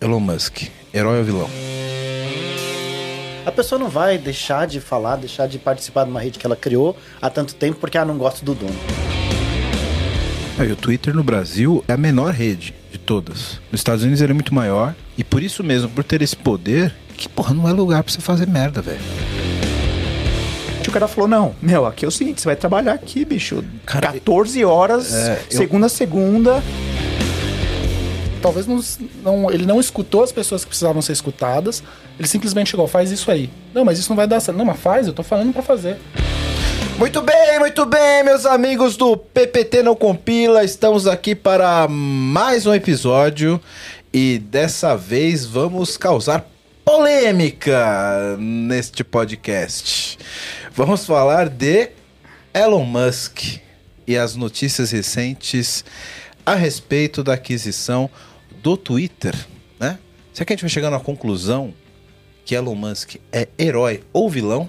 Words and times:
Elon 0.00 0.20
Musk, 0.20 0.64
herói 0.92 1.18
ou 1.18 1.24
vilão? 1.24 1.50
A 3.46 3.52
pessoa 3.52 3.78
não 3.78 3.88
vai 3.88 4.18
deixar 4.18 4.66
de 4.66 4.80
falar, 4.80 5.16
deixar 5.16 5.46
de 5.46 5.58
participar 5.58 6.04
de 6.04 6.10
uma 6.10 6.20
rede 6.20 6.38
que 6.38 6.46
ela 6.46 6.56
criou 6.56 6.96
há 7.22 7.30
tanto 7.30 7.54
tempo 7.54 7.78
porque 7.80 7.96
ela 7.96 8.06
não 8.06 8.18
gosta 8.18 8.44
do 8.44 8.54
dono. 8.54 8.74
Ah, 10.58 10.64
e 10.64 10.72
o 10.72 10.76
Twitter 10.76 11.14
no 11.14 11.22
Brasil 11.22 11.84
é 11.86 11.92
a 11.92 11.96
menor 11.96 12.32
rede 12.32 12.74
de 12.90 12.98
todas. 12.98 13.60
Nos 13.70 13.80
Estados 13.80 14.02
Unidos 14.02 14.20
ele 14.20 14.32
é 14.32 14.34
muito 14.34 14.54
maior 14.54 14.94
e 15.16 15.22
por 15.24 15.42
isso 15.42 15.62
mesmo, 15.62 15.88
por 15.88 16.02
ter 16.04 16.20
esse 16.22 16.36
poder, 16.36 16.94
que 17.16 17.28
porra, 17.28 17.54
não 17.54 17.68
é 17.68 17.72
lugar 17.72 18.02
pra 18.02 18.12
você 18.12 18.20
fazer 18.20 18.46
merda, 18.46 18.82
velho. 18.82 19.00
O 20.86 20.92
cara 20.96 21.08
falou: 21.08 21.28
não, 21.28 21.54
meu, 21.60 21.84
aqui 21.84 22.04
é 22.06 22.08
o 22.08 22.10
seguinte, 22.12 22.40
você 22.40 22.46
vai 22.46 22.56
trabalhar 22.56 22.92
aqui, 22.94 23.22
bicho. 23.24 23.62
Cara, 23.84 24.12
14 24.12 24.64
horas, 24.64 25.12
é, 25.12 25.42
eu- 25.50 25.56
segunda 25.58 25.86
a 25.86 25.88
segunda. 25.90 26.62
Talvez 28.42 28.66
não, 28.66 28.80
não- 29.22 29.50
ele 29.50 29.66
não 29.66 29.80
escutou 29.80 30.22
as 30.22 30.30
pessoas 30.32 30.62
que 30.62 30.68
precisavam 30.68 31.00
ser 31.02 31.12
escutadas. 31.12 31.82
Ele 32.18 32.28
simplesmente 32.28 32.70
chegou, 32.70 32.86
faz 32.86 33.10
isso 33.10 33.30
aí. 33.30 33.50
Não, 33.74 33.84
mas 33.84 33.98
isso 33.98 34.08
não 34.10 34.16
vai 34.16 34.26
dar 34.26 34.40
certo. 34.40 34.56
Não, 34.56 34.64
mas 34.64 34.78
faz, 34.78 35.06
eu 35.06 35.12
tô 35.12 35.22
falando 35.22 35.52
pra 35.52 35.62
fazer. 35.62 35.96
Muito 36.98 37.20
bem, 37.20 37.58
muito 37.58 37.84
bem, 37.84 38.24
meus 38.24 38.46
amigos 38.46 38.96
do 38.96 39.16
PPT 39.16 39.82
Não 39.82 39.94
Compila. 39.94 40.64
Estamos 40.64 41.06
aqui 41.06 41.34
para 41.34 41.86
mais 41.88 42.64
um 42.66 42.72
episódio 42.72 43.60
e 44.12 44.38
dessa 44.38 44.96
vez 44.96 45.44
vamos 45.44 45.98
causar 45.98 46.46
polêmica 46.84 48.36
neste 48.38 49.04
podcast. 49.04 50.18
Vamos 50.72 51.04
falar 51.04 51.48
de 51.50 51.90
Elon 52.54 52.84
Musk 52.84 53.58
e 54.06 54.16
as 54.16 54.34
notícias 54.36 54.90
recentes 54.92 55.84
a 56.46 56.54
respeito 56.54 57.24
da 57.24 57.34
aquisição 57.34 58.08
do 58.62 58.76
Twitter, 58.76 59.34
né? 59.80 59.98
Será 60.32 60.46
que 60.46 60.52
a 60.52 60.56
gente 60.56 60.62
vai 60.62 60.70
chegar 60.70 60.90
na 60.90 61.00
conclusão 61.00 61.74
que 62.44 62.54
Elon 62.54 62.76
Musk 62.76 63.16
é 63.32 63.48
herói 63.58 64.04
ou 64.12 64.30
vilão? 64.30 64.68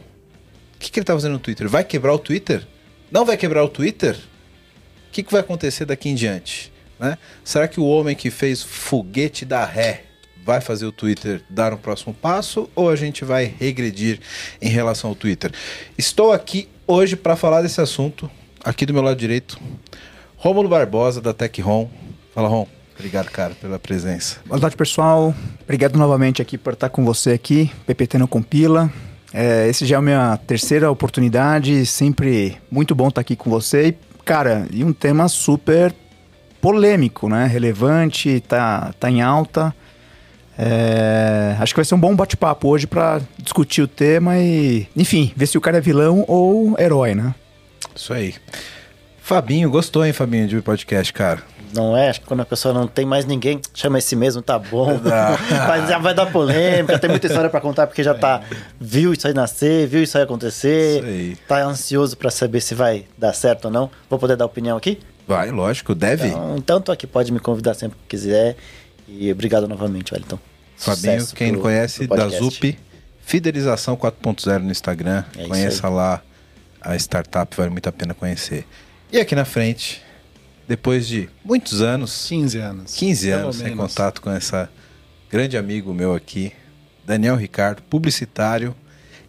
O 0.75 0.79
que, 0.79 0.91
que 0.91 0.99
ele 0.99 1.05
tá 1.05 1.13
fazendo 1.13 1.33
no 1.33 1.39
Twitter? 1.39 1.69
Vai 1.69 1.83
quebrar 1.83 2.13
o 2.13 2.19
Twitter? 2.19 2.67
Não 3.11 3.23
vai 3.23 3.37
quebrar 3.37 3.63
o 3.63 3.69
Twitter? 3.69 4.15
O 4.15 5.11
que, 5.11 5.21
que 5.21 5.31
vai 5.31 5.41
acontecer 5.41 5.85
daqui 5.85 6.09
em 6.09 6.15
diante? 6.15 6.71
Né? 6.99 7.17
Será 7.43 7.67
que 7.67 7.79
o 7.79 7.85
homem 7.85 8.15
que 8.15 8.31
fez 8.31 8.63
foguete 8.63 9.45
da 9.45 9.63
ré 9.63 10.03
vai 10.43 10.61
fazer 10.61 10.85
o 10.85 10.91
Twitter 10.91 11.43
dar 11.49 11.73
um 11.73 11.77
próximo 11.77 12.13
passo 12.13 12.69
ou 12.73 12.89
a 12.89 12.95
gente 12.95 13.23
vai 13.23 13.45
regredir 13.59 14.19
em 14.61 14.69
relação 14.69 15.11
ao 15.11 15.15
Twitter? 15.15 15.51
Estou 15.97 16.31
aqui 16.31 16.67
hoje 16.87 17.15
para 17.15 17.35
falar 17.35 17.61
desse 17.61 17.81
assunto. 17.81 18.29
Aqui 18.63 18.85
do 18.85 18.93
meu 18.93 19.03
lado 19.03 19.17
direito, 19.17 19.59
Rômulo 20.37 20.69
Barbosa 20.69 21.19
da 21.19 21.33
TechRom. 21.33 21.87
Fala, 22.33 22.47
Rom. 22.47 22.67
Obrigado, 22.95 23.29
cara, 23.31 23.55
pela 23.59 23.79
presença. 23.79 24.37
Boa 24.45 24.59
tarde, 24.59 24.77
pessoal. 24.77 25.33
Obrigado 25.63 25.97
novamente 25.97 26.41
aqui 26.41 26.57
por 26.57 26.73
estar 26.73 26.89
com 26.89 27.03
você 27.03 27.31
aqui. 27.31 27.71
PPT 27.87 28.19
não 28.19 28.27
compila. 28.27 28.91
É, 29.33 29.67
esse 29.67 29.85
já 29.85 29.95
é 29.95 29.99
a 29.99 30.01
minha 30.01 30.37
terceira 30.45 30.91
oportunidade. 30.91 31.85
Sempre 31.87 32.55
muito 32.69 32.93
bom 32.93 33.07
estar 33.07 33.21
aqui 33.21 33.35
com 33.35 33.49
você. 33.49 33.87
E, 33.87 33.97
cara, 34.23 34.67
e 34.71 34.83
um 34.83 34.93
tema 34.93 35.27
super 35.27 35.93
polêmico, 36.61 37.27
né? 37.27 37.47
Relevante, 37.47 38.39
tá, 38.41 38.93
tá 38.99 39.09
em 39.09 39.21
alta. 39.21 39.75
É, 40.57 41.55
acho 41.59 41.73
que 41.73 41.79
vai 41.79 41.85
ser 41.85 41.95
um 41.95 41.99
bom 41.99 42.15
bate-papo 42.15 42.67
hoje 42.67 42.85
para 42.85 43.21
discutir 43.39 43.81
o 43.81 43.87
tema 43.87 44.37
e, 44.37 44.87
enfim, 44.95 45.31
ver 45.35 45.47
se 45.47 45.57
o 45.57 45.61
cara 45.61 45.77
é 45.77 45.81
vilão 45.81 46.25
ou 46.27 46.75
herói, 46.79 47.15
né? 47.15 47.33
Isso 47.95 48.13
aí. 48.13 48.35
Fabinho, 49.27 49.69
gostou, 49.69 50.05
hein, 50.05 50.13
Fabinho, 50.13 50.47
de 50.47 50.61
podcast, 50.61 51.11
cara? 51.11 51.43
Não 51.73 51.97
é? 51.97 52.07
Acho 52.07 52.21
que 52.21 52.25
quando 52.25 52.39
a 52.39 52.45
pessoa 52.45 52.73
não 52.73 52.87
tem 52.87 53.05
mais 53.05 53.25
ninguém, 53.25 53.59
chama 53.73 53.97
esse 53.99 54.15
mesmo, 54.15 54.41
tá 54.41 54.57
bom. 54.57 54.87
Mas 55.67 55.89
já 55.89 55.97
vai 55.97 56.13
dar 56.13 56.27
polêmica, 56.27 56.97
tem 56.97 57.09
muita 57.09 57.27
história 57.27 57.49
pra 57.49 57.59
contar, 57.59 57.87
porque 57.87 58.01
já 58.01 58.13
tá. 58.15 58.41
Viu 58.79 59.11
isso 59.11 59.27
aí 59.27 59.33
nascer, 59.33 59.85
viu 59.85 60.01
isso 60.01 60.17
aí 60.17 60.23
acontecer. 60.23 60.99
Isso 60.99 61.05
aí. 61.05 61.35
Tá 61.45 61.61
ansioso 61.61 62.15
pra 62.15 62.31
saber 62.31 62.61
se 62.61 62.73
vai 62.73 63.03
dar 63.17 63.33
certo 63.33 63.65
ou 63.65 63.71
não. 63.71 63.91
Vou 64.09 64.17
poder 64.17 64.37
dar 64.37 64.45
opinião 64.45 64.77
aqui? 64.77 64.97
Vai, 65.27 65.51
lógico, 65.51 65.93
deve. 65.93 66.29
Então, 66.29 66.55
então 66.57 66.81
tô 66.81 66.93
aqui, 66.93 67.05
pode 67.05 67.29
me 67.29 67.39
convidar 67.41 67.73
sempre 67.73 67.97
que 67.97 68.07
quiser. 68.07 68.55
E 69.09 69.29
obrigado 69.29 69.67
novamente, 69.67 70.13
Wellington. 70.13 70.39
Fabinho, 70.77 71.19
Sucesso 71.19 71.35
quem 71.35 71.47
não 71.47 71.55
pro- 71.55 71.63
conhece, 71.63 72.07
da. 72.07 72.29
ZUP, 72.29 72.79
Fidelização 73.25 73.97
4.0 73.97 74.59
no 74.59 74.71
Instagram. 74.71 75.25
É 75.37 75.45
Conheça 75.45 75.89
lá 75.89 76.21
a 76.79 76.95
startup, 76.95 77.53
vale 77.57 77.71
muito 77.71 77.89
a 77.89 77.91
pena 77.91 78.13
conhecer. 78.13 78.65
E 79.11 79.19
aqui 79.19 79.35
na 79.35 79.45
frente, 79.45 80.01
depois 80.67 81.07
de 81.07 81.29
muitos 81.43 81.81
anos, 81.81 82.25
15 82.27 82.57
anos. 82.57 82.95
15 82.95 83.29
Pelo 83.29 83.41
anos 83.41 83.55
sem 83.55 83.69
menos. 83.69 83.79
contato 83.79 84.21
com 84.21 84.29
essa 84.29 84.69
grande 85.29 85.57
amigo 85.57 85.93
meu 85.93 86.13
aqui, 86.13 86.51
Daniel 87.05 87.35
Ricardo, 87.35 87.81
publicitário, 87.83 88.75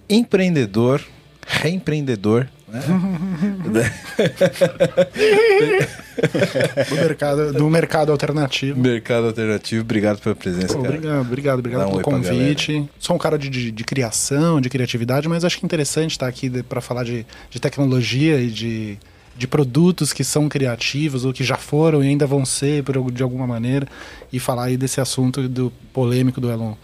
empreendedor, 0.08 1.00
reempreendedor, 1.46 2.48
né? 2.66 2.82
Do 6.88 6.96
mercado, 6.96 7.52
do 7.52 7.70
mercado 7.70 8.12
alternativo. 8.12 8.78
Mercado 8.78 9.28
alternativo. 9.28 9.82
Obrigado 9.82 10.20
pela 10.20 10.34
presença, 10.34 10.74
Pô, 10.74 10.80
obrigado, 10.80 11.20
obrigado, 11.20 11.58
obrigado 11.60 11.86
um 11.86 11.90
pelo 11.92 12.02
convite. 12.02 12.88
Sou 12.98 13.16
um 13.16 13.18
cara 13.18 13.38
de, 13.38 13.48
de, 13.48 13.70
de 13.70 13.84
criação, 13.84 14.60
de 14.60 14.68
criatividade, 14.68 15.28
mas 15.28 15.44
acho 15.44 15.56
que 15.56 15.64
é 15.64 15.66
interessante 15.66 16.10
estar 16.10 16.26
aqui 16.26 16.50
para 16.62 16.80
falar 16.80 17.04
de, 17.04 17.24
de 17.48 17.60
tecnologia 17.60 18.40
e 18.40 18.50
de, 18.50 18.98
de 19.38 19.46
produtos 19.46 20.12
que 20.12 20.24
são 20.24 20.48
criativos 20.48 21.24
ou 21.24 21.32
que 21.32 21.44
já 21.44 21.56
foram 21.56 22.02
e 22.02 22.08
ainda 22.08 22.26
vão 22.26 22.44
ser 22.44 22.82
por, 22.82 23.12
de 23.12 23.22
alguma 23.22 23.46
maneira 23.46 23.86
e 24.32 24.40
falar 24.40 24.64
aí 24.64 24.76
desse 24.76 25.00
assunto 25.00 25.48
do 25.48 25.72
polêmico 25.92 26.40
do 26.40 26.50
Elon, 26.50 26.74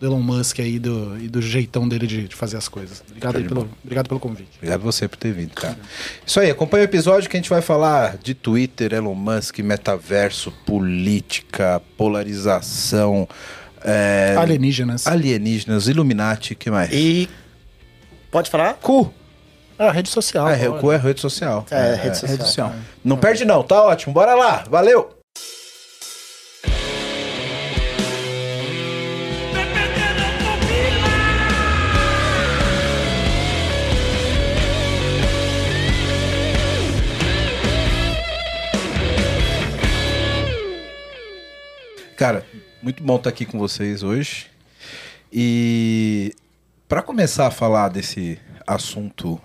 do 0.00 0.06
Elon 0.06 0.20
Musk 0.20 0.58
aí 0.58 0.80
do, 0.80 1.16
e 1.20 1.28
do 1.28 1.40
jeitão 1.40 1.88
dele 1.88 2.08
de, 2.08 2.26
de 2.26 2.34
fazer 2.34 2.56
as 2.56 2.66
coisas. 2.66 3.04
Obrigado, 3.08 3.36
aí 3.36 3.44
pelo, 3.44 3.70
obrigado 3.84 4.08
pelo 4.08 4.18
convite. 4.18 4.50
Obrigado 4.56 4.80
você 4.80 5.06
por 5.06 5.16
ter 5.16 5.32
vindo, 5.32 5.54
cara. 5.54 5.78
Isso 6.26 6.40
aí, 6.40 6.50
acompanha 6.50 6.82
o 6.82 6.86
episódio 6.86 7.30
que 7.30 7.36
a 7.36 7.40
gente 7.40 7.48
vai 7.48 7.62
falar 7.62 8.18
de 8.18 8.34
Twitter, 8.34 8.92
Elon 8.92 9.14
Musk, 9.14 9.60
metaverso, 9.60 10.52
política, 10.66 11.80
polarização, 11.96 13.28
é, 13.84 14.34
Alienígenas. 14.36 15.06
alienígenas, 15.06 15.86
Illuminati, 15.86 16.56
que 16.56 16.68
mais? 16.68 16.90
E. 16.92 17.28
Pode 18.30 18.50
falar? 18.50 18.74
Cu. 18.74 19.12
Ah, 19.78 19.90
rede 19.90 20.08
social. 20.08 20.48
É, 20.48 20.68
o 20.68 20.78
cu 20.78 20.92
é 20.92 20.96
rede 20.96 21.20
social. 21.20 21.66
É, 21.70 21.94
rede 21.94 22.16
social. 22.16 22.30
Rede 22.30 22.44
social. 22.44 22.72
Não 23.04 23.16
perde 23.16 23.44
não, 23.44 23.62
tá 23.62 23.82
ótimo. 23.82 24.12
Bora 24.12 24.34
lá, 24.34 24.64
valeu! 24.68 25.22
Cara, 42.16 42.46
muito 42.80 43.02
bom 43.02 43.16
estar 43.16 43.30
aqui 43.30 43.44
com 43.44 43.58
vocês 43.58 44.04
hoje. 44.04 44.46
E 45.32 46.32
para 46.88 47.02
começar 47.02 47.48
a 47.48 47.50
falar 47.50 47.88
desse 47.88 48.38
assunto 48.64 49.40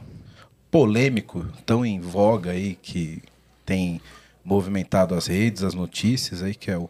polêmico, 0.77 1.43
tão 1.65 1.83
em 1.83 1.99
voga 1.99 2.51
aí, 2.51 2.77
que 2.79 3.23
tem 3.65 3.99
movimentado 4.45 5.15
as 5.15 5.25
redes, 5.25 5.63
as 5.63 5.73
notícias 5.73 6.43
aí, 6.43 6.53
que 6.53 6.69
é 6.69 6.77
o 6.77 6.87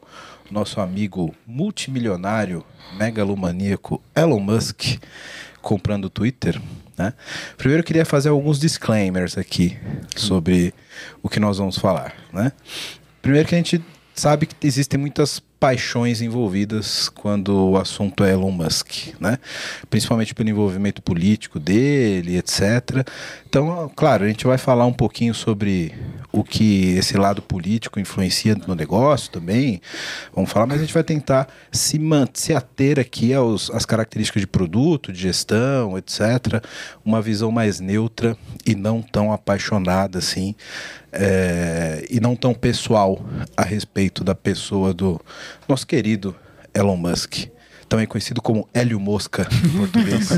nosso 0.51 0.81
amigo 0.81 1.33
multimilionário, 1.45 2.65
megalomaníaco 2.97 4.01
Elon 4.13 4.41
Musk 4.41 4.97
comprando 5.61 6.05
o 6.05 6.09
Twitter, 6.09 6.61
né? 6.97 7.13
Primeiro 7.57 7.79
eu 7.79 7.85
queria 7.85 8.03
fazer 8.03 8.27
alguns 8.27 8.59
disclaimers 8.59 9.37
aqui 9.37 9.77
sobre 10.17 10.73
o 11.23 11.29
que 11.29 11.39
nós 11.39 11.57
vamos 11.57 11.77
falar, 11.77 12.13
né? 12.33 12.51
Primeiro 13.21 13.47
que 13.47 13.55
a 13.55 13.57
gente 13.57 13.81
sabe 14.13 14.47
que 14.47 14.67
existem 14.67 14.99
muitas 14.99 15.39
paixões 15.59 16.21
envolvidas 16.21 17.09
quando 17.09 17.71
o 17.71 17.77
assunto 17.77 18.23
é 18.23 18.31
Elon 18.31 18.51
Musk, 18.51 19.13
né? 19.19 19.39
Principalmente 19.89 20.33
pelo 20.35 20.49
envolvimento 20.49 21.01
político 21.01 21.59
dele, 21.59 22.37
etc. 22.37 23.07
Então, 23.49 23.89
claro, 23.95 24.25
a 24.25 24.27
gente 24.27 24.45
vai 24.45 24.57
falar 24.57 24.85
um 24.85 24.91
pouquinho 24.91 25.33
sobre 25.33 25.93
o 26.33 26.43
que 26.43 26.97
esse 26.97 27.17
lado 27.17 27.41
político 27.41 27.97
influencia 27.97 28.53
no 28.67 28.75
negócio 28.75 29.31
também. 29.31 29.81
Vamos 30.35 30.51
falar, 30.51 30.65
mas 30.65 30.79
a 30.79 30.81
gente 30.81 30.93
vai 30.93 31.01
tentar 31.03 31.47
se, 31.71 31.97
man- 31.97 32.27
se 32.33 32.53
ater 32.53 32.99
aqui 32.99 33.33
aos, 33.33 33.71
às 33.71 33.85
características 33.85 34.41
de 34.41 34.47
produto, 34.47 35.13
de 35.13 35.21
gestão, 35.21 35.97
etc. 35.97 36.61
Uma 37.05 37.21
visão 37.21 37.49
mais 37.49 37.79
neutra 37.79 38.35
e 38.65 38.75
não 38.75 39.01
tão 39.01 39.31
apaixonada 39.31 40.19
assim, 40.19 40.53
é, 41.13 42.05
e 42.09 42.19
não 42.19 42.35
tão 42.35 42.53
pessoal 42.53 43.25
a 43.55 43.63
respeito 43.63 44.25
da 44.25 44.35
pessoa 44.35 44.93
do 44.93 45.21
nosso 45.69 45.87
querido 45.87 46.35
Elon 46.73 46.97
Musk. 46.97 47.47
Também 47.89 48.05
conhecido 48.05 48.41
como 48.41 48.67
Hélio 48.73 48.99
Mosca 48.99 49.47
em 49.65 49.69
português. 49.77 50.29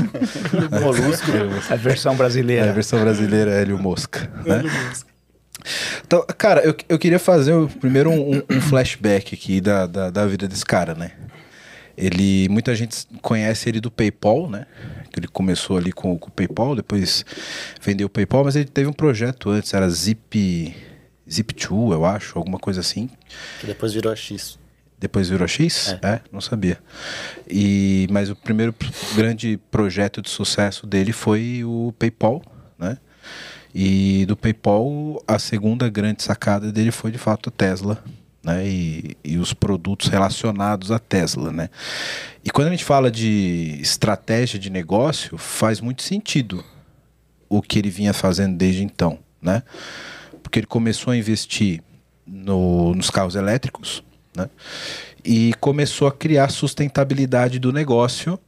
Molusco. 0.80 1.26
A 1.68 1.76
versão 1.76 2.12
É, 2.12 2.14
a 2.14 2.18
brasileira. 2.18 2.72
versão 2.72 3.00
brasileira 3.00 3.50
é 3.52 3.62
Hélio 3.62 3.78
Mosca. 3.78 4.30
Né? 4.46 4.62
Então, 6.06 6.24
cara, 6.38 6.60
eu, 6.62 6.74
eu 6.88 6.98
queria 6.98 7.18
fazer 7.18 7.52
o- 7.52 7.68
primeiro 7.68 8.08
um, 8.10 8.36
um- 8.36 8.42
um 8.50 8.60
flashback 8.60 9.34
aqui 9.34 9.60
da, 9.60 9.86
da, 9.86 10.10
da 10.10 10.26
vida 10.26 10.46
desse 10.48 10.64
cara, 10.64 10.94
né? 10.94 11.12
Ele, 11.96 12.48
muita 12.48 12.74
gente 12.74 13.06
conhece 13.20 13.68
ele 13.68 13.80
do 13.80 13.90
PayPal, 13.90 14.48
né? 14.48 14.64
Que 15.12 15.18
ele 15.20 15.28
começou 15.28 15.76
ali 15.76 15.92
com, 15.92 16.16
com 16.16 16.28
o 16.28 16.32
PayPal, 16.32 16.74
depois 16.74 17.24
vendeu 17.82 18.06
o 18.06 18.10
PayPal, 18.10 18.44
mas 18.44 18.56
ele 18.56 18.64
teve 18.66 18.88
um 18.88 18.92
projeto 18.92 19.50
antes, 19.50 19.74
era 19.74 19.88
Zip, 19.90 20.74
Zip2, 21.28 21.92
eu 21.92 22.04
acho, 22.06 22.38
alguma 22.38 22.58
coisa 22.58 22.80
assim. 22.80 23.10
Que 23.60 23.66
depois 23.66 23.92
virou 23.92 24.12
a 24.12 24.16
X. 24.16 24.58
Depois 25.00 25.30
virou 25.30 25.48
X? 25.48 25.96
É. 26.02 26.06
é, 26.06 26.20
não 26.30 26.42
sabia. 26.42 26.78
E, 27.48 28.06
mas 28.10 28.28
o 28.28 28.36
primeiro 28.36 28.74
grande 29.14 29.58
projeto 29.70 30.20
de 30.20 30.28
sucesso 30.28 30.86
dele 30.86 31.10
foi 31.10 31.64
o 31.64 31.94
PayPal, 31.98 32.42
né? 32.78 32.98
E 33.74 34.26
do 34.26 34.36
PayPal, 34.36 35.22
a 35.26 35.38
segunda 35.38 35.88
grande 35.88 36.22
sacada 36.22 36.70
dele 36.70 36.90
foi 36.90 37.10
de 37.10 37.16
fato 37.16 37.48
a 37.48 37.52
Tesla, 37.52 38.04
né? 38.44 38.66
E, 38.68 39.16
e, 39.24 39.38
os 39.38 39.54
produtos 39.54 40.08
relacionados 40.08 40.90
à 40.90 40.98
Tesla, 40.98 41.50
né? 41.50 41.70
E 42.44 42.50
quando 42.50 42.68
a 42.68 42.70
gente 42.70 42.84
fala 42.84 43.10
de 43.10 43.78
estratégia 43.80 44.58
de 44.58 44.68
negócio, 44.68 45.38
faz 45.38 45.80
muito 45.80 46.02
sentido 46.02 46.62
o 47.48 47.62
que 47.62 47.78
ele 47.78 47.88
vinha 47.90 48.12
fazendo 48.12 48.56
desde 48.56 48.82
então, 48.82 49.18
né? 49.40 49.62
Porque 50.42 50.58
ele 50.58 50.66
começou 50.66 51.12
a 51.12 51.16
investir 51.16 51.82
no, 52.26 52.94
nos 52.94 53.08
carros 53.08 53.34
elétricos, 53.34 54.02
né? 54.36 54.48
E 55.24 55.52
começou 55.60 56.08
a 56.08 56.12
criar 56.12 56.48
sustentabilidade 56.50 57.58
do 57.58 57.72
negócio 57.72 58.38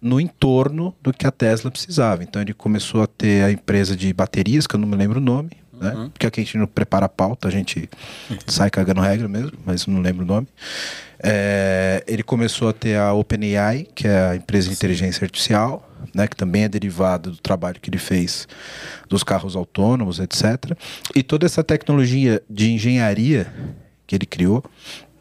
no 0.00 0.20
entorno 0.20 0.94
do 1.02 1.12
que 1.12 1.26
a 1.26 1.30
Tesla 1.30 1.70
precisava. 1.70 2.22
Então 2.22 2.40
ele 2.40 2.54
começou 2.54 3.02
a 3.02 3.06
ter 3.06 3.44
a 3.44 3.52
empresa 3.52 3.94
de 3.94 4.12
baterias, 4.12 4.66
que 4.66 4.74
eu 4.74 4.80
não 4.80 4.88
me 4.88 4.96
lembro 4.96 5.18
o 5.18 5.22
nome, 5.22 5.50
né? 5.80 5.92
Uhum. 5.94 6.10
Porque 6.10 6.26
aqui 6.26 6.40
a 6.40 6.44
gente 6.44 6.58
não 6.58 6.66
prepara 6.66 7.06
a 7.06 7.08
pauta, 7.08 7.48
a 7.48 7.50
gente 7.50 7.88
sai 8.46 8.70
cagando 8.70 9.00
regra 9.00 9.28
mesmo, 9.28 9.52
mas 9.64 9.86
não 9.86 10.00
lembro 10.00 10.24
o 10.24 10.26
nome. 10.26 10.46
É, 11.22 12.02
ele 12.06 12.22
começou 12.22 12.68
a 12.68 12.72
ter 12.72 12.96
a 12.96 13.12
OpenAI, 13.12 13.86
que 13.94 14.08
é 14.08 14.30
a 14.30 14.36
empresa 14.36 14.68
de 14.68 14.74
inteligência 14.74 15.24
artificial, 15.24 15.86
né, 16.14 16.26
que 16.26 16.34
também 16.34 16.64
é 16.64 16.68
derivada 16.68 17.30
do 17.30 17.36
trabalho 17.36 17.78
que 17.78 17.90
ele 17.90 17.98
fez 17.98 18.48
dos 19.08 19.22
carros 19.22 19.54
autônomos, 19.54 20.18
etc. 20.18 20.76
E 21.14 21.22
toda 21.22 21.44
essa 21.44 21.62
tecnologia 21.62 22.42
de 22.48 22.72
engenharia 22.72 23.52
que 24.06 24.16
ele 24.16 24.26
criou, 24.26 24.64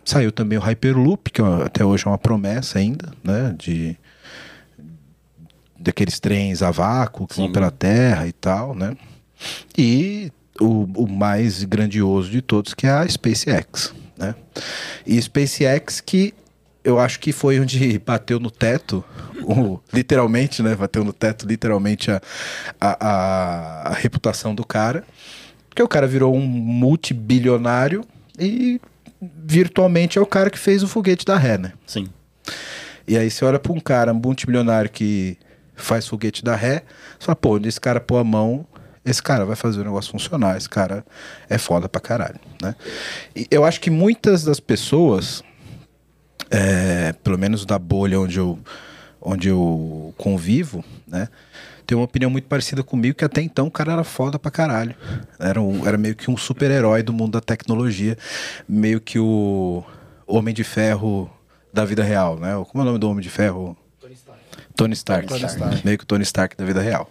saiu 0.10 0.32
também 0.32 0.58
o 0.58 0.62
Hyperloop, 0.62 1.32
que 1.32 1.42
é 1.42 1.46
até 1.66 1.86
hoje 1.86 2.06
é 2.06 2.10
uma 2.10 2.18
promessa 2.18 2.80
ainda, 2.80 3.12
né, 3.24 3.56
de 3.58 3.98
daqueles 5.80 6.20
trens 6.20 6.62
a 6.62 6.72
vácuo 6.72 7.26
que 7.26 7.36
Sim. 7.36 7.44
vão 7.44 7.52
pela 7.52 7.72
Terra 7.72 8.28
e 8.28 8.34
tal, 8.34 8.76
né? 8.76 8.98
E 9.78 10.32
o, 10.60 10.84
o 11.04 11.08
mais 11.08 11.64
grandioso 11.64 12.30
de 12.30 12.42
todos, 12.42 12.74
que 12.74 12.86
é 12.86 12.90
a 12.90 13.08
SpaceX. 13.08 13.94
Né? 14.18 14.36
E 15.08 15.22
SpaceX 15.22 16.02
que 16.02 16.34
eu 16.84 17.00
acho 17.00 17.20
que 17.20 17.32
foi 17.32 17.60
onde 17.60 18.00
bateu 18.06 18.40
no 18.40 18.52
teto, 18.52 19.04
o, 19.44 19.80
literalmente, 19.94 20.62
né? 20.62 20.76
Bateu 20.76 21.04
no 21.04 21.14
teto, 21.14 21.46
literalmente, 21.46 22.12
a, 22.12 22.22
a, 22.80 23.08
a, 23.08 23.90
a 23.90 23.94
reputação 23.94 24.54
do 24.54 24.66
cara. 24.66 25.06
Porque 25.70 25.84
o 25.84 25.88
cara 25.88 26.08
virou 26.08 26.36
um 26.36 26.42
multibilionário 26.42 28.04
e 28.38 28.82
virtualmente 29.22 30.18
é 30.18 30.22
o 30.22 30.26
cara 30.26 30.50
que 30.50 30.60
fez 30.60 30.84
o 30.84 30.88
foguete 30.88 31.26
da 31.26 31.38
ré, 31.38 31.58
né? 31.58 31.74
Sim. 31.86 32.08
E 33.08 33.18
aí 33.18 33.30
você 33.30 33.44
olha 33.44 33.60
para 33.60 33.72
um 33.72 33.80
cara 33.80 34.14
multibilionário 34.14 34.90
que 34.90 35.38
faz 35.76 36.08
foguete 36.08 36.44
da 36.44 36.56
ré, 36.56 36.84
você 37.18 37.26
fala, 37.26 37.36
pô, 37.36 37.58
esse 37.58 37.80
cara 37.80 38.00
pôr 38.00 38.18
a 38.18 38.24
mão, 38.24 38.66
esse 39.04 39.24
cara 39.24 39.46
vai 39.46 39.56
fazer 39.56 39.82
o 39.82 39.84
negócio 39.84 40.12
funcionar, 40.12 40.58
esse 40.58 40.70
cara 40.70 41.06
é 41.50 41.58
foda 41.58 41.88
pra 41.90 42.02
caralho, 42.02 42.40
né? 42.62 42.76
E 43.36 43.48
eu 43.50 43.66
acho 43.66 43.80
que 43.80 43.90
muitas 43.90 44.44
das 44.44 44.60
pessoas, 44.60 45.44
é, 46.52 47.14
pelo 47.24 47.38
menos 47.38 47.66
da 47.66 47.80
bolha 47.80 48.20
onde 48.20 48.38
eu, 48.38 48.60
onde 49.22 49.48
eu 49.48 50.14
convivo, 50.18 50.84
né? 51.08 51.30
Tem 51.90 51.98
uma 51.98 52.06
opinião 52.06 52.30
muito 52.30 52.48
parecida 52.48 52.84
comigo, 52.84 53.18
que 53.18 53.26
até 53.26 53.42
então 53.42 53.66
o 53.66 53.72
cara 53.72 53.94
era 53.94 54.04
foda 54.04 54.38
pra 54.38 54.52
caralho. 54.52 54.94
Era, 55.40 55.60
um, 55.60 55.88
era 55.88 55.98
meio 55.98 56.16
que 56.16 56.30
um 56.30 56.38
super-herói 56.38 57.02
do 57.02 57.12
mundo 57.12 57.32
da 57.32 57.42
tecnologia, 57.42 58.16
meio 58.68 59.02
que 59.02 59.18
o 59.18 59.84
Homem 60.28 60.54
de 60.54 60.64
Ferro 60.64 61.28
da 61.74 61.84
vida 61.86 62.04
real, 62.04 62.38
né? 62.38 62.52
Como 62.70 62.80
é 62.80 62.82
o 62.84 62.86
nome 62.86 63.00
do 63.00 63.10
Homem 63.10 63.24
de 63.24 63.30
Ferro? 63.32 63.76
Tony 64.00 64.14
Stark. 64.14 64.44
Tony 64.76 64.94
Stark. 64.94 65.28
Tony 65.28 65.46
Stark. 65.46 65.82
Meio 65.84 65.98
que 65.98 66.04
o 66.04 66.06
Tony 66.06 66.22
Stark 66.22 66.56
da 66.56 66.64
vida 66.64 66.80
real. 66.80 67.10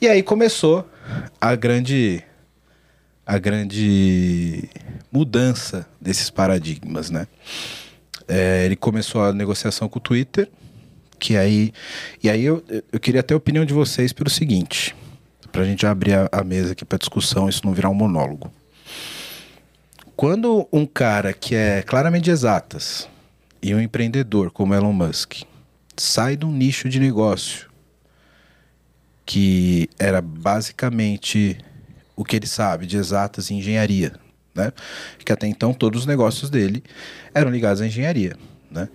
E 0.00 0.06
aí 0.06 0.22
começou 0.22 0.88
a 1.40 1.56
grande 1.56 2.22
a 3.26 3.36
grande 3.36 4.70
mudança 5.10 5.88
desses 6.00 6.30
paradigmas, 6.30 7.10
né? 7.10 7.26
É, 8.28 8.64
ele 8.64 8.76
começou 8.76 9.24
a 9.24 9.32
negociação 9.32 9.88
com 9.88 9.98
o 9.98 10.00
Twitter, 10.00 10.48
que 11.22 11.36
aí 11.36 11.72
e 12.20 12.28
aí 12.28 12.44
eu, 12.44 12.64
eu 12.92 12.98
queria 12.98 13.20
até 13.20 13.32
a 13.32 13.36
opinião 13.36 13.64
de 13.64 13.72
vocês 13.72 14.12
pelo 14.12 14.28
seguinte, 14.28 14.92
para 15.52 15.62
a 15.62 15.64
gente 15.64 15.86
abrir 15.86 16.14
a, 16.14 16.28
a 16.32 16.42
mesa 16.42 16.72
aqui 16.72 16.84
para 16.84 16.98
discussão, 16.98 17.48
isso 17.48 17.64
não 17.64 17.72
virar 17.72 17.90
um 17.90 17.94
monólogo. 17.94 18.52
Quando 20.16 20.66
um 20.72 20.84
cara 20.84 21.32
que 21.32 21.54
é 21.54 21.80
claramente 21.82 22.28
exatas 22.28 23.08
e 23.62 23.72
um 23.72 23.80
empreendedor 23.80 24.50
como 24.50 24.74
Elon 24.74 24.92
Musk 24.92 25.42
sai 25.96 26.36
de 26.36 26.44
um 26.44 26.50
nicho 26.50 26.88
de 26.88 26.98
negócio 26.98 27.70
que 29.24 29.88
era 30.00 30.20
basicamente 30.20 31.56
o 32.16 32.24
que 32.24 32.34
ele 32.34 32.48
sabe 32.48 32.84
de 32.84 32.96
exatas 32.96 33.48
e 33.48 33.54
engenharia, 33.54 34.12
né? 34.52 34.72
Que 35.24 35.32
até 35.32 35.46
então 35.46 35.72
todos 35.72 36.00
os 36.00 36.06
negócios 36.06 36.50
dele 36.50 36.82
eram 37.32 37.50
ligados 37.50 37.80
à 37.80 37.86
engenharia, 37.86 38.36
né? 38.68 38.88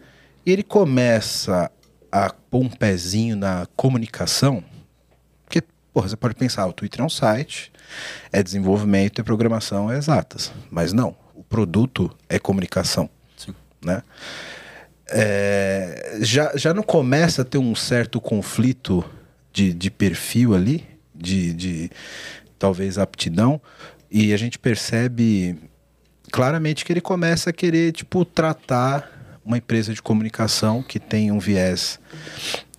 E 0.46 0.52
ele 0.52 0.64
começa 0.64 1.72
a 2.12 2.30
pôr 2.30 2.64
um 2.64 2.70
pezinho 2.70 3.36
na 3.36 3.68
comunicação, 3.76 4.64
porque, 5.46 5.64
porra, 5.94 6.10
você 6.10 6.16
pode 6.16 6.36
pensar, 6.36 6.66
o 6.66 6.74
Twitter 6.74 7.02
é 7.02 7.04
um 7.04 7.10
site, 7.10 7.72
é 8.32 8.42
desenvolvimento, 8.42 9.20
é 9.20 9.24
programação, 9.24 9.92
é 9.92 9.98
exatas, 9.98 10.52
mas 10.70 10.94
não, 10.94 11.16
o 11.34 11.44
produto 11.44 12.16
é 12.30 12.40
comunicação, 12.40 13.10
Sim. 13.36 13.54
né? 13.84 14.04
É, 15.10 16.18
já, 16.22 16.52
já 16.56 16.74
não 16.74 16.84
começa 16.84 17.42
a 17.42 17.46
ter 17.46 17.58
um 17.58 17.74
certo 17.74 18.20
conflito 18.20 19.06
de, 19.54 19.74
de 19.74 19.90
perfil 19.90 20.54
ali, 20.54 20.86
de, 21.16 21.54
de 21.54 21.90
talvez 22.60 22.98
aptidão, 22.98 23.62
e 24.12 24.34
a 24.34 24.38
gente 24.38 24.60
percebe 24.60 25.58
claramente 26.32 26.84
que 26.84 26.92
ele 26.92 27.02
começa 27.02 27.50
a 27.50 27.54
querer, 27.54 27.92
tipo, 27.94 28.26
tratar 28.26 29.17
uma 29.48 29.58
empresa 29.58 29.94
de 29.94 30.02
comunicação 30.02 30.84
que 30.84 31.00
tem 31.00 31.32
um 31.32 31.40
viés 31.40 31.98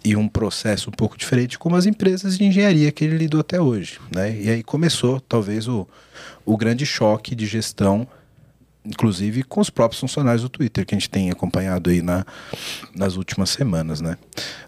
e 0.05 0.15
um 0.15 0.29
processo 0.29 0.91
um 0.91 0.93
pouco 0.93 1.17
diferente 1.17 1.59
como 1.59 1.75
as 1.75 1.87
empresas 1.87 2.37
de 2.37 2.45
engenharia 2.45 2.93
que 2.93 3.05
ele 3.05 3.17
lidou 3.17 3.41
até 3.41 3.59
hoje, 3.59 3.99
né? 4.15 4.39
E 4.39 4.51
aí 4.51 4.63
começou, 4.63 5.19
talvez, 5.19 5.67
o, 5.67 5.89
o 6.45 6.59
grande 6.59 6.85
choque 6.85 7.35
de 7.35 7.47
gestão, 7.47 8.07
inclusive 8.85 9.43
com 9.43 9.63
os 9.63 9.71
próprios 9.71 9.99
funcionários 9.99 10.43
do 10.43 10.49
Twitter, 10.51 10.85
que 10.85 10.95
a 10.95 10.99
gente 10.99 11.09
tem 11.09 11.31
acompanhado 11.31 11.89
aí 11.89 12.03
na, 12.03 12.27
nas 12.95 13.17
últimas 13.17 13.49
semanas, 13.49 14.03
né? 14.03 14.19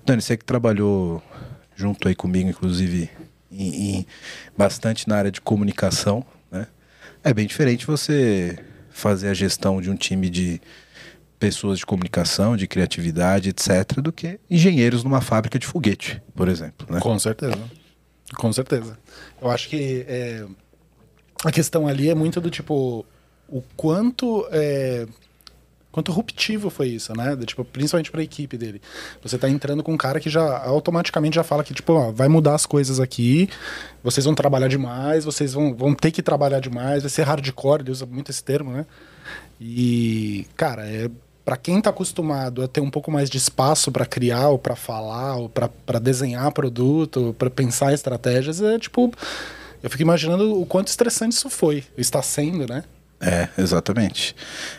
Dani, 0.04 0.23
você 0.23 0.38
que 0.38 0.45
trabalhou 0.45 1.23
junto 1.76 2.09
aí 2.09 2.14
comigo, 2.14 2.49
inclusive, 2.49 3.11
em, 3.52 3.99
em, 3.99 4.07
bastante 4.57 5.07
na 5.07 5.16
área 5.16 5.30
de 5.30 5.40
comunicação, 5.40 6.25
né? 6.50 6.66
É 7.23 7.35
bem 7.35 7.47
diferente 7.47 7.87
você 7.87 8.59
fazer 8.90 9.28
a 9.28 9.35
gestão 9.35 9.83
de 9.83 9.90
um 9.90 9.97
time 9.97 10.30
de 10.30 10.61
pessoas 11.40 11.78
de 11.78 11.87
comunicação, 11.87 12.54
de 12.54 12.68
criatividade, 12.68 13.49
etc., 13.49 14.00
do 14.00 14.12
que 14.12 14.38
engenheiros 14.49 15.02
numa 15.02 15.23
fábrica 15.23 15.59
de 15.59 15.66
foguete, 15.66 16.23
por 16.37 16.47
exemplo. 16.47 16.87
Né? 16.88 17.00
Com 17.00 17.18
certeza. 17.18 17.59
Com 18.37 18.52
certeza. 18.52 18.97
Eu 19.40 19.50
acho 19.50 19.68
que 19.68 20.04
é, 20.06 20.47
a 21.42 21.50
questão 21.50 21.88
ali 21.88 22.11
é 22.11 22.14
muito 22.14 22.40
do 22.40 22.50
tipo 22.50 23.04
o 23.49 23.62
quanto 23.75 24.47
é, 24.52 25.09
quanto 25.90 26.12
ruptivo 26.12 26.70
foi 26.70 26.88
isso, 26.88 27.12
né? 27.16 27.37
Tipo, 27.44 27.64
principalmente 27.64 28.11
para 28.11 28.20
a 28.20 28.25
equipe 28.25 28.56
dele. 28.56 28.80
Você 29.23 29.37
tá 29.37 29.49
entrando 29.49 29.82
com 29.82 29.92
um 29.92 29.97
cara 29.97 30.20
que 30.20 30.30
já 30.30 30.59
automaticamente 30.64 31.35
já 31.35 31.42
fala 31.42 31.64
que 31.64 31.75
tipo, 31.75 31.92
ó, 31.94 32.12
vai 32.12 32.28
mudar 32.28 32.54
as 32.54 32.66
coisas 32.66 33.00
aqui, 33.00 33.49
vocês 34.04 34.25
vão 34.25 34.35
trabalhar 34.35 34.68
demais, 34.68 35.25
vocês 35.25 35.54
vão, 35.54 35.75
vão 35.75 35.94
ter 35.94 36.11
que 36.12 36.23
trabalhar 36.23 36.61
demais, 36.61 37.02
vai 37.02 37.11
ser 37.11 37.23
hardcore, 37.23 37.82
ele 37.82 37.90
usa 37.90 38.06
muito 38.06 38.30
esse 38.30 38.44
termo, 38.44 38.70
né? 38.70 38.87
E, 39.61 40.47
cara, 40.56 40.87
é 40.87 41.11
para 41.50 41.57
quem 41.57 41.83
tá 41.83 41.90
acostumado 41.90 42.62
a 42.62 42.69
ter 42.69 42.80
um 42.80 42.88
pouco 42.88 43.11
mais 43.11 43.28
de 43.28 43.37
espaço 43.37 43.90
para 43.90 44.07
criar 44.07 44.50
ou 44.50 44.57
para 44.57 44.76
falar 44.76 45.35
ou 45.35 45.49
para 45.49 45.99
desenhar 45.99 46.52
produto, 46.52 47.35
para 47.37 47.50
pensar 47.50 47.92
estratégias, 47.92 48.62
é 48.62 48.78
tipo, 48.78 49.12
eu 49.83 49.90
fico 49.90 50.00
imaginando 50.00 50.61
o 50.61 50.64
quanto 50.64 50.87
estressante 50.87 51.35
isso 51.35 51.50
foi, 51.50 51.83
está 51.99 52.23
sendo, 52.23 52.69
né? 52.69 52.85
É, 53.21 53.49
exatamente. 53.59 54.37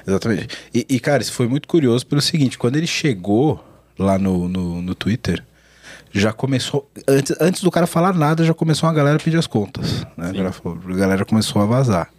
Exatamente. 0.08 0.48
E, 0.74 0.86
e, 0.88 0.98
cara, 1.02 1.22
isso 1.22 1.34
foi 1.34 1.46
muito 1.46 1.68
curioso 1.68 2.08
pelo 2.08 2.22
seguinte: 2.22 2.58
quando 2.58 2.78
ele 2.78 2.88
chegou 2.88 3.62
lá 4.00 4.18
no, 4.18 4.48
no, 4.48 4.82
no 4.82 4.96
Twitter, 4.96 5.44
já 6.14 6.32
começou. 6.32 6.90
Antes, 7.06 7.36
antes 7.42 7.62
do 7.64 7.70
cara 7.70 7.86
falar 7.86 8.14
nada, 8.14 8.46
já 8.46 8.54
começou 8.54 8.88
a 8.88 8.94
galera 8.94 9.18
a 9.18 9.20
pedir 9.20 9.38
as 9.38 9.46
contas. 9.46 10.08
Né? 10.16 10.30
A 10.30 10.32
galera, 10.32 10.56
a 10.64 10.96
galera 10.96 11.26
começou 11.26 11.62
a 11.62 11.66
vazar. 11.66 12.10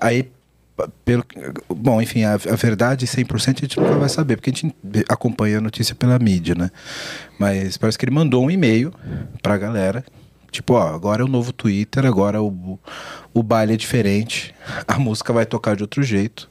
Aí, 0.00 0.30
pelo, 1.04 1.24
bom, 1.68 2.02
enfim, 2.02 2.24
a, 2.24 2.34
a 2.34 2.56
verdade 2.56 3.06
100% 3.06 3.58
a 3.58 3.60
gente 3.60 3.78
nunca 3.78 3.94
vai 3.96 4.08
saber, 4.08 4.36
porque 4.36 4.50
a 4.50 4.52
gente 4.52 4.74
acompanha 5.08 5.58
a 5.58 5.60
notícia 5.60 5.94
pela 5.94 6.18
mídia, 6.18 6.54
né? 6.54 6.70
Mas 7.38 7.76
parece 7.76 7.96
que 7.96 8.04
ele 8.04 8.12
mandou 8.12 8.44
um 8.44 8.50
e-mail 8.50 8.92
pra 9.40 9.56
galera, 9.56 10.04
tipo, 10.50 10.74
ó, 10.74 10.94
agora 10.94 11.22
é 11.22 11.24
o 11.24 11.28
novo 11.28 11.52
Twitter, 11.52 12.04
agora 12.04 12.42
o, 12.42 12.78
o 13.32 13.42
baile 13.42 13.74
é 13.74 13.76
diferente, 13.76 14.54
a 14.86 14.98
música 14.98 15.32
vai 15.32 15.46
tocar 15.46 15.76
de 15.76 15.82
outro 15.82 16.02
jeito. 16.02 16.48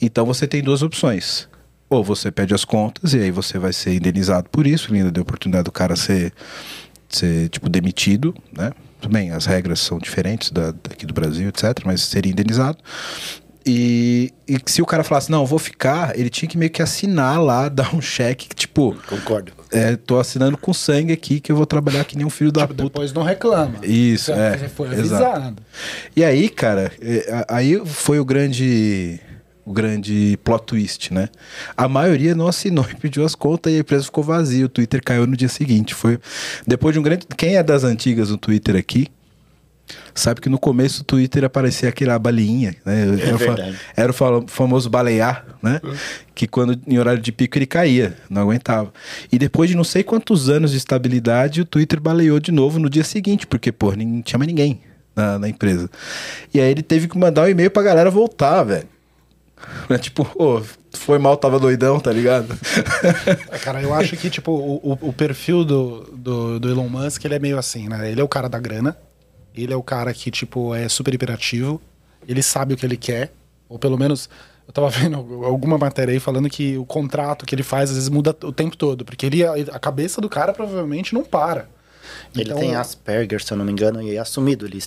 Então 0.00 0.24
você 0.24 0.46
tem 0.46 0.62
duas 0.62 0.82
opções. 0.82 1.48
Ou 1.88 2.04
você 2.04 2.30
pede 2.30 2.54
as 2.54 2.64
contas 2.64 3.14
e 3.14 3.18
aí 3.18 3.32
você 3.32 3.58
vai 3.58 3.72
ser 3.72 3.94
indenizado 3.94 4.48
por 4.48 4.64
isso, 4.64 4.94
ainda 4.94 5.10
deu 5.10 5.24
oportunidade 5.24 5.64
do 5.64 5.72
cara 5.72 5.96
ser, 5.96 6.32
ser 7.08 7.48
tipo, 7.48 7.68
demitido, 7.68 8.32
né? 8.56 8.70
Também 9.00 9.32
as 9.32 9.46
regras 9.46 9.80
são 9.80 9.98
diferentes 9.98 10.50
da, 10.52 10.70
daqui 10.70 11.04
do 11.04 11.14
Brasil, 11.14 11.48
etc., 11.48 11.84
mas 11.84 12.02
seria 12.02 12.30
indenizado. 12.30 12.78
E, 13.66 14.32
e 14.48 14.58
se 14.66 14.80
o 14.80 14.86
cara 14.86 15.04
falasse, 15.04 15.30
não, 15.30 15.44
vou 15.44 15.58
ficar, 15.58 16.18
ele 16.18 16.30
tinha 16.30 16.48
que 16.48 16.56
meio 16.56 16.70
que 16.70 16.82
assinar 16.82 17.40
lá, 17.40 17.68
dar 17.70 17.94
um 17.94 18.00
cheque, 18.00 18.48
que, 18.48 18.54
tipo. 18.54 18.96
Concordo. 19.06 19.52
É, 19.72 19.96
tô 19.96 20.18
assinando 20.18 20.56
com 20.56 20.72
sangue 20.72 21.12
aqui 21.12 21.38
que 21.38 21.52
eu 21.52 21.56
vou 21.56 21.66
trabalhar 21.66 22.04
que 22.04 22.16
nem 22.16 22.26
um 22.26 22.30
filho 22.30 22.50
da 22.50 22.62
Tipo, 22.62 22.74
puta. 22.74 22.84
depois 22.84 23.12
não 23.12 23.22
reclama. 23.22 23.74
Isso, 23.84 24.32
é, 24.32 24.58
foi 24.68 24.88
exato. 24.88 25.24
avisado. 25.24 25.62
E 26.16 26.24
aí, 26.24 26.48
cara, 26.48 26.90
é, 27.00 27.44
aí 27.48 27.80
foi 27.84 28.18
o 28.18 28.24
grande 28.24 29.20
o 29.64 29.72
grande 29.72 30.36
plot 30.42 30.64
twist, 30.64 31.14
né? 31.14 31.28
A 31.76 31.86
maioria 31.88 32.34
não 32.34 32.48
assinou 32.48 32.84
e 32.90 32.94
pediu 32.96 33.24
as 33.24 33.36
contas 33.36 33.72
e 33.72 33.76
a 33.76 33.80
empresa 33.80 34.04
ficou 34.04 34.24
vazia. 34.24 34.66
O 34.66 34.68
Twitter 34.68 35.00
caiu 35.04 35.26
no 35.26 35.36
dia 35.36 35.48
seguinte. 35.48 35.94
Foi 35.94 36.18
depois 36.66 36.92
de 36.92 36.98
um 36.98 37.02
grande. 37.02 37.24
Quem 37.36 37.56
é 37.56 37.62
das 37.62 37.84
antigas 37.84 38.30
no 38.30 38.36
Twitter 38.36 38.74
aqui? 38.74 39.06
Sabe 40.14 40.40
que 40.40 40.48
no 40.48 40.58
começo 40.58 41.02
o 41.02 41.04
Twitter 41.04 41.44
aparecia 41.44 41.88
aquela 41.88 42.18
balinha, 42.18 42.74
né? 42.84 43.02
Era, 43.22 43.36
verdade. 43.36 43.78
era 43.96 44.10
o 44.10 44.14
fa- 44.14 44.42
famoso 44.46 44.90
balear, 44.90 45.46
né? 45.62 45.80
Que 46.34 46.46
quando 46.46 46.78
em 46.86 46.98
horário 46.98 47.20
de 47.22 47.30
pico 47.32 47.56
ele 47.58 47.66
caía, 47.66 48.16
não 48.28 48.42
aguentava. 48.42 48.92
E 49.32 49.38
depois 49.38 49.70
de 49.70 49.76
não 49.76 49.84
sei 49.84 50.02
quantos 50.02 50.48
anos 50.50 50.72
de 50.72 50.76
estabilidade, 50.76 51.60
o 51.60 51.64
Twitter 51.64 52.00
baleou 52.00 52.38
de 52.40 52.50
novo 52.52 52.78
no 52.78 52.90
dia 52.90 53.04
seguinte, 53.04 53.46
porque, 53.46 53.70
pô, 53.72 53.92
não 53.94 54.20
tinha 54.22 54.38
mais 54.38 54.48
ninguém 54.48 54.80
na, 55.14 55.38
na 55.38 55.48
empresa. 55.48 55.88
E 56.52 56.60
aí 56.60 56.70
ele 56.70 56.82
teve 56.82 57.08
que 57.08 57.16
mandar 57.18 57.42
um 57.44 57.48
e-mail 57.48 57.70
pra 57.70 57.82
galera 57.82 58.10
voltar, 58.10 58.62
velho. 58.64 58.86
Né, 59.88 59.98
Tipo, 59.98 60.26
ô, 60.36 60.62
foi 60.92 61.18
mal, 61.18 61.36
tava 61.36 61.58
doidão, 61.60 62.00
tá 62.00 62.10
ligado? 62.10 62.56
É, 63.50 63.58
Cara, 63.58 63.82
eu 63.82 63.92
acho 63.94 64.16
que, 64.16 64.30
tipo, 64.30 64.50
o, 64.52 64.92
o- 64.92 65.08
o 65.08 65.12
perfil 65.12 65.64
do, 65.64 66.00
do, 66.16 66.58
do 66.60 66.70
Elon 66.70 66.88
Musk, 66.88 67.24
ele 67.24 67.34
é 67.34 67.38
meio 67.38 67.58
assim, 67.58 67.88
né? 67.88 68.10
Ele 68.10 68.20
é 68.20 68.24
o 68.24 68.28
cara 68.28 68.48
da 68.48 68.58
grana, 68.58 68.96
ele 69.54 69.72
é 69.72 69.76
o 69.76 69.82
cara 69.82 70.12
que, 70.14 70.30
tipo, 70.30 70.74
é 70.74 70.88
super 70.88 71.12
hiperativo, 71.14 71.80
ele 72.28 72.42
sabe 72.42 72.74
o 72.74 72.76
que 72.76 72.84
ele 72.86 72.96
quer, 72.96 73.32
ou 73.68 73.78
pelo 73.78 73.96
menos, 73.98 74.28
eu 74.66 74.72
tava 74.72 74.88
vendo 74.90 75.16
alguma 75.44 75.76
matéria 75.78 76.12
aí 76.12 76.20
falando 76.20 76.48
que 76.48 76.76
o 76.76 76.84
contrato 76.84 77.44
que 77.46 77.54
ele 77.54 77.62
faz, 77.62 77.90
às 77.90 77.96
vezes, 77.96 78.08
muda 78.08 78.36
o 78.44 78.52
tempo 78.52 78.76
todo, 78.76 79.04
porque 79.04 79.26
ele, 79.26 79.44
a 79.44 79.78
cabeça 79.78 80.20
do 80.20 80.28
cara 80.28 80.52
provavelmente 80.52 81.14
não 81.14 81.24
para. 81.24 81.68
Ele 82.34 82.44
Então, 82.44 82.58
tem 82.58 82.74
Asperger, 82.74 83.42
se 83.42 83.52
eu 83.52 83.56
não 83.56 83.64
me 83.64 83.72
engano, 83.72 84.02
e 84.02 84.16
é 84.16 84.18
assumido. 84.18 84.66
Ele 84.66 84.80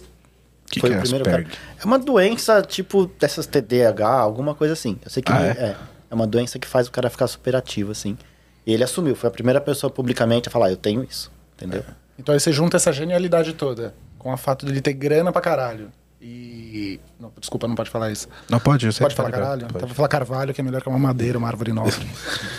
Que 0.70 0.80
foi 0.80 0.90
que 0.90 0.96
o 0.96 0.98
é 0.98 1.02
primeiro 1.02 1.28
Asperger? 1.30 1.52
cara. 1.52 1.78
É 1.82 1.86
uma 1.86 2.00
doença, 2.00 2.62
tipo, 2.62 3.06
dessas 3.20 3.46
TDAH, 3.46 4.08
alguma 4.20 4.54
coisa 4.56 4.74
assim. 4.74 4.98
Eu 5.04 5.10
sei 5.10 5.22
que 5.24 5.32
Ah, 5.32 5.40
ele- 5.50 5.60
é? 5.60 5.64
é? 5.64 5.76
é. 6.12 6.14
uma 6.16 6.28
doença 6.28 6.60
que 6.60 6.68
faz 6.68 6.88
o 6.88 6.92
cara 6.92 7.10
ficar 7.10 7.28
superativo, 7.28 7.92
assim. 7.92 8.18
E 8.66 8.74
ele 8.74 8.84
assumiu, 8.84 9.16
foi 9.16 9.28
a 9.28 9.32
primeira 9.32 9.60
pessoa 9.60 9.90
publicamente 9.90 10.48
a 10.48 10.52
falar, 10.52 10.70
eu 10.72 10.78
tenho 10.78 11.04
isso, 11.04 11.32
entendeu? 11.56 11.84
Então 12.20 12.34
aí 12.34 12.40
você 12.40 12.52
junta 12.52 12.78
essa 12.78 12.94
genialidade 12.94 13.54
toda 13.54 13.94
com 14.24 14.34
o 14.34 14.38
fato 14.38 14.66
dele 14.66 14.82
ter 14.82 14.94
grana 14.94 15.32
pra 15.32 15.42
caralho. 15.42 15.92
E. 16.26 17.00
Não, 17.20 17.32
desculpa, 17.38 17.68
não 17.68 17.76
pode 17.76 17.90
falar 17.90 18.10
isso. 18.10 18.30
Não 18.50 18.58
pode, 18.58 18.86
eu 18.86 18.92
sei 18.94 19.04
Pode 19.04 19.14
tá 19.16 19.24
falar 19.24 19.32
caralho? 19.36 19.62
pode. 19.64 19.76
Então 19.76 19.88
vou 19.88 19.96
falar 19.96 20.08
carvalho, 20.08 20.54
que 20.54 20.62
é 20.62 20.64
melhor 20.64 20.82
que 20.82 20.88
uma 20.88 20.98
madeira, 20.98 21.38
uma 21.38 21.50
árvore 21.50 21.74
nova. 21.74 21.92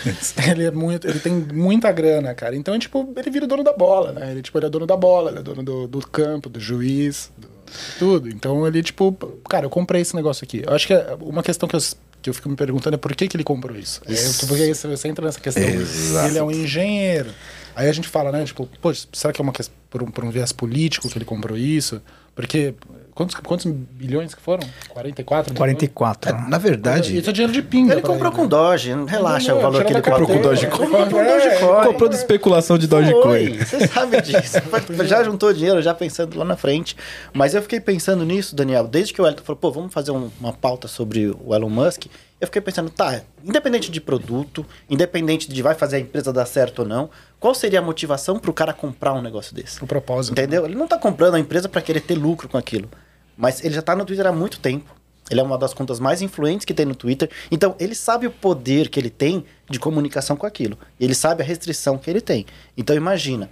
ele 0.51 0.65
é 0.65 0.71
muito. 0.71 1.07
Ele 1.07 1.19
tem 1.19 1.33
muita 1.33 1.91
grana, 1.91 2.33
cara. 2.35 2.55
Então, 2.55 2.75
é, 2.75 2.79
tipo, 2.79 3.11
ele 3.17 3.31
vira 3.31 3.45
o 3.45 3.47
dono 3.47 3.63
da 3.63 3.73
bola, 3.73 4.11
né? 4.11 4.31
Ele, 4.31 4.43
tipo, 4.43 4.57
ele 4.59 4.67
é 4.67 4.69
dono 4.69 4.85
da 4.85 4.95
bola, 4.95 5.31
ele 5.31 5.39
é 5.39 5.41
dono 5.41 5.63
do, 5.63 5.87
do 5.87 5.99
campo, 6.07 6.47
do 6.47 6.59
juiz, 6.59 7.31
do- 7.35 7.49
tudo. 7.97 8.29
Então 8.29 8.67
ele, 8.67 8.83
tipo, 8.83 9.11
cara, 9.49 9.65
eu 9.65 9.69
comprei 9.69 10.01
esse 10.01 10.15
negócio 10.15 10.43
aqui. 10.45 10.61
Eu 10.65 10.73
acho 10.75 10.85
que 10.85 10.93
é 10.93 11.17
uma 11.19 11.41
questão 11.41 11.67
que 11.67 11.75
eu, 11.75 11.81
que 12.21 12.29
eu 12.29 12.33
fico 12.35 12.47
me 12.47 12.55
perguntando 12.55 12.93
é 12.93 12.97
por 12.97 13.15
que, 13.15 13.27
que 13.27 13.35
ele 13.35 13.43
comprou 13.43 13.75
isso. 13.75 13.99
É, 14.07 14.13
Isso. 14.13 14.45
porque 14.47 14.61
aí 14.61 14.75
você, 14.75 14.87
você 14.87 15.07
entra 15.07 15.25
nessa 15.25 15.39
questão. 15.39 15.63
Exato. 15.63 16.27
Ele 16.27 16.37
é 16.37 16.43
um 16.43 16.51
engenheiro. 16.51 17.31
Aí 17.75 17.89
a 17.89 17.91
gente 17.91 18.07
fala, 18.07 18.31
né, 18.31 18.45
tipo, 18.45 18.69
pô, 18.79 18.93
será 19.11 19.33
que 19.33 19.41
é 19.41 19.43
uma 19.43 19.51
questão 19.51 19.75
por 19.95 20.03
um, 20.03 20.07
por 20.11 20.25
um 20.25 20.29
viés 20.29 20.51
político 20.51 21.07
que 21.07 21.17
ele 21.17 21.23
comprou 21.23 21.57
isso? 21.57 22.01
Porque 22.35 22.73
quantos, 23.13 23.33
quantos 23.35 23.65
bilhões 23.65 24.35
que 24.35 24.41
foram? 24.41 24.67
44? 24.89 25.53
bilhões? 25.53 25.57
44. 25.57 26.31
É, 26.35 26.49
na 26.49 26.57
verdade, 26.57 27.17
Isso 27.17 27.29
é 27.29 27.31
dinheiro 27.33 27.53
de 27.53 27.61
pinga. 27.61 27.93
Ele 27.93 28.01
comprou 28.01 28.29
ele. 28.29 28.35
com 28.41 28.45
Doge, 28.45 28.93
relaxa 29.07 29.51
Não, 29.53 29.59
o 29.59 29.61
valor 29.61 29.85
que 29.85 29.93
ele 29.93 30.01
comprou. 30.01 30.27
Dogecoin. 30.41 30.85
Ele 30.85 30.95
comprou 31.05 31.21
É, 31.21 31.37
Dogecoin. 31.39 31.85
comprou 31.87 32.09
de 32.09 32.15
especulação 32.17 32.77
de 32.77 32.87
Dogecoin. 32.87 33.57
Você 33.59 33.87
sabe 33.87 34.21
disso. 34.21 34.57
Já 35.05 35.23
juntou 35.23 35.53
dinheiro, 35.53 35.81
já 35.81 35.93
pensando 35.93 36.37
lá 36.37 36.43
na 36.43 36.57
frente. 36.57 36.97
Mas 37.33 37.53
eu 37.55 37.61
fiquei 37.61 37.79
pensando 37.79 38.25
nisso, 38.25 38.53
Daniel, 38.53 38.85
desde 38.85 39.13
que 39.13 39.21
o 39.21 39.25
Elton 39.25 39.43
falou, 39.45 39.57
pô, 39.57 39.71
vamos 39.71 39.93
fazer 39.93 40.11
um- 40.11 40.29
uma 40.41 40.51
pauta 40.51 40.89
sobre 40.89 41.27
o 41.41 41.55
Elon 41.55 41.69
Musk. 41.69 42.07
Eu 42.39 42.47
fiquei 42.47 42.61
pensando, 42.61 42.89
tá, 42.89 43.21
independente 43.43 43.89
de 43.89 44.01
produto, 44.01 44.65
independente 44.89 45.51
de 45.51 45.61
vai 45.61 45.73
fazer 45.73 45.97
a 45.97 45.99
empresa 45.99 46.33
dar 46.33 46.45
certo 46.45 46.79
ou 46.79 46.85
não, 46.85 47.09
qual 47.39 47.55
seria 47.55 47.79
a 47.79 47.81
motivação 47.81 48.37
pro 48.37 48.53
cara 48.53 48.73
comprar 48.73 49.13
um 49.13 49.21
negócio 49.21 49.55
desse? 49.55 49.81
O 49.81 49.87
propósito. 49.87 50.33
Entendeu? 50.33 50.65
Ele 50.65 50.75
não 50.75 50.87
tá 50.87 50.97
comprando 50.97 51.35
a 51.35 51.39
empresa 51.39 51.69
para 51.69 51.81
querer 51.81 52.01
ter 52.01 52.15
lucro 52.15 52.49
com 52.49 52.57
aquilo. 52.57 52.89
Mas 53.37 53.63
ele 53.63 53.73
já 53.73 53.81
tá 53.81 53.95
no 53.95 54.05
Twitter 54.05 54.27
há 54.27 54.33
muito 54.33 54.59
tempo. 54.59 54.93
Ele 55.29 55.39
é 55.39 55.43
uma 55.43 55.57
das 55.57 55.73
contas 55.73 55.99
mais 55.99 56.21
influentes 56.21 56.65
que 56.65 56.73
tem 56.73 56.85
no 56.85 56.93
Twitter. 56.93 57.29
Então, 57.49 57.75
ele 57.79 57.95
sabe 57.95 58.27
o 58.27 58.31
poder 58.31 58.89
que 58.89 58.99
ele 58.99 59.09
tem 59.09 59.43
de 59.69 59.79
comunicação 59.79 60.35
com 60.35 60.45
aquilo. 60.45 60.77
Ele 60.99 61.15
sabe 61.15 61.41
a 61.41 61.45
restrição 61.45 61.97
que 61.97 62.09
ele 62.09 62.21
tem. 62.21 62.45
Então, 62.77 62.95
imagina, 62.95 63.49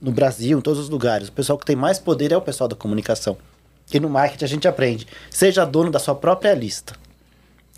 no 0.00 0.12
Brasil, 0.12 0.58
em 0.58 0.60
todos 0.60 0.78
os 0.78 0.90
lugares, 0.90 1.28
o 1.28 1.32
pessoal 1.32 1.58
que 1.58 1.64
tem 1.64 1.76
mais 1.76 1.98
poder 1.98 2.32
é 2.32 2.36
o 2.36 2.42
pessoal 2.42 2.68
da 2.68 2.76
comunicação. 2.76 3.38
E 3.92 3.98
no 3.98 4.10
marketing 4.10 4.44
a 4.44 4.48
gente 4.48 4.68
aprende. 4.68 5.06
Seja 5.30 5.64
dono 5.64 5.90
da 5.90 5.98
sua 5.98 6.14
própria 6.14 6.52
lista. 6.52 6.94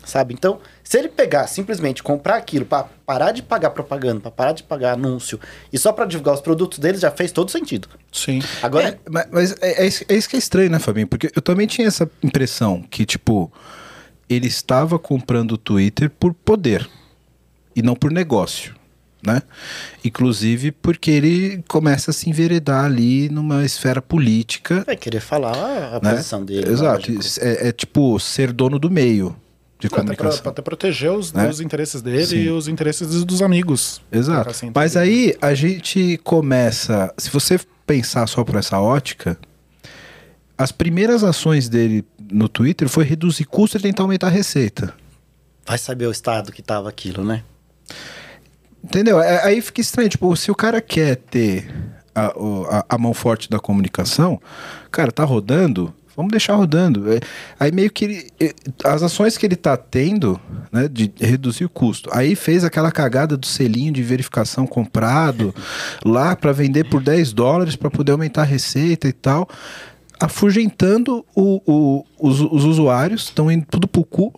Sabe? 0.05 0.33
Então, 0.33 0.59
se 0.83 0.97
ele 0.97 1.09
pegar, 1.09 1.47
simplesmente 1.47 2.01
comprar 2.01 2.37
aquilo 2.37 2.65
para 2.65 2.85
parar 3.05 3.31
de 3.31 3.43
pagar 3.43 3.71
propaganda, 3.71 4.21
para 4.21 4.31
parar 4.31 4.51
de 4.53 4.63
pagar 4.63 4.93
anúncio, 4.93 5.39
e 5.71 5.77
só 5.77 5.91
para 5.91 6.05
divulgar 6.05 6.33
os 6.33 6.39
produtos 6.39 6.79
dele, 6.79 6.97
já 6.97 7.11
fez 7.11 7.31
todo 7.31 7.51
sentido. 7.51 7.89
Sim. 8.11 8.41
Agora, 8.61 8.89
É, 8.89 8.97
mas 9.09 9.27
mas 9.31 9.55
é, 9.59 9.83
é 9.83 9.87
isso, 9.87 10.05
é 10.07 10.15
isso 10.15 10.29
que 10.29 10.35
é 10.35 10.39
estranho, 10.39 10.69
né, 10.69 10.79
Fabinho? 10.79 11.07
Porque 11.07 11.29
eu 11.35 11.41
também 11.41 11.67
tinha 11.67 11.87
essa 11.87 12.09
impressão 12.23 12.81
que, 12.89 13.05
tipo, 13.05 13.51
ele 14.29 14.47
estava 14.47 14.97
comprando 14.97 15.53
o 15.53 15.57
Twitter 15.57 16.09
por 16.09 16.33
poder 16.33 16.87
e 17.75 17.81
não 17.81 17.95
por 17.95 18.09
negócio, 18.11 18.75
né? 19.25 19.41
Inclusive 20.05 20.71
porque 20.71 21.11
ele 21.11 21.63
começa 21.67 22.11
a 22.11 22.13
se 22.13 22.29
enveredar 22.29 22.85
ali 22.85 23.27
numa 23.29 23.65
esfera 23.65 24.01
política, 24.01 24.83
vai 24.85 24.95
querer 24.95 25.19
falar 25.19 25.95
a 25.95 25.99
né? 25.99 26.11
posição 26.11 26.45
dele. 26.45 26.71
Exato. 26.71 27.11
É, 27.41 27.69
é 27.69 27.71
tipo 27.71 28.17
ser 28.19 28.53
dono 28.53 28.79
do 28.79 28.89
meio 28.89 29.35
de 29.79 29.87
Até 29.87 29.95
pra, 29.95 30.03
comunicação. 30.03 30.41
pra 30.41 30.51
até 30.51 30.61
proteger 30.61 31.11
os, 31.11 31.31
Né? 31.31 31.47
os 31.49 31.61
interesses 31.61 32.01
dele 32.01 32.25
Sim. 32.25 32.37
e 32.37 32.49
os 32.49 32.67
interesses 32.67 33.23
dos, 33.23 33.41
amigos. 33.41 34.01
Exato. 34.11 34.49
Assim, 34.49 34.71
Mas 34.73 34.97
aí 34.97 35.35
a 35.41 35.53
gente 35.53 36.17
começa. 36.23 37.13
Se 37.17 37.29
você 37.29 37.59
pensar 37.85 38.27
só 38.27 38.43
por 38.43 38.55
essa 38.55 38.79
ótica, 38.79 39.37
as 40.57 40.71
primeiras 40.71 41.23
ações 41.23 41.69
dele 41.69 42.03
no 42.31 42.49
Twitter 42.49 42.89
foi 42.89 43.03
reduzir 43.03 43.45
custo 43.45 43.77
e 43.77 43.81
tentar 43.81 44.03
aumentar 44.03 44.27
a 44.27 44.31
receita. 44.31 44.93
Vai 45.65 45.77
saber 45.77 46.07
o 46.07 46.11
estado 46.11 46.51
que 46.51 46.61
tava 46.63 46.89
aquilo, 46.89 47.23
né? 47.23 47.43
Entendeu? 48.83 49.21
É- 49.21 49.43
Aí 49.45 49.61
fica 49.61 49.81
estranho. 49.81 50.09
Tipo, 50.09 50.35
se 50.35 50.49
o 50.51 50.55
cara 50.55 50.81
quer 50.81 51.15
ter 51.17 51.69
a, 52.15 52.27
a- 52.27 52.85
a 52.89 52.97
mão 52.97 53.13
forte 53.13 53.49
da 53.49 53.59
comunicação, 53.59 54.41
cara, 54.91 55.11
tá 55.11 55.23
rodando, 55.23 55.93
vamos 56.17 56.31
deixar 56.31 56.55
rodando. 56.55 57.09
É, 57.13 57.19
Aí 57.59 57.71
meio 57.71 57.89
que 57.91 58.03
ele, 58.03 58.27
é, 58.41 58.53
as 58.83 59.03
ações 59.03 59.37
que 59.37 59.45
ele 59.45 59.55
tá 59.55 59.77
tendo, 59.77 60.37
né, 60.71 60.89
de 60.91 61.09
reduzir 61.19 61.63
o 61.63 61.69
custo. 61.69 62.09
Aí 62.11 62.35
fez 62.35 62.63
aquela 62.65 62.91
cagada 62.91 63.37
do 63.37 63.45
selinho 63.45 63.93
de 63.93 64.01
verificação 64.03 64.65
comprado 64.67 65.53
lá 66.03 66.35
para 66.35 66.51
vender 66.51 66.85
por 66.89 67.01
10 67.01 67.31
dólares 67.31 67.75
para 67.75 67.89
poder 67.91 68.11
aumentar 68.13 68.41
a 68.41 68.45
receita 68.45 69.07
e 69.07 69.13
tal. 69.13 69.47
Afugentando 70.19 71.23
o- 71.35 71.61
o- 71.67 72.03
os, 72.19 72.41
os 72.41 72.63
usuários, 72.63 73.25
estão 73.25 73.51
indo 73.51 73.67
tudo 73.69 73.87
pro 73.87 74.03
cu 74.03 74.33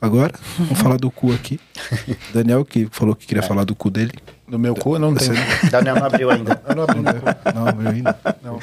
agora. 0.00 0.32
Vamos 0.58 0.78
falar 0.78 0.96
do 0.96 1.10
cu 1.10 1.32
aqui. 1.34 1.60
Daniel 2.32 2.64
que 2.64 2.88
falou 2.90 3.14
que 3.14 3.26
queria 3.26 3.42
falar 3.42 3.64
do 3.64 3.74
cu 3.74 3.90
dele. 3.90 4.12
No 4.48 4.58
meu 4.58 4.74
cu 4.74 4.94
eu 4.96 4.98
não 4.98 5.14
tenho. 5.14 5.34
Daniel 5.70 5.96
não 5.96 6.06
abriu 6.06 6.30
ainda. 6.30 6.62
Eu 6.66 6.74
não 6.74 6.82
abri 6.84 7.00
meu 7.00 7.12
cu. 7.12 7.26
Não, 7.54 7.66
abriu 7.68 7.90
ainda. 7.90 8.18
Não. 8.42 8.58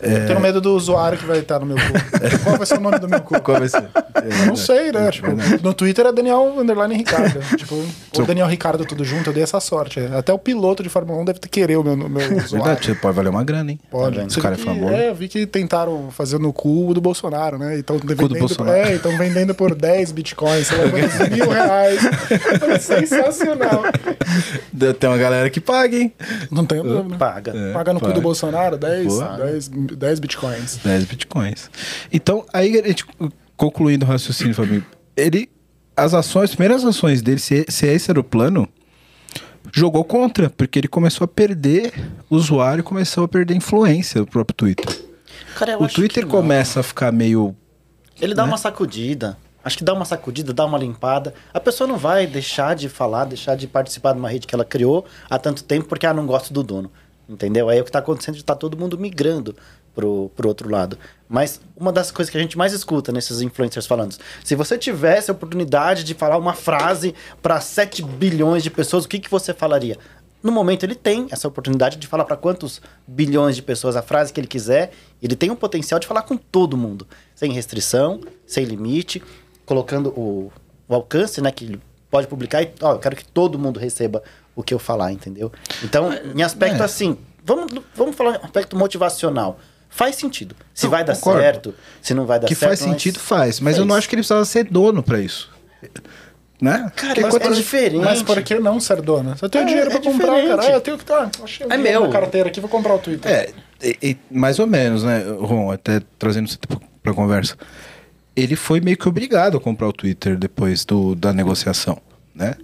Eu 0.00 0.26
tenho 0.26 0.40
medo 0.40 0.60
do 0.60 0.74
usuário 0.74 1.18
que 1.18 1.24
vai 1.24 1.38
estar 1.38 1.58
no 1.60 1.66
meu 1.66 1.76
cu. 1.76 1.82
Qual 2.44 2.56
vai 2.56 2.66
ser 2.66 2.78
o 2.78 2.80
nome 2.80 2.98
do 2.98 3.08
meu 3.08 3.20
cu? 3.20 3.40
Qual 3.40 3.58
vai 3.58 3.68
ser? 3.68 3.84
Eu 4.14 4.46
não 4.46 4.56
sei, 4.56 4.92
né? 4.92 5.10
Tipo, 5.10 5.28
no 5.62 5.72
Twitter 5.74 6.06
é 6.06 6.12
Daniel 6.12 6.54
Underline 6.58 6.94
Ricardo. 6.94 7.40
tipo, 7.56 7.74
ou 8.16 8.26
Daniel 8.26 8.46
Ricardo 8.46 8.84
tudo 8.84 9.04
junto, 9.04 9.30
eu 9.30 9.34
dei 9.34 9.42
essa 9.42 9.60
sorte. 9.60 10.00
Até 10.00 10.32
o 10.32 10.38
piloto 10.38 10.82
de 10.82 10.88
Fórmula 10.88 11.20
1 11.22 11.24
deve 11.24 11.38
ter 11.38 11.48
querer 11.48 11.76
o 11.76 11.82
meu, 11.82 11.96
meu 11.96 12.08
usuário. 12.08 12.48
Verdade, 12.50 12.94
pode 12.96 13.16
valer 13.16 13.28
uma 13.30 13.44
grana, 13.44 13.70
hein? 13.70 13.80
Pode. 13.90 14.20
Os 14.20 14.36
caras 14.36 14.58
viu 14.60 14.88
é. 14.88 15.06
É, 15.06 15.10
eu 15.10 15.14
vi 15.14 15.28
que 15.28 15.46
tentaram 15.46 16.10
fazer 16.10 16.38
no 16.38 16.52
cu 16.52 16.92
do 16.92 17.00
Bolsonaro, 17.00 17.58
né? 17.58 17.78
Então 17.78 17.98
vendendo, 17.98 18.38
Bolsonaro. 18.38 18.76
É, 18.76 18.94
estão 18.94 19.16
vendendo 19.16 19.54
por 19.54 19.74
10 19.76 20.12
bitcoins, 20.12 20.66
sei 20.66 20.78
lá, 20.78 20.90
quantos 20.90 21.28
mil 21.28 21.48
reais. 21.48 22.00
Sensacional. 22.80 23.82
Tem 24.98 25.08
uma 25.08 25.18
galera 25.18 25.48
que 25.50 25.60
paga, 25.60 25.96
hein? 25.96 26.12
Não 26.50 26.64
tenho 26.64 26.82
dúvida. 26.82 27.16
Paga. 27.16 27.52
É, 27.54 27.72
Paga 27.72 27.92
no 27.92 28.00
cu 28.00 28.06
paga. 28.06 28.14
do 28.14 28.20
Bolsonaro 28.20 28.76
10, 28.76 29.06
Pô. 29.06 29.22
10, 29.22 29.68
10 29.96 30.20
bitcoins. 30.20 30.78
10 30.84 31.04
bitcoins. 31.04 31.70
Então, 32.12 32.44
aí 32.52 32.78
a 32.78 32.86
gente, 32.86 33.04
concluindo 33.56 34.04
o 34.04 34.08
raciocínio, 34.08 34.54
Fabinho, 34.54 34.84
ele, 35.16 35.48
as 35.96 36.12
ações, 36.14 36.50
as 36.50 36.56
primeiras 36.56 36.84
ações 36.84 37.22
dele, 37.22 37.40
se, 37.40 37.64
se 37.68 37.86
esse 37.86 38.10
era 38.10 38.20
o 38.20 38.24
plano, 38.24 38.68
jogou 39.72 40.04
contra, 40.04 40.50
porque 40.50 40.78
ele 40.78 40.88
começou 40.88 41.24
a 41.24 41.28
perder 41.28 41.92
usuário, 42.30 42.84
começou 42.84 43.24
a 43.24 43.28
perder 43.28 43.54
influência 43.54 44.20
do 44.20 44.26
próprio 44.26 44.54
Twitter. 44.54 45.06
Cara, 45.56 45.72
eu 45.72 45.80
o 45.80 45.84
acho 45.84 45.94
Twitter 45.94 46.26
começa 46.26 46.80
a 46.80 46.82
ficar 46.82 47.10
meio. 47.10 47.56
Ele 48.20 48.34
dá 48.34 48.44
uma 48.44 48.58
sacudida. 48.58 49.38
Acho 49.64 49.78
que 49.78 49.84
dá 49.84 49.92
uma 49.94 50.04
sacudida, 50.04 50.52
dá 50.52 50.64
uma 50.64 50.78
limpada. 50.78 51.34
A 51.52 51.58
pessoa 51.58 51.88
não 51.88 51.96
vai 51.96 52.24
deixar 52.24 52.76
de 52.76 52.88
falar, 52.88 53.24
deixar 53.24 53.56
de 53.56 53.66
participar 53.66 54.12
de 54.12 54.18
uma 54.20 54.28
rede 54.28 54.46
que 54.46 54.54
ela 54.54 54.64
criou 54.64 55.04
há 55.28 55.38
tanto 55.40 55.64
tempo 55.64 55.88
porque 55.88 56.06
ela 56.06 56.14
não 56.14 56.24
gosta 56.24 56.54
do 56.54 56.62
dono. 56.62 56.88
Entendeu? 57.28 57.68
Aí 57.68 57.80
o 57.80 57.82
que 57.82 57.88
está 57.88 57.98
acontecendo 57.98 58.36
é 58.36 58.38
que 58.38 58.44
tá 58.44 58.54
todo 58.54 58.78
mundo 58.78 58.96
migrando 58.96 59.56
pro, 59.96 60.30
pro 60.36 60.46
outro 60.46 60.70
lado. 60.70 60.98
Mas 61.26 61.58
uma 61.74 61.90
das 61.90 62.10
coisas 62.10 62.30
que 62.30 62.36
a 62.36 62.40
gente 62.40 62.56
mais 62.56 62.74
escuta 62.74 63.10
nesses 63.10 63.40
influencers 63.40 63.86
falando, 63.86 64.14
se 64.44 64.54
você 64.54 64.76
tivesse 64.76 65.30
a 65.30 65.34
oportunidade 65.34 66.04
de 66.04 66.14
falar 66.14 66.36
uma 66.36 66.52
frase 66.52 67.14
para 67.42 67.58
7 67.58 68.02
bilhões 68.02 68.62
de 68.62 68.70
pessoas, 68.70 69.06
o 69.06 69.08
que, 69.08 69.18
que 69.18 69.30
você 69.30 69.54
falaria? 69.54 69.98
No 70.42 70.52
momento 70.52 70.84
ele 70.84 70.94
tem 70.94 71.26
essa 71.30 71.48
oportunidade 71.48 71.96
de 71.96 72.06
falar 72.06 72.24
para 72.24 72.36
quantos 72.36 72.80
bilhões 73.06 73.56
de 73.56 73.62
pessoas 73.62 73.96
a 73.96 74.02
frase 74.02 74.32
que 74.32 74.38
ele 74.38 74.46
quiser. 74.46 74.92
Ele 75.20 75.34
tem 75.34 75.50
o 75.50 75.56
potencial 75.56 75.98
de 75.98 76.06
falar 76.06 76.22
com 76.22 76.36
todo 76.36 76.76
mundo, 76.76 77.06
sem 77.34 77.50
restrição, 77.52 78.20
sem 78.46 78.64
limite, 78.64 79.20
colocando 79.64 80.10
o, 80.10 80.52
o 80.86 80.94
alcance, 80.94 81.40
né, 81.40 81.50
que 81.50 81.64
ele 81.64 81.80
pode 82.10 82.28
publicar 82.28 82.62
e, 82.62 82.72
ó, 82.80 82.92
eu 82.92 82.98
quero 82.98 83.16
que 83.16 83.24
todo 83.24 83.58
mundo 83.58 83.80
receba 83.80 84.22
o 84.54 84.62
que 84.62 84.72
eu 84.72 84.78
falar, 84.78 85.10
entendeu? 85.10 85.50
Então, 85.82 86.10
em 86.12 86.42
aspecto 86.42 86.80
é. 86.80 86.84
assim, 86.84 87.18
vamos, 87.44 87.72
vamos 87.94 88.14
falar 88.14 88.36
em 88.36 88.44
aspecto 88.44 88.76
motivacional. 88.76 89.58
Faz 89.96 90.16
sentido. 90.16 90.54
Se 90.74 90.84
Não, 90.84 90.90
vai 90.90 91.02
dar 91.02 91.14
concordo. 91.14 91.40
certo, 91.40 91.74
se 92.02 92.12
não 92.12 92.26
vai 92.26 92.38
dar 92.38 92.46
que 92.46 92.54
certo. 92.54 92.68
faz 92.68 92.80
mas 92.82 92.90
sentido, 92.90 93.18
faz. 93.18 93.60
Mas 93.60 93.78
eu 93.78 93.86
não 93.86 93.94
acho 93.94 94.06
que 94.06 94.14
ele 94.14 94.20
precisava 94.20 94.44
ser 94.44 94.64
dono 94.64 95.02
pra 95.02 95.18
isso. 95.20 95.50
Né? 96.60 96.90
Cara, 96.96 97.08
Porque 97.14 97.20
mas 97.20 97.30
quando- 97.34 97.52
é 97.52 97.56
diferente. 97.56 98.04
Mas 98.04 98.22
por 98.22 98.42
que 98.42 98.58
não 98.58 98.78
ser 98.80 99.00
dona? 99.02 99.36
Você 99.36 99.48
tem 99.48 99.60
É, 99.60 99.64
dinheiro 99.64 99.90
pra 99.90 99.98
é 99.98 100.02
comprar, 100.02 100.26
diferente. 100.36 100.48
cara. 100.56 100.62
Ah, 100.62 100.70
eu 100.72 100.80
tenho 100.80 100.98
que. 100.98 101.12
Ah, 101.12 101.30
achei 101.42 101.66
É 101.68 101.76
meu. 101.76 102.08
carteira 102.10 102.48
aqui, 102.48 102.60
vou 102.60 102.68
comprar 102.70 102.94
o 102.94 102.98
Twitter. 102.98 103.30
É, 103.30 103.50
e- 103.82 103.98
e 104.02 104.16
mais 104.30 104.58
ou 104.58 104.66
menos, 104.66 105.02
né, 105.04 105.22
Ron? 105.38 105.70
Até 105.70 106.00
trazendo 106.18 106.46
isso 106.46 106.58
pra 107.02 107.12
conversa. 107.14 107.56
Ele 108.34 108.56
foi 108.56 108.80
meio 108.80 108.96
que 108.98 109.08
obrigado 109.08 109.56
a 109.56 109.60
comprar 109.60 109.88
o 109.88 109.92
Twitter 109.92 110.36
depois 110.36 110.84
do, 110.84 111.14
da 111.14 111.32
negociação, 111.32 111.98
né? 112.34 112.54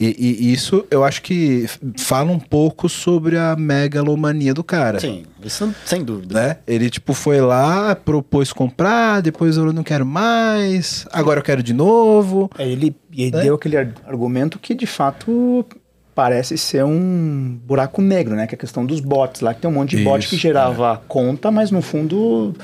E, 0.00 0.16
e 0.48 0.52
isso 0.52 0.86
eu 0.90 1.04
acho 1.04 1.20
que 1.20 1.66
fala 1.98 2.30
um 2.32 2.38
pouco 2.38 2.88
sobre 2.88 3.36
a 3.36 3.54
megalomania 3.54 4.54
do 4.54 4.64
cara. 4.64 4.98
Sim, 4.98 5.24
isso 5.44 5.74
sem 5.84 6.02
dúvida. 6.02 6.40
Né? 6.40 6.56
Ele, 6.66 6.88
tipo, 6.88 7.12
foi 7.12 7.40
lá, 7.40 7.94
propôs 7.94 8.50
comprar, 8.52 9.20
depois 9.20 9.58
eu 9.58 9.72
não 9.74 9.82
quero 9.82 10.06
mais, 10.06 11.06
agora 11.12 11.40
eu 11.40 11.44
quero 11.44 11.62
de 11.62 11.74
novo. 11.74 12.50
É, 12.58 12.66
ele, 12.66 12.96
e 13.12 13.24
ele 13.24 13.36
Né? 13.36 13.42
deu 13.42 13.54
aquele 13.56 13.76
ar- 13.76 13.92
argumento 14.06 14.58
que 14.58 14.74
de 14.74 14.86
fato 14.86 15.66
parece 16.14 16.56
ser 16.58 16.84
um 16.84 17.58
buraco 17.66 18.00
negro, 18.02 18.34
né? 18.34 18.46
Que 18.46 18.54
é 18.54 18.56
a 18.56 18.58
questão 18.58 18.84
dos 18.84 19.00
bots 19.00 19.40
lá, 19.42 19.54
que 19.54 19.60
tem 19.60 19.70
um 19.70 19.74
monte 19.74 19.96
de 19.96 20.04
bot 20.04 20.26
que 20.28 20.36
gerava 20.36 21.00
conta, 21.08 21.50
mas 21.50 21.70
no 21.70 21.80
fundo 21.82 22.54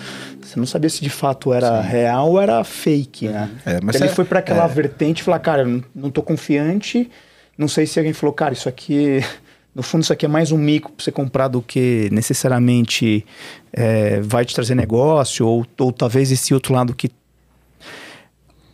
você 0.43 0.59
não 0.59 0.67
sabia 0.67 0.91
se 0.91 1.01
de 1.03 1.09
fato 1.11 1.53
era 1.53 1.81
real 1.81 2.31
ou 2.31 2.41
era 2.41 2.63
fake, 2.65 3.29
né? 3.29 3.51
É, 3.65 3.79
mas 3.83 3.97
Então 3.97 4.07
ele 4.07 4.13
é- 4.13 4.15
foi 4.15 4.25
para 4.25 4.39
aquela 4.41 4.65
é. 4.65 4.69
vertente 4.69 5.21
e 5.21 5.23
falar, 5.25 5.39
cara, 5.39 5.65
não, 5.65 5.83
não 5.95 6.11
tô 6.11 6.23
confiante, 6.23 7.09
não 7.57 7.69
sei 7.69 7.87
se 7.87 7.99
alguém 7.99 8.13
falou, 8.13 8.33
cara, 8.35 8.53
isso 8.53 8.69
aqui, 8.69 9.21
no 9.75 9.83
fundo 9.83 10.03
isso 10.03 10.13
aqui 10.13 10.25
é 10.27 10.29
mais 10.29 10.53
um 10.53 10.59
mico 10.59 10.93
para 10.93 11.05
você 11.05 11.13
comprar 11.13 11.49
do 11.49 11.63
que 11.63 12.09
necessariamente 12.13 13.25
é, 13.73 14.21
vai 14.21 14.45
te 14.45 14.55
trazer 14.55 14.75
negócio, 14.75 15.47
ou, 15.47 15.67
ou 15.79 15.93
talvez 15.93 16.31
esse 16.31 16.53
outro 16.53 16.75
lado 16.75 16.95
que 16.95 17.11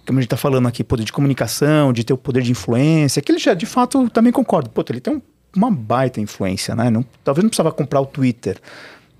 como 0.07 0.19
a 0.19 0.23
gente 0.23 0.31
tá 0.31 0.37
falando 0.37 0.67
aqui, 0.67 0.83
poder 0.83 1.05
de 1.05 1.13
comunicação, 1.13 1.93
de 1.93 2.03
ter 2.03 2.13
o 2.13 2.19
poder 2.19 2.43
de 2.43 2.51
influência, 2.51 3.23
que 3.23 3.31
ele 3.31 3.39
já, 3.39 3.55
de 3.55 3.67
fato, 3.67 4.11
também 4.11 4.33
concordo. 4.33 4.69
Pô, 4.69 4.85
ele 4.89 5.01
tem 5.01 5.15
um- 5.15 5.23
uma 5.57 5.71
baita 5.71 6.21
influência, 6.21 6.75
né? 6.75 6.91
Não, 6.91 7.05
talvez 7.23 7.45
não 7.45 7.49
precisava 7.49 7.71
comprar 7.71 8.01
o 8.01 8.07
Twitter, 8.07 8.59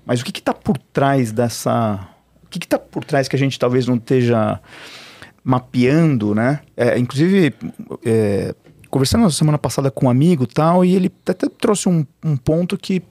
mas 0.05 0.19
o 0.19 0.25
que 0.25 0.31
que 0.31 0.41
tá 0.41 0.53
por 0.53 0.77
trás 0.77 1.31
dessa... 1.31 2.05
O 2.43 2.49
que 2.49 2.59
que 2.59 2.67
tá 2.67 2.77
por 2.77 3.05
trás 3.05 3.29
que 3.29 3.35
a 3.35 3.39
gente 3.39 3.57
talvez 3.57 3.87
não 3.87 3.95
esteja 3.95 4.59
mapeando, 5.43 6.35
né? 6.35 6.59
É, 6.75 6.97
inclusive, 6.99 7.53
é, 8.05 8.53
conversando 8.93 9.23
na 9.23 9.31
semana 9.31 9.57
passada 9.57 9.89
com 9.89 10.05
um 10.05 10.09
amigo 10.09 10.45
tal, 10.45 10.85
e 10.85 10.93
ele 10.93 11.11
até 11.27 11.47
trouxe 11.49 11.89
um, 11.89 12.05
um 12.23 12.37
ponto 12.37 12.77
que 12.77 13.01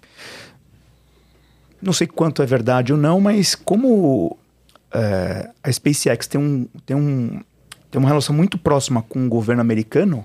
não 1.82 1.92
sei 1.92 2.06
quanto 2.06 2.40
é 2.40 2.46
verdade 2.46 2.92
ou 2.92 2.98
não, 2.98 3.20
mas 3.20 3.56
como 3.56 4.36
é, 4.94 5.50
a 5.60 5.72
SpaceX 5.72 6.28
tem, 6.28 6.40
um, 6.40 6.68
tem, 6.86 6.96
um, 6.96 7.40
tem 7.90 7.98
uma 7.98 8.08
relação 8.08 8.32
muito 8.32 8.56
próxima 8.56 9.02
com 9.02 9.26
o 9.26 9.28
governo 9.28 9.60
americano, 9.60 10.24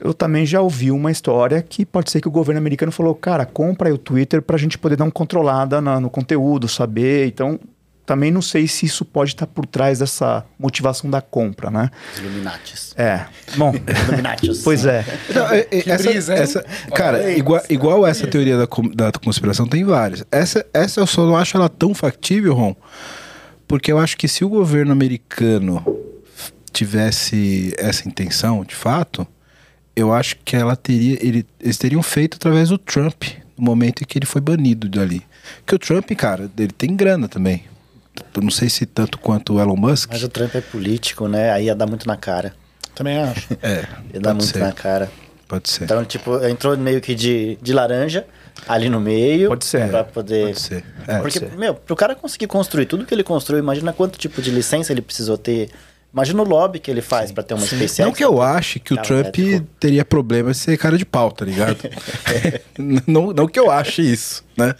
eu 0.00 0.14
também 0.14 0.46
já 0.46 0.62
ouvi 0.62 0.90
uma 0.90 1.10
história 1.10 1.60
que 1.60 1.84
pode 1.84 2.10
ser 2.10 2.22
que 2.22 2.28
o 2.28 2.30
governo 2.30 2.58
americano 2.58 2.90
falou, 2.90 3.14
cara, 3.14 3.44
compra 3.44 3.90
aí 3.90 3.92
o 3.92 3.98
Twitter 3.98 4.40
para 4.40 4.56
a 4.56 4.58
gente 4.58 4.78
poder 4.78 4.96
dar 4.96 5.04
uma 5.04 5.10
controlada 5.10 5.82
na- 5.82 6.00
no 6.00 6.08
conteúdo, 6.08 6.66
saber. 6.66 7.26
Então, 7.26 7.60
também 8.06 8.30
não 8.30 8.40
sei 8.40 8.68
se 8.68 8.86
isso 8.86 9.04
pode 9.04 9.32
estar 9.32 9.46
por 9.48 9.66
trás 9.66 9.98
dessa 9.98 10.44
motivação 10.58 11.10
da 11.10 11.20
compra, 11.20 11.70
né? 11.70 11.90
Os 12.14 12.20
Illuminatis. 12.20 12.94
É, 12.96 13.26
bom, 13.56 13.74
Illuminatis. 14.06 14.62
pois 14.62 14.86
é. 14.86 15.04
Não, 15.34 15.48
é- 15.50 15.66
é- 15.70 15.90
essa, 15.90 16.08
brisa, 16.10 16.34
essa- 16.34 16.64
cara, 16.94 17.32
igual, 17.32 17.60
igual 17.68 18.06
essa 18.06 18.26
teoria 18.28 18.56
da, 18.56 18.68
da 18.94 19.12
conspiração, 19.18 19.66
tem 19.66 19.84
várias. 19.84 20.24
Essa, 20.30 20.64
essa 20.72 21.00
eu 21.00 21.06
só 21.06 21.26
não 21.26 21.36
acho 21.36 21.56
ela 21.56 21.68
tão 21.68 21.92
factível, 21.94 22.54
Ron, 22.54 22.76
porque 23.66 23.90
eu 23.90 23.98
acho 23.98 24.16
que 24.16 24.28
se 24.28 24.44
o 24.44 24.48
governo 24.48 24.92
americano 24.92 25.84
tivesse 26.72 27.74
essa 27.78 28.06
intenção, 28.08 28.64
de 28.64 28.74
fato, 28.74 29.26
eu 29.94 30.12
acho 30.12 30.36
que 30.44 30.54
ela 30.54 30.76
teria, 30.76 31.18
ele- 31.20 31.46
eles 31.60 31.76
teriam 31.78 32.02
feito 32.02 32.36
através 32.36 32.68
do 32.68 32.78
Trump, 32.78 33.24
no 33.56 33.64
momento 33.64 34.02
em 34.02 34.06
que 34.06 34.18
ele 34.18 34.26
foi 34.26 34.40
banido 34.40 34.88
dali. 34.88 35.22
Porque 35.64 35.74
o 35.74 35.78
Trump, 35.78 36.10
cara, 36.12 36.50
ele 36.58 36.72
tem 36.72 36.94
grana 36.94 37.26
também. 37.28 37.64
Não 38.42 38.50
sei 38.50 38.68
se 38.68 38.84
tanto 38.86 39.18
quanto 39.18 39.54
o 39.54 39.60
Elon 39.60 39.76
Musk. 39.76 40.10
Mas 40.12 40.22
o 40.22 40.28
Trump 40.28 40.54
é 40.54 40.60
político, 40.60 41.26
né? 41.28 41.50
Aí 41.52 41.66
ia 41.66 41.74
dar 41.74 41.86
muito 41.86 42.06
na 42.06 42.16
cara. 42.16 42.54
Também 42.94 43.18
acho. 43.18 43.46
É, 43.62 43.84
Ia 44.14 44.20
dar 44.20 44.34
muito 44.34 44.46
ser. 44.46 44.58
na 44.60 44.72
cara. 44.72 45.10
Pode 45.48 45.68
ser. 45.70 45.84
Então, 45.84 46.04
tipo, 46.04 46.44
entrou 46.44 46.76
meio 46.76 47.00
que 47.00 47.14
de, 47.14 47.56
de 47.62 47.72
laranja 47.72 48.26
ali 48.66 48.88
no 48.88 48.98
meio. 49.00 49.48
Pode 49.48 49.64
ser. 49.64 49.88
Pra 49.88 50.02
poder. 50.02 50.46
Pode 50.46 50.60
ser. 50.60 50.84
É, 51.06 51.18
Porque, 51.20 51.38
pode 51.40 51.52
ser. 51.52 51.58
meu, 51.58 51.74
pro 51.74 51.94
cara 51.94 52.14
conseguir 52.14 52.46
construir 52.48 52.86
tudo 52.86 53.04
que 53.06 53.14
ele 53.14 53.22
construiu, 53.22 53.62
imagina 53.62 53.92
quanto 53.92 54.18
tipo 54.18 54.42
de 54.42 54.50
licença 54.50 54.92
ele 54.92 55.02
precisou 55.02 55.38
ter. 55.38 55.70
Imagina 56.16 56.42
o 56.42 56.48
lobby 56.48 56.78
que 56.78 56.90
ele 56.90 57.02
faz 57.02 57.30
pra 57.30 57.42
ter 57.42 57.52
uma 57.52 57.66
SpaceX. 57.66 57.98
Não 57.98 58.10
que 58.10 58.24
eu 58.24 58.40
ache 58.40 58.80
que 58.80 58.94
o 58.94 58.96
Trump 58.96 59.38
elétrico. 59.38 59.66
teria 59.78 60.02
problema 60.02 60.50
de 60.50 60.56
ser 60.56 60.78
cara 60.78 60.96
de 60.96 61.04
pau, 61.04 61.30
tá 61.30 61.44
ligado? 61.44 61.76
não, 63.06 63.34
não 63.34 63.46
que 63.46 63.60
eu 63.60 63.70
ache 63.70 64.00
isso, 64.00 64.42
né? 64.56 64.74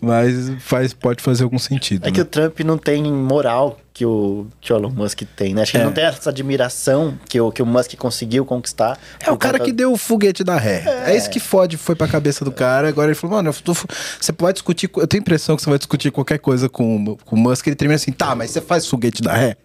Mas 0.00 0.50
faz, 0.60 0.94
pode 0.94 1.22
fazer 1.22 1.44
algum 1.44 1.58
sentido. 1.58 2.08
É 2.08 2.10
que 2.10 2.16
né? 2.16 2.22
o 2.22 2.24
Trump 2.24 2.60
não 2.60 2.78
tem 2.78 3.02
moral 3.12 3.78
que 3.94 4.06
o, 4.06 4.46
que 4.60 4.72
o 4.72 4.76
Elon 4.76 4.90
Musk 4.90 5.22
tem, 5.36 5.52
né? 5.54 5.62
Acho 5.62 5.72
que 5.72 5.76
ele 5.76 5.84
É. 5.84 5.86
não 5.86 5.92
tem 5.92 6.04
essa 6.04 6.30
admiração 6.30 7.18
que 7.28 7.38
o, 7.40 7.52
que 7.52 7.62
o 7.62 7.66
Musk 7.66 7.94
conseguiu 7.96 8.44
conquistar. 8.44 8.98
É 9.20 9.30
o 9.30 9.36
cara 9.36 9.58
conta- 9.58 9.64
que 9.66 9.72
deu 9.72 9.92
o 9.92 9.98
foguete 9.98 10.42
da 10.42 10.56
ré. 10.56 10.82
É. 11.06 11.16
isso 11.16 11.28
que 11.28 11.38
fode, 11.38 11.76
foi 11.76 11.94
pra 11.94 12.08
cabeça 12.08 12.44
do 12.44 12.50
cara. 12.52 12.88
Agora 12.88 13.08
ele 13.08 13.14
falou, 13.14 13.36
mano, 13.36 13.50
eu 13.50 13.54
tô- 13.62 13.74
você 14.18 14.32
pode 14.32 14.54
discutir. 14.54 14.90
Eu 14.96 15.06
tenho 15.06 15.20
a 15.20 15.22
impressão 15.22 15.56
que 15.56 15.62
você 15.62 15.68
vai 15.68 15.78
discutir 15.78 16.10
qualquer 16.10 16.38
coisa 16.38 16.68
com, 16.68 17.04
o- 17.04 17.16
com 17.24 17.36
o 17.36 17.38
Musk. 17.38 17.66
Ele 17.66 17.76
termina 17.76 17.96
assim, 17.96 18.12
tá, 18.12 18.34
mas 18.34 18.50
você 18.50 18.60
faz 18.62 18.86
foguete 18.86 19.20
da 19.22 19.34
ré, 19.34 19.56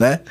né? 0.00 0.20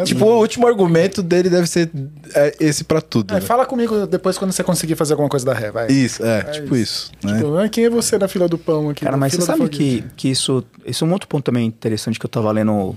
É, 0.00 0.04
tipo, 0.04 0.24
o 0.24 0.38
último 0.38 0.66
argumento 0.66 1.22
dele 1.22 1.48
deve 1.50 1.66
ser 1.66 1.90
é, 2.34 2.54
esse 2.60 2.84
pra 2.84 3.00
tudo. 3.00 3.32
É, 3.32 3.34
né? 3.34 3.40
fala 3.40 3.64
comigo 3.66 4.06
depois 4.06 4.38
quando 4.38 4.52
você 4.52 4.62
conseguir 4.64 4.96
fazer 4.96 5.12
alguma 5.12 5.28
coisa 5.28 5.44
da 5.46 5.52
ré, 5.54 5.70
vai. 5.70 5.86
Isso, 5.88 6.24
é, 6.24 6.42
tipo 6.44 6.74
isso. 6.76 7.10
né? 7.22 7.36
Tipo, 7.36 7.56
ah, 7.56 7.68
quem 7.68 7.84
é 7.84 7.90
você 7.90 8.18
na 8.18 8.28
fila 8.28 8.48
do 8.48 8.58
pão 8.58 8.90
aqui? 8.90 9.04
Cara, 9.04 9.16
mas 9.16 9.32
você 9.34 9.42
sabe 9.42 9.68
que, 9.68 10.04
que 10.16 10.28
isso, 10.28 10.64
isso 10.86 11.04
é 11.04 11.08
um 11.08 11.12
outro 11.12 11.28
ponto 11.28 11.44
também 11.52 11.66
interessante 11.66 12.18
que 12.18 12.24
eu 12.24 12.30
tava 12.30 12.50
lendo 12.50 12.96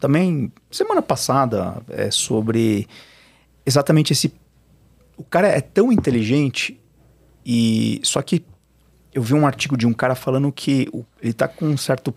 também 0.00 0.52
semana 0.68 1.00
passada 1.00 1.80
é 1.88 2.10
sobre 2.10 2.88
exatamente 3.64 4.12
esse. 4.12 4.34
O 5.16 5.22
cara 5.22 5.46
é 5.46 5.60
tão 5.60 5.92
inteligente 5.92 6.80
e 7.46 8.00
só 8.02 8.20
que 8.20 8.44
eu 9.14 9.22
vi 9.22 9.34
um 9.34 9.46
artigo 9.46 9.76
de 9.76 9.86
um 9.86 9.92
cara 9.92 10.16
falando 10.16 10.50
que 10.50 10.88
ele 11.22 11.32
tá 11.32 11.46
com 11.46 11.66
um 11.66 11.76
certo 11.76 12.12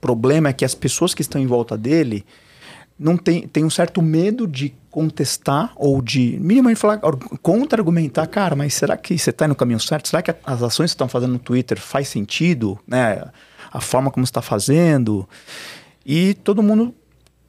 problema, 0.00 0.48
é 0.48 0.52
que 0.54 0.64
as 0.64 0.74
pessoas 0.74 1.12
que 1.12 1.20
estão 1.20 1.38
em 1.38 1.46
volta 1.46 1.76
dele 1.76 2.24
não 2.98 3.16
tem, 3.18 3.46
tem 3.46 3.64
um 3.64 3.70
certo 3.70 4.00
medo 4.00 4.46
de 4.46 4.72
contestar 4.90 5.72
ou 5.76 6.00
de 6.00 6.38
minimamente 6.40 6.80
falar 6.80 6.94
ar- 7.02 7.38
contra-argumentar, 7.42 8.26
cara, 8.28 8.56
mas 8.56 8.72
será 8.72 8.96
que 8.96 9.18
você 9.18 9.28
está 9.28 9.46
no 9.46 9.54
caminho 9.54 9.78
certo? 9.78 10.08
Será 10.08 10.22
que 10.22 10.34
as 10.42 10.62
ações 10.62 10.90
que 10.92 10.94
estão 10.94 11.08
fazendo 11.08 11.32
no 11.34 11.38
Twitter 11.38 11.78
faz 11.78 12.08
sentido, 12.08 12.78
né? 12.86 13.22
A 13.70 13.80
forma 13.80 14.10
como 14.10 14.24
está 14.24 14.42
fazendo. 14.42 15.28
E 16.04 16.34
todo 16.34 16.62
mundo, 16.62 16.94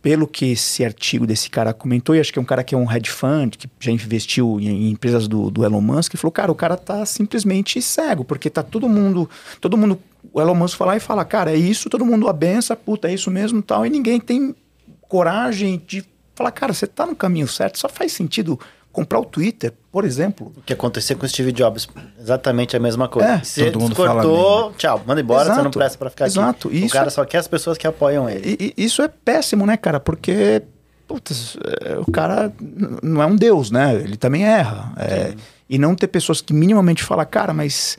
pelo 0.02 0.28
que 0.28 0.52
esse 0.52 0.84
artigo 0.84 1.26
desse 1.26 1.50
cara 1.50 1.74
comentou, 1.74 2.16
e 2.16 2.20
acho 2.20 2.32
que 2.32 2.40
é 2.40 2.42
um 2.42 2.46
cara 2.46 2.64
que 2.64 2.76
é 2.76 2.78
um 2.78 2.92
hedge 2.92 3.10
fund, 3.10 3.58
que 3.58 3.70
já 3.80 3.92
investiu 3.92 4.60
em, 4.60 4.68
em 4.68 4.92
empresas 4.92 5.28
do, 5.28 5.50
do 5.50 5.64
Elon 5.64 5.82
Musk, 5.82 6.16
falou, 6.16 6.32
cara, 6.32 6.52
o 6.52 6.56
cara 6.56 6.78
tá 6.78 7.06
simplesmente 7.06 7.82
cego, 7.82 8.24
porque 8.24 8.50
tá 8.50 8.64
todo 8.64 8.88
mundo, 8.88 9.30
todo 9.62 9.78
mundo, 9.78 10.00
o 10.34 10.42
Elon 10.42 10.56
Musk 10.56 10.78
falar 10.78 10.98
e 10.98 11.00
fala, 11.00 11.24
cara, 11.26 11.52
é 11.52 11.56
isso, 11.56 11.90
todo 11.90 12.06
mundo 12.06 12.28
abença, 12.28 12.76
puta, 12.76 13.10
é 13.10 13.14
isso 13.14 13.32
mesmo 13.32 13.62
tal, 13.62 13.86
e 13.86 13.90
ninguém 13.90 14.20
tem 14.20 14.56
coragem 15.02 15.82
de 15.86 16.06
falar, 16.36 16.52
cara, 16.52 16.74
você 16.74 16.88
tá 16.88 17.06
no 17.06 17.16
caminho 17.16 17.48
certo, 17.48 17.80
só 17.80 17.90
faz 17.90 18.14
sentido 18.14 18.60
comprar 19.00 19.20
o 19.20 19.26
Twitter, 19.26 19.74
por 19.92 20.04
exemplo. 20.06 20.52
O 20.58 20.62
que 20.62 20.74
aconteceu 20.74 21.18
com 21.18 21.26
o 21.26 21.30
Steve 21.30 21.52
Jobs, 21.52 21.88
exatamente 22.20 22.76
a 22.76 22.80
mesma 22.80 23.08
coisa. 23.08 23.30
É, 23.30 23.44
Você 23.44 23.72
todo 23.72 23.82
mundo 23.82 23.96
cortou, 23.96 24.74
tchau, 24.74 25.02
manda 25.06 25.22
embora, 25.22 25.46
você 25.46 25.50
não 25.52 25.62
Exato, 25.62 25.80
presta 25.80 25.98
pra 25.98 26.10
ficar 26.10 26.26
exato, 26.28 26.68
aqui. 26.68 26.78
e 26.78 26.82
o 26.82 26.86
isso 26.86 26.94
cara 26.94 27.08
é- 27.08 27.10
só 27.10 27.24
quer 27.26 27.38
as 27.38 27.48
pessoas 27.48 27.78
que 27.78 27.88
apoiam 27.88 28.30
ele. 28.30 28.58
E, 28.60 28.74
e 28.78 28.86
isso 28.86 29.02
é 29.02 29.08
péssimo, 29.08 29.66
né, 29.66 29.78
cara? 29.78 30.00
Porque 30.00 30.62
putz, 31.08 31.58
é, 31.86 31.98
o 31.98 32.12
cara 32.12 32.54
não 33.02 33.22
é 33.22 33.26
um 33.26 33.36
deus, 33.36 33.72
né? 33.72 33.96
Ele 33.96 34.16
também 34.18 34.44
erra. 34.46 34.94
É, 34.98 35.34
e 35.70 35.78
não 35.80 35.96
ter 35.96 36.08
pessoas 36.08 36.40
que 36.42 36.54
minimamente 36.54 37.02
falam, 37.04 37.26
cara, 37.26 37.52
mas 37.54 37.98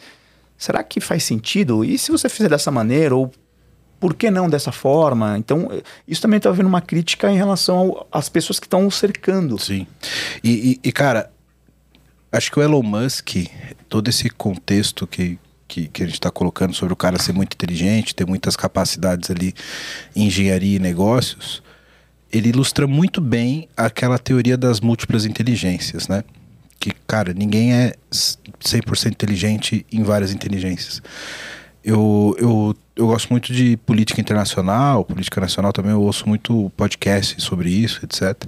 será 0.56 0.82
que 0.84 1.00
faz 1.00 1.24
sentido? 1.24 1.84
E 1.84 1.98
se 1.98 2.12
você 2.12 2.28
fizer 2.28 2.48
dessa 2.48 2.70
maneira? 2.70 3.16
Ou 3.16 3.30
por 4.00 4.14
que 4.14 4.30
não 4.30 4.48
dessa 4.48 4.72
forma? 4.72 5.36
Então, 5.38 5.68
isso 6.08 6.22
também 6.22 6.38
está 6.38 6.48
havendo 6.48 6.66
uma 6.68 6.80
crítica 6.80 7.30
em 7.30 7.36
relação 7.36 8.06
às 8.10 8.28
pessoas 8.28 8.58
que 8.58 8.66
estão 8.66 8.90
cercando. 8.90 9.58
Sim. 9.58 9.86
E, 10.42 10.72
e- 10.82 10.88
e, 10.88 10.90
cara, 10.92 11.30
acho 12.32 12.50
que 12.50 12.58
o 12.58 12.62
Elon 12.62 12.82
Musk, 12.82 13.36
todo 13.88 14.08
esse 14.08 14.30
contexto 14.30 15.06
que, 15.06 15.38
que, 15.68 15.86
que 15.88 16.02
a 16.02 16.06
gente 16.06 16.14
está 16.14 16.30
colocando 16.30 16.74
sobre 16.74 16.94
o 16.94 16.96
cara 16.96 17.18
ser 17.18 17.32
muito 17.34 17.52
inteligente, 17.54 18.14
ter 18.14 18.26
muitas 18.26 18.56
capacidades 18.56 19.30
ali 19.30 19.54
em 20.16 20.26
engenharia 20.28 20.76
e 20.76 20.78
negócios, 20.80 21.62
ele 22.32 22.48
ilustra 22.48 22.86
muito 22.86 23.20
bem 23.20 23.68
aquela 23.76 24.18
teoria 24.18 24.56
das 24.56 24.80
múltiplas 24.80 25.26
inteligências, 25.26 26.08
né? 26.08 26.24
Que, 26.78 26.92
cara, 27.06 27.34
ninguém 27.34 27.74
é 27.74 27.92
100% 28.10 29.10
inteligente 29.12 29.84
em 29.92 30.02
várias 30.02 30.32
inteligências. 30.32 31.02
Eu, 31.84 32.34
eu, 32.38 32.76
eu 33.00 33.06
gosto 33.06 33.30
muito 33.30 33.50
de 33.50 33.78
política 33.78 34.20
internacional, 34.20 35.04
política 35.04 35.40
nacional 35.40 35.72
também, 35.72 35.92
eu 35.92 36.02
ouço 36.02 36.28
muito 36.28 36.70
podcast 36.76 37.40
sobre 37.40 37.70
isso, 37.70 38.00
etc. 38.04 38.44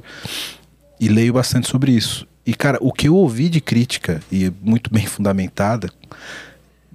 E 1.01 1.09
leio 1.09 1.33
bastante 1.33 1.69
sobre 1.69 1.93
isso. 1.93 2.27
E, 2.45 2.53
cara, 2.53 2.77
o 2.83 2.93
que 2.93 3.09
eu 3.09 3.17
ouvi 3.17 3.49
de 3.49 3.63
crítica, 3.63 4.21
e 4.31 4.47
é 4.47 4.53
muito 4.61 4.93
bem 4.93 5.07
fundamentada, 5.07 5.89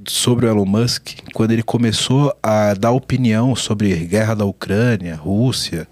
sobre 0.08 0.46
o 0.46 0.50
Elon 0.50 0.66
Musk, 0.66 1.16
quando 1.34 1.52
ele 1.52 1.64
começou 1.64 2.32
a 2.44 2.76
dar 2.76 2.92
opinião 2.92 3.56
sobre 3.56 3.96
guerra 4.06 4.36
da 4.36 4.46
Ucrânia, 4.46 5.16
Rússia, 5.16 5.88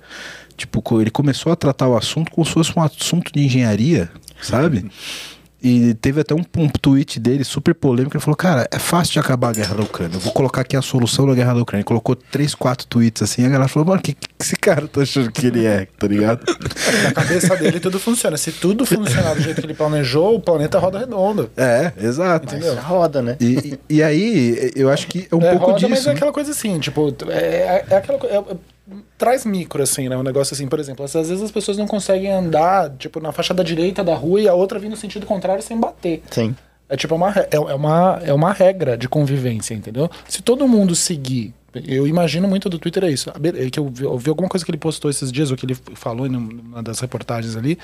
tipo, 0.56 1.02
ele 1.02 1.10
começou 1.10 1.52
a 1.52 1.56
tratar 1.56 1.88
o 1.88 1.98
assunto 1.98 2.32
como 2.32 2.46
se 2.46 2.54
fosse 2.54 2.78
um 2.78 2.84
assunto 2.84 3.32
de 3.34 3.44
engenharia, 3.44 4.12
sabe? 4.40 4.86
E 5.68 5.96
teve 5.96 6.22
até 6.22 6.36
um, 6.36 6.44
um 6.58 6.70
tweet 6.70 7.20
dele 7.20 7.44
super 7.44 7.74
polêmico. 7.74 8.16
Ele 8.16 8.24
falou: 8.24 8.38
Cara, 8.38 8.68
é 8.72 8.78
fácil 8.78 9.14
de 9.14 9.20
acabar 9.20 9.50
a 9.50 9.52
guerra 9.52 9.74
da 9.74 9.82
Ucrânia. 9.82 10.16
Eu 10.16 10.20
vou 10.20 10.32
colocar 10.32 10.62
aqui 10.62 10.78
a 10.78 10.82
solução 10.84 11.26
da 11.26 11.34
guerra 11.34 11.56
da 11.56 11.62
Ucrânia. 11.64 11.82
Ele 11.82 11.88
colocou 11.88 12.16
três, 12.16 12.54
quatro 12.54 12.86
tweets 12.86 13.24
assim. 13.24 13.42
E 13.42 13.46
a 13.48 13.50
galera 13.50 13.68
falou: 13.68 13.90
Mano, 13.90 14.00
que, 14.00 14.14
que 14.14 14.28
esse 14.40 14.56
cara 14.56 14.88
tá 14.88 15.02
achando 15.02 15.32
que 15.32 15.48
ele 15.48 15.66
é? 15.66 15.88
Tá 15.98 16.06
ligado? 16.06 16.46
Na 17.04 17.12
cabeça 17.14 17.56
dele 17.56 17.80
tudo 17.80 18.00
funciona. 18.00 18.38
Se 18.38 18.52
tudo 18.52 18.86
funcionar 18.86 19.34
do 19.34 19.42
jeito 19.42 19.60
que 19.60 19.66
ele 19.66 19.74
planejou, 19.74 20.36
o 20.36 20.40
planeta 20.40 20.78
roda 20.78 21.00
redondo. 21.00 21.50
É, 21.58 21.92
exato. 22.00 22.46
Mas 22.56 22.78
roda, 22.84 23.24
né? 23.24 23.36
E, 23.40 23.80
e, 23.90 23.96
e 23.96 24.04
aí, 24.04 24.72
eu 24.76 24.92
acho 24.92 25.08
que 25.08 25.28
é 25.32 25.36
um 25.36 25.42
é, 25.42 25.50
pouco 25.50 25.66
roda, 25.66 25.80
disso. 25.80 25.90
mas 25.90 26.06
é 26.06 26.10
né? 26.10 26.16
aquela 26.16 26.32
coisa 26.32 26.52
assim, 26.52 26.80
tipo, 26.80 27.12
é, 27.28 27.84
é 27.90 27.96
aquela 27.96 28.20
coisa. 28.20 28.46
Traz 29.18 29.46
micro, 29.46 29.82
assim, 29.82 30.08
né? 30.10 30.16
Um 30.18 30.24
negócio 30.24 30.54
assim, 30.54 30.68
por 30.68 30.80
exemplo, 30.80 31.04
às 31.06 31.14
vezes 31.14 31.42
as 31.42 31.52
pessoas 31.52 31.78
não 31.78 31.88
conseguem 31.88 32.32
andar, 32.32 32.92
tipo, 32.98 33.20
na 33.20 33.32
faixa 33.32 33.54
da 33.54 33.64
direita 33.64 34.04
da 34.04 34.16
rua 34.16 34.42
e 34.42 34.48
a 34.48 34.54
outra 34.54 34.78
vir 34.80 34.90
no 34.90 34.96
sentido 34.98 35.26
contrário 35.26 35.64
sem 35.64 35.80
bater. 35.80 36.22
Sim. 36.30 36.56
É 36.88 36.96
tipo 36.96 37.16
uma, 37.16 37.32
re- 37.32 37.48
é, 37.52 37.56
é 37.56 37.60
uma, 37.74 38.20
é 38.24 38.32
uma 38.34 38.54
regra 38.54 38.96
de 38.98 39.10
convivência, 39.10 39.74
entendeu? 39.74 40.10
Se 40.28 40.42
todo 40.42 40.68
mundo 40.68 40.96
seguir. 40.96 41.54
Eu 41.86 42.08
imagino 42.08 42.48
muito 42.48 42.70
do 42.70 42.80
Twitter 42.80 43.04
é 43.04 43.10
isso. 43.10 43.30
A 43.36 43.40
be- 43.40 43.50
é 43.66 43.70
Que 43.70 43.80
eu 43.80 43.90
vi, 43.90 44.04
eu 44.06 44.18
vi 44.18 44.30
alguma 44.30 44.48
coisa 44.48 44.64
que 44.64 44.72
ele 44.72 44.78
postou 44.78 45.10
esses 45.12 45.30
dias, 45.32 45.50
ou 45.52 45.58
que 45.58 45.66
ele 45.66 45.76
falou 45.96 46.26
em 46.28 46.36
uma 46.36 46.82
das 46.82 47.00
reportagens 47.02 47.56
ali, 47.58 47.78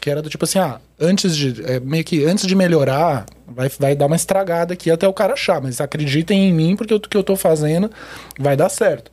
que 0.00 0.10
era 0.10 0.20
do 0.20 0.28
tipo 0.28 0.44
assim, 0.44 0.58
ah, 0.58 0.78
antes 1.00 1.34
de. 1.34 1.64
é, 1.64 1.80
meio 1.80 2.04
que 2.04 2.22
antes 2.26 2.46
de 2.46 2.54
melhorar, 2.54 3.24
vai, 3.46 3.70
vai 3.78 3.94
dar 3.96 4.06
uma 4.06 4.16
estragada 4.16 4.74
aqui 4.74 4.90
até 4.90 5.08
o 5.08 5.12
cara 5.14 5.32
achar. 5.32 5.58
Mas 5.62 5.80
acreditem 5.80 6.48
em 6.48 6.52
mim, 6.52 6.76
porque 6.76 6.92
o 6.92 7.00
que 7.00 7.16
eu 7.16 7.22
tô 7.24 7.34
fazendo 7.36 7.90
vai 8.38 8.56
dar 8.56 8.68
certo. 8.68 9.10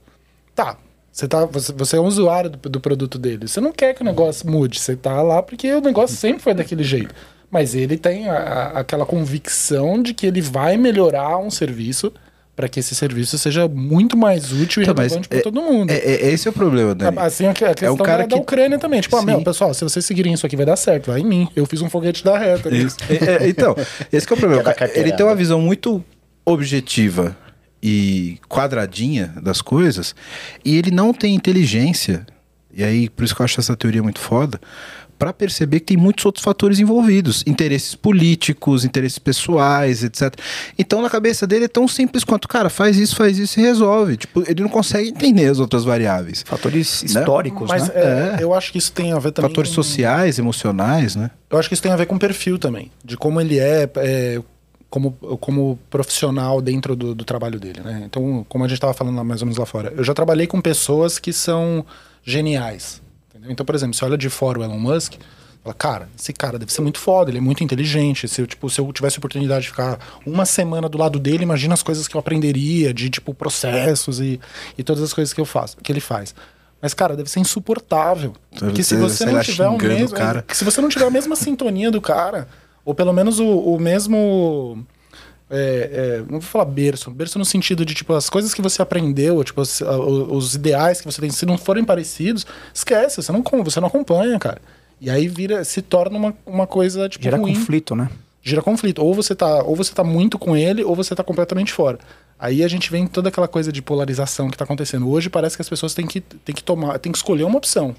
Tá. 0.53 0.75
Você, 1.11 1.27
tá, 1.27 1.45
você, 1.45 1.73
você 1.73 1.97
é 1.97 1.99
um 1.99 2.05
usuário 2.05 2.49
do, 2.49 2.69
do 2.69 2.79
produto 2.79 3.17
dele. 3.19 3.47
Você 3.47 3.59
não 3.59 3.71
quer 3.73 3.93
que 3.93 4.01
o 4.01 4.05
negócio 4.05 4.49
mude. 4.49 4.79
Você 4.79 4.95
tá 4.95 5.21
lá 5.21 5.43
porque 5.43 5.71
o 5.73 5.81
negócio 5.81 6.15
sempre 6.15 6.41
foi 6.41 6.53
daquele 6.53 6.83
jeito. 6.83 7.13
Mas 7.49 7.75
ele 7.75 7.97
tem 7.97 8.29
a- 8.29 8.33
a- 8.37 8.79
aquela 8.79 9.05
convicção 9.05 10.01
de 10.01 10.13
que 10.13 10.25
ele 10.25 10.39
vai 10.41 10.77
melhorar 10.77 11.37
um 11.37 11.51
serviço 11.51 12.13
para 12.55 12.69
que 12.69 12.79
esse 12.79 12.93
serviço 12.95 13.37
seja 13.37 13.67
muito 13.67 14.15
mais 14.15 14.53
útil 14.53 14.81
e 14.81 14.83
Então, 14.83 14.93
mas 14.95 15.11
relevante 15.11 15.27
para 15.27 15.37
é- 15.39 15.41
todo 15.41 15.61
mundo. 15.61 15.89
É, 15.89 15.95
é- 15.97 16.27
esse 16.31 16.47
é 16.47 16.51
o 16.51 16.53
problema, 16.53 16.95
Dani. 16.95 17.17
Assim, 17.19 17.45
a 17.45 17.51
a 17.51 17.53
questão 17.53 17.97
cara 17.97 18.19
da, 18.19 18.27
da 18.27 18.35
que- 18.37 18.41
Ucrânia 18.41 18.79
também. 18.79 19.01
Tipo, 19.01 19.17
ah, 19.17 19.21
meu, 19.21 19.41
pessoal, 19.43 19.73
se 19.73 19.83
vocês 19.83 20.05
seguirem 20.05 20.31
isso 20.33 20.45
aqui 20.45 20.55
vai 20.55 20.65
dar 20.65 20.77
certo. 20.77 21.11
Vai 21.11 21.19
em 21.19 21.25
mim. 21.25 21.47
Eu 21.55 21.65
fiz 21.65 21.81
um 21.81 21.89
foguete 21.89 22.23
da 22.23 22.37
reta. 22.37 22.69
né? 22.69 22.77
Isso. 22.77 22.95
É, 23.09 23.43
é, 23.45 23.49
então, 23.49 23.75
esse 24.13 24.25
que 24.25 24.31
é 24.31 24.35
o 24.35 24.39
problema. 24.39 24.61
É 24.79 24.87
da. 24.87 24.97
Ele 24.99 25.11
tem 25.11 25.25
uma 25.25 25.35
visão 25.35 25.59
muito 25.59 26.01
objetiva 26.45 27.35
e 27.81 28.37
quadradinha 28.47 29.33
das 29.41 29.61
coisas, 29.61 30.13
e 30.63 30.77
ele 30.77 30.91
não 30.91 31.13
tem 31.13 31.33
inteligência, 31.35 32.25
e 32.73 32.83
aí 32.83 33.09
por 33.09 33.23
isso 33.25 33.35
que 33.35 33.41
eu 33.41 33.45
acho 33.45 33.59
essa 33.59 33.75
teoria 33.75 34.03
muito 34.03 34.19
foda, 34.19 34.59
para 35.17 35.31
perceber 35.31 35.81
que 35.81 35.85
tem 35.87 35.97
muitos 35.97 36.25
outros 36.25 36.43
fatores 36.43 36.79
envolvidos, 36.79 37.43
interesses 37.45 37.93
políticos, 37.93 38.83
interesses 38.83 39.19
pessoais, 39.19 40.03
etc. 40.03 40.33
Então 40.79 40.99
na 40.99 41.11
cabeça 41.11 41.45
dele 41.45 41.65
é 41.65 41.67
tão 41.67 41.87
simples 41.87 42.23
quanto, 42.23 42.47
cara, 42.47 42.71
faz 42.71 42.97
isso, 42.97 43.15
faz 43.15 43.37
isso 43.37 43.59
e 43.59 43.61
resolve. 43.63 44.17
Tipo, 44.17 44.43
ele 44.47 44.63
não 44.63 44.69
consegue 44.69 45.09
entender 45.09 45.45
as 45.45 45.59
outras 45.59 45.83
variáveis. 45.83 46.43
Fatores 46.43 47.03
históricos, 47.03 47.69
Mas 47.69 47.87
né? 47.89 47.93
é, 47.93 48.35
É. 48.39 48.43
eu 48.43 48.51
acho 48.51 48.71
que 48.71 48.79
isso 48.79 48.91
tem 48.91 49.11
a 49.13 49.19
ver 49.19 49.31
também. 49.31 49.51
Fatores 49.51 49.69
com- 49.69 49.75
sociais, 49.75 50.39
emocionais, 50.39 51.15
né? 51.15 51.29
Eu 51.51 51.59
acho 51.59 51.67
que 51.69 51.75
isso 51.75 51.83
tem 51.83 51.91
a 51.91 51.95
ver 51.97 52.07
com 52.07 52.15
o 52.15 52.19
perfil 52.19 52.57
também, 52.57 52.89
de 53.05 53.15
como 53.15 53.39
ele 53.39 53.59
é, 53.59 53.87
é, 53.97 54.41
como, 54.91 55.13
como 55.39 55.79
profissional 55.89 56.61
dentro 56.61 56.95
do, 56.95 57.15
do 57.15 57.23
trabalho 57.25 57.59
dele, 57.59 57.79
né? 57.81 58.03
Então, 58.05 58.45
como 58.47 58.63
a 58.63 58.67
gente 58.67 58.75
estava 58.75 58.93
falando 58.93 59.15
lá, 59.15 59.23
mais 59.23 59.41
ou 59.41 59.45
menos 59.47 59.57
lá 59.57 59.65
fora, 59.65 59.91
eu 59.97 60.03
já 60.03 60.13
trabalhei 60.13 60.45
com 60.45 60.61
pessoas 60.61 61.17
que 61.17 61.31
são 61.33 61.83
geniais, 62.23 63.01
entendeu? 63.29 63.51
Então, 63.51 63.65
por 63.65 63.73
exemplo, 63.73 63.95
você 63.95 64.05
olha 64.05 64.17
de 64.17 64.29
fora 64.29 64.59
o 64.59 64.63
Elon 64.63 64.77
Musk, 64.77 65.13
fala, 65.63 65.73
cara, 65.73 66.09
esse 66.19 66.33
cara 66.33 66.59
deve 66.59 66.73
ser 66.73 66.81
muito 66.81 66.99
foda, 66.99 67.31
ele 67.31 67.37
é 67.37 67.41
muito 67.41 67.63
inteligente, 67.63 68.27
se 68.27 68.41
eu, 68.41 68.45
tipo, 68.47 68.69
se 68.69 68.79
eu 68.81 68.91
tivesse 68.91 69.17
a 69.17 69.19
oportunidade 69.19 69.63
de 69.63 69.69
ficar 69.69 69.97
uma 70.25 70.45
semana 70.45 70.89
do 70.89 70.97
lado 70.97 71.19
dele, 71.19 71.43
imagina 71.43 71.73
as 71.73 71.81
coisas 71.81 72.07
que 72.07 72.15
eu 72.15 72.19
aprenderia, 72.19 72.93
de, 72.93 73.09
tipo, 73.09 73.33
processos 73.33 74.19
e, 74.19 74.39
e 74.77 74.83
todas 74.83 75.01
as 75.01 75.13
coisas 75.13 75.33
que 75.33 75.39
eu 75.41 75.45
faço, 75.45 75.77
que 75.77 75.91
ele 75.91 76.01
faz. 76.01 76.35
Mas, 76.81 76.93
cara, 76.95 77.15
deve 77.15 77.29
ser 77.29 77.39
insuportável. 77.39 78.33
Porque 78.57 78.83
se 78.83 78.95
Você- 78.97 79.25
não 79.25 79.39
tiver 79.41 79.67
o 79.67 79.77
mesmo. 79.77 80.17
se 80.51 80.63
você 80.65 80.81
não 80.81 80.89
tiver 80.89 81.05
a 81.05 81.11
mesma 81.11 81.35
sintonia 81.35 81.91
do 81.91 82.01
cara, 82.01 82.47
ou 82.85 82.95
pelo 82.95 83.13
menos 83.13 83.39
o, 83.39 83.47
o 83.47 83.79
mesmo. 83.79 84.85
é, 85.49 85.89
é, 85.93 86.17
não 86.19 86.39
vou 86.39 86.41
falar 86.41 86.65
berço, 86.65 87.11
berço 87.11 87.37
no 87.37 87.45
sentido 87.45 87.85
de, 87.85 87.93
tipo, 87.93 88.13
as 88.13 88.29
coisas 88.29 88.53
que 88.53 88.61
você 88.61 88.81
aprendeu, 88.81 89.43
tipo, 89.43 89.61
os, 89.61 89.81
os 89.81 90.55
ideais 90.55 90.99
que 90.99 91.05
você 91.05 91.21
tem, 91.21 91.29
se 91.29 91.45
não 91.45 91.57
forem 91.57 91.83
parecidos, 91.83 92.45
esquece, 92.73 93.21
você 93.21 93.31
não, 93.31 93.43
você 93.63 93.79
não 93.79 93.87
acompanha, 93.87 94.37
cara. 94.39 94.61
E 94.99 95.09
aí 95.09 95.27
vira, 95.27 95.63
se 95.63 95.81
torna 95.81 96.17
uma, 96.17 96.33
uma 96.45 96.67
coisa, 96.67 97.09
tipo, 97.09 97.23
Gera 97.23 97.37
ruim 97.37 97.53
conflito, 97.55 97.95
né? 97.95 98.09
gira 98.41 98.61
conflito. 98.61 99.03
Ou 99.03 99.13
você 99.13 99.35
tá, 99.35 99.63
ou 99.63 99.75
você 99.75 99.93
tá 99.93 100.03
muito 100.03 100.37
com 100.37 100.55
ele, 100.55 100.83
ou 100.83 100.95
você 100.95 101.15
tá 101.15 101.23
completamente 101.23 101.71
fora. 101.71 101.99
Aí 102.39 102.63
a 102.63 102.67
gente 102.67 102.89
vem 102.91 103.05
toda 103.05 103.29
aquela 103.29 103.47
coisa 103.47 103.71
de 103.71 103.81
polarização 103.81 104.49
que 104.49 104.57
tá 104.57 104.63
acontecendo. 104.63 105.07
Hoje 105.09 105.29
parece 105.29 105.55
que 105.55 105.61
as 105.61 105.69
pessoas 105.69 105.93
têm 105.93 106.07
que, 106.07 106.21
têm 106.21 106.55
que 106.55 106.63
tomar, 106.63 106.97
têm 106.97 107.11
que 107.11 107.17
escolher 107.17 107.43
uma 107.43 107.57
opção. 107.57 107.95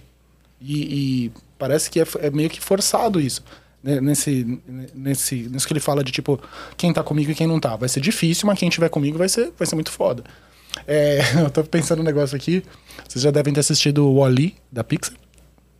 E, 0.60 1.26
e 1.26 1.32
parece 1.58 1.90
que 1.90 2.00
é, 2.00 2.06
é 2.20 2.30
meio 2.30 2.50
que 2.50 2.60
forçado 2.60 3.20
isso. 3.20 3.42
Né, 3.82 4.00
Nesse, 4.00 4.60
nesse, 4.94 5.34
nisso 5.50 5.66
que 5.66 5.72
ele 5.72 5.80
fala 5.80 6.04
de 6.04 6.12
tipo, 6.12 6.40
quem 6.76 6.92
tá 6.92 7.02
comigo 7.02 7.30
e 7.30 7.34
quem 7.34 7.46
não 7.46 7.58
tá. 7.58 7.76
Vai 7.76 7.88
ser 7.88 8.00
difícil, 8.00 8.46
mas 8.46 8.58
quem 8.58 8.68
tiver 8.70 8.88
comigo 8.88 9.18
vai 9.18 9.28
ser, 9.28 9.52
vai 9.58 9.66
ser 9.66 9.74
muito 9.74 9.90
foda. 9.90 10.22
É, 10.86 11.20
eu 11.42 11.50
tô 11.50 11.64
pensando 11.64 12.00
um 12.00 12.04
negócio 12.04 12.36
aqui. 12.36 12.62
Vocês 13.08 13.22
já 13.22 13.30
devem 13.30 13.52
ter 13.52 13.60
assistido 13.60 14.06
o 14.06 14.14
Wall-E, 14.14 14.54
da 14.70 14.82
Pixar. 14.84 15.14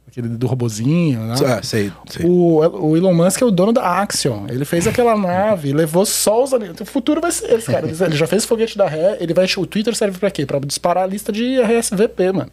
aquele 0.07 0.29
do 0.29 0.47
robozinho, 0.47 1.21
né? 1.21 1.35
Ah, 1.47 1.63
sei, 1.63 1.93
sei. 2.11 2.27
O, 2.27 2.59
o 2.59 2.97
Elon 2.97 3.15
Musk 3.15 3.41
é 3.41 3.45
o 3.45 3.51
dono 3.51 3.73
da 3.73 4.01
Axion. 4.03 4.47
Ele 4.49 4.65
fez 4.65 4.87
aquela 4.87 5.17
nave, 5.17 5.73
levou 5.73 6.05
só 6.05 6.43
os. 6.43 6.53
O 6.53 6.85
futuro 6.85 7.21
vai 7.21 7.33
ser 7.33 7.53
esse, 7.55 7.71
cara. 7.71 7.87
Ele 7.87 8.17
já 8.17 8.27
fez 8.27 8.45
foguete 8.45 8.77
da 8.77 8.89
ré. 8.89 9.17
Ele 9.21 9.33
vai. 9.33 9.47
O 9.57 9.67
Twitter 9.67 9.95
serve 9.95 10.19
pra 10.19 10.31
quê? 10.31 10.45
Pra 10.45 10.59
disparar 10.59 11.05
a 11.05 11.07
lista 11.07 11.33
de 11.33 11.61
RSVP, 11.61 12.33
mano. 12.33 12.51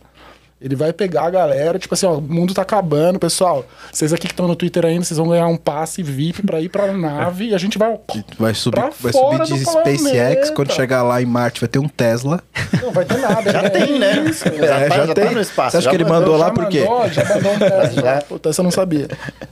Ele 0.62 0.76
vai 0.76 0.92
pegar 0.92 1.24
a 1.24 1.30
galera, 1.30 1.80
tipo 1.80 1.94
assim, 1.94 2.06
ó, 2.06 2.16
o 2.18 2.22
mundo 2.22 2.54
tá 2.54 2.64
acabando, 2.64 3.18
pessoal. 3.18 3.66
Vocês 3.94 4.12
aqui 4.12 4.28
que 4.28 4.34
estão 4.34 4.46
no 4.46 4.58
Twitter 4.58 4.86
ainda, 4.86 5.06
vocês 5.06 5.18
vão 5.18 5.30
ganhar 5.30 5.48
um 5.48 5.56
passe 5.56 6.04
VIP 6.04 6.46
pra 6.46 6.60
ir 6.60 6.68
pra 6.68 6.92
nave 6.92 7.46
e 7.50 7.56
a 7.56 7.58
gente 7.58 7.78
vai. 7.78 7.98
Vai 8.38 8.54
subir, 8.54 8.82
vai 9.00 9.14
subir 9.14 9.44
de 9.46 9.60
SpaceX. 9.66 10.02
planeta. 10.02 10.52
Quando 10.52 10.74
chegar 10.74 11.02
lá 11.02 11.22
em 11.22 11.26
Marte, 11.26 11.62
vai 11.62 11.70
ter 11.70 11.80
um 11.80 11.88
Tesla. 11.88 12.44
Não 12.84 12.92
vai 12.92 13.06
ter 13.06 13.18
nada. 13.20 13.40
Já 13.54 13.62
é 13.62 13.70
tem, 13.70 13.98
né? 14.00 14.20
isso. 14.30 14.44
Já, 14.44 14.52
tá, 14.52 14.90
já 14.98 15.06
já 15.08 15.14
tem. 15.14 15.26
tá 15.28 15.32
no 15.32 15.40
espaço. 15.40 15.72
Você 15.72 15.78
acha 15.78 15.86
já 15.86 15.90
que 15.92 15.96
ele 15.96 16.04
mandou. 16.04 16.20
mandou 16.34 16.38
lá 16.38 16.48
já 16.48 16.54
por 16.54 16.68
quê? 16.68 16.82
mandou, 16.82 17.10
Já 17.10 17.24
mandou 17.36 17.52
um 17.54 17.60
Tesla. 17.60 18.02
Já. 18.02 18.22
Puta, 18.24 18.50
essa 18.50 18.60
eu 18.60 18.64
não 18.64 18.72
sabia. 18.72 19.08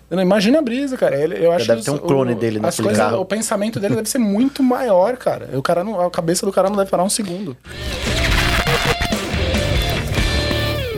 Não, 0.10 0.22
Imagina 0.22 0.60
a 0.60 0.62
brisa, 0.62 0.98
cara. 0.98 1.16
Ele, 1.16 1.46
eu 1.46 1.54
acho 1.54 1.68
deve 1.68 1.80
que 1.80 1.86
ter 1.86 1.92
um 1.92 1.98
clone 1.98 2.34
o- 2.34 2.36
dele 2.36 2.60
coisas, 2.60 2.98
carro. 2.98 3.22
O 3.22 3.26
pensamento 3.26 3.80
dele 3.80 3.96
deve 3.96 4.10
ser 4.10 4.18
muito 4.20 4.62
maior, 4.62 5.16
cara. 5.16 5.50
O 5.54 5.62
cara 5.62 5.86
não, 5.86 6.02
a 6.06 6.12
cabeça 6.12 6.46
do 6.46 6.52
cara 6.52 6.70
não 6.70 6.76
deve 6.76 6.92
parar 6.92 7.04
um 7.04 7.10
segundo. 7.10 7.56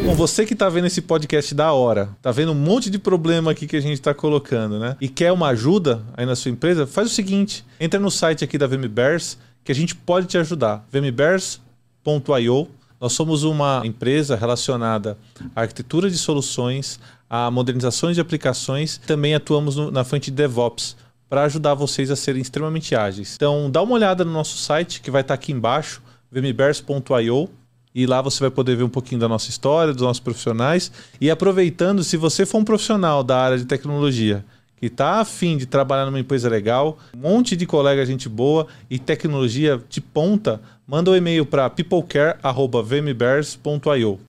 Bom, 0.10 0.16
você 0.16 0.44
que 0.44 0.56
tá 0.56 0.68
vendo 0.70 0.88
esse 0.88 1.04
podcast 1.04 1.54
da 1.54 1.72
hora, 1.72 2.10
tá 2.20 2.32
vendo 2.32 2.52
um 2.52 2.56
monte 2.56 2.90
de 2.90 2.98
problema 2.98 3.52
aqui 3.52 3.68
que 3.68 3.76
a 3.76 3.80
gente 3.80 4.02
tá 4.02 4.12
colocando, 4.12 4.80
né? 4.80 4.98
E 5.00 5.08
quer 5.08 5.32
uma 5.32 5.50
ajuda 5.50 6.02
aí 6.18 6.26
na 6.26 6.36
sua 6.36 6.50
empresa, 6.50 6.88
faz 6.88 7.12
o 7.12 7.14
seguinte: 7.14 7.64
entra 7.80 8.00
no 8.00 8.10
site 8.10 8.44
aqui 8.44 8.58
da 8.58 8.66
VMBears 8.66 9.38
que 9.64 9.72
a 9.72 9.76
gente 9.76 9.94
pode 9.94 10.26
te 10.26 10.36
ajudar. 10.40 10.84
vmbears.io. 10.92 12.68
Nós 13.00 13.14
somos 13.14 13.44
uma 13.44 13.84
empresa 13.86 14.36
relacionada 14.36 15.16
à 15.56 15.62
arquitetura 15.62 16.10
de 16.10 16.18
soluções, 16.18 17.00
a 17.30 17.52
modernizações 17.52 18.16
de 18.16 18.22
aplicações, 18.22 18.98
também 19.06 19.36
atuamos 19.36 19.76
no- 19.76 19.92
na 19.92 20.04
frente 20.04 20.32
de 20.32 20.38
DevOps 20.38 20.98
para 21.30 21.44
ajudar 21.44 21.76
vocês 21.76 22.10
a 22.10 22.16
serem 22.16 22.42
extremamente 22.42 22.96
ágeis. 22.96 23.36
Então, 23.36 23.70
dá 23.70 23.80
uma 23.84 23.94
olhada 23.94 24.26
no 24.26 24.32
nosso 24.32 24.58
site 24.58 25.02
que 25.02 25.12
vai 25.12 25.22
estar 25.22 25.36
aqui 25.36 25.52
embaixo, 25.52 26.02
vmbears.io. 26.32 27.48
E 27.94 28.06
lá 28.06 28.22
você 28.22 28.40
vai 28.40 28.52
poder 28.52 28.76
ver 28.76 28.84
um 28.84 28.90
pouquinho 28.90 29.20
da 29.20 29.28
nossa 29.28 29.50
história, 29.50 29.94
dos 29.94 30.04
nossos 30.04 30.20
profissionais. 30.20 30.92
E 31.20 31.28
aproveitando, 31.30 32.04
se 32.04 32.18
você 32.18 32.46
for 32.46 32.60
um 32.60 32.64
profissional 32.64 33.24
da 33.24 33.40
área 33.40 33.58
de 33.58 33.66
tecnologia 33.66 34.46
que 34.78 34.86
está 34.86 35.20
afim 35.20 35.58
de 35.58 35.66
trabalhar 35.66 36.06
numa 36.06 36.20
empresa 36.20 36.48
legal, 36.48 37.00
um 37.14 37.20
monte 37.20 37.58
de 37.58 37.66
colega, 37.66 38.06
gente 38.06 38.30
boa 38.30 38.68
e 38.90 38.98
tecnologia 38.98 39.82
de 39.90 40.00
ponta, 40.00 40.62
manda 40.88 41.12
um 41.12 41.16
e-mail 41.16 41.46
para 41.46 41.70
peoplecare.vmbears.io. 41.70 44.20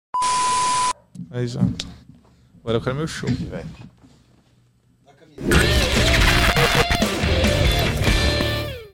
Aí 1.31 1.47
já. 1.47 1.61
Agora 2.63 2.79
eu 2.79 2.81
quero 2.81 2.97
meu 2.97 3.07
show. 3.07 3.29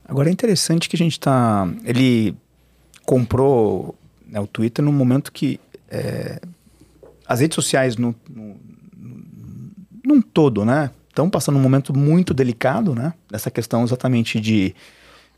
Agora 0.05 0.29
é 0.29 0.33
interessante 0.33 0.89
que 0.89 0.97
a 0.97 0.99
gente 0.99 1.19
tá. 1.19 1.69
Ele 1.85 2.37
comprou 3.05 3.97
né, 4.27 4.41
o 4.41 4.47
Twitter 4.47 4.85
num 4.85 4.93
momento 4.93 5.33
que 5.33 5.61
é, 5.91 6.41
as 7.27 7.41
redes 7.41 7.55
sociais 7.55 7.97
no, 7.97 8.15
no, 8.29 8.57
num 10.05 10.21
todo, 10.21 10.65
né? 10.65 10.91
Estão 11.09 11.31
passando 11.31 11.57
um 11.57 11.63
momento 11.63 11.97
muito 11.97 12.35
delicado, 12.35 12.95
né? 12.95 13.15
Nessa 13.31 13.51
questão 13.51 13.83
exatamente 13.85 14.41
de 14.41 14.75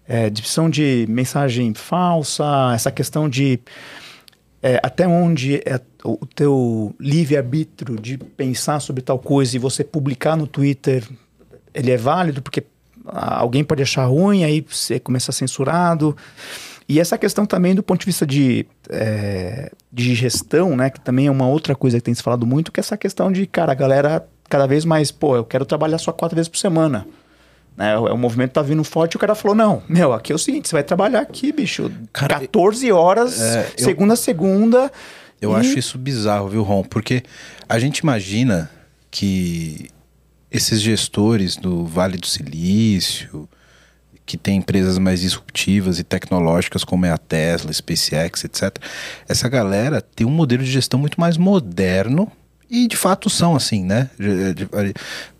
é, 0.06 0.30
de 0.30 1.06
mensagem 1.08 1.74
falsa, 1.74 2.72
essa 2.74 2.90
questão 2.90 3.28
de 3.28 3.60
é, 4.62 4.80
até 4.82 5.06
onde 5.06 5.56
é 5.56 5.80
o 6.02 6.26
teu 6.26 6.94
livre-arbítrio 6.98 7.96
de 7.96 8.16
pensar 8.16 8.80
sobre 8.80 9.02
tal 9.02 9.18
coisa 9.18 9.54
e 9.54 9.58
você 9.58 9.84
publicar 9.84 10.34
no 10.36 10.46
Twitter, 10.46 11.06
ele 11.74 11.90
é 11.90 11.96
válido 11.96 12.40
porque 12.40 12.64
ah, 13.06 13.38
alguém 13.38 13.62
pode 13.62 13.82
achar 13.82 14.06
ruim, 14.06 14.44
aí 14.44 14.64
você 14.66 14.98
começa 14.98 15.30
censurado. 15.30 16.16
E 16.88 16.98
essa 16.98 17.18
questão 17.18 17.44
também 17.44 17.74
do 17.74 17.82
ponto 17.82 18.00
de 18.00 18.06
vista 18.06 18.26
de, 18.26 18.64
é, 18.88 19.70
de 19.92 20.14
gestão, 20.14 20.74
né, 20.74 20.88
que 20.88 21.00
também 21.00 21.26
é 21.26 21.30
uma 21.30 21.46
outra 21.46 21.74
coisa 21.74 21.98
que 21.98 22.04
tem 22.04 22.14
se 22.14 22.22
falado 22.22 22.46
muito, 22.46 22.72
que 22.72 22.80
é 22.80 22.82
essa 22.82 22.96
questão 22.96 23.30
de, 23.30 23.46
cara, 23.46 23.72
a 23.72 23.74
galera 23.74 24.26
cada 24.48 24.66
vez 24.66 24.84
mais, 24.86 25.10
pô, 25.10 25.36
eu 25.36 25.44
quero 25.44 25.66
trabalhar 25.66 25.98
só 25.98 26.10
quatro 26.12 26.34
vezes 26.34 26.48
por 26.48 26.56
semana. 26.56 27.06
Né, 27.76 27.96
o, 27.98 28.06
o 28.14 28.16
movimento 28.18 28.52
tá 28.52 28.62
vindo 28.62 28.82
forte 28.82 29.12
e 29.12 29.16
o 29.16 29.20
cara 29.20 29.34
falou, 29.34 29.54
não, 29.54 29.82
meu, 29.88 30.12
aqui 30.14 30.32
é 30.32 30.34
o 30.34 30.38
seguinte, 30.38 30.66
você 30.68 30.74
vai 30.76 30.82
trabalhar 30.82 31.20
aqui, 31.20 31.52
bicho, 31.52 31.92
Cara, 32.12 32.40
14 32.40 32.90
horas, 32.90 33.38
é, 33.40 33.70
eu- 33.78 33.84
segunda 33.84 34.14
a 34.14 34.16
segunda. 34.16 34.90
Eu 35.40 35.52
e- 35.52 35.54
acho 35.56 35.78
isso 35.78 35.98
bizarro, 35.98 36.48
viu, 36.48 36.62
Ron? 36.62 36.82
Porque 36.84 37.22
a 37.68 37.78
gente 37.78 37.98
imagina 37.98 38.70
que 39.10 39.90
esses 40.50 40.80
gestores 40.80 41.54
do 41.56 41.84
Vale 41.84 42.16
do 42.16 42.26
Silício, 42.26 43.46
que 44.28 44.36
tem 44.36 44.58
empresas 44.58 44.98
mais 44.98 45.22
disruptivas 45.22 45.98
e 45.98 46.04
tecnológicas 46.04 46.84
como 46.84 47.06
é 47.06 47.10
a 47.10 47.16
Tesla, 47.16 47.72
SpaceX, 47.72 48.44
etc. 48.44 48.76
Essa 49.26 49.48
galera 49.48 50.02
tem 50.02 50.26
um 50.26 50.30
modelo 50.30 50.62
de 50.62 50.70
gestão 50.70 51.00
muito 51.00 51.18
mais 51.18 51.38
moderno 51.38 52.30
e 52.70 52.86
de 52.86 52.94
fato 52.94 53.30
são 53.30 53.56
assim, 53.56 53.82
né? 53.82 54.10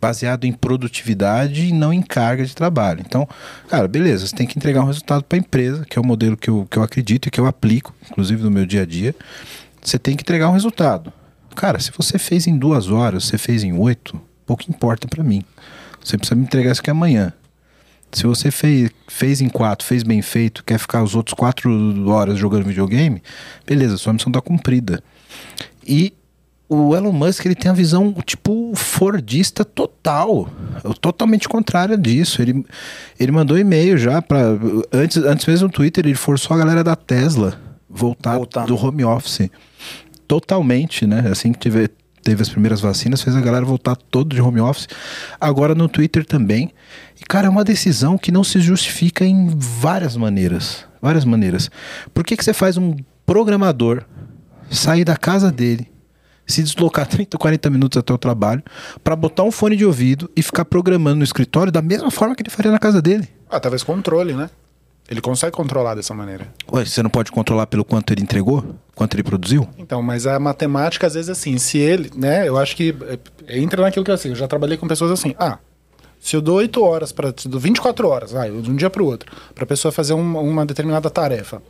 Baseado 0.01 0.47
em 0.47 0.53
produtividade 0.53 1.67
e 1.67 1.73
não 1.73 1.93
em 1.93 2.01
carga 2.01 2.47
de 2.47 2.57
trabalho. 2.57 3.05
Então, 3.07 3.29
cara, 3.69 3.87
beleza, 3.87 4.27
você 4.27 4.35
tem 4.35 4.47
que 4.47 4.59
entregar 4.59 4.81
um 4.81 4.87
resultado 4.87 5.23
para 5.23 5.37
a 5.37 5.41
empresa, 5.41 5.85
que 5.85 5.99
é 5.99 6.01
o 6.01 6.07
modelo 6.07 6.35
que 6.35 6.49
eu, 6.49 6.67
que 6.71 6.79
eu 6.79 6.83
acredito 6.83 7.27
e 7.27 7.31
que 7.31 7.39
eu 7.39 7.45
aplico, 7.45 7.95
inclusive 8.11 8.43
no 8.43 8.51
meu 8.51 8.65
dia 8.65 8.83
a 8.83 8.87
dia. 8.87 9.15
Você 9.83 9.99
tem 9.99 10.17
que 10.17 10.23
entregar 10.23 10.49
um 10.49 10.55
resultado. 10.55 11.13
Cara, 11.55 11.79
se 11.79 11.93
você 11.95 12.19
fez 12.19 12.47
em 12.47 12.57
duas 12.57 12.89
horas, 12.89 13.27
você 13.27 13.37
fez 13.37 13.63
em 13.63 13.75
oito, 13.75 14.19
pouco 14.47 14.65
importa 14.67 15.07
para 15.07 15.23
mim. 15.23 15.45
Você 16.03 16.17
precisa 16.17 16.35
me 16.35 16.45
entregar 16.45 16.73
isso 16.73 16.81
aqui 16.81 16.91
amanhã. 16.91 17.35
Se 18.13 18.27
você 18.27 18.51
fez, 18.51 18.91
fez 19.07 19.41
em 19.41 19.49
quatro, 19.49 19.87
fez 19.87 20.03
bem 20.03 20.23
feito, 20.23 20.65
quer 20.65 20.79
ficar 20.79 21.03
os 21.03 21.15
outros 21.15 21.35
quatro 21.35 22.09
horas 22.09 22.39
jogando 22.39 22.65
videogame, 22.65 23.23
beleza, 23.67 23.99
sua 23.99 24.13
missão 24.13 24.33
tá 24.33 24.41
cumprida. 24.41 25.03
E 25.87 26.13
o 26.69 26.95
Elon 26.95 27.13
Musk 27.13 27.45
ele 27.47 27.55
tem 27.55 27.71
a 27.71 27.75
visão 27.75 28.13
tipo 28.25 28.73
fordista 28.75 29.65
total, 29.65 30.49
totalmente 31.01 31.49
contrária 31.49 31.97
disso. 31.97 32.43
Ele, 32.43 32.65
ele 33.19 33.33
mandou 33.33 33.59
e-mail 33.59 33.97
já 33.97 34.21
para 34.21 34.43
antes, 34.93 35.17
antes 35.17 35.47
mesmo 35.47 35.69
no 35.69 35.73
Twitter 35.73 36.05
ele 36.05 36.15
forçou 36.15 36.55
a 36.55 36.59
galera 36.59 36.85
da 36.85 36.95
Tesla 36.95 37.59
voltar, 37.89 38.37
Voltar. 38.37 38.67
do 38.67 38.77
home 38.77 39.05
office 39.05 39.51
totalmente, 40.27 41.07
né? 41.07 41.25
Assim 41.31 41.53
que 41.53 41.59
teve, 41.59 41.89
teve 42.23 42.43
as 42.43 42.51
primeiras 42.51 42.81
vacinas, 42.83 43.23
fez 43.23 43.35
a 43.35 43.41
galera 43.41 43.65
voltar 43.65 43.97
todo 43.97 44.35
de 44.35 44.43
home 44.43 44.61
office. 44.61 44.87
Agora 45.41 45.75
no 45.75 45.89
Twitter 45.89 46.25
também. 46.25 46.71
E, 47.21 47.25
cara, 47.25 47.47
é 47.47 47.51
uma 47.51 47.65
decisão 47.65 48.17
que 48.17 48.31
não 48.31 48.45
se 48.45 48.61
justifica 48.61 49.25
em 49.25 49.49
várias 49.57 50.17
maneiras. 50.17 50.85
Várias 51.01 51.25
maneiras. 51.25 51.71
Por 52.15 52.25
que, 52.25 52.37
que 52.37 52.45
você 52.45 52.53
faz 52.53 52.77
um 52.77 52.97
programador 53.27 54.05
sair 54.71 55.05
da 55.05 55.17
casa 55.17 55.51
dele, 55.51 55.91
se 56.47 56.63
deslocar 56.63 57.07
30, 57.09 57.37
40 57.37 57.71
minutos 57.71 57.99
até 57.99 58.13
o 58.13 58.19
trabalho, 58.19 58.63
para 59.03 59.17
botar 59.17 59.43
um 59.43 59.51
fone 59.51 59.77
de 59.77 59.85
ouvido 59.85 60.31
e 60.37 60.43
ficar 60.43 60.65
programando 60.65 61.17
no 61.17 61.25
escritório 61.25 61.73
da 61.73 61.83
mesma 61.83 62.11
forma 62.11 62.35
que 62.35 62.43
ele 62.43 62.51
faria 62.51 62.71
na 62.71 62.79
casa 62.79 63.03
dele? 63.03 63.29
Ah, 63.51 63.61
talvez 63.61 63.83
controle, 63.83 64.35
né? 64.35 64.51
Ele 65.11 65.23
consegue 65.23 65.53
controlar 65.53 65.95
dessa 65.95 66.13
maneira. 66.13 66.47
Ué, 66.71 66.85
você 66.85 67.03
não 67.03 67.09
pode 67.09 67.33
controlar 67.33 67.67
pelo 67.67 67.83
quanto 67.83 68.13
ele 68.13 68.21
entregou? 68.21 68.77
Quanto 68.95 69.15
ele 69.15 69.23
produziu? 69.23 69.67
Então, 69.79 70.03
mas 70.03 70.27
a 70.27 70.39
matemática, 70.39 71.07
às 71.07 71.15
vezes, 71.15 71.31
assim, 71.31 71.57
se 71.57 71.79
ele, 71.79 72.11
né, 72.15 72.47
eu 72.47 72.59
acho 72.59 72.77
que 72.77 72.95
é, 73.47 73.59
entra 73.59 73.81
naquilo 73.81 74.05
que 74.05 74.11
assim, 74.11 74.29
eu 74.29 74.35
já 74.35 74.47
trabalhei 74.47 74.77
com 74.77 74.87
pessoas 74.87 75.11
assim, 75.11 75.35
ah, 75.39 75.59
se 76.21 76.35
eu 76.37 76.41
dou 76.43 76.57
8 76.57 76.83
horas 76.83 77.13
para, 77.13 77.33
se 77.37 77.47
eu 77.47 77.51
dou 77.53 77.61
24 77.61 78.09
horas, 78.09 78.33
vai, 78.33 78.51
de 78.51 78.71
um 78.71 78.77
dia 78.77 78.91
para 78.91 79.03
o 79.03 79.07
outro, 79.07 79.31
para 79.55 79.65
a 79.65 79.67
pessoa 79.67 79.91
fazer 79.93 80.13
uma, 80.15 80.41
uma 80.41 80.67
determinada 80.67 81.09
tarefa. 81.11 81.63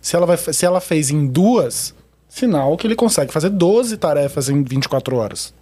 Se 0.00 0.14
ela, 0.16 0.26
vai, 0.26 0.36
se 0.36 0.64
ela 0.66 0.80
fez 0.80 1.10
em 1.10 1.26
duas, 1.26 1.94
sinal 2.28 2.76
que 2.76 2.86
ele 2.86 2.94
consegue 2.94 3.32
fazer 3.32 3.48
12 3.50 3.96
tarefas 3.96 4.48
em 4.48 4.62
24 4.62 5.16
horas. 5.16 5.54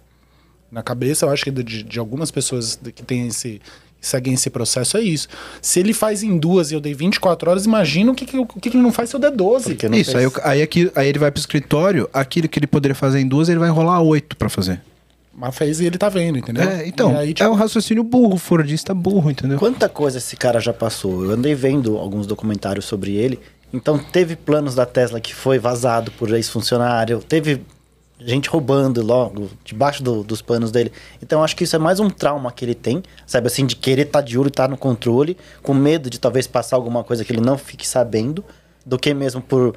Na 0.71 0.81
cabeça, 0.83 1.25
eu 1.25 1.29
acho 1.29 1.43
que 1.43 1.51
de, 1.51 1.83
de 1.83 1.99
algumas 1.99 2.31
pessoas 2.31 2.79
que 2.95 3.03
têm 3.03 3.27
esse 3.27 3.61
que 4.01 4.07
seguem 4.09 4.33
esse 4.33 4.49
processo 4.49 4.97
é 4.97 5.01
isso. 5.01 5.29
Se 5.61 5.79
ele 5.79 5.93
faz 5.93 6.23
em 6.23 6.37
duas 6.37 6.71
e 6.71 6.73
eu 6.73 6.81
dei 6.81 6.93
24 6.93 7.49
horas, 7.49 7.65
imagina 7.65 8.11
o 8.11 8.15
que, 8.15 8.25
que, 8.25 8.37
o 8.37 8.45
que, 8.45 8.69
que 8.69 8.75
ele 8.75 8.83
não 8.83 8.91
faz 8.91 9.09
se 9.09 9.15
eu 9.15 9.19
der 9.19 9.31
12. 9.31 9.69
Porque 9.69 9.87
não 9.87 9.97
Isso, 9.97 10.11
fez- 10.11 10.17
aí, 10.17 10.23
eu- 10.25 10.41
aí, 10.43 10.61
aqui, 10.61 10.91
aí 10.93 11.07
ele 11.07 11.19
vai 11.19 11.31
pro 11.31 11.39
escritório, 11.39 12.09
aquilo 12.11 12.49
que 12.49 12.59
ele 12.59 12.67
poderia 12.67 12.93
fazer 12.95 13.21
em 13.21 13.27
duas, 13.27 13.47
ele 13.47 13.59
vai 13.59 13.69
enrolar 13.69 14.01
oito 14.01 14.35
para 14.35 14.49
fazer. 14.49 14.81
Mas 15.35 15.55
fez 15.57 15.79
e 15.79 15.85
ele 15.85 15.97
tá 15.97 16.09
vendo, 16.09 16.37
entendeu? 16.37 16.63
É, 16.63 16.87
então, 16.87 17.17
aí, 17.17 17.31
é 17.31 17.33
tipo, 17.33 17.49
um 17.49 17.53
raciocínio 17.53 18.03
burro, 18.03 18.37
fordista 18.37 18.93
burro, 18.93 19.31
entendeu? 19.31 19.57
Quanta 19.57 19.89
coisa 19.89 20.19
esse 20.19 20.35
cara 20.37 20.59
já 20.59 20.71
passou. 20.73 21.23
Eu 21.25 21.31
andei 21.31 21.55
vendo 21.55 21.97
alguns 21.97 22.27
documentários 22.27 22.85
sobre 22.85 23.15
ele. 23.15 23.39
Então, 23.73 23.97
teve 23.97 24.35
planos 24.35 24.75
da 24.75 24.85
Tesla 24.85 25.19
que 25.19 25.33
foi 25.33 25.57
vazado 25.57 26.11
por 26.11 26.31
ex-funcionário. 26.31 27.19
Teve 27.27 27.61
gente 28.19 28.47
roubando 28.47 29.01
logo, 29.03 29.49
debaixo 29.65 30.03
do- 30.03 30.23
dos 30.23 30.41
panos 30.41 30.71
dele. 30.71 30.91
Então, 31.21 31.43
acho 31.43 31.55
que 31.55 31.63
isso 31.63 31.75
é 31.75 31.79
mais 31.79 31.99
um 31.99 32.09
trauma 32.11 32.51
que 32.51 32.63
ele 32.63 32.75
tem, 32.75 33.01
sabe 33.25 33.47
assim, 33.47 33.65
de 33.65 33.75
querer 33.75 34.03
estar 34.05 34.21
de 34.21 34.37
olho 34.37 34.47
e 34.47 34.49
estar 34.49 34.69
no 34.69 34.77
controle, 34.77 35.35
com 35.63 35.73
medo 35.73 36.09
de 36.11 36.19
talvez 36.19 36.45
passar 36.45 36.75
alguma 36.75 37.03
coisa 37.03 37.25
que 37.25 37.31
ele 37.33 37.41
não 37.41 37.57
fique 37.57 37.85
sabendo, 37.87 38.45
do 38.85 38.99
que 38.99 39.13
mesmo 39.13 39.41
por 39.41 39.75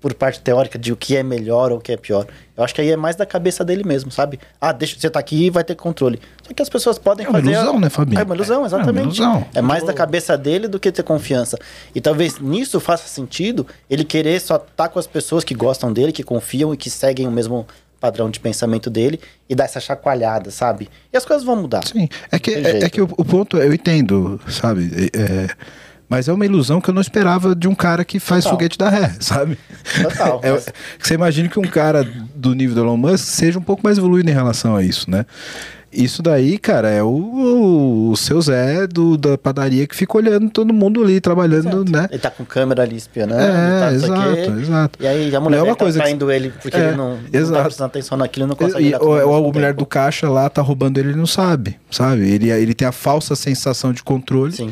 por 0.00 0.14
parte 0.14 0.40
teórica 0.40 0.78
de 0.78 0.92
o 0.92 0.96
que 0.96 1.16
é 1.16 1.22
melhor 1.22 1.72
ou 1.72 1.78
o 1.78 1.80
que 1.80 1.90
é 1.92 1.96
pior. 1.96 2.26
Eu 2.56 2.62
acho 2.62 2.74
que 2.74 2.80
aí 2.80 2.90
é 2.90 2.96
mais 2.96 3.16
da 3.16 3.26
cabeça 3.26 3.64
dele 3.64 3.82
mesmo, 3.84 4.10
sabe? 4.12 4.38
Ah, 4.60 4.72
deixa 4.72 4.98
você 4.98 5.10
tá 5.10 5.18
aqui 5.18 5.46
e 5.46 5.50
vai 5.50 5.64
ter 5.64 5.74
controle. 5.74 6.20
Só 6.46 6.54
que 6.54 6.62
as 6.62 6.68
pessoas 6.68 6.98
podem 6.98 7.26
É 7.26 7.28
uma 7.28 7.40
fazer. 7.40 7.52
ilusão, 7.52 7.80
né, 7.80 7.90
Fabinho? 7.90 8.20
É 8.20 8.22
uma 8.24 8.34
ilusão, 8.34 8.64
exatamente. 8.64 9.20
É 9.20 9.24
uma 9.24 9.34
ilusão. 9.34 9.48
É 9.54 9.60
mais 9.60 9.82
da 9.84 9.92
cabeça 9.92 10.38
dele 10.38 10.68
do 10.68 10.78
que 10.78 10.92
ter 10.92 11.02
confiança. 11.02 11.58
E 11.94 12.00
talvez 12.00 12.38
nisso 12.38 12.78
faça 12.78 13.08
sentido 13.08 13.66
ele 13.90 14.04
querer 14.04 14.40
só 14.40 14.56
estar 14.56 14.88
com 14.88 14.98
as 14.98 15.06
pessoas 15.06 15.42
que 15.42 15.54
gostam 15.54 15.92
dele, 15.92 16.12
que 16.12 16.22
confiam 16.22 16.72
e 16.72 16.76
que 16.76 16.88
seguem 16.90 17.26
o 17.26 17.30
mesmo 17.32 17.66
padrão 18.00 18.30
de 18.30 18.38
pensamento 18.38 18.88
dele 18.88 19.18
e 19.48 19.54
dar 19.56 19.64
essa 19.64 19.80
chacoalhada, 19.80 20.52
sabe? 20.52 20.88
E 21.12 21.16
as 21.16 21.24
coisas 21.24 21.44
vão 21.44 21.56
mudar. 21.56 21.84
Sim, 21.84 22.08
é 22.30 22.38
que, 22.38 22.52
é, 22.52 22.84
é 22.84 22.88
que 22.88 23.00
o, 23.00 23.08
o 23.16 23.24
ponto, 23.24 23.56
eu 23.56 23.74
entendo, 23.74 24.40
sabe? 24.48 25.10
É, 25.12 25.20
é, 25.20 25.48
mas 26.08 26.28
é 26.28 26.32
uma 26.32 26.44
ilusão 26.46 26.80
que 26.80 26.88
eu 26.90 26.94
não 26.94 27.02
esperava 27.02 27.54
de 27.54 27.68
um 27.68 27.74
cara 27.74 28.04
que 28.04 28.18
faz 28.18 28.44
Total. 28.44 28.56
foguete 28.58 28.78
da 28.78 28.88
ré, 28.88 29.14
sabe? 29.20 29.58
Total, 30.02 30.40
É, 30.42 30.60
Você 30.98 31.14
imagina 31.14 31.48
que 31.48 31.58
um 31.58 31.62
cara 31.62 32.06
do 32.34 32.54
nível 32.54 32.74
do 32.74 32.80
Elon 32.82 32.96
Musk 32.96 33.24
seja 33.26 33.58
um 33.58 33.62
pouco 33.62 33.82
mais 33.84 33.98
evoluído 33.98 34.30
em 34.30 34.34
relação 34.34 34.74
a 34.76 34.82
isso, 34.82 35.10
né? 35.10 35.26
Isso 35.90 36.22
daí, 36.22 36.58
cara, 36.58 36.90
é 36.90 37.02
o, 37.02 38.10
o 38.10 38.16
seu 38.16 38.38
Zé 38.42 38.86
do, 38.86 39.16
da 39.16 39.38
padaria 39.38 39.86
que 39.86 39.96
fica 39.96 40.18
olhando 40.18 40.50
todo 40.50 40.70
mundo 40.74 41.02
ali 41.02 41.18
trabalhando, 41.18 41.82
né? 41.90 42.06
Ele 42.10 42.18
tá 42.18 42.30
com 42.30 42.44
câmera 42.44 42.82
ali 42.82 42.94
espionando, 42.96 43.40
É, 43.40 43.80
tá, 43.80 43.86
não 43.86 43.94
exato, 43.94 44.60
exato. 44.60 44.98
E 45.02 45.06
aí 45.06 45.34
a 45.34 45.40
mulher 45.40 45.56
Não 45.56 45.64
é 45.66 45.70
uma 45.70 45.74
tá 45.76 45.84
coisa 45.86 45.98
que- 45.98 46.04
traindo 46.04 46.30
ele 46.30 46.52
porque 46.60 46.76
É, 46.76 46.88
ele 46.88 46.96
não, 46.96 47.16
não 47.16 47.20
exato. 47.32 47.56
tá 47.56 47.64
prestando 47.64 47.86
atenção 47.86 48.18
naquilo 48.18 48.44
e 48.44 48.48
não 48.50 48.54
consegue 48.54 48.86
E, 48.90 48.94
ou, 48.96 49.34
a 49.34 49.40
mulher 49.50 49.72
do 49.72 49.86
caixa 49.86 50.28
lá 50.28 50.50
tá 50.50 50.60
roubando 50.60 50.98
ele, 50.98 51.08
ele 51.08 51.18
não 51.18 51.26
sabe, 51.26 51.78
sabe? 51.90 52.28
Ele, 52.30 52.50
ele 52.50 52.74
tem 52.74 52.86
a 52.86 52.92
falsa 52.92 53.34
sensação 53.34 53.90
de 53.90 54.02
controle 54.02 54.52
Sim. 54.52 54.70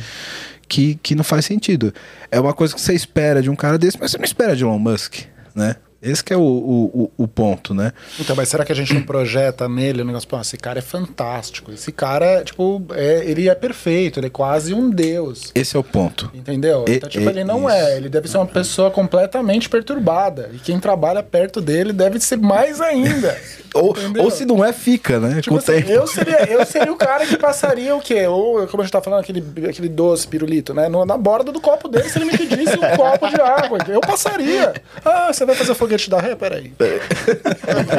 Que, 0.68 0.96
que 1.02 1.14
não 1.14 1.24
faz 1.24 1.44
sentido. 1.44 1.92
É 2.30 2.38
uma 2.40 2.52
coisa 2.52 2.74
que 2.74 2.80
você 2.80 2.94
espera 2.94 3.40
de 3.42 3.50
um 3.50 3.56
cara 3.56 3.78
desse, 3.78 3.98
mas 4.00 4.10
você 4.10 4.18
não 4.18 4.24
espera 4.24 4.54
de 4.56 4.64
Elon 4.64 4.78
Musk, 4.78 5.20
né? 5.54 5.76
Esse 6.02 6.22
que 6.22 6.32
é 6.32 6.36
o, 6.36 6.40
o, 6.42 7.10
o- 7.16 7.26
ponto, 7.26 7.74
né? 7.74 7.90
Então, 8.20 8.36
mas 8.36 8.48
será 8.48 8.64
que 8.64 8.70
a 8.70 8.74
gente 8.74 8.92
não 8.94 9.02
projeta 9.02 9.66
nele 9.68 10.02
o 10.02 10.04
negócio? 10.04 10.28
Pô, 10.28 10.38
esse 10.40 10.56
cara 10.56 10.78
é 10.78 10.82
fantástico. 10.82 11.72
Esse 11.72 11.90
cara, 11.90 12.44
tipo, 12.44 12.84
é, 12.92 13.24
ele 13.24 13.48
é 13.48 13.54
perfeito, 13.54 14.20
ele 14.20 14.26
é 14.26 14.30
quase 14.30 14.72
um 14.74 14.88
deus. 14.90 15.50
Esse 15.54 15.74
é 15.76 15.80
o 15.80 15.82
ponto. 15.82 16.30
Entendeu? 16.34 16.84
E- 16.86 16.96
então, 16.96 17.08
tipo, 17.08 17.24
e- 17.24 17.28
ele 17.28 17.42
não 17.44 17.60
isso. 17.60 17.70
é. 17.70 17.96
Ele 17.96 18.08
deve 18.08 18.28
ser 18.28 18.36
uma 18.36 18.46
pessoa 18.46 18.90
completamente 18.90 19.68
perturbada. 19.68 20.50
E 20.52 20.58
quem 20.58 20.78
trabalha 20.78 21.22
perto 21.22 21.60
dele 21.60 21.92
deve 21.92 22.20
ser 22.20 22.36
mais 22.36 22.80
ainda. 22.80 23.36
Ou, 23.76 23.90
Entendeu? 23.90 24.22
ou 24.24 24.30
se 24.30 24.44
não 24.44 24.64
é, 24.64 24.72
fica, 24.72 25.18
né? 25.20 25.40
Tipo 25.40 25.58
assim, 25.58 25.72
eu, 25.88 26.06
seria, 26.06 26.44
eu 26.50 26.64
seria 26.66 26.92
o 26.92 26.96
cara 26.96 27.26
que 27.26 27.36
passaria 27.36 27.94
o 27.94 28.00
quê? 28.00 28.26
Ou, 28.26 28.66
como 28.68 28.82
a 28.82 28.84
gente 28.84 28.92
tá 28.92 29.00
falando, 29.02 29.20
aquele, 29.20 29.42
aquele 29.68 29.88
doce 29.88 30.26
pirulito, 30.26 30.72
né? 30.74 30.88
No- 30.88 31.04
na 31.04 31.16
borda 31.16 31.52
do 31.52 31.60
copo 31.60 31.88
dele, 31.88 32.08
se 32.08 32.18
ele 32.18 32.26
me 32.26 32.36
pedisse 32.38 32.76
um 32.78 32.80
copo 32.96 33.28
de 33.28 33.40
água. 33.40 33.78
Eu 33.88 34.00
passaria. 34.00 34.74
Ah, 35.04 35.32
você 35.32 35.44
vai 35.44 35.54
fazer 35.54 35.74
foguete 35.74 36.08
da 36.10 36.20
ré? 36.20 36.34
Peraí. 36.34 36.72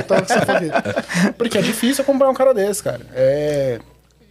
Foguete. 0.07 1.33
Porque 1.37 1.57
é 1.57 1.61
difícil 1.61 2.01
acompanhar 2.03 2.31
um 2.31 2.35
cara 2.35 2.53
desse, 2.53 2.81
cara. 2.83 3.01
É, 3.13 3.79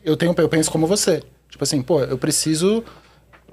eu, 0.04 0.16
tenho, 0.16 0.34
eu 0.36 0.48
penso 0.48 0.70
como 0.70 0.86
você. 0.86 1.22
Tipo 1.50 1.64
assim, 1.64 1.82
pô, 1.82 2.00
eu 2.00 2.18
preciso. 2.18 2.84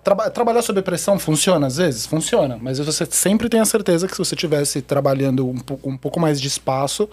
Traba- 0.03 0.29
trabalhar 0.29 0.61
sob 0.61 0.81
pressão 0.81 1.17
funciona 1.17 1.67
às 1.67 1.77
vezes? 1.77 2.05
Funciona. 2.05 2.57
Mas 2.61 2.77
você 2.79 3.05
sempre 3.09 3.47
tem 3.47 3.61
a 3.61 3.65
certeza 3.65 4.05
que 4.07 4.13
se 4.13 4.19
você 4.19 4.35
estivesse 4.35 4.81
trabalhando 4.81 5.47
um, 5.47 5.55
um 5.85 5.95
pouco 5.97 6.19
mais 6.19 6.41
de 6.41 6.47
espaço, 6.49 7.07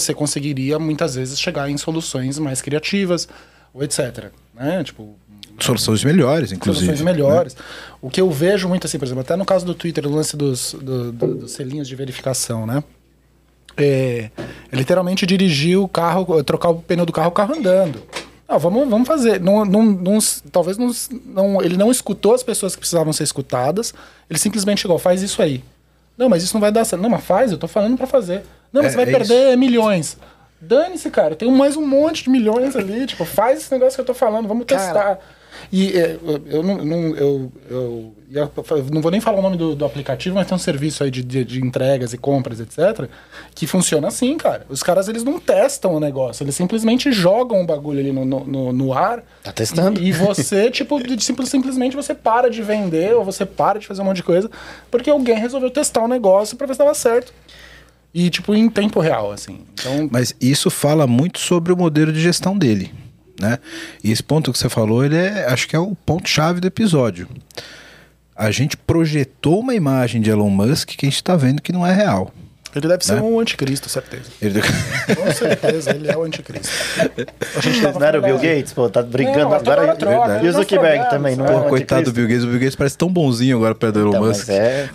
você 0.00 0.12
conseguiria 0.14 0.78
muitas 0.78 1.14
vezes 1.14 1.38
chegar 1.40 1.70
em 1.70 1.76
soluções 1.76 2.38
mais 2.38 2.60
criativas, 2.60 3.26
ou 3.72 3.82
etc. 3.82 4.26
Né? 4.54 4.82
Tipo, 4.84 5.14
Soluções 5.58 6.04
melhores, 6.04 6.52
inclusive. 6.52 6.84
soluções 6.86 7.04
melhores. 7.04 7.56
O 8.02 8.10
que 8.10 8.20
eu 8.20 8.30
vejo 8.30 8.68
muito 8.68 8.86
assim, 8.86 8.98
por 8.98 9.06
exemplo, 9.06 9.22
até 9.22 9.34
no 9.36 9.44
caso 9.46 9.64
do 9.64 9.74
Twitter, 9.74 10.06
o 10.06 10.10
lance 10.14 10.36
dos, 10.36 10.74
do- 10.74 11.10
do- 11.12 11.34
dos 11.36 11.52
selinhos 11.52 11.88
de 11.88 11.96
verificação, 11.96 12.66
né? 12.66 12.84
É, 13.76 14.30
é 14.70 14.76
literalmente 14.76 15.26
dirigir 15.26 15.78
o 15.78 15.88
carro, 15.88 16.42
trocar 16.44 16.70
o 16.70 16.76
pneu 16.80 17.04
do 17.06 17.12
carro, 17.12 17.28
o 17.28 17.32
carro 17.32 17.54
andando. 17.54 18.02
Não, 18.48 18.58
vamos, 18.58 18.88
vamos 18.88 19.08
fazer. 19.08 19.40
Não, 19.40 19.64
não, 19.64 19.82
não- 19.82 20.18
talvez 20.52 20.78
não, 20.78 20.90
não- 21.26 21.62
ele 21.62 21.76
não 21.76 21.90
escutou 21.90 22.34
as 22.34 22.42
pessoas 22.42 22.74
que 22.74 22.80
precisavam 22.80 23.12
ser 23.12 23.24
escutadas. 23.24 23.92
Ele 24.30 24.38
simplesmente 24.38 24.82
chegou, 24.82 24.98
faz 24.98 25.22
isso 25.22 25.40
aí. 25.42 25.62
Não, 26.16 26.28
mas 26.28 26.42
isso 26.42 26.54
não 26.54 26.60
vai 26.60 26.72
dar 26.72 26.84
certo. 26.84 27.02
Não, 27.02 27.10
mas 27.10 27.24
faz, 27.24 27.52
eu 27.52 27.58
tô 27.58 27.68
falando 27.68 27.96
pra 27.96 28.06
fazer. 28.06 28.42
Não, 28.72 28.82
mas 28.82 28.86
É, 28.86 28.90
você 28.90 28.96
vai 29.04 29.14
é 29.14 29.18
perder 29.18 29.56
milhões. 29.56 30.16
Dane-se, 30.60 31.10
cara. 31.10 31.36
Tem 31.36 31.50
mais 31.50 31.76
um 31.76 31.86
monte 31.86 32.24
de 32.24 32.30
milhões 32.30 32.74
ali. 32.74 33.06
Tipo, 33.06 33.24
faz 33.24 33.60
esse 33.60 33.72
negócio 33.72 33.94
que 33.96 34.00
eu 34.00 34.04
tô 34.06 34.14
falando, 34.14 34.48
vamos 34.48 34.64
Cara. 34.66 34.80
testar. 34.82 35.18
E 35.72 35.92
é, 35.96 36.18
eu, 36.46 36.62
não, 36.62 36.84
não- 36.84 37.16
eu, 37.16 37.52
eu, 37.70 38.14
eu 38.32 38.50
não 38.92 39.00
vou 39.00 39.10
nem 39.10 39.20
falar 39.20 39.38
o 39.38 39.42
nome 39.42 39.56
do, 39.56 39.74
do 39.74 39.84
aplicativo, 39.84 40.34
mas 40.36 40.46
tem 40.46 40.54
um 40.54 40.58
serviço 40.58 41.02
aí 41.04 41.10
de, 41.10 41.22
de, 41.22 41.44
de 41.44 41.60
entregas 41.64 42.12
e 42.12 42.18
compras, 42.18 42.60
etc., 42.60 43.08
que 43.54 43.66
funciona 43.66 44.08
assim, 44.08 44.36
cara. 44.36 44.66
Os 44.68 44.82
caras, 44.82 45.08
eles 45.08 45.22
não 45.24 45.38
testam 45.40 45.94
o 45.94 46.00
negócio, 46.00 46.42
eles 46.44 46.54
simplesmente 46.54 47.10
jogam 47.12 47.62
o 47.62 47.66
bagulho 47.66 48.00
ali 48.00 48.12
no, 48.12 48.24
no, 48.24 48.72
no- 48.72 48.92
ar. 48.92 49.22
Tá 49.42 49.52
testando. 49.52 50.00
E, 50.00 50.08
e 50.08 50.12
você, 50.12 50.70
tipo, 50.72 51.02
de- 51.02 51.22
simples- 51.22 51.48
simplesmente 51.48 51.94
você 51.96 52.14
para 52.14 52.48
de 52.50 52.62
vender 52.62 53.14
ou 53.14 53.24
você 53.24 53.44
para 53.46 53.78
de 53.78 53.86
fazer 53.86 54.02
um 54.02 54.04
monte 54.04 54.16
de 54.16 54.22
coisa 54.22 54.50
porque 54.90 55.10
alguém 55.10 55.38
resolveu 55.38 55.70
testar 55.70 56.02
o 56.02 56.08
negócio 56.08 56.56
pra 56.56 56.66
ver 56.66 56.74
se 56.74 56.78
dava 56.78 56.94
certo. 56.94 57.32
E, 58.14 58.30
tipo, 58.30 58.54
em 58.54 58.68
tempo 58.70 58.98
real, 59.00 59.30
assim. 59.30 59.60
Então, 59.74 60.08
Mas 60.10 60.34
isso 60.40 60.70
fala 60.70 61.06
muito 61.06 61.38
sobre 61.38 61.70
o 61.72 61.76
modelo 61.76 62.10
de 62.12 62.20
gestão 62.20 62.56
dele, 62.56 62.90
né? 63.40 63.58
E 64.02 64.10
esse 64.10 64.22
ponto 64.22 64.52
que 64.52 64.58
você 64.58 64.68
falou, 64.68 65.04
ele 65.04 65.16
é, 65.16 65.46
acho 65.46 65.68
que 65.68 65.76
é 65.76 65.78
o 65.78 65.94
ponto 65.94 66.28
chave 66.28 66.60
do 66.60 66.66
episódio. 66.66 67.28
A 68.34 68.50
gente 68.50 68.76
projetou 68.76 69.60
uma 69.60 69.74
imagem 69.74 70.20
de 70.20 70.30
Elon 70.30 70.50
Musk 70.50 70.90
que 70.90 71.06
a 71.06 71.08
gente 71.08 71.16
está 71.16 71.36
vendo 71.36 71.62
que 71.62 71.72
não 71.72 71.86
é 71.86 71.92
real. 71.92 72.32
Ele 72.78 72.88
deve 72.88 73.04
ser 73.04 73.14
Né? 73.14 73.20
um 73.22 73.38
anticristo, 73.40 73.88
certeza. 73.88 74.24
Ele- 74.40 74.60
Com 75.14 75.32
certeza, 75.32 75.90
ele 75.90 76.10
é 76.10 76.16
o 76.16 76.22
anticristo. 76.22 76.68
A 77.56 77.60
gente 77.60 77.80
tava 77.82 77.98
Não 77.98 78.06
era 78.06 78.18
o 78.18 78.22
Bill 78.22 78.38
Gates, 78.38 78.72
pô, 78.72 78.88
tá 78.88 79.02
brincando 79.02 79.38
Não, 79.40 79.54
agora. 79.54 79.82
hora 79.82 79.96
troca, 79.96 80.36
e 80.42 80.48
o 80.48 80.52
não 80.52 80.60
Zuckerberg 80.60 81.10
também, 81.10 81.36
não 81.36 81.46
é? 81.46 81.52
Pô, 81.52 81.58
o 81.58 81.68
coitado 81.68 82.04
do? 82.04 82.12
Bill 82.12 82.26
Gates. 82.28 82.44
O 82.44 82.46
Bill 82.48 82.58
Gates 82.60 82.76
parece 82.76 82.96
tão 82.98 83.08
bonzinho 83.08 83.56
agora 83.56 83.74
perto 83.74 83.94
do 83.94 84.00
Elon 84.00 84.08
Então, 84.10 84.24
Musk. 84.24 84.48
é. 84.50 84.88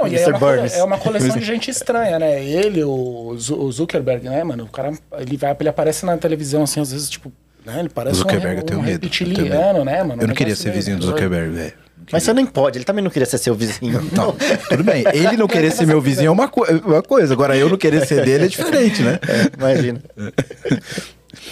Não, 0.00 0.06
e 0.08 0.16
é 0.18 0.28
uma, 0.28 0.66
é 0.66 0.82
uma 0.82 0.98
coleção 0.98 1.36
de 1.36 1.44
gente 1.44 1.70
estranha, 1.70 2.18
né? 2.18 2.44
Ele, 2.44 2.82
o, 2.84 2.90
o 3.36 3.72
Zuckerberg, 3.72 4.28
né, 4.28 4.42
mano? 4.44 4.64
O 4.64 4.68
cara, 4.68 4.92
ele, 5.18 5.36
vai, 5.36 5.56
ele 5.58 5.68
aparece 5.68 6.04
na 6.06 6.16
televisão, 6.16 6.62
assim, 6.62 6.80
às 6.80 6.92
vezes, 6.92 7.08
tipo, 7.08 7.32
né? 7.64 7.80
Ele 7.80 7.88
parece 7.88 8.14
O 8.16 8.18
Zuckerberg, 8.18 8.56
um, 8.56 8.60
eu 8.60 8.62
tenho 8.64 8.80
um 8.80 8.82
medo, 8.82 9.08
tenho 9.08 9.12
reptiliano, 9.28 9.84
né, 9.84 10.02
mano? 10.02 10.22
Eu 10.22 10.24
Um 10.24 10.28
não 10.28 10.34
queria 10.34 10.56
ser 10.56 10.70
vizinho 10.72 10.98
do 10.98 11.06
Zuckerberg, 11.06 11.50
velho. 11.54 11.72
Mas 12.12 12.22
você 12.22 12.32
nem 12.32 12.46
pode, 12.46 12.78
ele 12.78 12.84
também 12.84 13.02
não 13.04 13.10
queria 13.10 13.26
ser 13.26 13.38
seu 13.38 13.54
vizinho. 13.54 14.00
Não, 14.12 14.34
tudo 14.68 14.82
bem. 14.84 15.04
Ele 15.12 15.36
não 15.36 15.46
querer 15.46 15.70
ser 15.70 15.86
meu 15.86 16.00
vizinho 16.00 16.28
é 16.28 16.30
uma, 16.30 16.48
co- 16.48 16.66
uma 16.84 17.02
coisa. 17.02 17.34
Agora, 17.34 17.56
eu 17.56 17.68
não 17.68 17.76
querer 17.76 18.06
ser 18.06 18.24
dele 18.24 18.44
é 18.46 18.48
diferente, 18.48 19.02
né? 19.02 19.18
Imagina. 19.58 20.00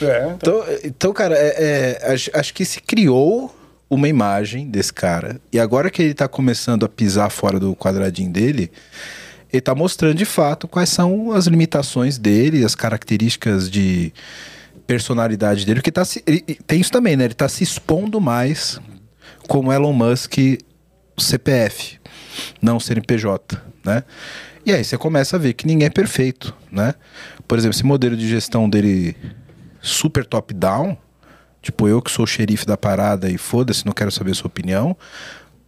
É, 0.02 0.32
então, 0.34 0.34
Então, 0.36 0.64
então 0.84 1.12
cara, 1.12 1.34
é- 1.36 1.98
é, 2.02 2.12
acho, 2.12 2.30
acho 2.32 2.54
que 2.54 2.64
se 2.64 2.80
criou 2.80 3.54
uma 3.88 4.08
imagem 4.08 4.68
desse 4.68 4.92
cara. 4.92 5.40
E 5.52 5.58
agora 5.60 5.90
que 5.90 6.02
ele 6.02 6.14
tá 6.14 6.26
começando 6.26 6.84
a 6.84 6.88
pisar 6.88 7.30
fora 7.30 7.58
do 7.60 7.74
quadradinho 7.76 8.30
dele, 8.32 8.70
ele 9.52 9.60
tá 9.60 9.74
mostrando 9.74 10.14
de 10.16 10.24
fato 10.24 10.66
quais 10.66 10.88
são 10.88 11.32
as 11.32 11.46
limitações 11.46 12.18
dele, 12.18 12.64
as 12.64 12.74
características 12.74 13.70
de 13.70 14.12
personalidade 14.86 15.64
dele. 15.64 15.80
Porque 15.80 15.92
tá 15.92 16.04
se, 16.04 16.22
ele- 16.26 16.40
tem 16.66 16.80
isso 16.80 16.90
também, 16.90 17.16
né? 17.16 17.24
Ele 17.26 17.34
tá 17.34 17.48
se 17.48 17.62
expondo 17.62 18.20
mais 18.20 18.80
como 19.48 19.72
Elon 19.72 19.92
Musk 19.92 20.34
CPF, 21.18 21.98
não 22.60 22.78
CNPJ, 22.78 23.60
né? 23.84 24.04
E 24.64 24.72
aí 24.72 24.82
você 24.84 24.98
começa 24.98 25.36
a 25.36 25.38
ver 25.38 25.52
que 25.52 25.66
ninguém 25.66 25.86
é 25.86 25.90
perfeito, 25.90 26.54
né? 26.70 26.94
Por 27.46 27.56
exemplo, 27.56 27.76
esse 27.76 27.84
modelo 27.84 28.16
de 28.16 28.28
gestão 28.28 28.68
dele 28.68 29.16
super 29.80 30.26
top-down, 30.26 30.96
tipo 31.62 31.86
eu 31.88 32.02
que 32.02 32.10
sou 32.10 32.24
o 32.24 32.26
xerife 32.26 32.66
da 32.66 32.76
parada 32.76 33.30
e 33.30 33.38
foda-se, 33.38 33.86
não 33.86 33.92
quero 33.92 34.10
saber 34.10 34.32
a 34.32 34.34
sua 34.34 34.48
opinião, 34.48 34.96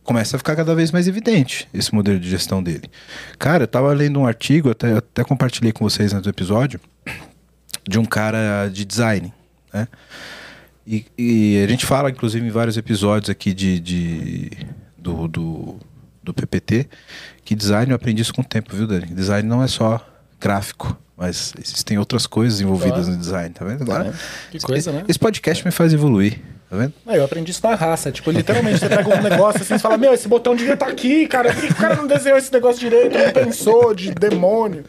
começa 0.03 0.37
a 0.37 0.38
ficar 0.38 0.57
cada 0.57 0.75
vez 0.75 0.91
mais 0.91 1.07
evidente 1.07 1.69
esse 1.73 1.95
modelo 1.95 2.19
de 2.19 2.29
gestão 2.29 2.62
dele. 2.62 2.91
Cara, 3.38 3.64
eu 3.64 3.69
tava 3.69 3.93
lendo 3.93 4.19
um 4.19 4.27
artigo, 4.27 4.71
até, 4.71 4.95
até 4.97 5.23
compartilhei 5.23 5.71
com 5.71 5.88
vocês 5.88 6.12
antes 6.12 6.25
do 6.25 6.31
episódio, 6.31 6.81
de 7.88 7.99
um 7.99 8.05
cara 8.05 8.69
de 8.69 8.85
design, 8.85 9.33
né? 9.73 9.87
E, 10.90 11.05
e 11.18 11.62
a 11.62 11.66
gente 11.68 11.85
fala, 11.85 12.09
inclusive, 12.11 12.46
em 12.46 12.51
vários 12.51 12.79
episódios 12.79 13.29
aqui 13.29 13.53
de, 13.53 13.79
de- 13.79 14.51
do, 14.96 15.29
do, 15.29 15.77
do 16.22 16.33
PPT, 16.33 16.88
que 17.44 17.55
design 17.55 17.90
eu 17.92 17.96
aprendi 17.96 18.22
isso 18.22 18.33
com 18.33 18.40
o 18.40 18.44
tempo, 18.44 18.74
viu, 18.74 18.87
Dani? 18.87 19.05
Design 19.07 19.46
não 19.46 19.62
é 19.62 19.66
só 19.66 20.01
gráfico, 20.40 20.96
mas 21.14 21.53
existem 21.62 21.98
outras 21.98 22.27
coisas 22.27 22.61
envolvidas 22.62 23.01
Claro. 23.05 23.11
no 23.12 23.16
design, 23.18 23.51
tá 23.55 23.64
vendo? 23.66 23.83
Agora, 23.83 24.14
Que 24.51 24.59
coisa, 24.61 24.90
né? 24.92 25.05
Esse 25.07 25.18
podcast 25.18 25.62
me 25.62 25.70
faz 25.70 25.92
evoluir, 25.92 26.40
tá 26.70 26.77
vendo? 26.79 26.94
Ah, 27.07 27.16
eu 27.16 27.24
aprendi 27.24 27.51
isso 27.51 27.66
na 27.66 27.74
raça. 27.74 28.11
Tipo, 28.11 28.31
literalmente, 28.31 28.79
você 28.79 28.88
pega 28.88 29.14
um 29.14 29.22
negócio 29.22 29.61
assim 29.61 29.74
e 29.74 29.79
fala, 29.79 29.98
meu, 29.98 30.14
esse 30.14 30.27
botão 30.27 30.57
devia 30.57 30.72
estar 30.72 30.87
aqui, 30.88 31.27
cara. 31.29 31.53
Por 31.53 31.61
que 31.66 31.72
o 31.72 31.77
cara 31.77 31.96
não 31.96 32.07
desenhou 32.07 32.38
esse 32.38 32.51
negócio 32.53 32.81
direito? 32.81 33.18
Não 33.18 33.31
pensou 33.31 33.92
de 33.94 34.11
demônio. 34.14 34.84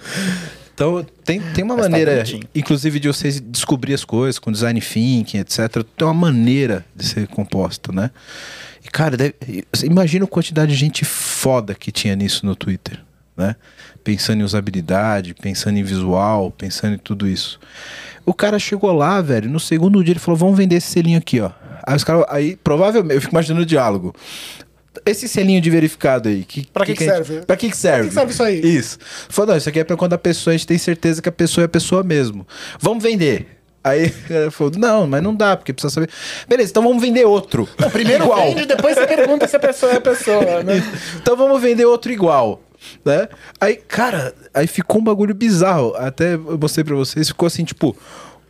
Então, 0.79 1.05
tem, 1.25 1.41
tem 1.53 1.61
uma 1.61 1.75
Mas 1.75 1.83
tá 1.85 1.89
maneira, 1.89 2.11
bonitinho. 2.15 2.43
inclusive, 2.55 3.01
de 3.01 3.09
você 3.09 3.31
descobrir 3.41 3.93
as 3.93 4.05
coisas 4.05 4.39
com 4.39 4.49
design 4.49 4.79
thinking, 4.79 5.39
etc. 5.39 5.83
Tem 5.97 6.07
uma 6.07 6.13
maneira 6.13 6.85
de 6.95 7.05
ser 7.05 7.27
composta, 7.27 7.91
né? 7.91 8.09
E, 8.81 8.87
cara, 8.89 9.17
deve- 9.17 9.35
imagina 9.83 10.23
a 10.23 10.27
quantidade 10.27 10.71
de 10.71 10.77
gente 10.77 11.03
foda 11.03 11.75
que 11.75 11.91
tinha 11.91 12.15
nisso 12.15 12.45
no 12.45 12.55
Twitter, 12.55 12.97
né? 13.35 13.57
Pensando 14.05 14.39
em 14.39 14.43
usabilidade, 14.43 15.33
pensando 15.33 15.77
em 15.77 15.83
visual, 15.83 16.49
pensando 16.49 16.93
em 16.95 16.97
tudo 16.97 17.27
isso. 17.27 17.59
O 18.25 18.33
cara 18.33 18.57
chegou 18.57 18.93
lá, 18.93 19.19
velho, 19.21 19.49
no 19.49 19.59
segundo 19.59 20.01
dia 20.01 20.13
ele 20.13 20.19
falou: 20.19 20.37
vamos 20.37 20.57
vender 20.57 20.75
esse 20.77 20.87
selinho 20.87 21.17
aqui, 21.17 21.41
ó. 21.41 21.51
Aí 21.85 21.95
os 21.97 22.05
caras. 22.05 22.23
Aí, 22.29 22.55
provavelmente, 22.55 23.15
eu 23.15 23.21
fico 23.21 23.33
imaginando 23.33 23.63
o 23.63 23.65
diálogo. 23.65 24.15
Esse 25.05 25.27
selinho 25.27 25.61
de 25.61 25.69
verificado 25.69 26.29
aí. 26.29 26.43
Que, 26.43 26.65
Pra 26.67 26.85
que 26.85 26.93
que 26.93 27.03
gente- 27.03 27.13
serve? 27.13 27.41
Pra 27.45 27.55
que, 27.57 27.69
que 27.69 27.77
serve? 27.77 27.97
Pra 27.99 28.03
que 28.03 28.09
que 28.09 28.13
serve 28.13 28.31
isso 28.33 28.43
aí? 28.43 28.59
Isso. 28.77 28.97
Falou, 29.29 29.51
não, 29.51 29.57
isso 29.57 29.69
aqui 29.69 29.79
é 29.79 29.83
pra 29.83 29.95
quando 29.97 30.13
a 30.13 30.17
pessoa, 30.17 30.53
a 30.53 30.57
gente 30.57 30.67
tem 30.67 30.77
certeza 30.77 31.21
que 31.21 31.29
a 31.29 31.31
pessoa 31.31 31.63
é 31.63 31.65
a 31.65 31.69
pessoa 31.69 32.03
mesmo. 32.03 32.45
Vamos 32.79 33.03
vender. 33.03 33.47
Aí 33.83 34.09
falou, 34.51 34.73
não, 34.77 35.07
mas 35.07 35.23
não 35.23 35.33
dá, 35.33 35.55
porque 35.55 35.71
precisa 35.73 35.93
saber. 35.93 36.09
Beleza, 36.47 36.69
então 36.71 36.83
vamos 36.83 37.01
vender 37.01 37.25
outro. 37.25 37.67
Primeiro 37.91 38.25
igual. 38.25 38.41
vende, 38.43 38.65
depois 38.65 38.95
você 38.95 39.07
pergunta 39.07 39.47
se 39.47 39.55
a 39.55 39.59
pessoa 39.59 39.93
é 39.93 39.97
a 39.97 40.01
pessoa, 40.01 40.63
né? 40.63 40.83
Então 41.21 41.35
vamos 41.37 41.61
vender 41.61 41.85
outro 41.85 42.11
igual. 42.11 42.61
Né? 43.03 43.27
Aí, 43.59 43.75
cara, 43.75 44.33
aí 44.53 44.65
ficou 44.67 45.01
um 45.01 45.03
bagulho 45.03 45.33
bizarro. 45.33 45.93
Até 45.97 46.35
eu 46.35 46.57
mostrei 46.61 46.83
pra 46.83 46.95
vocês, 46.95 47.27
ficou 47.27 47.45
assim, 47.47 47.63
tipo, 47.65 47.95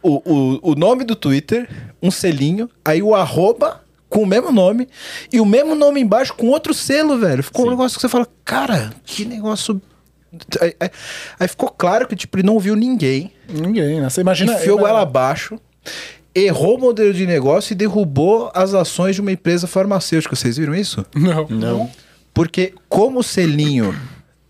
o, 0.03 0.21
o, 0.63 0.71
o 0.71 0.75
nome 0.75 1.03
do 1.03 1.15
Twitter, 1.15 1.67
um 2.01 2.11
selinho, 2.11 2.69
aí 2.85 3.01
o 3.01 3.15
arroba 3.15 3.81
com 4.09 4.23
o 4.23 4.25
mesmo 4.25 4.51
nome, 4.51 4.87
e 5.31 5.39
o 5.39 5.45
mesmo 5.45 5.75
nome 5.75 5.99
embaixo 6.01 6.33
com 6.33 6.47
outro 6.47 6.73
selo, 6.73 7.17
velho. 7.19 7.43
Ficou 7.43 7.67
um 7.67 7.69
negócio 7.69 7.95
que 7.97 8.01
você 8.01 8.09
fala, 8.09 8.27
cara, 8.43 8.91
que 9.05 9.23
negócio. 9.25 9.79
Aí, 10.61 10.75
aí- 10.79 10.89
aí 11.39 11.47
ficou 11.47 11.69
claro 11.69 12.07
que, 12.07 12.15
tipo, 12.15 12.37
ele 12.37 12.45
não 12.45 12.59
viu 12.59 12.75
ninguém, 12.75 13.31
Ninguém, 13.47 13.99
né? 14.01 14.09
Você 14.09 14.21
imagina. 14.21 14.53
enfiou 14.53 14.87
ela 14.87 15.01
abaixo. 15.01 15.59
Errou 16.35 16.77
o 16.77 16.79
modelo 16.79 17.11
de 17.13 17.25
negócio 17.25 17.73
e 17.73 17.75
derrubou 17.75 18.51
as 18.53 18.73
ações 18.75 19.15
de 19.15 19.21
uma 19.21 19.31
empresa 19.31 19.65
farmacêutica. 19.65 20.35
Vocês 20.35 20.57
viram 20.57 20.75
isso? 20.75 21.03
Não. 21.15 21.47
Não. 21.49 21.91
Porque 22.33 22.73
como 22.87 23.19
o 23.19 23.23
selinho 23.23 23.95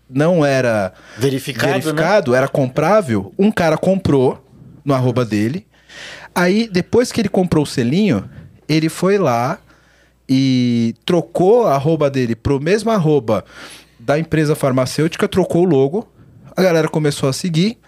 não 0.08 0.44
era 0.44 0.92
Verificado, 1.16 1.66
né? 1.68 1.72
verificado, 1.80 2.34
era 2.34 2.46
comprável, 2.48 3.32
um 3.38 3.50
cara 3.50 3.78
comprou 3.78 4.44
no 4.84 4.92
arroba 4.92 5.24
dele. 5.24 5.66
Aí, 6.34 6.68
depois 6.70 7.10
que 7.10 7.20
ele 7.20 7.28
comprou 7.30 7.64
o 7.64 7.66
selinho, 7.66 8.28
ele 8.70 8.88
foi 8.88 9.18
lá 9.18 9.58
e 10.28 10.94
trocou 11.04 11.66
a 11.66 11.74
arroba 11.74 12.08
dele 12.08 12.36
pro 12.36 12.60
mesmo 12.60 12.90
arroba 12.90 13.44
da 13.98 14.16
empresa 14.18 14.54
farmacêutica, 14.54 15.26
trocou 15.26 15.62
o 15.62 15.68
logo, 15.68 16.08
a 16.56 16.62
galera 16.62 16.88
começou 16.88 17.28
a 17.28 17.32
seguir. 17.32 17.78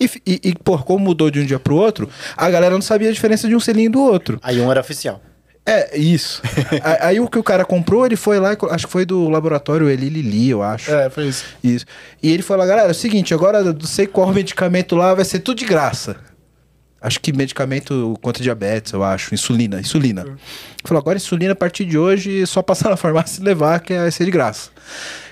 E, 0.00 0.08
e, 0.24 0.40
e, 0.44 0.54
pô, 0.54 0.78
como 0.78 1.04
mudou 1.04 1.28
de 1.28 1.40
um 1.40 1.44
dia 1.44 1.58
pro 1.58 1.74
outro, 1.74 2.08
a 2.36 2.48
galera 2.48 2.72
não 2.72 2.80
sabia 2.80 3.08
a 3.08 3.12
diferença 3.12 3.48
de 3.48 3.56
um 3.56 3.58
selinho 3.58 3.90
do 3.90 4.00
outro. 4.00 4.38
Aí 4.40 4.60
um 4.60 4.70
era 4.70 4.80
oficial. 4.80 5.20
É, 5.66 5.98
isso. 5.98 6.40
Aí 7.00 7.18
o 7.18 7.28
que 7.28 7.38
o 7.38 7.42
cara 7.42 7.64
comprou, 7.64 8.06
ele 8.06 8.14
foi 8.14 8.38
lá, 8.38 8.56
acho 8.70 8.86
que 8.86 8.92
foi 8.92 9.04
do 9.04 9.28
laboratório 9.28 9.90
Eli 9.90 10.08
Lili, 10.08 10.50
eu 10.50 10.62
acho. 10.62 10.90
É, 10.90 11.10
foi 11.10 11.26
isso. 11.26 11.44
Isso. 11.64 11.84
E 12.22 12.30
ele 12.30 12.44
falou, 12.44 12.64
galera, 12.64 12.88
é 12.88 12.92
o 12.92 12.94
seguinte, 12.94 13.34
agora 13.34 13.62
não 13.62 13.80
sei 13.80 14.06
qual 14.06 14.30
medicamento 14.32 14.94
lá, 14.94 15.12
vai 15.14 15.24
ser 15.24 15.40
tudo 15.40 15.58
de 15.58 15.64
graça. 15.64 16.16
Acho 17.00 17.20
que 17.20 17.32
medicamento 17.32 18.14
contra 18.20 18.42
diabetes, 18.42 18.92
eu 18.92 19.04
acho. 19.04 19.32
Insulina, 19.34 19.78
insulina. 19.80 20.22
Ele 20.22 20.36
Falou, 20.84 21.00
agora 21.00 21.16
insulina 21.16 21.52
a 21.52 21.56
partir 21.56 21.84
de 21.84 21.96
hoje, 21.96 22.42
é 22.42 22.46
só 22.46 22.60
passar 22.62 22.88
na 22.90 22.96
farmácia 22.96 23.40
e 23.40 23.44
levar, 23.44 23.78
que 23.80 23.96
vai 23.96 24.10
ser 24.10 24.24
de 24.24 24.30
graça. 24.32 24.70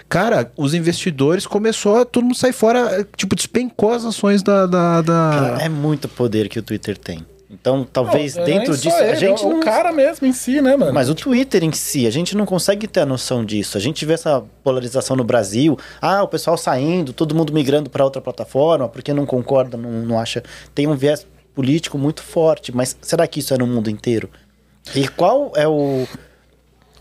Cara, 0.08 0.52
os 0.56 0.72
investidores 0.74 1.46
começou 1.46 1.96
a 2.00 2.04
todo 2.04 2.22
mundo 2.24 2.36
sair 2.36 2.52
fora, 2.52 3.04
tipo, 3.16 3.34
despencou 3.34 3.92
as 3.92 4.04
ações 4.04 4.42
da. 4.42 4.64
da, 4.66 5.02
da- 5.02 5.30
Cara, 5.32 5.62
é 5.64 5.68
muito 5.68 6.08
poder 6.08 6.48
que 6.48 6.58
o 6.58 6.62
Twitter 6.62 6.96
tem. 6.96 7.26
Então, 7.50 7.86
talvez 7.90 8.34
Não, 8.36 8.44
dentro 8.44 8.72
é 8.72 8.76
só 8.76 8.82
disso. 8.82 8.96
ele, 9.02 9.10
a 9.10 9.14
gente 9.14 9.42
é 9.42 9.46
o 9.46 9.50
não. 9.50 9.60
cara 9.60 9.92
mesmo 9.92 10.26
em 10.26 10.32
si, 10.32 10.60
né, 10.60 10.76
mano? 10.76 10.92
Mas 10.92 11.08
o 11.08 11.14
Twitter 11.14 11.62
em 11.64 11.72
si, 11.72 12.06
a 12.06 12.10
gente 12.10 12.36
não 12.36 12.44
consegue 12.44 12.86
ter 12.88 13.00
a 13.00 13.06
noção 13.06 13.44
disso. 13.44 13.76
A 13.78 13.80
gente 13.80 14.04
vê 14.04 14.14
essa 14.14 14.42
polarização 14.64 15.16
no 15.16 15.22
Brasil. 15.24 15.78
Ah, 16.00 16.22
o 16.22 16.28
pessoal 16.28 16.56
saindo, 16.56 17.12
todo 17.12 17.34
mundo 17.34 17.52
migrando 17.52 17.88
para 17.88 18.04
outra 18.04 18.20
plataforma 18.20 18.88
porque 18.88 19.12
não 19.14 19.24
concorda, 19.24 19.76
não, 19.76 19.90
não 19.90 20.18
acha. 20.18 20.42
Tem 20.74 20.86
um 20.88 20.94
viés 20.96 21.24
político 21.56 21.96
muito 21.96 22.22
forte. 22.22 22.70
Mas 22.70 22.94
será 23.00 23.26
que 23.26 23.40
isso 23.40 23.54
é 23.54 23.58
no 23.58 23.66
mundo 23.66 23.90
inteiro? 23.90 24.30
E 24.94 25.08
qual 25.08 25.52
é 25.56 25.66
o 25.66 26.06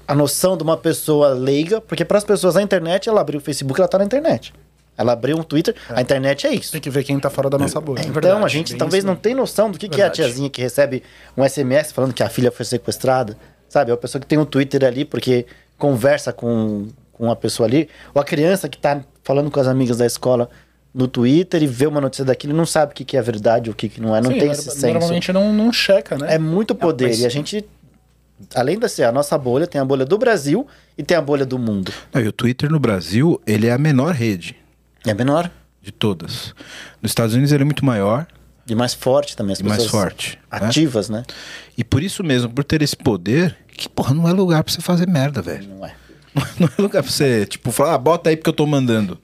a 0.07 0.15
noção 0.15 0.55
de 0.55 0.63
uma 0.63 0.77
pessoa 0.77 1.29
leiga? 1.29 1.81
Porque 1.81 2.05
para 2.05 2.17
as 2.17 2.23
pessoas 2.23 2.55
na 2.55 2.61
internet, 2.61 3.09
ela 3.09 3.21
abriu 3.21 3.39
o 3.39 3.43
Facebook, 3.43 3.79
ela 3.79 3.87
tá 3.87 3.97
na 3.97 4.05
internet. 4.05 4.53
Ela 4.97 5.11
abriu 5.11 5.37
um 5.37 5.43
Twitter, 5.43 5.75
a 5.89 6.01
internet 6.01 6.47
é 6.47 6.53
isso. 6.53 6.71
Tem 6.71 6.79
que 6.79 6.89
ver 6.89 7.03
quem 7.03 7.19
tá 7.19 7.29
fora 7.29 7.49
da 7.49 7.57
nossa 7.57 7.81
bolha. 7.81 8.01
Então, 8.01 8.45
a 8.45 8.47
gente 8.47 8.75
talvez 8.77 8.99
isso, 9.03 9.07
não 9.07 9.15
né? 9.15 9.19
tenha 9.21 9.35
noção 9.35 9.69
do 9.69 9.77
que, 9.77 9.89
que 9.89 9.99
é 9.99 10.05
a 10.05 10.07
Verdade. 10.07 10.29
tiazinha 10.29 10.49
que 10.49 10.61
recebe 10.61 11.03
um 11.35 11.43
SMS 11.43 11.91
falando 11.91 12.13
que 12.13 12.23
a 12.23 12.29
filha 12.29 12.49
foi 12.49 12.63
sequestrada. 12.63 13.37
Sabe? 13.67 13.91
É 13.91 13.93
a 13.93 13.97
pessoa 13.97 14.21
que 14.21 14.27
tem 14.27 14.37
um 14.37 14.45
Twitter 14.45 14.85
ali 14.85 15.03
porque 15.03 15.45
conversa 15.77 16.31
com, 16.31 16.87
com 17.11 17.29
a 17.29 17.35
pessoa 17.35 17.67
ali. 17.67 17.89
Ou 18.13 18.21
a 18.21 18.23
criança 18.23 18.69
que 18.69 18.77
tá 18.77 19.01
falando 19.21 19.51
com 19.51 19.59
as 19.59 19.67
amigas 19.67 19.97
da 19.97 20.05
escola 20.05 20.49
no 20.95 21.07
Twitter 21.09 21.61
e 21.61 21.67
vê 21.67 21.85
uma 21.85 21.99
notícia 21.99 22.23
daquilo 22.23 22.53
e 22.53 22.55
não 22.55 22.65
sabe 22.65 22.93
o 22.93 22.95
que, 22.95 23.03
que 23.03 23.17
é 23.17 23.21
verdade 23.21 23.69
ou 23.69 23.73
o 23.73 23.75
que, 23.75 23.89
que 23.89 23.99
não 23.99 24.15
é. 24.15 24.21
Não 24.21 24.31
Sim, 24.31 24.39
tem 24.39 24.49
esse 24.51 24.63
senso. 24.71 24.87
Normalmente 24.87 25.33
não, 25.33 25.51
não 25.51 25.71
checa, 25.73 26.17
né? 26.17 26.35
É 26.35 26.39
muito 26.39 26.73
poder. 26.73 27.09
mas- 27.09 27.19
E 27.19 27.25
a 27.25 27.29
gente, 27.29 27.65
além 28.55 28.79
de 28.79 28.87
ser 28.87 29.03
a 29.03 29.11
nossa 29.11 29.37
bolha, 29.37 29.67
tem 29.67 29.79
a 29.81 29.83
bolha 29.85 30.05
do 30.05 30.17
Brasil 30.17 30.65
e 30.97 31.03
tem 31.03 31.17
a 31.17 31.21
bolha 31.21 31.45
do 31.45 31.59
mundo. 31.59 31.91
Não, 32.13 32.21
e 32.21 32.27
o 32.27 32.31
Twitter 32.31 32.71
no 32.71 32.79
Brasil, 32.79 33.41
ele 33.45 33.67
é 33.67 33.71
a 33.73 33.77
menor 33.77 34.13
rede 34.13 34.55
É 35.05 35.13
menor 35.13 35.51
de 35.81 35.91
todas. 35.91 36.55
Nos 37.01 37.11
Estados 37.11 37.33
Unidos 37.35 37.51
ele 37.51 37.63
é 37.63 37.65
muito 37.65 37.83
maior 37.83 38.25
e 38.67 38.73
mais 38.73 38.93
forte 38.93 39.35
também. 39.35 39.53
As 39.53 39.59
e 39.59 39.63
mais 39.63 39.83
pessoas 39.83 39.91
forte. 40.03 40.39
né? 40.51 40.57
Ativas, 40.67 41.09
né? 41.09 41.23
E 41.77 41.83
por 41.83 42.01
isso 42.01 42.23
mesmo, 42.23 42.49
por 42.49 42.63
ter 42.63 42.81
esse 42.81 42.95
poder, 42.95 43.55
que, 43.67 43.87
porra, 43.89 44.13
não 44.15 44.27
é 44.27 44.31
lugar 44.31 44.63
pra 44.63 44.73
você 44.73 44.81
fazer 44.81 45.07
merda, 45.07 45.41
velho. 45.41 45.67
Não 45.67 45.85
é. 45.85 45.93
Não 46.59 46.67
é 46.67 46.81
lugar 46.81 47.01
pra 47.01 47.09
você, 47.09 47.45
tipo, 47.45 47.71
falar, 47.71 47.93
ah, 47.93 47.97
bota 47.97 48.29
aí 48.29 48.35
porque 48.35 48.49
eu 48.49 48.53
tô 48.53 48.65
mandando. 48.65 49.17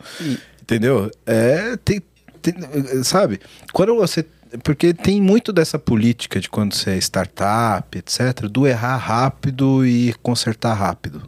Entendeu? 0.71 1.11
É, 1.25 1.75
tem, 1.83 2.01
tem- 2.41 3.03
sabe? 3.03 3.39
Quando 3.73 3.93
você. 3.95 4.25
Porque 4.63 4.93
tem 4.93 5.21
muito 5.21 5.51
dessa 5.53 5.77
política 5.79 6.39
de 6.39 6.49
quando 6.49 6.73
você 6.73 6.91
é 6.91 6.97
startup, 6.97 7.97
etc., 7.97 8.47
do 8.49 8.65
errar 8.67 8.97
rápido 8.97 9.85
e 9.85 10.13
consertar 10.21 10.73
rápido. 10.73 11.21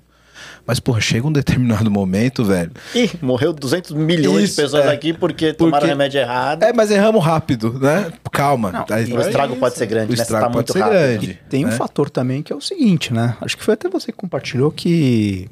Mas, 0.65 0.79
porra, 0.79 0.99
chega 1.01 1.27
um 1.27 1.31
determinado 1.31 1.89
momento, 1.91 2.43
velho. 2.45 2.71
Ih, 2.95 3.09
morreu 3.21 3.51
200 3.53 3.91
milhões 3.91 4.45
Isso, 4.45 4.55
de 4.55 4.61
pessoas 4.61 4.85
é. 4.85 4.91
aqui 4.91 5.13
porque, 5.13 5.53
tomaram 5.53 5.79
Porque- 5.79 5.87
remédio 5.87 6.19
errado. 6.21 6.63
É, 6.63 6.71
mas 6.73 6.89
erramos 6.91 7.23
rápido, 7.23 7.77
né? 7.79 8.11
Calma. 8.31 8.71
Não, 8.71 8.85
Aí- 8.89 9.11
o 9.13 9.21
estrago 9.21 9.55
pode 9.57 9.75
ser 9.77 9.85
grande, 9.87 10.07
o 10.07 10.11
né? 10.11 10.15
Se 10.17 10.21
estrago 10.23 10.45
tá 10.45 10.51
pode 10.51 10.55
muito 10.57 10.73
ser 10.73 10.79
rápido. 10.79 10.99
grande. 11.21 11.39
Tem 11.49 11.65
um 11.65 11.69
né? 11.69 11.75
fator 11.75 12.09
também 12.09 12.41
que 12.41 12.51
é 12.51 12.55
o 12.55 12.61
seguinte, 12.61 13.13
né? 13.13 13.35
Acho 13.41 13.57
que 13.57 13.63
foi 13.63 13.73
até 13.73 13.89
você 13.89 14.11
que 14.11 14.17
compartilhou 14.17 14.71
que, 14.71 15.49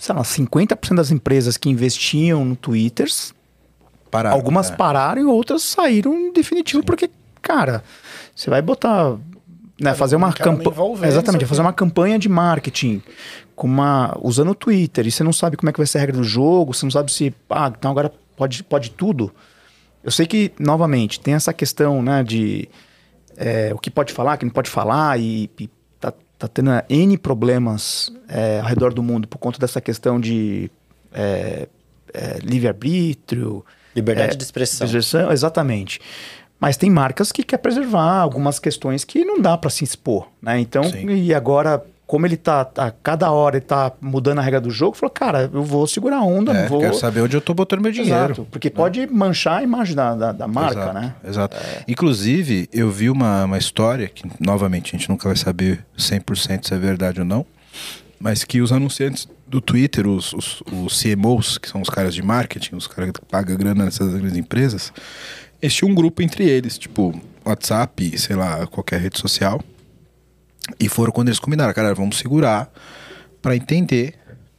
sei 0.00 0.14
lá, 0.14 0.22
50% 0.22 0.94
das 0.94 1.10
empresas 1.10 1.58
que 1.58 1.68
investiam 1.68 2.44
no 2.44 2.56
Twitter, 2.56 3.06
Pararam, 4.10 4.34
algumas 4.34 4.70
é. 4.70 4.74
pararam 4.74 5.22
e 5.22 5.24
outras 5.24 5.62
saíram 5.62 6.14
em 6.14 6.32
definitivo, 6.32 6.82
porque, 6.82 7.10
cara, 7.40 7.84
você 8.34 8.48
vai 8.48 8.62
botar. 8.62 9.16
Né, 9.78 9.94
fazer 9.94 10.16
uma 10.16 10.32
campanha. 10.32 11.06
Exatamente, 11.06 11.46
fazer 11.46 11.60
uma 11.60 11.72
campanha 11.72 12.18
de 12.18 12.28
marketing 12.28 13.02
com 13.54 13.66
uma, 13.66 14.14
usando 14.22 14.50
o 14.50 14.54
Twitter 14.54 15.06
e 15.06 15.10
você 15.10 15.22
não 15.22 15.32
sabe 15.32 15.56
como 15.56 15.70
é 15.70 15.72
que 15.72 15.78
vai 15.78 15.86
ser 15.86 15.98
a 15.98 16.00
regra 16.00 16.16
do 16.16 16.24
jogo, 16.24 16.74
você 16.74 16.84
não 16.84 16.90
sabe 16.90 17.12
se. 17.12 17.34
Ah, 17.48 17.72
então 17.78 17.90
agora 17.90 18.12
pode, 18.36 18.62
pode 18.64 18.90
tudo. 18.90 19.32
Eu 20.02 20.10
sei 20.10 20.26
que, 20.26 20.52
novamente, 20.58 21.20
tem 21.20 21.34
essa 21.34 21.52
questão 21.52 22.02
né, 22.02 22.22
de 22.22 22.68
é, 23.36 23.70
o 23.74 23.78
que 23.78 23.90
pode 23.90 24.12
falar, 24.12 24.36
o 24.36 24.38
que 24.38 24.44
não 24.44 24.52
pode 24.52 24.68
falar, 24.68 25.18
e, 25.18 25.50
e 25.58 25.68
tá, 26.40 26.48
tendo 26.48 26.70
é, 26.70 26.84
N 26.88 27.18
problemas 27.18 28.10
é, 28.26 28.60
ao 28.60 28.66
redor 28.66 28.94
do 28.94 29.02
mundo 29.02 29.28
por 29.28 29.38
conta 29.38 29.58
dessa 29.58 29.80
questão 29.80 30.18
de 30.18 30.70
é, 31.12 31.68
é, 32.14 32.38
livre-arbítrio. 32.42 33.64
Liberdade 33.94 34.34
é, 34.34 34.36
de 34.36 34.42
expressão. 34.42 34.86
expressão, 34.86 35.30
Exatamente. 35.30 36.00
Mas 36.58 36.76
tem 36.76 36.90
marcas 36.90 37.32
que 37.32 37.42
quer 37.42 37.58
preservar 37.58 38.20
algumas 38.20 38.58
questões 38.58 39.02
que 39.02 39.24
não 39.24 39.40
dá 39.40 39.56
para 39.56 39.70
se 39.70 39.82
expor, 39.82 40.28
né? 40.42 40.60
Então, 40.60 40.84
Sim. 40.84 41.08
e 41.08 41.32
agora, 41.32 41.82
como 42.10 42.26
ele 42.26 42.36
tá, 42.36 42.68
a 42.76 42.90
cada 42.90 43.30
hora 43.30 43.58
ele 43.58 43.64
tá 43.64 43.92
mudando 44.00 44.40
a 44.40 44.42
regra 44.42 44.60
do 44.60 44.68
jogo, 44.68 44.96
falou, 44.96 45.12
cara, 45.12 45.48
eu 45.54 45.62
vou 45.62 45.86
segurar 45.86 46.16
a 46.16 46.24
onda, 46.24 46.50
É, 46.50 46.62
não 46.62 46.68
vou... 46.68 46.80
Quero 46.80 46.96
saber 46.96 47.20
onde 47.20 47.36
eu 47.36 47.40
tô 47.40 47.54
botando 47.54 47.82
meu 47.82 47.92
dinheiro. 47.92 48.32
Exato, 48.32 48.48
porque 48.50 48.68
pode 48.68 49.06
manchar 49.06 49.60
a 49.60 49.62
imagem 49.62 49.94
da, 49.94 50.16
da, 50.16 50.32
da 50.32 50.48
marca, 50.48 50.80
exato, 50.80 50.92
né? 50.92 51.14
Exato. 51.22 51.56
Inclusive, 51.86 52.68
eu 52.72 52.90
vi 52.90 53.08
uma, 53.08 53.44
uma 53.44 53.58
história 53.58 54.08
que, 54.08 54.28
novamente, 54.40 54.88
a 54.92 54.98
gente 54.98 55.08
nunca 55.08 55.28
vai 55.28 55.36
saber 55.36 55.86
100% 55.96 56.66
se 56.66 56.74
é 56.74 56.78
verdade 56.78 57.20
ou 57.20 57.24
não, 57.24 57.46
mas 58.18 58.42
que 58.42 58.60
os 58.60 58.72
anunciantes 58.72 59.28
do 59.46 59.60
Twitter, 59.60 60.08
os, 60.08 60.32
os, 60.32 60.64
os 60.66 61.00
CMOs, 61.00 61.58
que 61.58 61.68
são 61.68 61.80
os 61.80 61.88
caras 61.88 62.12
de 62.12 62.22
marketing, 62.22 62.74
os 62.74 62.88
caras 62.88 63.12
que 63.12 63.24
pagam 63.24 63.56
grana 63.56 63.84
nessas 63.84 64.12
grandes 64.12 64.36
empresas, 64.36 64.92
eles 65.62 65.72
tinham 65.72 65.92
um 65.92 65.94
grupo 65.94 66.22
entre 66.22 66.42
eles, 66.42 66.76
tipo 66.76 67.14
WhatsApp, 67.44 68.18
sei 68.18 68.34
lá, 68.34 68.66
qualquer 68.66 68.98
rede 68.98 69.16
social. 69.16 69.60
E 70.78 70.88
foram 70.88 71.12
quando 71.12 71.28
eles 71.28 71.38
combinaram, 71.38 71.72
cara, 71.74 71.94
vamos 71.94 72.18
segurar 72.18 72.70
para 73.40 73.56
entender 73.56 74.14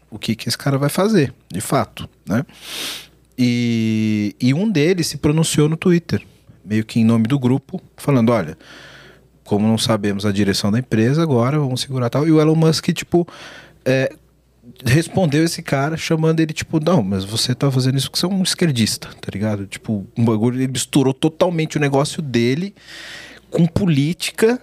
o 0.09 0.19
que, 0.19 0.35
que 0.35 0.49
esse 0.49 0.57
cara 0.57 0.77
vai 0.77 0.89
fazer, 0.89 1.33
de 1.51 1.61
fato, 1.61 2.09
né? 2.27 2.45
E, 3.37 4.35
e 4.39 4.53
um 4.53 4.69
deles 4.69 5.07
se 5.07 5.17
pronunciou 5.17 5.69
no 5.69 5.77
Twitter, 5.77 6.21
meio 6.63 6.85
que 6.85 6.99
em 6.99 7.05
nome 7.05 7.27
do 7.27 7.39
grupo, 7.39 7.81
falando: 7.97 8.31
olha, 8.31 8.57
como 9.43 9.67
não 9.67 9.77
sabemos 9.77 10.25
a 10.25 10.31
direção 10.31 10.71
da 10.71 10.79
empresa, 10.79 11.23
agora 11.23 11.57
vamos 11.57 11.81
segurar 11.81 12.09
tal. 12.09 12.27
E 12.27 12.31
o 12.31 12.39
Elon 12.39 12.55
Musk, 12.55 12.89
tipo, 12.89 13.27
é, 13.85 14.13
respondeu 14.85 15.43
esse 15.43 15.61
cara 15.61 15.97
chamando 15.97 16.39
ele, 16.39 16.53
tipo, 16.53 16.79
não, 16.83 17.01
mas 17.01 17.23
você 17.23 17.55
tá 17.55 17.71
fazendo 17.71 17.97
isso 17.97 18.09
porque 18.09 18.19
você 18.19 18.25
é 18.25 18.29
um 18.29 18.43
esquerdista, 18.43 19.09
tá 19.19 19.29
ligado? 19.33 19.65
Tipo, 19.65 20.05
um 20.17 20.25
bagulho, 20.25 20.57
ele 20.57 20.67
misturou 20.67 21.13
totalmente 21.13 21.77
o 21.77 21.79
negócio 21.79 22.21
dele 22.21 22.73
com 23.49 23.65
política, 23.65 24.59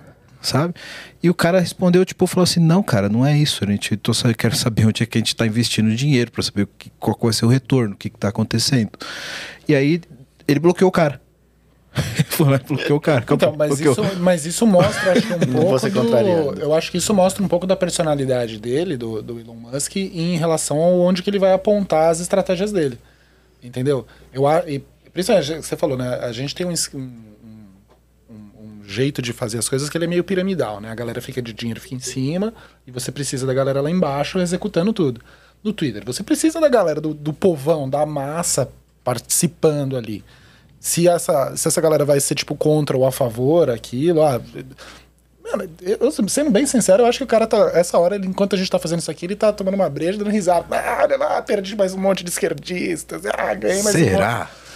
sabe? 0.49 0.75
E 1.23 1.29
o 1.31 1.35
cara 1.35 1.61
respondeu, 1.61 2.05
tipo, 2.05 2.27
falou 2.27 2.45
assim, 2.45 2.61
não, 2.61 2.83
cara, 2.83 3.09
não 3.09 3.25
é 3.25 3.37
isso, 3.37 3.65
a 3.65 3.67
gente, 3.71 3.97
tô, 3.97 4.13
só- 4.15 4.29
eu 4.29 4.35
quero 4.35 4.57
saber 4.57 4.87
onde 4.87 5.03
é 5.03 5.07
que 5.07 5.19
a 5.19 5.21
gente 5.21 5.35
tá 5.37 5.47
investindo 5.47 5.95
dinheiro 5.95 6.31
pra 6.31 6.43
saber 6.43 6.63
o 6.63 6.69
que, 6.79 6.91
qual 6.99 7.17
vai 7.21 7.33
ser 7.33 7.45
o 7.45 7.49
retorno, 7.49 7.95
o 7.95 7.97
que 7.97 8.11
que 8.11 8.19
tá 8.19 8.29
acontecendo. 8.29 8.91
E 9.69 9.75
aí, 9.75 10.01
ele 10.47 10.61
bloqueou 10.61 10.89
o 10.89 10.93
cara. 10.93 11.21
Foi 12.29 12.49
lá 12.49 12.57
e 12.57 12.67
bloqueou 12.67 12.99
o 12.99 13.01
cara. 13.01 13.25
Então, 13.29 13.55
mas 13.57 13.69
Bloqueou. 13.81 13.93
isso, 14.07 14.21
mas 14.21 14.47
isso 14.47 14.67
mostra, 14.67 15.13
acho 15.13 15.27
que 15.27 15.33
um 15.35 15.39
pouco 15.53 15.71
Você 15.71 15.91
do. 15.91 16.61
Eu 16.61 16.73
acho 16.75 16.91
que 16.93 16.99
isso 16.99 17.13
mostra 17.13 17.43
um 17.43 17.49
pouco 17.49 17.67
da 17.67 17.75
personalidade 17.75 18.59
dele, 18.61 18.97
do, 18.97 19.21
do 19.23 19.41
Elon 19.41 19.55
Musk, 19.55 19.97
em 19.97 20.37
relação 20.37 20.79
ao 20.79 21.01
onde 21.01 21.23
que 21.23 21.31
ele 21.31 21.39
vai 21.39 21.53
apontar 21.53 22.11
as 22.11 22.21
estratégias 22.21 22.71
dele. 22.71 22.99
Entendeu? 23.63 24.07
Eu, 24.33 24.47
a- 24.47 24.63
e, 24.69 24.81
principalmente, 25.13 25.67
você 25.67 25.77
falou, 25.77 25.97
né? 25.99 26.21
A 26.23 26.31
gente 26.31 26.55
tem 26.55 26.65
um- 26.67 26.75
um 26.95 27.11
jeito 28.89 29.21
de 29.21 29.35
fazer 29.35 29.59
as 29.59 29.69
coisas 29.69 29.91
que 29.91 29.99
ele 29.99 30.07
é 30.07 30.09
meio 30.09 30.25
piramidal, 30.25 30.81
né? 30.81 30.91
A 30.91 30.95
galera 30.95 31.21
fica 31.21 31.43
de 31.43 31.53
dinheiro, 31.53 31.81
fica 31.81 31.95
em 31.95 32.01
cima, 32.01 32.55
e 32.87 32.91
você 32.91 33.13
precisa 33.13 33.47
da 33.47 33.53
galera 33.53 33.83
lá 33.83 33.91
embaixo 33.91 34.39
executando 34.39 34.93
tudo. 34.93 35.21
No 35.63 35.73
Twitter, 35.73 36.03
você 36.05 36.23
precisa 36.23 36.59
da 36.61 36.69
galera, 36.69 37.01
do, 37.01 37.13
do 37.13 37.33
povão, 37.33 37.89
da 37.89 38.07
massa 38.07 38.71
participando 39.05 39.97
ali. 39.97 40.25
Se 40.81 41.07
essa, 41.07 41.55
se 41.57 41.69
essa 41.69 41.81
galera 41.81 42.05
vai 42.05 42.19
ser, 42.21 42.35
tipo, 42.35 42.55
contra 42.55 42.97
ou 42.97 43.05
a 43.05 43.13
favor, 43.13 43.69
aquilo, 43.69 44.23
ah, 44.23 44.41
Mano, 45.51 45.69
eu, 45.81 46.11
sendo 46.29 46.51
bem 46.51 46.67
sincero, 46.67 47.03
eu 47.03 47.07
acho 47.07 47.19
que 47.19 47.25
o 47.25 47.27
cara 47.27 47.47
tá. 47.47 47.71
Essa 47.73 47.99
hora, 47.99 48.17
ele, 48.17 48.27
enquanto 48.27 48.55
a 48.55 48.59
gente 48.59 48.71
tá 48.71 48.79
fazendo 48.79 49.01
isso 49.01 49.11
aqui, 49.11 49.25
ele 49.25 49.35
tá 49.35 49.51
tomando 49.51 49.75
uma 49.75 49.89
breja, 49.89 50.19
dando 50.19 50.31
risada. 50.31 50.67
Ah, 50.71 51.01
olha 51.05 51.17
lá, 51.17 51.43
perdi 51.43 51.75
mais 51.75 51.95
um 51.95 51.99
monte 51.99 52.23
de 52.23 52.29
esquerdistas. 52.29 53.23
Ah, 53.27 53.55
ganhei 53.55 53.83
mais 53.83 53.97
um 53.97 54.01
monte. 54.01 54.19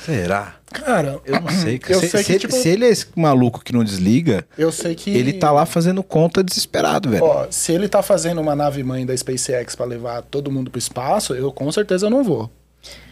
Será? 0.05 0.57
Cara, 0.73 1.21
Eu 1.25 1.41
não 1.41 1.49
sei, 1.51 1.79
cara. 1.79 1.95
Eu 1.95 2.01
se, 2.01 2.09
sei 2.09 2.23
se 2.25 2.33
que, 2.33 2.39
tipo- 2.41 2.55
se 2.55 2.69
ele 2.69 2.85
é 2.87 2.89
esse 2.89 3.07
maluco 3.15 3.63
que 3.63 3.73
não 3.73 3.85
desliga, 3.85 4.47
eu 4.57 4.73
sei 4.73 4.95
que. 4.95 5.11
ele 5.11 5.35
tá 5.35 5.51
lá 5.51 5.67
fazendo 5.67 6.03
conta 6.03 6.43
desesperado, 6.43 7.11
velho. 7.11 7.23
Ó, 7.25 7.47
se 7.51 7.73
ele 7.73 7.89
tá 7.89 8.03
fazendo 8.03 8.41
uma 8.41 8.57
nave 8.57 8.83
mãe 8.83 9.05
da 9.05 9.17
SpaceX 9.17 9.77
pra 9.77 9.85
levar 9.87 10.23
todo 10.23 10.51
mundo 10.51 10.71
pro 10.71 10.79
espaço, 10.79 11.35
eu 11.35 11.53
com 11.53 11.71
certeza 11.71 12.09
não 12.09 12.25
vou. 12.25 12.51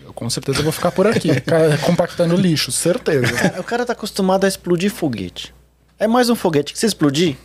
Eu 0.05 0.13
com 0.13 0.29
certeza 0.29 0.63
vou 0.63 0.73
ficar 0.73 0.91
por 0.91 1.07
aqui, 1.07 1.29
compactando 1.85 2.35
lixo, 2.35 2.73
certeza. 2.73 3.27
O 3.61 3.63
cara 3.65 3.85
tá 3.87 3.93
acostumado 3.93 4.45
a 4.45 4.49
explodir 4.49 4.91
foguete. 4.91 5.55
É 5.99 6.09
mais 6.09 6.31
um 6.31 6.35
foguete 6.35 6.73
que 6.73 6.79
se 6.79 6.87
explodir, 6.87 7.37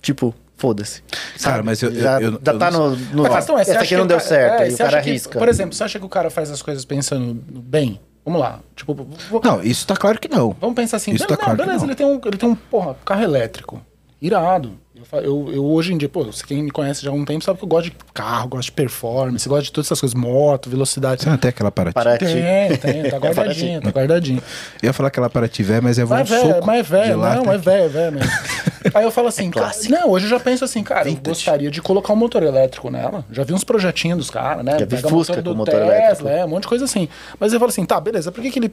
tipo, 0.00 0.32
foda-se. 0.56 1.02
Cara, 1.42 1.62
mas 1.62 1.82
eu- 1.82 1.92
já, 1.94 2.20
eu- 2.20 2.32
eu- 2.34 2.40
já 2.42 2.54
tá 2.56 2.70
não 2.70 2.90
no. 2.90 2.96
no 2.96 3.26
a 3.26 3.30
questão 3.36 3.58
é, 3.58 3.62
acha 3.62 3.80
aqui 3.80 3.96
não 3.96 4.06
deu 4.06 4.16
cara- 4.16 4.28
certo, 4.28 4.62
é, 4.62 4.70
e 4.70 4.72
o 4.72 4.78
cara 4.78 4.90
que- 5.02 5.10
arrisca. 5.10 5.38
Por 5.38 5.48
exemplo, 5.48 5.74
você 5.74 5.84
acha 5.84 5.98
que 5.98 6.04
o 6.06 6.08
cara 6.08 6.30
faz 6.30 6.50
as 6.50 6.62
coisas 6.62 6.84
pensando 6.84 7.44
no 7.52 7.60
bem? 7.60 8.00
Vamos 8.26 8.40
lá. 8.40 8.58
Tipo, 8.74 8.92
vou- 8.92 9.40
Não, 9.42 9.62
isso 9.62 9.86
tá 9.86 9.96
claro 9.96 10.18
que 10.20 10.28
não. 10.28 10.54
Vamos 10.60 10.74
pensar 10.74 10.96
assim, 10.96 11.12
Isso 11.12 11.22
não, 11.22 11.28
tá 11.28 11.36
claro 11.36 11.56
que 11.56 11.64
beleza, 11.64 11.78
não. 11.84 11.88
ele 11.90 11.94
tem 11.94 12.04
um, 12.06 12.20
ele 12.24 12.36
tem 12.36 12.48
um, 12.48 12.56
porra, 12.56 12.96
carro 13.04 13.22
elétrico. 13.22 13.80
Irado. 14.20 14.72
Eu, 15.12 15.22
eu, 15.22 15.52
eu 15.54 15.64
hoje 15.64 15.92
em 15.92 15.98
dia, 15.98 16.08
pô, 16.08 16.24
você- 16.24 16.44
quem 16.44 16.62
me 16.62 16.70
conhece 16.70 17.04
já 17.04 17.10
há 17.10 17.14
um 17.14 17.24
tempo 17.24 17.44
sabe 17.44 17.58
que 17.58 17.64
eu 17.64 17.68
gosto 17.68 17.84
de 17.90 17.96
carro, 18.12 18.48
gosto 18.48 18.66
de 18.66 18.72
performance, 18.72 19.48
gosto 19.48 19.64
de 19.64 19.72
todas 19.72 19.86
essas 19.88 20.00
coisas, 20.00 20.14
moto, 20.14 20.68
velocidade. 20.68 21.22
Você 21.22 21.30
não 21.30 21.36
tem 21.36 21.48
aquela 21.50 21.70
Paraty? 21.70 21.94
Paraty. 21.94 22.24
Tem, 22.24 22.76
tem, 22.76 23.10
tá 23.10 23.18
guardadinho, 23.18 23.80
tá 23.80 23.90
guardadinho. 23.90 24.42
Eu 24.82 24.86
ia 24.88 24.92
falar 24.92 25.08
aquela 25.08 25.30
Paraty 25.30 25.62
velha, 25.62 25.82
mas 25.82 25.98
é 25.98 26.04
um 26.04 26.08
Mas 26.08 26.30
é 26.30 26.36
soco 26.40 26.52
velho, 26.52 26.66
mas 26.66 26.78
é 26.78 26.82
velho, 26.82 27.16
não, 27.18 27.52
é 27.52 27.58
velho, 27.58 27.84
é 27.84 27.88
velho 27.88 28.12
mesmo. 28.16 28.30
Aí 28.94 29.04
eu 29.04 29.10
falo 29.10 29.26
assim, 29.28 29.50
cara, 29.50 29.66
clássico. 29.66 29.92
não, 29.92 30.10
hoje 30.10 30.26
eu 30.26 30.30
já 30.30 30.38
penso 30.40 30.64
assim, 30.64 30.82
cara, 30.82 31.00
eu 31.00 31.06
Vintage. 31.14 31.28
gostaria 31.30 31.70
de 31.70 31.82
colocar 31.82 32.12
um 32.12 32.16
motor 32.16 32.42
elétrico 32.42 32.88
nela. 32.88 33.24
Já 33.32 33.42
vi 33.42 33.52
uns 33.52 33.64
projetinhos 33.64 34.18
dos 34.18 34.30
caras, 34.30 34.64
né? 34.64 34.72
Já 34.78 34.84
vi 34.86 34.96
Pega 34.96 35.08
Fusca 35.08 35.32
motor 35.32 35.42
do 35.42 35.50
com 35.50 35.56
motor 35.56 35.74
Tesla, 35.74 35.94
elétrico. 35.96 36.28
É, 36.28 36.44
um 36.44 36.48
monte 36.48 36.62
de 36.62 36.68
coisa 36.68 36.84
assim. 36.84 37.08
Mas 37.38 37.52
eu 37.52 37.58
falo 37.58 37.70
assim, 37.70 37.84
tá, 37.84 38.00
beleza, 38.00 38.30
por 38.30 38.40
que, 38.42 38.50
que 38.50 38.58
ele 38.60 38.72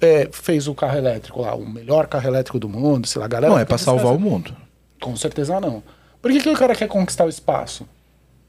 é, 0.00 0.28
fez 0.32 0.66
o 0.66 0.74
carro 0.74 0.98
elétrico 0.98 1.40
lá, 1.42 1.54
o 1.54 1.64
melhor 1.68 2.06
carro 2.08 2.26
elétrico 2.26 2.58
do 2.58 2.68
mundo, 2.68 3.06
sei 3.06 3.20
lá, 3.20 3.28
galera. 3.28 3.52
Não, 3.52 3.58
é 3.58 3.64
que 3.64 3.78
salvar 3.78 4.12
o 4.14 4.18
mundo. 4.18 4.52
Com 5.00 5.14
certeza 5.16 5.60
não. 5.60 5.82
Por 6.22 6.30
que, 6.30 6.40
que 6.40 6.48
o 6.48 6.56
cara 6.56 6.74
quer 6.74 6.88
conquistar 6.88 7.24
o 7.24 7.28
espaço? 7.28 7.86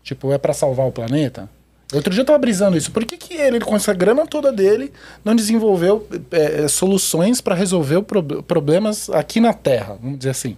Tipo, 0.04 0.32
é 0.32 0.38
pra 0.38 0.54
salvar 0.54 0.88
o 0.88 0.92
planeta? 0.92 1.50
Outro 1.94 2.12
dia 2.14 2.22
eu 2.22 2.26
tava 2.26 2.40
brisando 2.40 2.76
isso. 2.78 2.92
Por 2.92 3.06
que, 3.06 3.16
que 3.18 3.34
ele, 3.36 3.60
com 3.62 3.76
essa 3.76 3.94
grana 3.94 4.26
toda 4.28 4.52
dele, 4.52 4.92
não 5.24 5.36
desenvolveu 5.36 6.06
é, 6.32 6.64
é, 6.64 6.68
soluções 6.68 7.40
pra 7.40 7.56
resolver 7.56 7.98
o 7.98 8.04
prob- 8.04 8.42
problemas 8.44 9.10
aqui 9.10 9.40
na 9.40 9.54
Terra, 9.54 9.98
vamos 10.02 10.18
dizer 10.18 10.32
assim? 10.32 10.58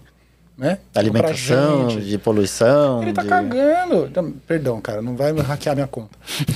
Né? 0.60 0.78
Alimentação, 0.94 1.86
Pra 1.86 1.90
gente. 1.96 2.06
de 2.10 2.18
poluição. 2.18 3.02
Ele 3.02 3.14
tá 3.14 3.22
de... 3.22 3.30
cagando. 3.30 4.08
Então, 4.12 4.34
Perdão, 4.46 4.82
cara, 4.82 5.02
não 5.02 5.16
vai 5.16 5.32
hackear 5.32 5.74
minha 5.74 5.88
conta. 5.88 6.10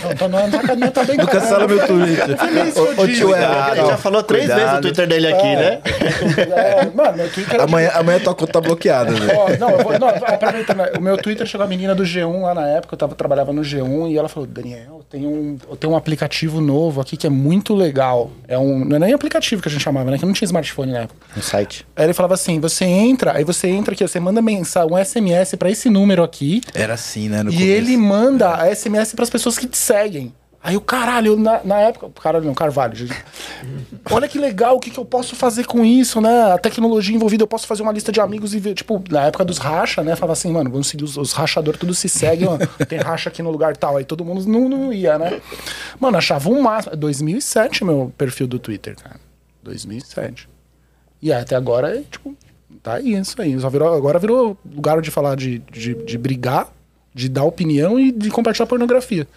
Não, 0.04 0.14
tá, 0.16 0.28
não, 0.28 0.52
tá, 0.52 0.76
não 0.76 0.92
tá 0.92 1.04
bem 1.06 1.16
Não 1.24 1.26
cancela 1.26 1.66
meu 1.66 1.88
Twitter. 1.88 2.38
Ô, 2.76 3.02
ô, 3.02 3.08
tio 3.08 3.34
Eva, 3.34 3.72
ele 3.78 3.88
já 3.88 3.98
falou 3.98 4.22
três 4.22 4.44
cuidado. 4.44 4.60
vezes 4.60 4.76
no 4.76 4.82
Twitter 4.82 5.08
dele 5.08 5.28
aqui, 5.28 5.56
né? 5.56 5.82
É, 6.54 6.86
mano, 6.94 7.18
meu 7.18 7.32
Twitter 7.32 7.60
é 7.60 7.64
Amanhã, 7.64 7.92
amanhã 7.94 8.20
tua 8.20 8.36
conta 8.36 8.52
tá 8.52 8.62
bloqueada. 8.62 9.12
Ó, 9.38 9.58
não, 9.58 9.70
eu 9.70 9.84
vou, 9.84 9.98
não, 10.00 10.10
aproveitando, 10.10 10.98
o 10.98 11.02
meu 11.02 11.18
Twitter 11.18 11.48
chegou 11.48 11.64
a 11.66 11.70
menina 11.70 11.96
do 11.96 12.04
G1 12.04 12.42
lá 12.42 12.54
na 12.54 12.68
época, 12.68 12.96
eu 12.96 12.98
tava, 12.98 13.16
trabalhava 13.16 13.54
no 13.54 13.62
G1 13.62 14.12
e 14.12 14.18
ela 14.18 14.28
falou: 14.28 14.46
Daniel, 14.48 15.02
tem 15.10 15.26
um, 15.26 15.58
eu 15.70 15.78
tenho 15.78 15.94
um 15.94 15.96
aplicativo 15.96 16.60
novo 16.60 17.00
aqui 17.00 17.16
que 17.16 17.26
é 17.26 17.30
muito 17.30 17.74
legal. 17.74 18.32
É 18.48 18.58
um, 18.58 18.84
não 18.84 18.98
é 18.98 19.00
nem 19.00 19.14
aplicativo 19.14 19.62
que 19.62 19.70
a 19.70 19.72
gente 19.72 19.82
chamava, 19.82 20.12
né? 20.12 20.18
Que 20.18 20.26
não 20.26 20.34
tinha 20.34 20.46
smartphone 20.46 20.92
na 20.92 21.00
época. 21.02 21.20
No 21.36 21.42
site. 21.42 21.86
Aí 21.96 22.06
ele 22.06 22.14
falava 22.14 22.34
assim: 22.34 22.60
você 22.60 22.84
entra, 22.84 23.34
aí 23.38 23.44
você 23.46 23.68
entra 23.70 23.93
aqui, 23.94 24.08
você 24.08 24.20
manda 24.20 24.42
mensagem, 24.42 24.92
um 24.92 24.98
SMS 25.04 25.56
pra 25.56 25.70
esse 25.70 25.90
número 25.90 26.24
aqui, 26.24 26.62
Era 26.74 26.94
assim, 26.94 27.30
né? 27.30 27.40
E 27.42 27.44
começo. 27.44 27.62
ele 27.62 27.98
manda 27.98 28.56
a 28.56 28.74
SMS 28.76 29.14
pras 29.14 29.30
pessoas 29.30 29.58
que 29.58 29.68
te 29.68 29.78
seguem. 29.78 30.34
Aí 30.66 30.78
o 30.78 30.82
caralho, 30.82 31.38
na, 31.38 31.62
na 31.62 31.78
época. 31.82 32.10
Caralho, 32.22 32.46
não, 32.46 32.54
Carvalho. 32.54 32.96
gente. 32.96 33.14
Olha 34.10 34.30
que 34.30 34.40
legal, 34.40 34.78
o 34.78 34.80
que, 34.80 34.90
que 34.90 34.98
eu 34.98 35.04
posso 35.04 35.36
fazer 35.36 35.66
com 35.66 35.84
isso, 35.84 36.22
né? 36.22 36.54
A 36.54 36.58
tecnologia 36.58 37.14
envolvida, 37.14 37.44
eu 37.44 37.48
posso 37.48 37.68
fazer 37.68 37.82
uma 37.84 37.92
lista 37.92 38.14
de 38.14 38.22
amigos 38.22 38.54
e 38.56 38.60
ver. 38.62 38.74
Tipo, 38.74 39.04
na 39.10 39.26
época 39.26 39.44
dos 39.44 39.58
racha, 39.58 40.02
né? 40.02 40.16
Falava 40.16 40.32
assim, 40.32 40.50
mano, 40.54 40.70
vamos 40.72 40.88
seguir 40.88 41.04
os, 41.04 41.18
os 41.18 41.34
rachadores, 41.34 41.78
tudo 41.78 41.94
se 41.94 42.08
segue, 42.08 42.46
ó. 42.46 42.58
Tem 42.88 42.98
racha 42.98 43.28
aqui 43.28 43.44
no 43.44 43.52
lugar 43.52 43.76
tal. 43.76 43.98
Aí 43.98 44.06
todo 44.06 44.24
mundo 44.24 44.46
não, 44.48 44.70
não 44.70 44.94
ia, 44.94 45.20
né? 45.20 45.42
Mano, 46.00 46.18
achava 46.18 46.50
um 46.50 46.62
máximo. 46.62 46.96
2007 46.96 47.84
meu 47.84 48.14
perfil 48.18 48.48
do 48.48 48.58
Twitter, 48.58 48.96
cara. 48.96 49.20
2007. 49.64 50.48
E 51.22 51.34
até 51.34 51.58
agora, 51.58 51.98
é, 51.98 52.04
tipo, 52.10 52.38
tá 52.84 52.96
aí, 52.96 53.14
isso 53.14 53.42
aí. 53.42 53.58
Só 53.60 53.70
virou, 53.70 53.94
agora 53.94 54.20
virou 54.20 54.58
lugar 54.76 55.02
de 55.02 55.10
falar 55.10 55.36
de, 55.36 55.60
de, 55.72 55.96
de 55.96 56.18
brigar, 56.18 56.68
de 57.16 57.28
dar 57.30 57.44
opinião 57.46 58.00
e 58.00 58.12
de 58.12 58.30
compartilhar 58.30 58.68
pornografia. 58.68 59.28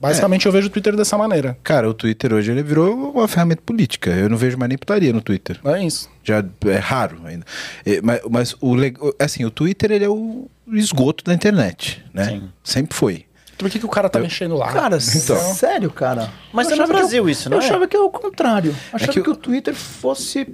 Basicamente 0.00 0.46
eu 0.46 0.52
vejo 0.52 0.66
o 0.66 0.70
Twitter 0.70 0.96
dessa 0.96 1.16
maneira. 1.16 1.56
Cara, 1.62 1.88
o 1.88 1.94
Twitter 1.94 2.32
hoje 2.32 2.50
ele 2.50 2.60
virou 2.62 3.12
uma 3.12 3.28
ferramenta 3.28 3.62
política. 3.64 4.10
Eu 4.10 4.28
não 4.28 4.36
vejo 4.36 4.58
mais 4.58 4.68
nem 4.68 4.76
putaria 4.76 5.12
no 5.12 5.20
Twitter. 5.20 5.60
É 5.64 5.84
isso. 5.84 6.10
Já 6.24 6.44
é 6.66 6.76
raro 6.76 7.20
ainda. 7.24 7.46
É, 7.86 8.00
mas, 8.02 8.20
mas 8.28 8.56
o 8.60 8.74
assim, 9.16 9.44
o 9.44 9.50
Twitter 9.50 9.92
ele 9.92 10.04
é 10.04 10.08
o 10.08 10.48
esgoto 10.72 11.22
da 11.22 11.32
internet, 11.32 12.04
né? 12.12 12.24
Sim. 12.24 12.42
Sempre 12.64 12.96
foi. 12.96 13.26
Por 13.56 13.70
que, 13.70 13.78
que 13.78 13.86
o 13.86 13.88
cara 13.88 14.08
tá 14.08 14.18
mexendo 14.18 14.56
lá? 14.56 14.72
Cara, 14.72 14.96
Então. 14.96 15.36
sério, 15.54 15.88
cara. 15.88 16.28
Mas 16.52 16.66
Eu 16.66 16.74
é 16.74 16.76
no 16.80 16.84
que 16.86 16.92
Brasil 16.92 17.22
eu- 17.22 17.28
isso, 17.30 17.48
não 17.48 17.58
Eu 17.58 17.62
é? 17.62 17.64
achava 17.64 17.86
que 17.86 17.96
é 17.96 18.00
o 18.00 18.10
contrário. 18.10 18.70
Eu 18.70 18.76
achava 18.96 19.12
que 19.12 19.22
que, 19.22 19.30
o- 19.30 19.34
o 19.34 19.36
Twitter 19.36 19.72
fosse 19.72 20.48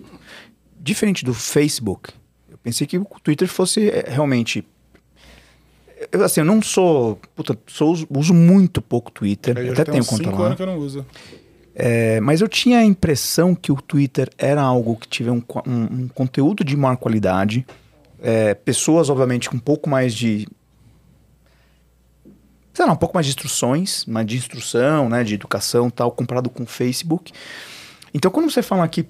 diferente 0.80 1.24
do 1.24 1.32
Facebook. 1.34 2.12
Eu 2.50 2.58
pensei 2.58 2.86
que 2.86 2.98
o 2.98 3.04
Twitter 3.22 3.48
fosse 3.48 3.88
é, 3.90 4.04
realmente. 4.08 4.66
Eu, 6.12 6.22
assim, 6.24 6.40
eu 6.40 6.44
não 6.44 6.62
sou. 6.62 7.20
Puta, 7.34 7.58
sou, 7.66 7.96
uso, 8.10 8.32
muito 8.34 8.80
pouco 8.80 9.10
Twitter. 9.10 9.56
Eu 9.58 9.72
até 9.72 9.84
tenho 9.84 10.04
conta 10.04 10.30
lá. 10.30 10.46
anos 10.46 10.56
que 10.56 10.62
eu 10.62 10.66
não 10.66 10.78
uso. 10.78 11.04
É, 11.74 12.20
mas 12.20 12.40
eu 12.40 12.48
tinha 12.48 12.78
a 12.78 12.84
impressão 12.84 13.54
que 13.54 13.70
o 13.70 13.76
Twitter 13.80 14.28
era 14.36 14.60
algo 14.62 14.96
que 14.96 15.06
tivesse 15.08 15.36
um, 15.36 15.42
um- 15.66 16.02
um 16.04 16.08
conteúdo 16.08 16.64
de 16.64 16.76
maior 16.76 16.96
qualidade. 16.96 17.64
É, 18.20 18.52
pessoas, 18.54 19.08
obviamente, 19.10 19.48
com 19.48 19.56
um 19.56 19.60
pouco 19.60 19.88
mais 19.88 20.12
de. 20.14 20.46
Sei 22.72 22.86
lá, 22.86 22.92
um 22.92 22.96
pouco 22.96 23.14
mais 23.16 23.26
de 23.26 23.30
instruções, 23.32 24.04
mais 24.06 24.26
de 24.26 24.36
instrução, 24.36 25.08
né, 25.08 25.24
de 25.24 25.34
educação 25.34 25.88
e 25.88 25.90
tal, 25.90 26.12
comparado 26.12 26.48
com 26.48 26.62
o 26.62 26.66
Facebook. 26.66 27.32
Então, 28.14 28.30
quando 28.30 28.48
você 28.50 28.62
fala 28.62 28.86
que, 28.86 29.04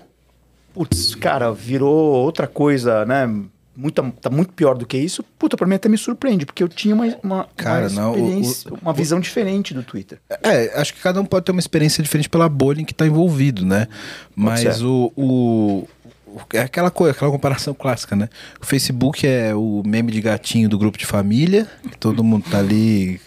putz, 0.78 1.14
cara, 1.16 1.50
virou 1.52 1.92
outra 1.94 2.46
coisa, 2.46 3.04
né? 3.04 3.28
Muita, 3.76 4.02
tá 4.20 4.28
muito 4.28 4.52
pior 4.54 4.76
do 4.76 4.84
que 4.84 4.96
isso, 4.98 5.22
puta, 5.38 5.56
pra 5.56 5.64
mim 5.66 5.76
até 5.76 5.88
me 5.88 5.96
surpreende, 5.96 6.44
porque 6.44 6.62
eu 6.64 6.68
tinha 6.68 6.94
uma, 6.94 7.06
uma, 7.22 7.48
Cara, 7.56 7.86
uma 7.88 8.00
não, 8.00 8.12
o- 8.12 8.16
experiência, 8.16 8.72
o- 8.72 8.78
uma 8.82 8.92
visão 8.92 9.20
diferente 9.20 9.72
do 9.72 9.82
Twitter. 9.84 10.18
É, 10.42 10.80
acho 10.80 10.94
que 10.94 11.00
cada 11.00 11.20
um 11.20 11.24
pode 11.24 11.44
ter 11.44 11.52
uma 11.52 11.60
experiência 11.60 12.02
diferente 12.02 12.28
pela 12.28 12.48
bolha 12.48 12.80
em 12.80 12.84
que 12.84 12.90
está 12.92 13.06
envolvido, 13.06 13.64
né? 13.64 13.86
Mas 14.34 14.82
o, 14.82 15.12
o, 15.16 15.88
o- 16.26 16.40
É 16.54 16.60
aquela 16.60 16.90
coisa, 16.90 17.12
aquela 17.12 17.30
comparação 17.30 17.72
clássica, 17.72 18.16
né? 18.16 18.28
O 18.60 18.66
Facebook 18.66 19.24
é 19.26 19.54
o 19.54 19.82
meme 19.86 20.10
de 20.10 20.20
gatinho 20.20 20.68
do 20.68 20.76
grupo 20.78 20.98
de 20.98 21.06
família, 21.06 21.68
todo 22.00 22.24
mundo 22.24 22.46
tá 22.50 22.58
ali, 22.58 23.20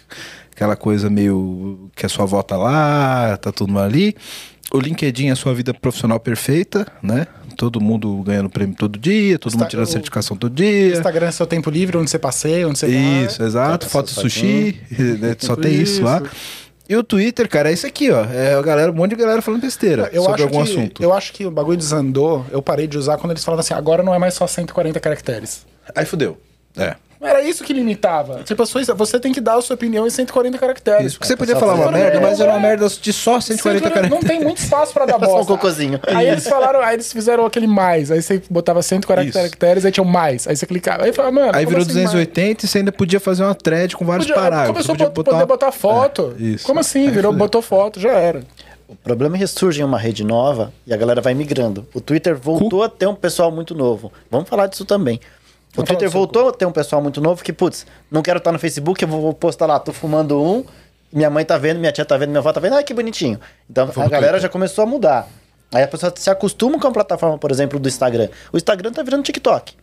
aquela 0.54 0.76
coisa 0.76 1.08
meio 1.08 1.90
que 1.96 2.04
a 2.04 2.08
sua 2.10 2.24
avó 2.24 2.42
tá 2.42 2.58
lá, 2.58 3.38
tá 3.38 3.50
todo 3.52 3.68
mundo 3.68 3.80
ali. 3.80 4.14
O 4.70 4.78
LinkedIn 4.78 5.28
é 5.28 5.32
a 5.32 5.36
sua 5.36 5.54
vida 5.54 5.74
profissional 5.74 6.18
perfeita, 6.20 6.86
né? 7.02 7.26
Todo 7.56 7.80
mundo 7.80 8.22
ganhando 8.24 8.48
prêmio 8.50 8.74
todo 8.76 8.98
dia, 8.98 9.38
todo 9.38 9.50
Insta- 9.50 9.58
mundo 9.64 9.70
tirando 9.70 9.86
certificação 9.86 10.36
todo 10.36 10.52
dia. 10.54 10.92
Instagram 10.96 11.26
é 11.26 11.30
seu 11.30 11.46
tempo 11.46 11.70
livre, 11.70 11.96
onde 11.96 12.10
você 12.10 12.18
passeia, 12.18 12.66
onde 12.68 12.78
você 12.78 12.88
Isso, 12.88 13.38
vai. 13.38 13.46
exato. 13.46 13.84
Só- 13.84 13.90
Foto 13.90 14.10
sushi, 14.10 14.80
né, 15.20 15.36
só 15.38 15.54
tem 15.56 15.74
isso 15.74 16.02
lá. 16.02 16.22
E 16.88 16.96
o 16.96 17.02
Twitter, 17.02 17.48
cara, 17.48 17.70
é 17.70 17.72
isso 17.72 17.86
aqui, 17.86 18.10
ó. 18.10 18.24
É 18.24 18.54
a 18.54 18.60
galera, 18.62 18.90
um 18.90 18.94
monte 18.94 19.10
de 19.10 19.16
galera 19.16 19.40
falando 19.40 19.60
besteira 19.62 20.10
Eu 20.12 20.22
sobre 20.24 20.42
acho, 20.42 20.54
algum 20.54 20.64
que, 20.64 20.70
assunto. 20.72 21.02
eu 21.02 21.12
acho 21.12 21.32
que 21.32 21.46
o 21.46 21.50
bagulho 21.50 21.76
desandou, 21.78 22.44
eu 22.50 22.60
parei 22.60 22.86
de 22.86 22.98
usar 22.98 23.16
quando 23.18 23.30
eles 23.30 23.44
falavam 23.44 23.60
assim, 23.60 23.72
agora 23.72 24.02
não 24.02 24.14
é 24.14 24.18
mais 24.18 24.34
só 24.34 24.46
140 24.46 24.98
caracteres. 25.00 25.64
Aí 25.94 26.04
fudeu. 26.04 26.36
É. 26.76 26.96
Era 27.22 27.40
isso 27.42 27.62
que 27.62 27.72
limitava. 27.72 28.42
Tipo, 28.44 28.62
a 28.64 28.66
sua- 28.66 28.82
você 28.94 29.20
tem 29.20 29.32
que 29.32 29.40
dar 29.40 29.54
a 29.56 29.62
sua 29.62 29.74
opinião 29.74 30.06
em 30.06 30.10
140 30.10 30.58
caracteres. 30.58 31.06
Isso, 31.06 31.14
porque 31.18 31.28
você 31.28 31.36
podia 31.36 31.54
falar 31.56 31.74
uma 31.74 31.90
merda, 31.90 32.20
mas 32.20 32.40
era 32.40 32.50
uma 32.52 32.58
merda 32.60 32.88
de 32.88 33.12
só 33.12 33.40
140 33.40 33.84
Não 33.88 33.94
caracteres. 33.94 34.26
tem 34.26 34.40
muito 34.40 34.58
espaço 34.58 34.92
pra 34.92 35.06
dar 35.06 35.14
Era 35.14 35.26
só 35.26 35.32
um 35.32 35.36
bosta. 35.36 35.52
cocôzinho. 35.52 36.00
Aí 36.08 36.28
eles 36.28 36.46
falaram, 36.48 36.80
aí 36.80 36.94
eles 36.96 37.12
fizeram 37.12 37.46
aquele 37.46 37.66
mais. 37.66 38.10
Aí 38.10 38.20
você 38.20 38.42
botava 38.50 38.82
140 38.82 39.28
Isso. 39.28 39.38
caracteres, 39.38 39.84
aí 39.84 39.92
tinha 39.92 40.02
um 40.04 40.06
mais. 40.08 40.48
Aí 40.48 40.56
você 40.56 40.66
clicava. 40.66 41.04
Aí 41.04 41.12
falava, 41.12 41.34
mano. 41.34 41.52
Aí 41.54 41.64
virou 41.64 41.82
assim 41.82 41.92
mais? 41.94 42.10
280 42.10 42.64
e 42.64 42.68
você 42.68 42.78
ainda 42.78 42.90
podia 42.92 43.20
fazer 43.20 43.44
uma 43.44 43.54
thread 43.54 43.96
com 43.96 44.04
vários 44.04 44.26
Podia, 44.26 44.42
parágrafos. 44.42 44.72
começou 44.86 44.96
Você 44.96 45.02
a 45.04 45.10
podia 45.10 45.32
poder 45.32 45.46
botar 45.46 45.66
uma- 45.66 45.72
foto. 45.72 46.34
É, 46.38 46.42
isso. 46.42 46.66
Como 46.66 46.80
assim? 46.80 47.08
Virou, 47.10 47.32
botou 47.32 47.62
foto, 47.62 48.00
já 48.00 48.10
era. 48.12 48.42
O 48.88 48.96
problema 48.96 49.36
é 49.36 49.38
que 49.38 49.46
surge 49.46 49.80
em 49.80 49.84
uma 49.84 49.98
rede 49.98 50.22
nova 50.22 50.70
e 50.86 50.92
a 50.92 50.96
galera 50.96 51.20
vai 51.22 51.32
migrando. 51.34 51.86
O 51.94 52.00
Twitter 52.00 52.36
voltou 52.36 52.82
a 52.82 52.88
ter 52.90 53.06
um 53.06 53.14
pessoal 53.14 53.50
muito 53.50 53.74
novo. 53.74 54.12
Vamos 54.30 54.48
falar 54.48 54.66
disso 54.66 54.84
também. 54.84 55.18
O 55.76 55.82
Twitter 55.82 56.10
voltou 56.10 56.48
a 56.48 56.52
ter 56.52 56.66
um 56.66 56.72
pessoal 56.72 57.00
muito 57.00 57.20
novo 57.20 57.42
que, 57.42 57.52
putz, 57.52 57.86
não 58.10 58.22
quero 58.22 58.38
estar 58.38 58.52
no 58.52 58.58
Facebook, 58.58 59.02
eu 59.02 59.08
vou 59.08 59.32
postar 59.32 59.66
lá, 59.66 59.78
tô 59.78 59.92
fumando 59.92 60.42
um, 60.42 60.64
minha 61.12 61.30
mãe 61.30 61.44
tá 61.44 61.56
vendo, 61.56 61.78
minha 61.78 61.92
tia 61.92 62.04
tá 62.04 62.16
vendo, 62.16 62.28
minha 62.28 62.40
avó 62.40 62.52
tá 62.52 62.60
vendo, 62.60 62.74
ai 62.74 62.84
que 62.84 62.92
bonitinho. 62.92 63.40
Então 63.70 63.90
a 63.96 64.08
galera 64.08 64.38
já 64.38 64.48
começou 64.48 64.82
a 64.82 64.86
mudar. 64.86 65.28
Aí 65.72 65.82
a 65.82 65.88
pessoa 65.88 66.12
se 66.14 66.28
acostuma 66.28 66.78
com 66.78 66.86
a 66.86 66.92
plataforma, 66.92 67.38
por 67.38 67.50
exemplo, 67.50 67.78
do 67.78 67.88
Instagram. 67.88 68.28
O 68.52 68.58
Instagram 68.58 68.92
tá 68.92 69.02
virando 69.02 69.22
TikTok. 69.22 69.74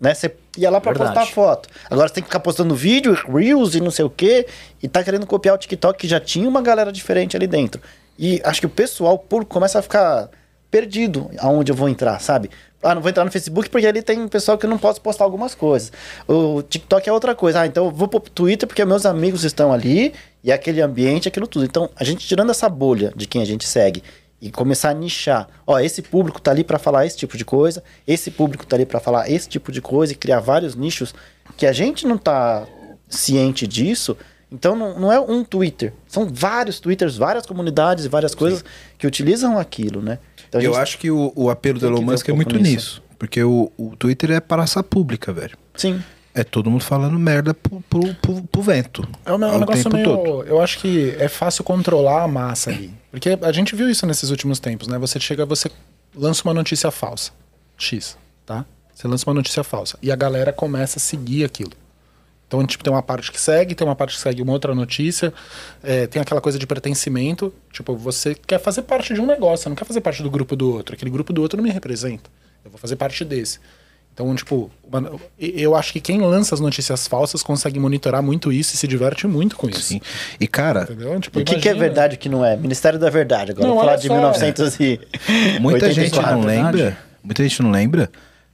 Né? 0.00 0.14
Você 0.14 0.34
ia 0.58 0.68
lá 0.68 0.80
pra 0.80 0.92
Verdade. 0.92 1.14
postar 1.14 1.32
foto. 1.32 1.68
Agora 1.88 2.08
você 2.08 2.14
tem 2.14 2.22
que 2.24 2.28
ficar 2.28 2.40
postando 2.40 2.74
vídeo, 2.74 3.14
Reels 3.14 3.76
e 3.76 3.80
não 3.80 3.92
sei 3.92 4.04
o 4.04 4.10
quê. 4.10 4.48
E 4.82 4.88
tá 4.88 5.04
querendo 5.04 5.24
copiar 5.26 5.54
o 5.54 5.58
TikTok 5.58 5.96
que 5.96 6.08
já 6.08 6.18
tinha 6.18 6.48
uma 6.48 6.60
galera 6.60 6.90
diferente 6.90 7.36
ali 7.36 7.46
dentro. 7.46 7.80
E 8.18 8.40
acho 8.44 8.60
que 8.60 8.66
o 8.66 8.70
pessoal, 8.70 9.14
o 9.14 9.18
público, 9.18 9.52
começa 9.52 9.78
a 9.78 9.82
ficar 9.82 10.28
perdido 10.72 11.30
aonde 11.38 11.70
eu 11.70 11.76
vou 11.76 11.88
entrar, 11.88 12.18
sabe? 12.18 12.50
Ah, 12.82 12.94
não 12.94 13.02
vou 13.02 13.08
entrar 13.08 13.24
no 13.24 13.30
Facebook 13.30 13.70
porque 13.70 13.86
ali 13.86 14.02
tem 14.02 14.26
pessoal 14.26 14.58
que 14.58 14.66
eu 14.66 14.70
não 14.70 14.78
posso 14.78 15.00
postar 15.00 15.24
algumas 15.24 15.54
coisas. 15.54 15.92
O 16.26 16.62
TikTok 16.62 17.08
é 17.08 17.12
outra 17.12 17.34
coisa. 17.34 17.60
Ah, 17.60 17.66
então 17.66 17.86
eu 17.86 17.90
vou 17.90 18.08
pro 18.08 18.20
Twitter 18.20 18.66
porque 18.66 18.84
meus 18.84 19.06
amigos 19.06 19.44
estão 19.44 19.72
ali 19.72 20.12
e 20.42 20.50
aquele 20.50 20.80
ambiente, 20.80 21.28
aquilo 21.28 21.46
tudo. 21.46 21.64
Então, 21.64 21.88
a 21.94 22.02
gente 22.02 22.26
tirando 22.26 22.50
essa 22.50 22.68
bolha 22.68 23.12
de 23.14 23.26
quem 23.26 23.40
a 23.40 23.44
gente 23.44 23.66
segue 23.66 24.02
e 24.40 24.50
começar 24.50 24.90
a 24.90 24.94
nichar. 24.94 25.48
Ó, 25.64 25.78
esse 25.78 26.02
público 26.02 26.40
tá 26.40 26.50
ali 26.50 26.64
para 26.64 26.76
falar 26.76 27.06
esse 27.06 27.16
tipo 27.16 27.36
de 27.36 27.44
coisa, 27.44 27.82
esse 28.04 28.28
público 28.28 28.66
tá 28.66 28.74
ali 28.74 28.84
para 28.84 28.98
falar 28.98 29.30
esse 29.30 29.48
tipo 29.48 29.70
de 29.70 29.80
coisa 29.80 30.12
e 30.12 30.16
criar 30.16 30.40
vários 30.40 30.74
nichos 30.74 31.14
que 31.56 31.64
a 31.64 31.72
gente 31.72 32.04
não 32.04 32.18
tá 32.18 32.66
ciente 33.08 33.68
disso. 33.68 34.16
Então 34.50 34.74
não, 34.74 34.98
não 34.98 35.12
é 35.12 35.20
um 35.20 35.44
Twitter, 35.44 35.94
são 36.06 36.28
vários 36.30 36.78
Twitters, 36.80 37.16
várias 37.16 37.46
comunidades 37.46 38.04
e 38.04 38.08
várias 38.08 38.34
coisas 38.34 38.64
que 38.98 39.06
utilizam 39.06 39.56
aquilo, 39.56 40.02
né? 40.02 40.18
Então, 40.52 40.60
Eu 40.60 40.72
gente- 40.74 40.82
acho 40.82 40.98
que 40.98 41.10
o, 41.10 41.32
o 41.34 41.48
apelo 41.48 41.78
do 41.78 41.86
Elon 41.86 42.02
Musk 42.02 42.28
um 42.28 42.32
é 42.32 42.34
muito 42.34 42.56
nisso. 42.56 42.66
nisso. 42.68 43.02
Porque 43.18 43.42
o, 43.42 43.72
o 43.78 43.96
Twitter 43.96 44.32
é 44.32 44.40
praça 44.40 44.82
pública, 44.82 45.32
velho. 45.32 45.56
Sim. 45.74 46.02
É 46.34 46.44
todo 46.44 46.70
mundo 46.70 46.84
falando 46.84 47.18
merda 47.18 47.54
pro, 47.54 47.80
pro, 47.88 48.14
pro- 48.16 48.42
pro 48.42 48.62
vento. 48.62 49.06
É 49.24 49.32
um, 49.32 49.42
é 49.44 49.52
um 49.52 49.58
negócio 49.60 49.90
meio. 49.90 50.04
todo. 50.04 50.42
Eu 50.44 50.60
acho 50.60 50.78
que 50.78 51.14
é 51.18 51.28
fácil 51.28 51.62
controlar 51.64 52.22
a 52.24 52.28
massa 52.28 52.70
ali. 52.70 52.92
Porque 53.10 53.38
a 53.40 53.52
gente 53.52 53.74
viu 53.74 53.88
isso 53.88 54.06
nesses 54.06 54.28
últimos 54.30 54.58
tempos, 54.58 54.88
né? 54.88 54.98
Você 54.98 55.18
chega, 55.20 55.46
você 55.46 55.70
lança 56.14 56.42
uma 56.46 56.52
notícia 56.54 56.90
falsa. 56.90 57.32
X, 57.78 58.16
tá? 58.44 58.64
Você 58.94 59.08
lança 59.08 59.28
uma 59.28 59.34
notícia 59.34 59.62
falsa. 59.64 59.98
E 60.02 60.10
a 60.12 60.16
galera 60.16 60.52
começa 60.52 60.98
a 60.98 61.00
seguir 61.00 61.44
aquilo. 61.44 61.72
Então, 62.52 62.66
tipo, 62.66 62.84
tem 62.84 62.92
uma 62.92 63.02
parte 63.02 63.32
que 63.32 63.40
segue, 63.40 63.74
tem 63.74 63.86
uma 63.86 63.96
parte 63.96 64.14
que 64.14 64.20
segue 64.20 64.42
uma 64.42 64.52
outra 64.52 64.74
notícia. 64.74 65.32
é, 65.82 66.06
tem 66.06 66.20
aquela 66.20 66.38
coisa 66.38 66.58
de 66.58 66.66
pertencimento. 66.66 67.50
Tipo, 67.72 67.96
você 67.96 68.34
quer 68.34 68.60
fazer 68.60 68.82
parte 68.82 69.14
de 69.14 69.20
um 69.22 69.26
negócio, 69.26 69.62
você 69.62 69.68
não 69.70 69.76
quer 69.76 69.86
fazer 69.86 70.02
parte 70.02 70.22
do 70.22 70.30
grupo 70.30 70.54
do 70.54 70.70
outro. 70.70 70.94
Aquele 70.94 71.10
grupo 71.10 71.32
do 71.32 71.40
outro 71.40 71.56
não 71.56 71.64
me 71.64 71.70
representa. 71.70 72.28
Eu 72.62 72.70
vou 72.70 72.78
fazer 72.78 72.96
parte 72.96 73.24
desse. 73.24 73.58
Então, 74.12 74.34
tipo, 74.36 74.70
uma- 74.84 75.12
eu 75.38 75.74
acho 75.74 75.94
que 75.94 76.00
quem 76.00 76.20
lança 76.20 76.54
as 76.54 76.60
notícias 76.60 77.06
falsas 77.08 77.42
consegue 77.42 77.80
monitorar 77.80 78.22
muito 78.22 78.52
isso 78.52 78.74
e 78.74 78.76
se 78.76 78.86
diverte 78.86 79.26
muito 79.26 79.56
com 79.56 79.70
isso. 79.70 79.80
Sim. 79.80 80.02
E, 80.38 80.46
cara? 80.46 80.84
Tipo, 81.22 81.40
O 81.40 81.44
que, 81.44 81.56
que 81.56 81.68
é 81.70 81.72
verdade 81.74 82.14
e 82.14 82.16
o 82.16 82.18
que 82.18 82.28
não 82.28 82.44
é? 82.44 82.54
Ministério 82.54 82.98
da 82.98 83.08
Verdade. 83.08 83.52
Agora 83.52 83.66
Não, 83.66 83.76
falar 83.78 83.96
de 83.96 84.08
só. 84.08 84.14
1900 84.14 84.78
e... 84.78 85.00
muita 85.58 85.90
gente 85.90 86.12
84. 86.14 86.36
não 86.36 86.44
lembra. 86.46 86.98
Muita 87.24 87.42
gente 87.42 87.62
não 87.62 87.70
lembra. 87.70 88.10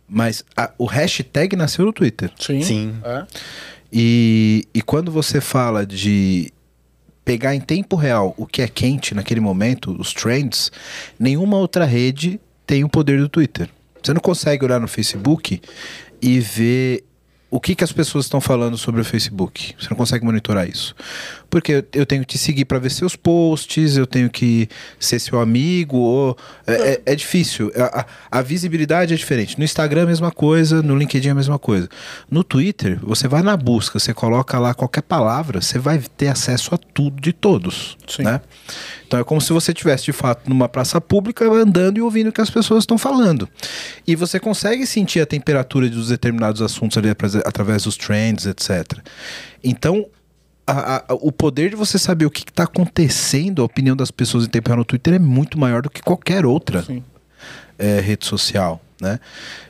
Mas 0.08 0.44
a- 0.56 0.70
o 0.78 0.84
hashtag 0.86 1.56
nasceu 1.56 1.84
no 1.84 1.92
Twitter. 1.92 2.30
Sim. 2.38 2.62
Sim. 2.62 2.94
É. 3.04 3.24
E, 3.92 4.66
e 4.74 4.82
quando 4.82 5.10
você 5.10 5.40
fala 5.40 5.86
de 5.86 6.52
pegar 7.24 7.54
em 7.54 7.60
tempo 7.60 7.94
real 7.96 8.34
o 8.38 8.46
que 8.46 8.62
é 8.62 8.68
quente 8.68 9.14
naquele 9.14 9.40
momento, 9.40 9.94
os 9.98 10.12
trends, 10.12 10.72
nenhuma 11.18 11.56
outra 11.58 11.84
rede 11.84 12.40
tem 12.66 12.84
o 12.84 12.88
poder 12.88 13.18
do 13.18 13.28
Twitter. 13.28 13.68
Você 14.02 14.12
não 14.14 14.20
consegue 14.20 14.64
olhar 14.64 14.80
no 14.80 14.88
Facebook 14.88 15.60
e 16.20 16.40
ver 16.40 17.04
o 17.50 17.60
que, 17.60 17.74
que 17.74 17.84
as 17.84 17.92
pessoas 17.92 18.26
estão 18.26 18.40
falando 18.40 18.76
sobre 18.76 19.00
o 19.00 19.04
Facebook. 19.04 19.74
Você 19.78 19.88
não 19.90 19.96
consegue 19.96 20.24
monitorar 20.24 20.68
isso. 20.68 20.94
Porque 21.50 21.84
eu, 21.94 22.04
tenho 22.04 22.20
que 22.22 22.28
te 22.28 22.38
seguir 22.38 22.64
para 22.66 22.78
ver 22.78 22.90
seus 22.90 23.16
posts, 23.16 23.96
eu 23.96 24.06
tenho 24.06 24.28
que 24.28 24.68
ser 25.00 25.18
seu 25.18 25.40
amigo. 25.40 25.96
Ou, 25.96 26.36
é, 26.66 26.72
é- 26.74 27.02
é 27.06 27.14
difícil. 27.14 27.72
A, 27.74 28.00
a- 28.00 28.06
a 28.38 28.42
visibilidade 28.42 29.14
é 29.14 29.16
diferente. 29.16 29.56
No 29.58 29.64
Instagram, 29.64 30.02
a 30.02 30.06
mesma 30.06 30.30
coisa. 30.30 30.82
No 30.82 30.96
LinkedIn, 30.96 31.30
a 31.30 31.34
mesma 31.34 31.58
coisa. 31.58 31.88
No 32.30 32.44
Twitter, 32.44 32.98
você 33.02 33.26
vai 33.26 33.42
na 33.42 33.56
busca, 33.56 33.98
você 33.98 34.12
coloca 34.12 34.58
lá 34.58 34.74
qualquer 34.74 35.02
palavra, 35.02 35.60
você 35.62 35.78
vai 35.78 35.98
ter 36.16 36.28
acesso 36.28 36.74
a 36.74 36.78
tudo 36.78 37.20
de 37.20 37.32
todos. 37.32 37.96
Sim. 38.06 38.24
Né? 38.24 38.40
Então 39.06 39.18
é 39.18 39.24
como 39.24 39.40
se 39.40 39.50
você 39.52 39.72
estivesse 39.72 40.04
de 40.04 40.12
fato 40.12 40.48
numa 40.50 40.68
praça 40.68 41.00
pública 41.00 41.46
andando 41.50 41.96
e 41.96 42.02
ouvindo 42.02 42.28
o 42.28 42.32
que 42.32 42.42
as 42.42 42.50
pessoas 42.50 42.82
estão 42.82 42.98
falando. 42.98 43.48
E 44.06 44.14
você 44.14 44.38
consegue 44.38 44.86
sentir 44.86 45.20
a 45.20 45.26
temperatura 45.26 45.88
dos 45.88 46.08
determinados 46.08 46.60
assuntos 46.60 46.98
ali 46.98 47.08
através 47.08 47.84
dos 47.84 47.96
trends, 47.96 48.44
etc. 48.44 48.98
Então, 49.64 50.06
a- 50.72 51.04
a- 51.08 51.14
o 51.14 51.30
poder 51.32 51.70
de 51.70 51.76
você 51.76 51.98
saber 51.98 52.26
o 52.26 52.30
que 52.30 52.40
está 52.48 52.64
acontecendo, 52.64 53.62
a 53.62 53.64
opinião 53.64 53.96
das 53.96 54.10
pessoas 54.10 54.44
em 54.44 54.48
tempo 54.48 54.68
real 54.68 54.78
no 54.78 54.84
Twitter 54.84 55.14
é 55.14 55.18
muito 55.18 55.58
maior 55.58 55.82
do 55.82 55.90
que 55.90 56.02
qualquer 56.02 56.44
outra 56.46 56.84
é, 57.78 58.00
rede 58.00 58.26
social, 58.26 58.80
né? 59.00 59.20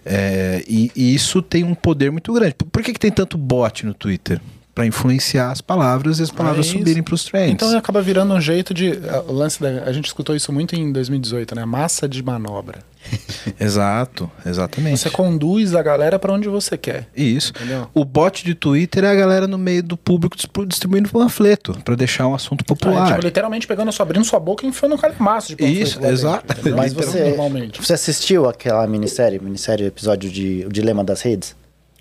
É, 0.05 0.65
e, 0.67 0.91
e 0.97 1.15
isso 1.15 1.43
tem 1.43 1.63
um 1.65 1.75
poder 1.75 2.11
muito 2.11 2.33
grande. 2.33 2.55
Por, 2.55 2.67
por 2.67 2.83
que, 2.83 2.93
que 2.93 2.99
tem 3.01 3.11
tanto 3.13 3.37
bot 3.37 3.85
no 3.85 3.93
Twitter? 3.95 4.41
Para 4.79 4.87
influenciar 4.87 5.51
as 5.51 5.61
palavras 5.61 6.21
e 6.21 6.23
as 6.23 6.31
palavras 6.31 6.69
É 6.69 6.71
subirem 6.71 7.03
para 7.03 7.13
os 7.13 7.25
trends. 7.25 7.53
Então 7.53 7.77
acaba 7.77 8.01
virando 8.01 8.33
um 8.33 8.41
jeito 8.41 8.73
de. 8.73 8.93
O 9.27 9.33
lance 9.33 9.61
da, 9.61 9.83
a 9.85 9.93
gente 9.93 10.07
escutou 10.07 10.37
isso 10.37 10.53
muito 10.53 10.77
em 10.77 10.93
2018, 10.93 11.53
né? 11.57 11.65
Massa 11.65 12.09
de 12.09 12.23
manobra. 12.23 12.79
Exato, 13.59 14.31
exatamente. 14.45 14.99
Você 15.01 15.11
conduz 15.11 15.75
a 15.75 15.83
galera 15.83 16.19
pra 16.19 16.33
onde 16.33 16.49
você 16.49 16.77
quer. 16.77 17.09
Isso. 17.17 17.53
Entendeu? 17.57 17.89
O 17.95 18.05
bot 18.05 18.45
de 18.45 18.55
Twitter 18.55 19.05
é 19.05 19.11
a 19.11 19.15
galera 19.15 19.47
no 19.47 19.59
meio 19.59 19.83
do 19.83 19.97
público 19.97 20.37
distribu- 20.37 20.67
distribuindo 20.67 21.09
panfleto 21.09 21.77
para 21.85 21.95
deixar 21.97 22.27
um 22.27 22.35
assunto 22.35 22.63
É, 22.63 22.65
popular. 22.65 23.07
tipo, 23.15 23.21
literalmente 23.27 23.67
pegando, 23.67 23.91
sua, 23.93 24.05
abrindo 24.05 24.25
sua 24.25 24.39
boca 24.39 24.65
e 24.65 24.69
enfiando 24.69 24.95
um 24.95 24.99
calhamaço 24.99 25.49
de 25.49 25.57
panfleto 25.57 25.81
Isso, 25.83 26.05
exato. 26.07 26.55
Mas 26.77 26.93
você, 26.93 27.25
Normalmente. 27.31 27.81
você 27.81 27.95
assistiu 27.95 28.49
aquela 28.49 28.87
minissérie, 28.87 29.39
minissérie 29.41 29.87
episódio 29.87 30.31
de 30.31 30.65
O 30.67 30.73
Dilema 30.73 31.03
das 31.03 31.23
Redes? 31.23 31.57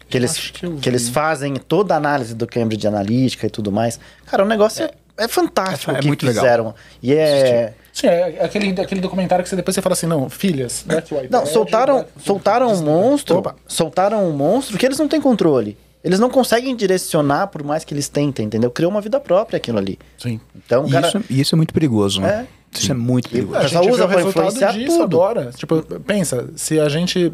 Que 0.09 0.17
eles, 0.17 0.37
que 0.51 0.69
que 0.77 0.89
eles 0.89 1.09
fazem 1.09 1.55
toda 1.55 1.93
a 1.93 1.97
análise 1.97 2.33
do 2.33 2.47
Cambridge 2.47 2.87
Analytica 2.87 3.47
e 3.47 3.49
tudo 3.49 3.71
mais. 3.71 3.99
Cara, 4.25 4.43
o 4.43 4.47
negócio 4.47 4.85
é, 4.85 4.91
é 5.17 5.27
fantástico 5.27 5.91
É- 5.91 5.95
o 5.95 5.97
é 5.97 5.99
que 6.01 6.07
muito 6.07 6.25
legal. 6.25 6.43
fizeram. 6.43 6.75
E 7.03 7.13
é... 7.13 7.73
Sim, 7.91 8.07
é 8.07 8.43
aquele, 8.43 8.79
aquele 8.79 9.01
documentário 9.01 9.43
que 9.43 9.49
você 9.49 9.55
depois 9.55 9.73
você 9.75 9.81
fala 9.81 9.93
assim, 9.93 10.05
não, 10.05 10.29
filhas, 10.29 10.85
o 10.87 11.31
Não, 11.31 11.45
soltaram, 11.45 12.05
soltaram 12.23 12.71
um 12.71 12.81
monstro, 12.83 13.37
Opa. 13.39 13.55
soltaram 13.67 14.29
um 14.29 14.31
monstro 14.33 14.77
que 14.77 14.85
eles 14.85 14.99
não 14.99 15.07
têm 15.07 15.19
controle. 15.19 15.75
Eles 16.03 16.19
não 16.19 16.29
conseguem 16.29 16.75
direcionar 16.75 17.47
por 17.47 17.63
mais 17.63 17.83
que 17.83 17.93
eles 17.93 18.07
tentem, 18.07 18.45
entendeu? 18.45 18.69
Criou 18.71 18.91
uma 18.91 19.01
vida 19.01 19.19
própria 19.19 19.57
aquilo 19.57 19.79
ali. 19.79 19.97
Sim. 20.17 20.39
Então, 20.55 20.85
o 20.85 20.87
E 20.87 20.91
cara... 20.91 21.07
isso, 21.07 21.23
e 21.29 21.41
isso 21.41 21.55
é 21.55 21.57
muito 21.57 21.73
perigoso, 21.73 22.21
né? 22.21 22.47
É. 22.53 22.77
Isso 22.77 22.91
é 22.91 22.95
muito 22.95 23.29
perigoso. 23.29 23.57
É, 23.59 23.63
A 23.63 23.67
gente 23.67 23.89
usa 23.89 24.05
o 24.05 24.19
influenciar 24.29 24.71
disso 24.73 24.99
tudo. 24.99 25.03
agora. 25.03 25.51
Tipo, 25.55 25.81
pensa, 26.01 26.49
se 26.55 26.79
a 26.79 26.87
gente 26.87 27.33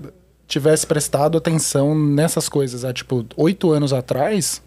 tivesse 0.54 0.88
prestado 0.88 1.38
atenção 1.38 1.94
nessas 1.94 2.48
coisas 2.50 2.84
há, 2.86 2.94
tipo, 2.94 3.26
oito 3.38 3.72
anos 3.72 3.92
atrás... 3.94 4.62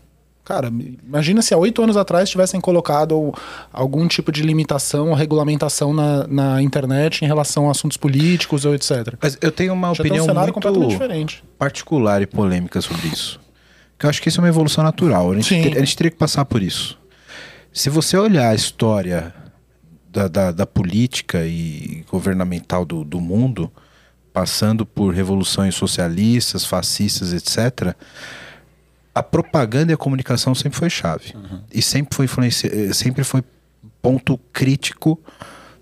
Cara, 0.45 0.68
imagina 1.05 1.43
se 1.43 1.53
há 1.53 1.57
oito 1.57 1.82
anos 1.82 1.97
atrás 1.97 2.30
tivessem 2.30 2.61
colocado 2.61 3.34
algum 3.72 4.07
tipo 4.07 4.30
de 4.30 4.45
limitação 4.45 5.09
ou 5.09 5.14
regulamentação 5.14 5.93
na, 5.93 6.24
na 6.28 6.62
internet 6.62 7.24
em 7.24 7.26
relação 7.26 7.66
a 7.66 7.72
assuntos 7.72 7.97
políticos 7.97 8.64
ou 8.64 8.72
etc. 8.72 9.14
Mas 9.20 9.37
eu 9.41 9.51
tenho 9.51 9.72
uma 9.72 9.93
Já 9.93 10.05
um 10.05 10.07
opinião 10.07 10.24
completamente 10.24 10.78
muito 10.78 10.89
diferente. 10.91 11.45
particular 11.59 12.22
e 12.22 12.26
polêmica 12.26 12.80
sobre 12.80 13.09
isso. 13.09 13.41
Que 13.99 14.07
eu 14.07 14.11
acho 14.11 14.22
que 14.22 14.28
isso 14.28 14.39
é 14.39 14.43
uma 14.45 14.49
evolução 14.49 14.84
natural. 14.84 15.32
A 15.32 15.34
gente, 15.34 15.49
ter- 15.49 15.78
a 15.78 15.80
gente 15.80 15.97
teria 15.97 16.12
que 16.12 16.16
passar 16.16 16.45
por 16.45 16.62
isso. 16.62 16.97
Se 17.72 17.91
você 17.91 18.16
olhar 18.16 18.51
a 18.51 18.55
história 18.55 19.34
da, 20.09 20.28
da, 20.28 20.53
da 20.53 20.64
política 20.64 21.45
e 21.45 22.05
governamental 22.09 22.84
do, 22.84 23.03
do 23.03 23.20
mundo, 23.20 23.68
passando 24.41 24.84
por 24.84 25.14
revoluções 25.14 25.74
socialistas, 25.74 26.62
fascistas, 26.66 27.32
etc., 27.32 27.95
a 29.14 29.22
propaganda 29.22 29.93
e 29.93 29.95
a 29.95 29.97
comunicação 29.97 30.55
sempre 30.55 30.78
foi 30.78 30.91
chave. 30.91 31.32
E 31.72 31.80
sempre 31.80 32.14
foi, 32.14 32.26
influência, 32.26 32.68
eh, 32.70 32.93
sempre 32.93 33.24
foi 33.24 33.43
ponto 34.03 34.37
crítico 34.53 35.18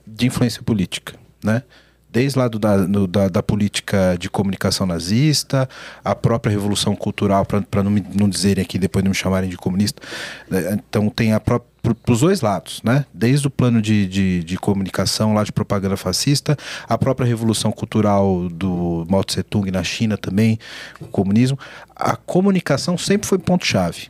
de 0.07 0.27
influência 0.29 0.63
política, 0.63 1.15
né? 1.43 1.65
Desde 2.09 2.39
lá 2.39 2.47
do, 2.47 2.61
da, 2.61 2.77
no- 2.79 3.09
da, 3.09 3.29
da 3.29 3.43
política 3.43 4.17
de 4.21 4.31
comunicação 4.31 4.87
nazista, 4.87 5.69
a 6.05 6.15
própria 6.15 6.53
revolução 6.53 6.95
cultural, 6.95 7.45
para 7.45 7.83
não, 7.83 7.91
me- 7.91 8.07
não 8.15 8.29
dizerem 8.29 8.63
aqui, 8.63 8.79
depois 8.79 9.05
não 9.05 9.09
me 9.11 9.17
chamarem 9.17 9.51
de 9.51 9.57
comunista. 9.57 10.01
né? 10.49 10.75
Então 10.75 11.11
tem 11.11 11.33
a 11.33 11.41
própria 11.41 11.69
para 11.93 12.12
os 12.12 12.20
dois 12.20 12.41
lados, 12.41 12.80
né? 12.82 13.05
Desde 13.12 13.47
o 13.47 13.51
plano 13.51 13.82
de, 13.82 14.07
de, 14.07 14.43
de 14.43 14.57
comunicação 14.57 15.35
lá 15.35 15.45
de 15.45 15.53
propaganda 15.53 15.97
fascista, 15.97 16.57
a 16.89 16.97
própria 16.97 17.26
revolução 17.26 17.70
cultural 17.70 18.49
do 18.49 19.07
Mao 19.09 19.22
Tse 19.22 19.43
Tung 19.43 19.70
na 19.70 19.85
China 19.85 20.16
também, 20.16 20.59
o 21.01 21.07
comunismo, 21.07 21.59
a 21.95 22.16
comunicação 22.16 22.97
sempre 22.97 23.28
foi 23.28 23.39
ponto-chave. 23.39 24.09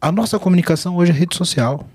A 0.00 0.10
nossa 0.10 0.38
comunicação 0.38 0.96
hoje 0.96 1.12
é 1.12 1.14
rede 1.14 1.36
social. 1.36 1.88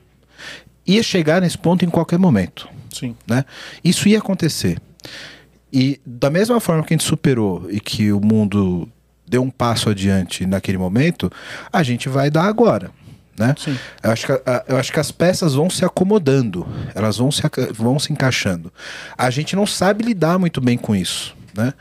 Ia 0.87 1.03
chegar 1.03 1.41
nesse 1.41 1.57
ponto 1.57 1.83
em 1.83 1.89
qualquer 1.89 2.17
momento 2.17 2.67
Sim. 2.91 3.15
né? 3.27 3.45
Isso 3.83 4.07
ia 4.07 4.17
acontecer. 4.17 4.79
E 5.71 5.99
da 6.05 6.29
mesma 6.29 6.59
forma 6.59 6.83
que 6.83 6.93
a 6.93 6.97
gente 6.97 7.05
superou 7.05 7.67
e 7.69 7.79
que 7.79 8.11
o 8.11 8.19
mundo 8.19 8.89
deu 9.27 9.43
um 9.43 9.49
passo 9.49 9.89
adiante 9.89 10.45
naquele 10.45 10.77
momento, 10.77 11.31
a 11.71 11.83
gente 11.83 12.09
vai 12.09 12.31
dar 12.31 12.45
agora. 12.45 12.91
Né? 13.39 13.55
Sim. 13.57 13.79
Eu, 14.03 14.11
acho 14.11 14.25
que, 14.25 14.31
eu 14.67 14.77
acho 14.77 14.91
que 14.91 14.99
as 14.99 15.11
peças 15.11 15.53
vão 15.53 15.69
se 15.69 15.85
acomodando, 15.85 16.67
elas 16.93 17.17
vão 17.17 17.31
se, 17.31 17.41
vão 17.73 17.97
se 17.97 18.11
encaixando. 18.11 18.69
A 19.17 19.29
gente 19.29 19.55
não 19.55 19.65
sabe 19.65 20.03
lidar 20.03 20.37
muito 20.37 20.59
bem 20.59 20.77
com 20.77 20.93
isso. 20.93 21.33
Né? 21.55 21.73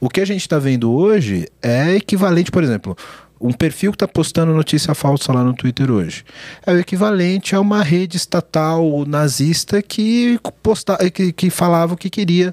O 0.00 0.10
que 0.10 0.20
a 0.20 0.24
gente 0.24 0.40
está 0.40 0.58
vendo 0.58 0.90
hoje 0.92 1.48
é 1.62 1.94
equivalente, 1.94 2.50
por 2.50 2.64
exemplo, 2.64 2.96
um 3.40 3.52
perfil 3.52 3.92
que 3.92 3.96
está 3.96 4.08
postando 4.08 4.52
notícia 4.52 4.92
falsa 4.92 5.32
lá 5.32 5.44
no 5.44 5.54
Twitter 5.54 5.88
hoje. 5.88 6.24
É 6.66 6.72
o 6.72 6.78
equivalente 6.80 7.54
a 7.54 7.60
uma 7.60 7.82
rede 7.82 8.16
estatal 8.16 9.04
nazista 9.06 9.80
que, 9.80 10.40
posta, 10.62 10.98
que, 11.10 11.32
que 11.32 11.48
falava 11.48 11.94
o 11.94 11.96
que 11.96 12.10
queria 12.10 12.52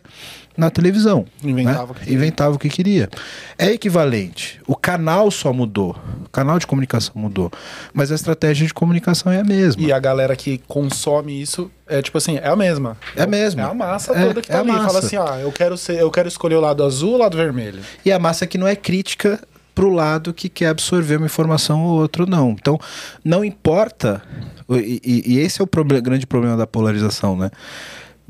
na 0.62 0.70
televisão. 0.70 1.26
Inventava 1.44 1.88
né? 1.88 1.92
o 1.92 1.94
que 1.96 2.00
queria. 2.02 2.16
Inventava 2.16 2.56
o 2.56 2.60
que 2.60 2.70
queria. 2.70 3.10
É 3.58 3.72
equivalente. 3.72 4.62
O 4.68 4.76
canal 4.76 5.30
só 5.32 5.52
mudou. 5.52 5.96
O 6.26 6.30
canal 6.30 6.60
de 6.60 6.68
comunicação 6.68 7.14
mudou. 7.16 7.52
Mas 7.94 8.12
a 8.12 8.16
estratégia 8.16 8.66
de 8.68 8.74
comunicação 8.74 9.32
é 9.32 9.40
a 9.40 9.44
mesma. 9.44 9.82
E 9.82 9.92
a 9.92 10.00
galera 10.00 10.36
que 10.36 10.60
consome 10.68 11.42
isso 11.42 11.70
é 11.88 12.02
tipo 12.02 12.18
assim, 12.18 12.38
é 12.38 12.48
a 12.48 12.56
mesma. 12.56 12.96
É 13.16 13.24
a 13.24 13.28
mesma. 13.28 13.64
É 13.64 13.66
a 13.66 13.74
massa 13.74 14.14
É- 14.14 14.28
toda 14.28 14.42
que 14.42 14.52
é 14.52 14.54
tá 14.54 14.60
a 14.60 14.62
ali. 14.62 14.72
Fala 14.72 15.00
assim, 15.00 15.18
ah, 15.18 15.40
eu 15.42 15.52
quero 15.52 15.76
ser, 15.78 15.98
eu 16.00 16.12
quero 16.12 16.28
escolher 16.28 16.56
o 16.56 16.62
lado 16.62 16.84
azul 16.84 17.10
ou 17.10 17.16
o 17.16 17.20
lado 17.20 17.36
vermelho. 17.36 17.82
E 18.06 18.12
a 18.12 18.20
massa 18.20 18.46
que 18.46 18.58
não 18.58 18.68
é 18.68 18.76
crítica 18.76 19.40
pro 19.74 19.90
lado 19.90 20.34
que 20.34 20.48
quer 20.48 20.68
absorver 20.68 21.16
uma 21.18 21.26
informação 21.26 21.84
ou 21.84 22.02
outra 22.02 22.26
não. 22.26 22.52
Então, 22.52 22.78
não 23.26 23.44
importa, 23.44 24.22
e, 24.70 25.02
e- 25.04 25.34
e 25.34 25.40
esse 25.40 25.60
é 25.62 25.64
o 25.64 25.68
proble- 25.68 26.02
grande 26.02 26.28
problema 26.28 26.56
da 26.56 26.68
polarização, 26.68 27.36
né? 27.38 27.50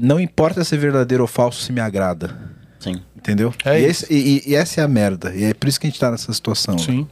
Não 0.01 0.19
importa 0.19 0.63
se 0.63 0.73
é 0.73 0.77
verdadeiro 0.77 1.23
ou 1.23 1.27
falso, 1.27 1.61
se 1.61 1.71
me 1.71 1.79
agrada. 1.79 2.35
Sim. 2.79 3.01
Entendeu? 3.15 3.53
É 3.63 3.79
e, 3.79 3.85
esse- 3.85 4.11
e- 4.11 4.41
e 4.49 4.55
essa 4.55 4.81
é 4.81 4.83
a 4.83 4.87
merda. 4.87 5.33
E 5.35 5.43
é 5.43 5.53
por 5.53 5.67
isso 5.69 5.79
que 5.79 5.85
a 5.85 5.89
gente 5.89 5.99
tá 5.99 6.09
nessa 6.09 6.33
situação. 6.33 6.73
né? 6.75 6.81
Sim. 6.81 7.07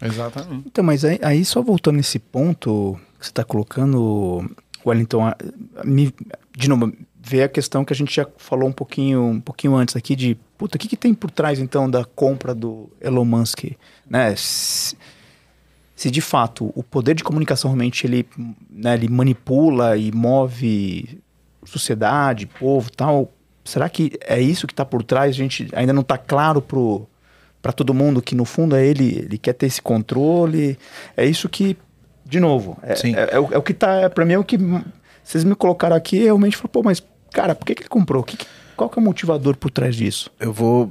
Exatamente. 0.00 0.64
Então, 0.66 0.84
mas 0.84 1.04
aí, 1.04 1.18
aí 1.22 1.44
só 1.44 1.62
voltando 1.62 1.96
nesse 1.96 2.18
ponto 2.18 2.98
que 3.18 3.24
você 3.26 3.30
está 3.30 3.44
colocando, 3.44 4.44
Wellington, 4.84 5.26
a- 5.26 5.36
me, 5.84 6.12
de 6.56 6.68
novo, 6.68 6.92
vê 7.24 7.44
a 7.44 7.48
questão 7.48 7.84
que 7.84 7.92
a 7.92 7.96
gente 7.96 8.14
já 8.14 8.26
falou 8.36 8.68
um 8.68 8.72
pouquinho, 8.72 9.22
um 9.24 9.40
pouquinho 9.40 9.74
antes 9.76 9.94
aqui 9.96 10.16
de, 10.16 10.36
puta, 10.58 10.76
o 10.76 10.78
que, 10.80 10.88
que 10.88 10.96
tem 10.96 11.14
por 11.14 11.30
trás 11.30 11.58
então 11.60 11.88
da 11.88 12.04
compra 12.04 12.54
do 12.54 12.90
Elon 13.00 13.24
Musk, 13.24 13.64
né? 14.10 14.34
Se, 14.36 14.96
se 15.94 16.10
de 16.10 16.20
fato 16.20 16.72
o 16.74 16.82
poder 16.82 17.14
de 17.14 17.22
comunicação 17.22 17.70
realmente 17.70 18.06
ele, 18.06 18.26
né, 18.68 18.94
ele 18.94 19.08
manipula 19.08 19.96
e 19.96 20.10
move 20.10 21.20
sociedade, 21.64 22.46
povo, 22.46 22.90
tal, 22.90 23.30
será 23.64 23.88
que 23.88 24.18
é 24.26 24.40
isso 24.40 24.66
que 24.66 24.72
está 24.72 24.84
por 24.84 25.02
trás? 25.02 25.30
A 25.30 25.38
gente 25.38 25.68
ainda 25.74 25.92
não 25.92 26.02
está 26.02 26.18
claro 26.18 26.60
pro 26.60 27.06
para 27.60 27.72
todo 27.72 27.94
mundo 27.94 28.20
que 28.20 28.34
no 28.34 28.44
fundo 28.44 28.74
é 28.74 28.84
ele, 28.84 29.20
ele 29.24 29.38
quer 29.38 29.52
ter 29.52 29.66
esse 29.66 29.80
controle. 29.80 30.76
É 31.16 31.24
isso 31.24 31.48
que, 31.48 31.76
de 32.26 32.40
novo, 32.40 32.76
é, 32.82 32.92
é, 32.92 33.36
é 33.36 33.38
o, 33.38 33.54
é 33.54 33.58
o 33.58 33.62
que 33.62 33.72
tá, 33.72 34.00
é, 34.00 34.08
para 34.08 34.24
mim 34.24 34.32
é 34.32 34.38
o 34.38 34.42
que 34.42 34.58
vocês 35.22 35.44
me 35.44 35.54
colocaram 35.54 35.94
aqui, 35.94 36.16
eu 36.16 36.24
realmente 36.24 36.56
falo, 36.56 36.68
pô, 36.68 36.82
mas 36.82 37.00
cara, 37.32 37.54
por 37.54 37.64
que, 37.64 37.76
que 37.76 37.82
ele 37.82 37.88
comprou? 37.88 38.24
Que 38.24 38.36
qual 38.76 38.90
que 38.90 38.98
é 38.98 39.02
o 39.02 39.04
motivador 39.04 39.56
por 39.56 39.70
trás 39.70 39.94
disso? 39.94 40.28
Eu 40.40 40.52
vou 40.52 40.90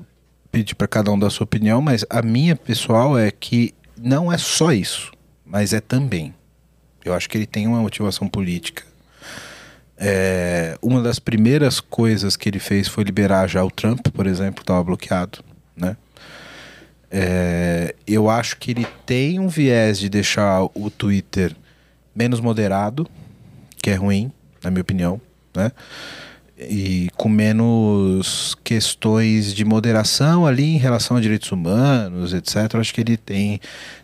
pedir 0.50 0.76
para 0.76 0.88
cada 0.88 1.12
um 1.12 1.20
dar 1.20 1.30
sua 1.30 1.44
opinião, 1.44 1.82
mas 1.82 2.06
a 2.10 2.22
minha 2.22 2.56
pessoal 2.56 3.18
é 3.20 3.30
que 3.32 3.74
não 4.02 4.32
é 4.32 4.38
só 4.38 4.72
isso, 4.72 5.12
mas 5.46 5.74
é 5.74 5.82
também. 5.82 6.34
Eu 7.04 7.14
acho 7.14 7.30
que 7.30 7.38
ele 7.38 7.46
tem 7.46 7.68
uma 7.68 7.82
motivação 7.82 8.28
política. 8.28 8.84
É, 10.04 10.80
uma 10.82 11.00
das 11.00 11.20
primeiras 11.20 11.80
coisas 11.80 12.36
que 12.36 12.50
ele 12.50 12.58
fez 12.58 12.88
foi 12.88 13.04
liberar 13.04 13.48
já 13.48 13.64
o 13.64 13.70
Trump, 13.70 14.08
por 14.12 14.26
exemplo, 14.26 14.64
estava 14.64 14.84
bloqueado, 14.84 15.44
né? 15.78 15.96
É, 17.12 17.94
eu 18.08 18.28
acho 18.28 18.58
que 18.58 18.72
ele 18.72 18.88
tem 19.06 19.40
um 19.40 19.48
viés 19.48 20.00
de 20.00 20.10
deixar 20.10 20.64
o 20.74 20.90
Twitter 20.90 21.56
menos 22.16 22.40
moderado, 22.40 23.08
que 23.80 23.92
é 23.92 23.94
ruim, 23.94 24.32
na 24.64 24.72
minha 24.72 24.82
opinião, 24.82 25.22
né? 25.56 25.72
E 26.70 27.10
com 27.18 27.28
menos 27.28 28.56
questões 28.64 29.54
de 29.54 29.66
moderação 29.66 30.46
ali 30.46 30.64
em 30.64 30.78
relação 30.78 31.18
a 31.18 31.22
direitos 31.22 31.52
humanos, 31.52 32.34
etc. 32.34 32.76
Acho 32.76 32.94
que 32.94 33.02
ele 33.02 33.18
tem, 33.18 33.60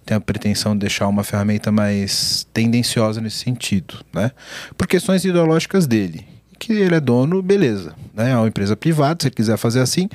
tem 0.05 0.17
a 0.17 0.19
pretensão 0.19 0.73
de 0.73 0.79
deixar 0.79 1.07
uma 1.07 1.23
ferramenta 1.23 1.71
mais 1.71 2.47
tendenciosa 2.53 3.21
nesse 3.21 3.37
sentido, 3.37 4.03
né? 4.13 4.31
Por 4.77 4.87
questões 4.87 5.23
ideológicas 5.23 5.85
dele. 5.85 6.25
Que 6.59 6.73
ele 6.73 6.95
é 6.95 6.99
dono, 6.99 7.41
beleza. 7.43 7.93
Né? 8.13 8.31
É 8.31 8.35
uma 8.35 8.47
empresa 8.47 8.75
privada, 8.75 9.19
se 9.21 9.27
ele 9.27 9.35
quiser 9.35 9.57
fazer 9.57 9.79
assim, 9.79 10.09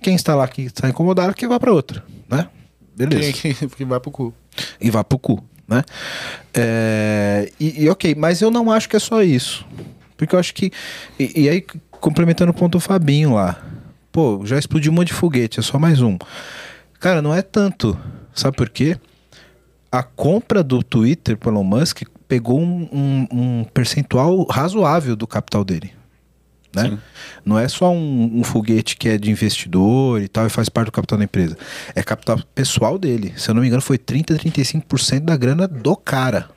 quem 0.00 0.14
está 0.14 0.34
lá 0.34 0.48
que 0.48 0.62
está 0.62 0.88
incomodado, 0.88 1.34
que 1.34 1.46
vá 1.46 1.60
para 1.60 1.72
outra, 1.72 2.02
né? 2.30 2.48
Beleza 2.96 3.32
Que, 3.32 3.54
que, 3.54 3.68
que 3.76 3.84
vai 3.84 4.00
pro 4.00 4.10
cu. 4.10 4.34
e 4.80 4.90
vá 4.90 5.04
pro 5.04 5.18
cu, 5.18 5.44
né? 5.68 5.82
É, 6.54 7.50
e, 7.60 7.84
e 7.84 7.88
ok, 7.90 8.14
mas 8.14 8.40
eu 8.40 8.50
não 8.50 8.70
acho 8.70 8.88
que 8.88 8.96
é 8.96 8.98
só 8.98 9.22
isso. 9.22 9.66
Porque 10.26 10.34
eu 10.36 10.40
acho 10.40 10.54
que. 10.54 10.70
E, 11.18 11.42
e 11.42 11.48
aí, 11.48 11.64
complementando 11.90 12.50
o 12.50 12.54
ponto 12.54 12.72
do 12.72 12.80
Fabinho 12.80 13.34
lá. 13.34 13.60
Pô, 14.10 14.42
já 14.44 14.58
explodiu 14.58 14.92
um 14.92 14.94
monte 14.94 15.08
de 15.08 15.14
foguete, 15.14 15.58
é 15.58 15.62
só 15.62 15.78
mais 15.78 16.00
um. 16.02 16.18
Cara, 17.00 17.22
não 17.22 17.34
é 17.34 17.40
tanto. 17.42 17.98
Sabe 18.34 18.56
por 18.56 18.68
quê? 18.68 18.96
A 19.90 20.02
compra 20.02 20.62
do 20.62 20.82
Twitter 20.82 21.36
pelo 21.36 21.56
Elon 21.56 21.64
Musk 21.64 22.02
pegou 22.28 22.60
um, 22.60 22.88
um- 22.92 23.26
um 23.32 23.64
percentual 23.64 24.44
razoável 24.50 25.16
do 25.16 25.26
capital 25.26 25.64
dele. 25.64 25.92
Né? 26.74 26.98
Não 27.44 27.58
é 27.58 27.68
só 27.68 27.90
um, 27.92 28.38
um 28.40 28.44
foguete 28.44 28.96
que 28.96 29.06
é 29.08 29.18
de 29.18 29.30
investidor 29.30 30.22
e 30.22 30.28
tal 30.28 30.46
e 30.46 30.50
faz 30.50 30.68
parte 30.70 30.86
do 30.86 30.92
capital 30.92 31.18
da 31.18 31.24
empresa. 31.24 31.56
É 31.94 32.02
capital 32.02 32.38
pessoal 32.54 32.98
dele. 32.98 33.34
Se 33.36 33.50
eu 33.50 33.54
não 33.54 33.60
me 33.60 33.66
engano, 33.68 33.82
foi 33.82 33.98
30, 33.98 34.34
35% 34.36 35.20
da 35.20 35.36
grana 35.36 35.68
do 35.68 35.94
cara 35.96 36.48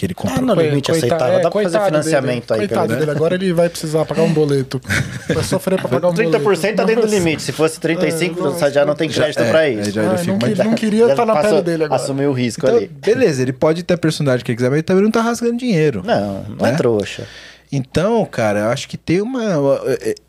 que 0.00 0.06
ele 0.06 0.14
comprou. 0.14 0.38
Ah, 0.38 0.42
no 0.42 0.54
limite 0.60 0.90
Coita- 0.90 1.06
aceitável. 1.06 1.38
é, 1.38 1.42
Dá 1.42 1.50
pra 1.50 1.62
fazer 1.62 1.78
coitado 1.78 1.84
financiamento 1.86 2.48
dele. 2.48 2.62
aí. 2.62 2.68
Coitado 2.68 2.88
pelo 2.88 2.98
dele, 3.00 3.10
agora 3.12 3.34
ele 3.34 3.52
vai 3.52 3.68
precisar 3.68 4.04
pagar 4.06 4.22
um 4.22 4.32
boleto. 4.32 4.80
Vai 5.28 5.44
sofrer 5.44 5.78
pra 5.78 5.88
pagar 5.88 6.08
um 6.08 6.12
boleto. 6.14 6.30
30% 6.30 6.76
tá 6.76 6.84
dentro 6.84 7.06
do 7.06 7.14
limite. 7.14 7.42
Se 7.42 7.52
fosse 7.52 7.78
35%, 7.78 8.56
É, 8.56 8.58
você 8.68 8.70
já 8.72 8.84
não 8.86 8.94
tem 8.94 9.08
crédito 9.10 9.40
é, 9.42 9.50
pra 9.50 9.66
é, 9.68 9.70
isso. 9.74 9.90
já- 9.90 10.02
já 10.02 10.08
Ah, 10.10 10.24
não, 10.24 10.38
que- 10.38 10.54
não 10.64 10.74
queria 10.74 11.04
Já 11.06 11.10
estar 11.12 11.26
na 11.26 11.34
passou- 11.34 11.50
pele 11.50 11.62
dele 11.62 11.84
agora. 11.84 12.02
Assumir 12.02 12.26
o 12.26 12.32
risco 12.32 12.64
Então, 12.64 12.76
ali. 12.78 12.86
beleza, 12.88 13.42
ele 13.42 13.52
pode 13.52 13.82
ter 13.82 13.94
a 13.94 13.98
personalidade 13.98 14.42
que 14.44 14.54
quiser, 14.54 14.68
mas 14.70 14.76
ele 14.78 14.82
também 14.82 15.02
não 15.04 15.10
tá 15.10 15.20
rasgando 15.20 15.56
dinheiro. 15.58 16.02
Não, 16.04 16.44
não 16.58 16.66
é 16.66 16.70
Né? 16.72 16.76
trouxa. 16.76 17.26
Então, 17.70 18.24
cara, 18.24 18.60
eu 18.60 18.68
acho 18.70 18.88
que 18.88 18.96
tem 18.96 19.20
uma. 19.20 19.42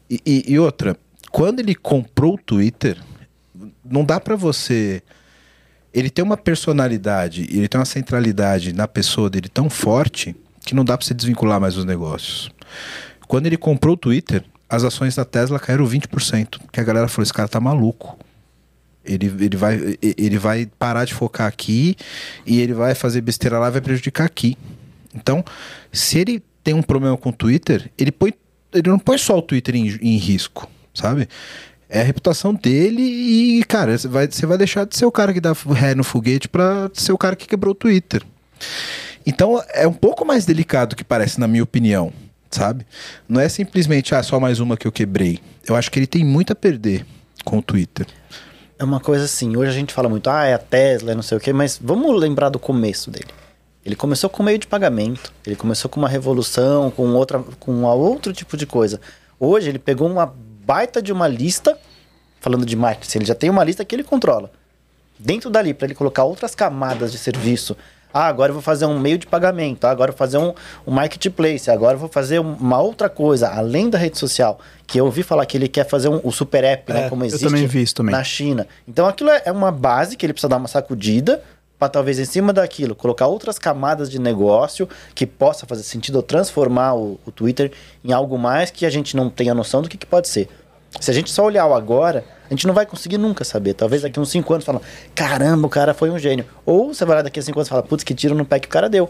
E, 0.10 0.20
e- 0.26 0.44
e 0.54 0.60
outra, 0.60 0.96
quando 1.32 1.60
ele 1.62 1.74
comprou 1.74 2.34
o 2.34 2.38
Twitter, 2.38 2.98
não 3.90 4.04
dá 4.04 4.20
pra 4.20 4.36
você. 4.36 5.02
Ele 5.94 6.10
tem 6.10 6.24
uma 6.24 6.38
personalidade, 6.38 7.48
ele 7.52 7.68
tem 7.68 7.80
uma 7.80 7.86
centralidade 7.86 8.74
na 8.74 8.88
pessoa 8.88 9.30
dele 9.30 9.50
tão 9.50 9.70
forte 9.70 10.36
que 10.66 10.74
não 10.74 10.86
dá 10.86 10.98
pra 10.98 11.06
você 11.06 11.14
desvincular 11.14 11.60
mais 11.60 11.76
os 11.76 11.86
negócios. 11.86 12.50
Quando 13.28 13.46
ele 13.46 13.58
comprou 13.58 13.94
o 13.94 13.98
Twitter, 13.98 14.44
as 14.70 14.86
ações 14.86 15.16
da 15.16 15.26
Tesla 15.26 15.60
caíram 15.60 15.86
20%, 15.86 16.60
porque 16.60 16.80
a 16.80 16.84
galera 16.84 17.08
falou: 17.08 17.24
esse 17.24 17.34
cara 17.34 17.48
tá 17.48 17.60
maluco. 17.60 18.18
Ele, 19.04 19.26
ele, 19.26 19.58
vai, 19.58 19.98
ele 20.02 20.38
vai 20.38 20.70
parar 20.78 21.06
de 21.06 21.14
focar 21.14 21.48
aqui 21.48 21.96
e 22.46 22.62
ele 22.62 22.74
vai 22.74 22.94
fazer 22.94 23.20
besteira 23.22 23.58
lá 23.58 23.68
e 23.68 23.72
vai 23.72 23.82
prejudicar 23.82 24.26
aqui. 24.26 24.56
Então, 25.14 25.44
se 25.92 26.20
ele 26.20 26.42
tem 26.64 26.74
um 26.74 26.84
problema 26.84 27.18
com 27.18 27.30
o 27.30 27.34
Twitter, 27.34 27.92
ele, 27.98 28.12
põe, 28.12 28.32
ele 28.72 28.90
não 28.90 29.00
põe 29.00 29.18
só 29.18 29.38
o 29.38 29.42
Twitter 29.42 29.76
em, 29.76 29.88
em 30.02 30.18
risco, 30.18 30.70
sabe? 30.94 31.28
É 31.94 32.00
a 32.00 32.04
reputação 32.06 32.54
dele 32.54 33.02
e, 33.02 33.64
cara, 33.66 33.98
você 33.98 34.08
vai, 34.08 34.26
você 34.26 34.46
vai 34.46 34.58
deixar 34.58 34.86
de 34.86 34.96
ser 34.96 35.06
o 35.06 35.12
cara 35.12 35.34
que 35.34 35.42
dá 35.42 35.52
ré 35.74 35.94
no 35.94 36.06
foguete 36.06 36.48
pra 36.48 36.90
ser 36.94 37.12
o 37.12 37.18
cara 37.18 37.36
que 37.36 37.46
quebrou 37.46 37.74
o 37.74 37.76
Twitter. 37.76 38.24
Então, 39.26 39.62
é 39.74 39.86
um 39.86 39.92
pouco 39.94 40.24
mais 40.24 40.46
delicado 40.46 40.96
que 40.96 41.04
parece, 41.04 41.38
na 41.38 41.50
minha 41.50 41.62
opinião, 41.62 42.14
sabe? 42.50 42.86
Não 43.28 43.42
é 43.42 43.50
simplesmente, 43.50 44.16
ah, 44.16 44.24
só 44.24 44.40
mais 44.40 44.62
uma 44.62 44.78
que 44.78 44.88
eu 44.88 44.92
quebrei. 44.92 45.40
Eu 45.68 45.76
acho 45.76 45.92
que 45.92 46.00
ele 46.00 46.08
tem 46.08 46.24
muito 46.24 46.54
a 46.54 46.56
perder 46.56 47.06
com 47.44 47.58
o 47.58 47.62
Twitter? 47.62 48.08
É 48.80 48.86
uma 48.86 49.02
coisa 49.02 49.26
assim, 49.26 49.58
hoje 49.58 49.72
a 49.72 49.74
gente 49.74 49.94
fala 49.94 50.08
muito, 50.08 50.30
ah, 50.30 50.46
é 50.46 50.54
a 50.54 50.58
Tesla, 50.58 51.12
é 51.12 51.16
não 51.16 51.22
sei 51.22 51.38
o 51.38 51.42
quê, 51.42 51.52
mas 51.52 51.78
vamos 51.84 52.18
lembrar 52.18 52.48
do 52.48 52.58
começo 52.58 53.12
dele. 53.12 53.28
Ele 53.86 53.98
começou 53.98 54.30
com 54.30 54.42
meio 54.44 54.58
de 54.58 54.66
pagamento, 54.66 55.34
ele 55.46 55.58
começou 55.58 55.90
com 55.90 56.00
uma 56.00 56.08
revolução, 56.08 56.90
com 56.90 57.10
outra, 57.10 57.40
com 57.60 57.84
outro 57.84 58.32
tipo 58.32 58.56
de 58.56 58.66
coisa. 58.66 59.02
Hoje 59.38 59.68
ele 59.68 59.80
pegou 59.80 60.10
uma 60.10 60.34
baita 60.72 61.02
de 61.02 61.12
uma 61.12 61.28
lista, 61.28 61.78
falando 62.40 62.66
de 62.66 62.78
marketing, 62.78 63.18
ele 63.18 63.26
já 63.26 63.36
tem 63.36 63.50
uma 63.50 63.62
lista 63.62 63.84
que 63.84 63.94
ele 63.94 64.06
controla. 64.06 64.50
Dentro 65.20 65.50
dali, 65.50 65.74
para 65.74 65.88
ele 65.88 65.94
colocar 65.94 66.24
outras 66.24 66.56
camadas 66.56 67.12
de 67.12 67.18
serviço. 67.18 67.76
Ah, 68.14 68.26
agora 68.28 68.52
eu 68.52 68.54
vou 68.54 68.62
fazer 68.62 68.86
um 68.86 68.98
meio 68.98 69.18
de 69.18 69.28
pagamento, 69.28 69.84
ah, 69.84 69.92
agora 69.92 70.12
eu 70.12 70.14
vou 70.14 70.18
fazer 70.18 70.38
um, 70.38 70.54
um 70.88 70.92
marketplace, 70.92 71.70
agora 71.70 71.96
eu 71.96 72.00
vou 72.00 72.08
fazer 72.08 72.40
uma 72.40 72.80
outra 72.80 73.10
coisa, 73.10 73.50
além 73.50 73.90
da 73.90 73.98
rede 73.98 74.18
social. 74.18 74.60
Que 74.88 74.98
eu 75.02 75.06
ouvi 75.06 75.24
falar 75.24 75.46
que 75.46 75.58
ele 75.58 75.68
quer 75.68 75.86
fazer 75.86 76.08
um, 76.08 76.22
o 76.24 76.32
super 76.32 76.64
app, 76.64 76.92
né? 76.94 77.06
É, 77.06 77.10
Como 77.10 77.24
eu 77.24 77.28
existe 77.28 77.46
também 77.46 77.68
vi 77.68 77.82
isso 77.82 77.96
também. 77.96 78.16
na 78.16 78.24
China. 78.24 78.66
Então 78.88 79.06
aquilo 79.08 79.30
é 79.30 79.42
é 79.46 79.52
uma 79.52 79.72
base 79.74 80.16
que 80.16 80.26
ele 80.26 80.32
precisa 80.32 80.50
dar 80.50 80.58
uma 80.58 80.70
sacudida 80.70 81.42
para 81.82 81.90
talvez 81.90 82.20
em 82.20 82.26
cima 82.26 82.54
daquilo 82.54 82.94
colocar 82.94 83.26
outras 83.26 83.58
camadas 83.58 84.08
de 84.08 84.20
negócio 84.20 84.88
que 85.16 85.26
possa 85.26 85.66
fazer 85.66 85.82
sentido 85.82 86.18
ou 86.18 86.22
transformar 86.22 86.94
o, 86.94 87.20
o 87.26 87.32
Twitter 87.32 87.72
em 88.06 88.14
algo 88.14 88.38
mais 88.38 88.70
que 88.70 88.86
a 88.86 88.90
gente 88.90 89.18
não 89.18 89.32
tenha 89.32 89.54
noção 89.56 89.82
do 89.82 89.90
que, 89.90 89.98
que 89.98 90.06
pode 90.06 90.28
ser. 90.28 90.48
Se 91.00 91.10
a 91.10 91.14
gente 91.14 91.32
só 91.32 91.46
olhar 91.46 91.66
o 91.66 91.74
agora, 91.74 92.24
a 92.46 92.50
gente 92.54 92.68
não 92.68 92.74
vai 92.74 92.86
conseguir 92.86 93.18
nunca 93.18 93.44
saber. 93.44 93.74
Talvez 93.74 94.02
daqui 94.02 94.20
uns 94.20 94.30
5 94.30 94.54
anos 94.54 94.66
fala, 94.66 94.82
caramba, 95.16 95.66
o 95.66 95.70
cara 95.70 95.94
foi 95.94 96.10
um 96.10 96.20
gênio. 96.20 96.46
Ou 96.66 96.94
você 96.94 97.06
vai 97.06 97.16
lá 97.18 97.22
daqui 97.22 97.40
a 97.40 97.44
5 97.44 97.58
anos 97.58 97.68
e 97.68 97.70
fala, 97.70 97.84
putz, 97.84 98.04
que 98.04 98.14
tiro 98.14 98.36
no 98.36 98.46
pé 98.46 98.60
que 98.60 98.68
o 98.68 98.72
cara 98.72 98.90
deu. 98.90 99.10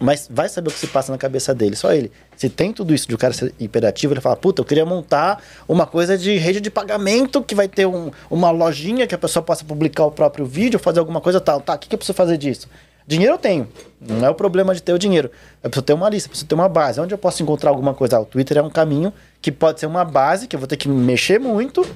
Mas 0.00 0.28
vai 0.30 0.48
saber 0.48 0.68
o 0.68 0.72
que 0.72 0.78
se 0.78 0.86
passa 0.86 1.10
na 1.10 1.18
cabeça 1.18 1.52
dele, 1.52 1.74
só 1.74 1.92
ele. 1.92 2.10
Se 2.36 2.48
tem 2.48 2.72
tudo 2.72 2.94
isso 2.94 3.08
de 3.08 3.14
o 3.14 3.18
cara 3.18 3.34
ser 3.34 3.52
hiperativo, 3.58 4.14
ele 4.14 4.20
fala, 4.20 4.36
puta, 4.36 4.60
eu 4.60 4.64
queria 4.64 4.86
montar 4.86 5.42
uma 5.66 5.86
coisa 5.86 6.16
de 6.16 6.36
rede 6.38 6.60
de 6.60 6.70
pagamento 6.70 7.42
que 7.42 7.52
vai 7.54 7.66
ter 7.66 7.84
um- 7.84 8.10
uma 8.30 8.50
lojinha 8.52 9.08
que 9.08 9.14
a 9.14 9.18
pessoa 9.18 9.42
possa 9.42 9.64
publicar 9.64 10.04
o 10.04 10.10
próprio 10.12 10.46
vídeo, 10.46 10.78
fazer 10.78 11.00
alguma 11.00 11.20
coisa 11.20 11.40
tal. 11.40 11.60
Tá, 11.60 11.74
o 11.74 11.78
que, 11.78 11.88
que 11.88 11.94
eu 11.96 11.98
preciso 11.98 12.16
fazer 12.16 12.36
disso? 12.38 12.68
Dinheiro 13.08 13.32
eu 13.32 13.38
tenho. 13.38 13.66
Não 13.98 14.26
é 14.26 14.28
o 14.28 14.34
problema 14.34 14.74
de 14.74 14.82
ter 14.82 14.92
o 14.92 14.98
dinheiro. 14.98 15.30
Eu 15.62 15.70
preciso 15.70 15.86
ter 15.86 15.94
uma 15.94 16.10
lista, 16.10 16.26
eu 16.26 16.30
preciso 16.30 16.46
ter 16.46 16.54
uma 16.54 16.68
base. 16.68 17.00
Onde 17.00 17.14
eu 17.14 17.16
posso 17.16 17.42
encontrar 17.42 17.70
alguma 17.70 17.94
coisa? 17.94 18.18
Ah, 18.18 18.20
o 18.20 18.26
Twitter 18.26 18.58
é 18.58 18.62
um 18.62 18.68
caminho 18.68 19.10
que 19.40 19.50
pode 19.50 19.80
ser 19.80 19.86
uma 19.86 20.04
base, 20.04 20.46
que 20.46 20.54
eu 20.54 20.60
vou 20.60 20.68
ter 20.68 20.76
que 20.76 20.90
mexer 20.90 21.40
muito 21.40 21.86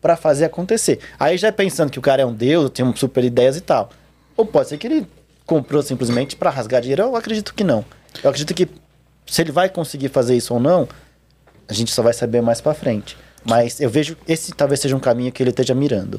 para 0.00 0.16
fazer 0.16 0.46
acontecer. 0.46 0.98
Aí 1.20 1.36
já 1.36 1.48
é 1.48 1.52
pensando 1.52 1.90
que 1.90 1.98
o 1.98 2.02
cara 2.02 2.22
é 2.22 2.24
um 2.24 2.32
deus, 2.32 2.70
tem 2.70 2.90
super 2.96 3.22
ideias 3.22 3.58
e 3.58 3.60
tal. 3.60 3.90
Ou 4.34 4.46
pode 4.46 4.70
ser 4.70 4.78
que 4.78 4.86
ele 4.86 5.06
comprou 5.44 5.82
simplesmente 5.82 6.34
para 6.34 6.48
rasgar 6.48 6.80
dinheiro. 6.80 7.02
Eu 7.02 7.16
acredito 7.16 7.52
que 7.52 7.62
não. 7.62 7.84
Eu 8.24 8.30
acredito 8.30 8.54
que 8.54 8.66
se 9.26 9.42
ele 9.42 9.52
vai 9.52 9.68
conseguir 9.68 10.08
fazer 10.08 10.34
isso 10.34 10.54
ou 10.54 10.60
não, 10.60 10.88
a 11.68 11.74
gente 11.74 11.92
só 11.92 12.02
vai 12.02 12.14
saber 12.14 12.40
mais 12.40 12.62
para 12.62 12.72
frente. 12.72 13.14
Mas 13.44 13.78
eu 13.78 13.90
vejo 13.90 14.16
esse 14.26 14.54
talvez 14.54 14.80
seja 14.80 14.96
um 14.96 15.00
caminho 15.00 15.30
que 15.30 15.42
ele 15.42 15.50
esteja 15.50 15.74
mirando. 15.74 16.18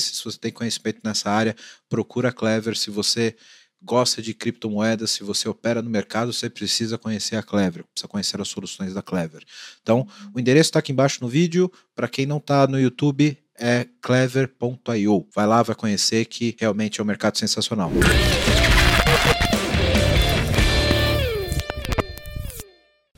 se 0.01 0.23
você 0.23 0.37
tem 0.37 0.51
conhecimento 0.51 0.99
nessa 1.03 1.29
área, 1.29 1.55
procura 1.89 2.29
a 2.29 2.31
Clever. 2.31 2.75
Se 2.75 2.89
você 2.89 3.35
gosta 3.81 4.21
de 4.21 4.33
criptomoedas, 4.33 5.11
se 5.11 5.23
você 5.23 5.49
opera 5.49 5.81
no 5.81 5.89
mercado, 5.89 6.31
você 6.31 6.49
precisa 6.49 6.97
conhecer 6.97 7.35
a 7.35 7.43
Clever, 7.43 7.83
precisa 7.91 8.07
conhecer 8.07 8.39
as 8.39 8.47
soluções 8.47 8.93
da 8.93 9.01
Clever. 9.01 9.43
Então, 9.81 10.07
o 10.33 10.39
endereço 10.39 10.69
está 10.69 10.79
aqui 10.79 10.91
embaixo 10.91 11.19
no 11.21 11.27
vídeo. 11.27 11.71
Para 11.95 12.07
quem 12.07 12.25
não 12.25 12.37
está 12.37 12.67
no 12.67 12.79
YouTube, 12.79 13.37
é 13.59 13.87
clever.io. 14.01 15.27
Vai 15.35 15.47
lá, 15.47 15.61
vai 15.61 15.75
conhecer 15.75 16.25
que 16.25 16.55
realmente 16.59 16.99
é 16.99 17.03
um 17.03 17.07
mercado 17.07 17.37
sensacional. 17.37 17.91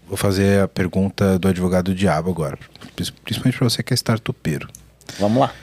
Vou 0.06 0.18
fazer 0.18 0.62
a 0.62 0.68
pergunta 0.68 1.40
do 1.40 1.48
advogado 1.48 1.86
do 1.86 1.96
diabo 1.96 2.30
agora, 2.30 2.58
principalmente 3.24 3.58
para 3.58 3.70
você 3.70 3.82
que 3.82 3.94
é 3.94 3.96
startupeiro. 3.96 4.70
Vamos 5.18 5.40
lá. 5.40 5.54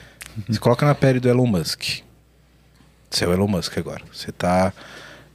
Você 0.47 0.59
coloca 0.59 0.85
na 0.85 0.95
pele 0.95 1.19
do 1.19 1.29
Elon 1.29 1.45
Musk. 1.45 2.01
Você 3.09 3.25
é 3.25 3.27
o 3.27 3.33
Elon 3.33 3.47
Musk 3.47 3.77
agora. 3.77 4.01
Você 4.11 4.31
tá 4.31 4.73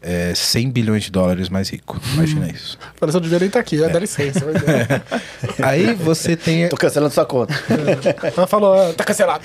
é, 0.00 0.34
100 0.34 0.70
bilhões 0.70 1.04
de 1.04 1.10
dólares 1.10 1.48
mais 1.48 1.68
rico. 1.68 2.00
Imagina 2.14 2.48
isso. 2.48 2.78
Falei, 2.94 3.12
só 3.12 3.18
devia 3.18 3.38
nem 3.38 3.48
estar 3.48 3.60
aqui, 3.60 3.76
dá 3.76 3.98
licença. 3.98 4.44
vai 4.44 4.54
ver. 4.54 5.02
Aí 5.62 5.94
você 5.94 6.36
tem, 6.36 6.68
Tô 6.68 6.76
cancelando 6.76 7.12
sua 7.12 7.26
conta. 7.26 7.54
Ela 8.36 8.46
falou, 8.46 8.74
ah, 8.74 8.94
tá 8.94 9.04
cancelado. 9.04 9.44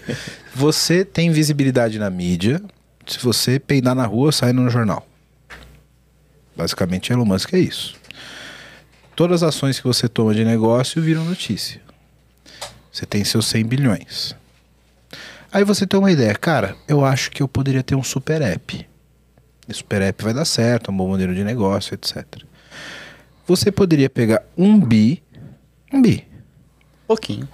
você 0.54 1.04
tem 1.04 1.30
visibilidade 1.30 1.98
na 1.98 2.08
mídia. 2.08 2.62
Se 3.06 3.18
você 3.18 3.58
peidar 3.58 3.94
na 3.94 4.06
rua, 4.06 4.32
sai 4.32 4.52
no 4.52 4.68
jornal. 4.70 5.06
Basicamente, 6.56 7.12
Elon 7.12 7.24
Musk 7.24 7.52
é 7.52 7.58
isso. 7.58 7.94
Todas 9.14 9.42
as 9.42 9.54
ações 9.54 9.78
que 9.78 9.86
você 9.86 10.08
toma 10.08 10.34
de 10.34 10.44
negócio 10.44 11.02
viram 11.02 11.24
notícia. 11.24 11.80
Você 12.92 13.04
tem 13.04 13.24
seus 13.24 13.46
100 13.46 13.66
bilhões. 13.66 14.36
Aí 15.56 15.64
você 15.64 15.86
tem 15.86 15.98
uma 15.98 16.12
ideia, 16.12 16.34
cara, 16.34 16.76
eu 16.86 17.02
acho 17.02 17.30
que 17.30 17.42
eu 17.42 17.48
poderia 17.48 17.82
ter 17.82 17.94
um 17.94 18.02
super 18.02 18.42
app. 18.42 18.86
Esse 19.66 19.78
super 19.78 20.02
app 20.02 20.22
vai 20.22 20.34
dar 20.34 20.44
certo, 20.44 20.90
é 20.90 20.92
um 20.92 20.96
bom 20.98 21.08
modelo 21.08 21.34
de 21.34 21.42
negócio, 21.42 21.94
etc. 21.94 22.26
Você 23.46 23.72
poderia 23.72 24.10
pegar 24.10 24.42
um 24.54 24.78
bi, 24.78 25.22
um 25.90 26.02
bi, 26.02 26.26
Pouquinho. 27.08 27.48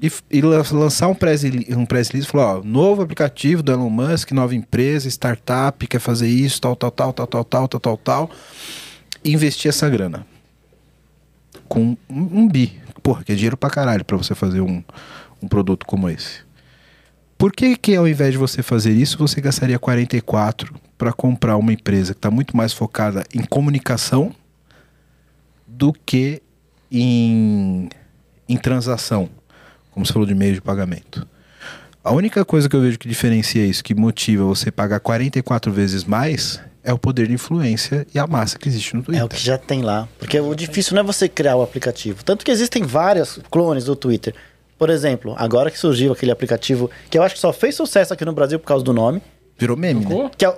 e, 0.00 0.12
e 0.30 0.40
lan- 0.40 0.62
lançar 0.70 1.08
um 1.08 1.14
press, 1.16 1.42
um 1.76 1.84
press 1.84 2.10
release 2.10 2.28
e 2.28 2.30
falar, 2.30 2.58
ó, 2.58 2.62
novo 2.62 3.02
aplicativo 3.02 3.64
do 3.64 3.72
Elon 3.72 3.90
Musk, 3.90 4.30
nova 4.30 4.54
empresa, 4.54 5.08
startup, 5.08 5.84
quer 5.88 5.98
fazer 5.98 6.28
isso, 6.28 6.60
tal, 6.60 6.76
tal, 6.76 6.92
tal, 6.92 7.12
tal, 7.12 7.26
tal, 7.26 7.44
tal, 7.44 7.66
tal, 7.68 7.80
tal, 7.80 7.96
tal. 7.96 8.30
E 9.24 9.32
investir 9.32 9.70
essa 9.70 9.88
grana. 9.90 10.24
Com 11.68 11.96
um, 12.08 12.42
um 12.42 12.48
bi. 12.48 12.80
Porra, 13.02 13.24
que 13.24 13.32
é 13.32 13.34
dinheiro 13.34 13.56
pra 13.56 13.68
caralho 13.70 14.04
pra 14.04 14.16
você 14.16 14.36
fazer 14.36 14.60
um, 14.60 14.84
um 15.42 15.48
produto 15.48 15.84
como 15.84 16.08
esse. 16.08 16.48
Por 17.40 17.52
que 17.52 17.74
que 17.74 17.96
ao 17.96 18.06
invés 18.06 18.32
de 18.32 18.36
você 18.36 18.62
fazer 18.62 18.92
isso, 18.92 19.16
você 19.16 19.40
gastaria 19.40 19.78
44 19.78 20.74
para 20.98 21.10
comprar 21.10 21.56
uma 21.56 21.72
empresa 21.72 22.12
que 22.12 22.18
está 22.18 22.30
muito 22.30 22.54
mais 22.54 22.74
focada 22.74 23.24
em 23.34 23.40
comunicação 23.40 24.34
do 25.66 25.90
que 25.90 26.42
em, 26.92 27.88
em 28.46 28.58
transação, 28.58 29.30
como 29.90 30.04
você 30.04 30.12
falou 30.12 30.28
de 30.28 30.34
meio 30.34 30.52
de 30.52 30.60
pagamento. 30.60 31.26
A 32.04 32.12
única 32.12 32.44
coisa 32.44 32.68
que 32.68 32.76
eu 32.76 32.82
vejo 32.82 32.98
que 32.98 33.08
diferencia 33.08 33.64
isso, 33.64 33.82
que 33.82 33.94
motiva 33.94 34.44
você 34.44 34.70
pagar 34.70 35.00
44 35.00 35.72
vezes 35.72 36.04
mais, 36.04 36.60
é 36.84 36.92
o 36.92 36.98
poder 36.98 37.26
de 37.26 37.32
influência 37.32 38.06
e 38.14 38.18
a 38.18 38.26
massa 38.26 38.58
que 38.58 38.68
existe 38.68 38.94
no 38.94 39.02
Twitter. 39.02 39.22
É 39.22 39.24
o 39.24 39.28
que 39.30 39.42
já 39.42 39.56
tem 39.56 39.80
lá. 39.80 40.06
Porque 40.18 40.38
o 40.38 40.54
difícil 40.54 40.94
não 40.94 41.00
é 41.00 41.04
você 41.04 41.26
criar 41.26 41.56
o 41.56 41.62
aplicativo. 41.62 42.22
Tanto 42.22 42.44
que 42.44 42.50
existem 42.50 42.82
vários 42.82 43.40
clones 43.50 43.84
do 43.84 43.96
Twitter. 43.96 44.34
Por 44.80 44.88
exemplo, 44.88 45.34
agora 45.36 45.70
que 45.70 45.78
surgiu 45.78 46.10
aquele 46.10 46.32
aplicativo 46.32 46.90
que 47.10 47.18
eu 47.18 47.22
acho 47.22 47.34
que 47.34 47.40
só 47.42 47.52
fez 47.52 47.74
sucesso 47.74 48.14
aqui 48.14 48.24
no 48.24 48.32
Brasil 48.32 48.58
por 48.58 48.66
causa 48.66 48.82
do 48.82 48.94
nome, 48.94 49.20
Virou 49.58 49.76
meme, 49.76 50.06
né? 50.06 50.10
Cu? 50.10 50.30
que 50.34 50.46
é, 50.46 50.54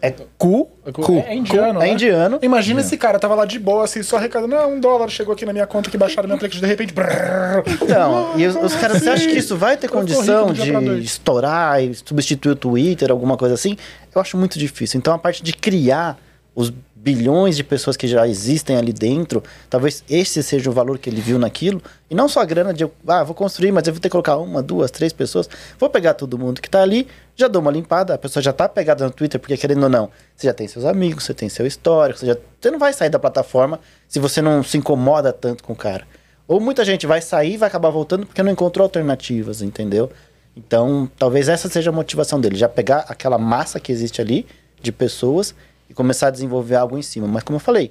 é 0.00 0.14
Cu. 0.38 0.66
Cu. 0.92 1.24
É 1.26 1.34
indiano, 1.34 1.82
É 1.82 1.86
né? 1.86 1.92
indiano. 1.92 2.38
Imagina 2.40 2.82
esse 2.82 2.96
cara, 2.96 3.18
tava 3.18 3.34
lá 3.34 3.44
de 3.44 3.58
boa, 3.58 3.82
assim, 3.82 4.00
só 4.00 4.16
arrecadando, 4.16 4.54
ah, 4.54 4.64
um 4.68 4.78
dólar 4.78 5.08
chegou 5.08 5.34
aqui 5.34 5.44
na 5.44 5.52
minha 5.52 5.66
conta 5.66 5.90
que 5.90 5.98
baixaram 5.98 6.28
meu 6.28 6.36
aplicativo, 6.36 6.64
de 6.64 6.68
repente... 6.68 6.94
brrr. 6.94 7.64
Então, 7.82 8.38
e 8.38 8.46
os, 8.46 8.54
os 8.54 8.76
caras, 8.76 9.02
você 9.02 9.10
acha 9.10 9.26
que 9.26 9.36
isso 9.36 9.56
vai 9.56 9.76
ter 9.76 9.88
condição 9.88 10.52
de 10.52 11.02
estourar 11.02 11.82
e 11.82 11.92
substituir 11.96 12.52
o 12.52 12.56
Twitter, 12.56 13.10
alguma 13.10 13.36
coisa 13.36 13.56
assim? 13.56 13.76
Eu 14.14 14.20
acho 14.20 14.36
muito 14.36 14.56
difícil. 14.56 14.98
Então, 14.98 15.12
a 15.12 15.18
parte 15.18 15.42
de 15.42 15.52
criar 15.52 16.16
os 16.54 16.72
bilhões 17.00 17.56
de 17.56 17.62
pessoas 17.62 17.96
que 17.96 18.08
já 18.08 18.26
existem 18.26 18.76
ali 18.76 18.92
dentro, 18.92 19.42
talvez 19.70 20.02
esse 20.10 20.42
seja 20.42 20.68
o 20.68 20.72
valor 20.72 20.98
que 20.98 21.08
ele 21.08 21.20
viu 21.20 21.38
naquilo, 21.38 21.80
e 22.10 22.14
não 22.14 22.28
só 22.28 22.40
a 22.40 22.44
grana 22.44 22.74
de, 22.74 22.88
ah, 23.06 23.22
vou 23.22 23.34
construir, 23.34 23.70
mas 23.70 23.86
eu 23.86 23.92
vou 23.92 24.00
ter 24.00 24.08
que 24.08 24.12
colocar 24.12 24.36
uma, 24.36 24.62
duas, 24.62 24.90
três 24.90 25.12
pessoas, 25.12 25.48
vou 25.78 25.88
pegar 25.88 26.14
todo 26.14 26.36
mundo 26.36 26.60
que 26.60 26.68
tá 26.68 26.82
ali, 26.82 27.06
já 27.36 27.46
dou 27.46 27.62
uma 27.62 27.70
limpada, 27.70 28.14
a 28.14 28.18
pessoa 28.18 28.42
já 28.42 28.52
tá 28.52 28.68
pegada 28.68 29.04
no 29.04 29.10
Twitter, 29.12 29.38
porque 29.40 29.56
querendo 29.56 29.84
ou 29.84 29.88
não, 29.88 30.10
você 30.34 30.48
já 30.48 30.52
tem 30.52 30.66
seus 30.66 30.84
amigos, 30.84 31.24
você 31.24 31.32
tem 31.32 31.48
seu 31.48 31.66
histórico, 31.66 32.18
você, 32.18 32.26
já, 32.26 32.36
você 32.60 32.70
não 32.70 32.78
vai 32.78 32.92
sair 32.92 33.10
da 33.10 33.18
plataforma 33.18 33.78
se 34.08 34.18
você 34.18 34.42
não 34.42 34.62
se 34.64 34.76
incomoda 34.76 35.32
tanto 35.32 35.62
com 35.62 35.72
o 35.72 35.76
cara. 35.76 36.04
Ou 36.48 36.58
muita 36.58 36.84
gente 36.84 37.06
vai 37.06 37.20
sair 37.20 37.54
e 37.54 37.56
vai 37.56 37.68
acabar 37.68 37.90
voltando 37.90 38.26
porque 38.26 38.42
não 38.42 38.50
encontrou 38.50 38.82
alternativas, 38.82 39.62
entendeu? 39.62 40.10
Então, 40.56 41.08
talvez 41.16 41.48
essa 41.48 41.68
seja 41.68 41.90
a 41.90 41.92
motivação 41.92 42.40
dele, 42.40 42.56
já 42.56 42.68
pegar 42.68 43.04
aquela 43.08 43.38
massa 43.38 43.78
que 43.78 43.92
existe 43.92 44.20
ali 44.20 44.46
de 44.80 44.90
pessoas 44.90 45.54
e 45.88 45.94
começar 45.94 46.28
a 46.28 46.30
desenvolver 46.30 46.76
algo 46.76 46.98
em 46.98 47.02
cima. 47.02 47.26
Mas 47.26 47.42
como 47.42 47.56
eu 47.56 47.60
falei, 47.60 47.90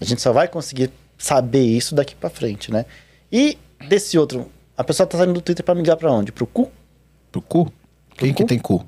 a 0.00 0.04
gente 0.04 0.20
só 0.22 0.32
vai 0.32 0.48
conseguir 0.48 0.90
saber 1.18 1.62
isso 1.64 1.94
daqui 1.94 2.14
pra 2.14 2.28
frente, 2.30 2.70
né? 2.72 2.84
E 3.30 3.56
desse 3.88 4.18
outro, 4.18 4.50
a 4.76 4.84
pessoa 4.84 5.06
tá 5.06 5.16
saindo 5.18 5.32
do 5.34 5.40
Twitter 5.40 5.64
pra 5.64 5.74
migrar 5.74 5.96
pra 5.96 6.10
onde? 6.10 6.32
Pro 6.32 6.46
cu? 6.46 6.70
Pro 7.30 7.40
cu? 7.42 7.72
Quem 8.16 8.32
que 8.34 8.42
cu? 8.42 8.48
tem 8.48 8.58
cu? 8.58 8.86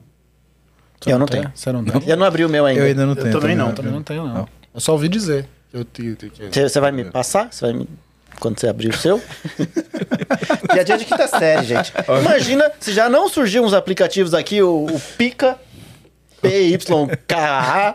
Você 1.01 1.13
Eu 1.13 1.19
não 1.19 1.27
tem? 1.27 1.41
tenho. 1.43 1.53
Você 1.55 1.73
não 1.73 1.85
tem? 1.85 2.09
Eu 2.11 2.17
não 2.17 2.27
abri 2.27 2.45
o 2.45 2.49
meu 2.49 2.65
ainda. 2.67 2.81
Eu 2.81 2.87
ainda 2.87 3.05
não 3.07 3.13
Eu 3.15 3.23
tenho. 3.23 3.41
também 3.41 3.57
não, 3.57 3.69
Eu 3.69 3.75
também 3.75 3.93
não 3.93 4.03
tenho, 4.03 4.27
não. 4.27 4.35
Não. 4.35 4.49
Eu 4.75 4.81
só 4.81 4.93
ouvi 4.93 5.09
dizer. 5.09 5.47
que 5.71 5.77
Eu 5.77 5.85
te, 5.85 6.15
te, 6.17 6.31
que- 6.31 6.69
Você 6.69 6.81
vai 6.81 6.91
me 6.93 7.05
passar? 7.05 7.53
Você 7.53 7.65
vai 7.67 7.75
me... 7.75 7.89
Quando 8.41 8.59
você 8.59 8.67
abrir 8.67 8.89
o 8.89 8.97
seu? 8.97 9.23
Piadinha 10.73 10.99
de 10.99 11.05
quinta 11.05 11.27
série, 11.29 11.65
gente. 11.67 11.93
Imagina 12.21 12.71
se 12.81 12.93
já 12.93 13.09
não 13.09 13.29
surgiam 13.29 13.65
uns 13.65 13.73
aplicativos 13.75 14.35
aqui, 14.35 14.63
o, 14.63 14.87
o 14.87 15.01
Pica, 15.17 15.57
PYKA. 16.49 17.95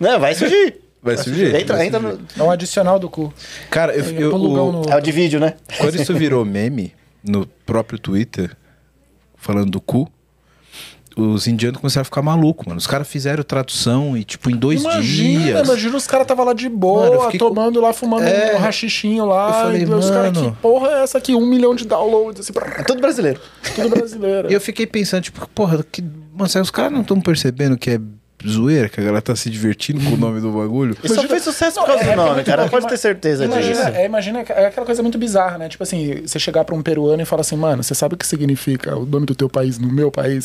Não, 0.00 0.20
vai 0.20 0.34
surgir. 0.34 0.76
Vai 1.02 1.16
surgir? 1.16 1.54
Entra, 1.54 1.76
vai 1.76 1.86
entra 1.86 2.00
surgir. 2.00 2.18
no... 2.36 2.42
É 2.44 2.46
um 2.46 2.50
adicional 2.50 2.98
do 2.98 3.08
cu. 3.08 3.32
Cara, 3.70 3.94
eu, 3.94 4.04
eu- 4.18 4.34
o- 4.34 4.72
no- 4.72 4.90
É 4.90 4.96
o 4.96 5.00
de 5.00 5.12
vídeo, 5.12 5.38
né? 5.38 5.54
quando 5.78 5.94
isso 6.00 6.12
virou 6.14 6.44
meme 6.44 6.92
no 7.22 7.46
próprio 7.64 7.98
Twitter, 7.98 8.56
falando 9.36 9.70
do 9.70 9.80
cu, 9.80 10.10
os 11.16 11.46
indianos 11.46 11.80
começaram 11.80 12.02
a 12.02 12.04
ficar 12.04 12.20
malucos, 12.22 12.66
mano. 12.66 12.76
Os 12.78 12.86
caras 12.86 13.08
fizeram 13.08 13.42
tradução 13.42 14.16
e, 14.16 14.22
tipo, 14.24 14.50
em 14.50 14.56
dois 14.56 14.80
imagina, 14.82 15.44
dias. 15.44 15.66
imagina 15.66 15.96
os 15.96 16.06
caras 16.06 16.26
tava 16.26 16.44
lá 16.44 16.52
de 16.52 16.68
boa, 16.68 17.08
Mano, 17.08 17.22
fiquei 17.22 17.38
tomando 17.38 17.80
lá, 17.80 17.92
fumando 17.94 18.24
É. 18.24 18.54
um 18.54 18.58
rachichinho 18.58 19.24
lá. 19.24 19.46
Eu 19.48 19.52
falei, 19.66 19.82
e 19.82 19.84
os 19.86 20.10
caras, 20.10 20.32
mano. 20.36 20.52
que 20.52 20.56
porra 20.58 20.88
é 20.90 21.02
essa 21.04 21.16
aqui? 21.18 21.34
Um 21.34 21.46
milhão 21.46 21.74
de 21.74 21.86
downloads, 21.86 22.40
assim, 22.40 22.52
É 22.78 22.82
tudo 22.82 23.00
brasileiro. 23.00 23.40
tudo 23.74 23.88
brasileiro. 23.96 24.50
E 24.50 24.54
eu 24.54 24.60
fiquei 24.60 24.86
pensando, 24.86 25.22
tipo, 25.22 25.48
porra, 25.54 25.82
que, 25.90 26.04
mano, 26.36 26.50
que 26.50 26.58
os 26.58 26.70
caras 26.70 26.92
não 26.92 27.00
estão 27.02 27.20
percebendo 27.20 27.76
que 27.76 27.90
é 27.90 28.00
zoeira, 28.46 28.88
que 28.88 29.00
a 29.00 29.02
galera 29.02 29.22
tá 29.22 29.34
se 29.34 29.48
divertindo 29.48 29.98
com 30.04 30.10
o 30.10 30.16
nome 30.16 30.40
do 30.42 30.52
bagulho? 30.52 30.94
E 31.02 31.08
só 31.08 31.22
fez 31.26 31.42
sucesso 31.42 31.80
por 31.80 31.86
causa 31.86 32.02
é- 32.02 32.06
do 32.06 32.10
é 32.12 32.16
nome, 32.16 32.34
muito 32.34 32.46
cara. 32.46 32.64
bom, 32.64 32.68
Pode 32.68 32.86
ter 32.86 32.98
certeza 32.98 33.48
disso. 33.48 33.58
Imagina, 33.58 33.96
é, 33.98 34.04
imagina, 34.04 34.40
é 34.40 34.66
aquela 34.66 34.84
coisa 34.84 35.02
muito 35.02 35.16
bizarra, 35.16 35.56
né? 35.56 35.68
Tipo 35.70 35.82
assim, 35.82 36.20
você 36.20 36.38
chegar 36.38 36.62
pra 36.64 36.74
um 36.74 36.82
peruano 36.82 37.20
e 37.22 37.24
falar 37.24 37.40
assim, 37.40 37.56
mano, 37.56 37.82
você 37.82 37.94
sabe 37.94 38.14
o 38.14 38.18
que 38.18 38.26
significa 38.26 38.94
o 38.94 39.06
nome 39.06 39.24
do 39.24 39.34
teu 39.34 39.48
país 39.48 39.78
no 39.78 39.90
meu 39.90 40.10
país? 40.12 40.44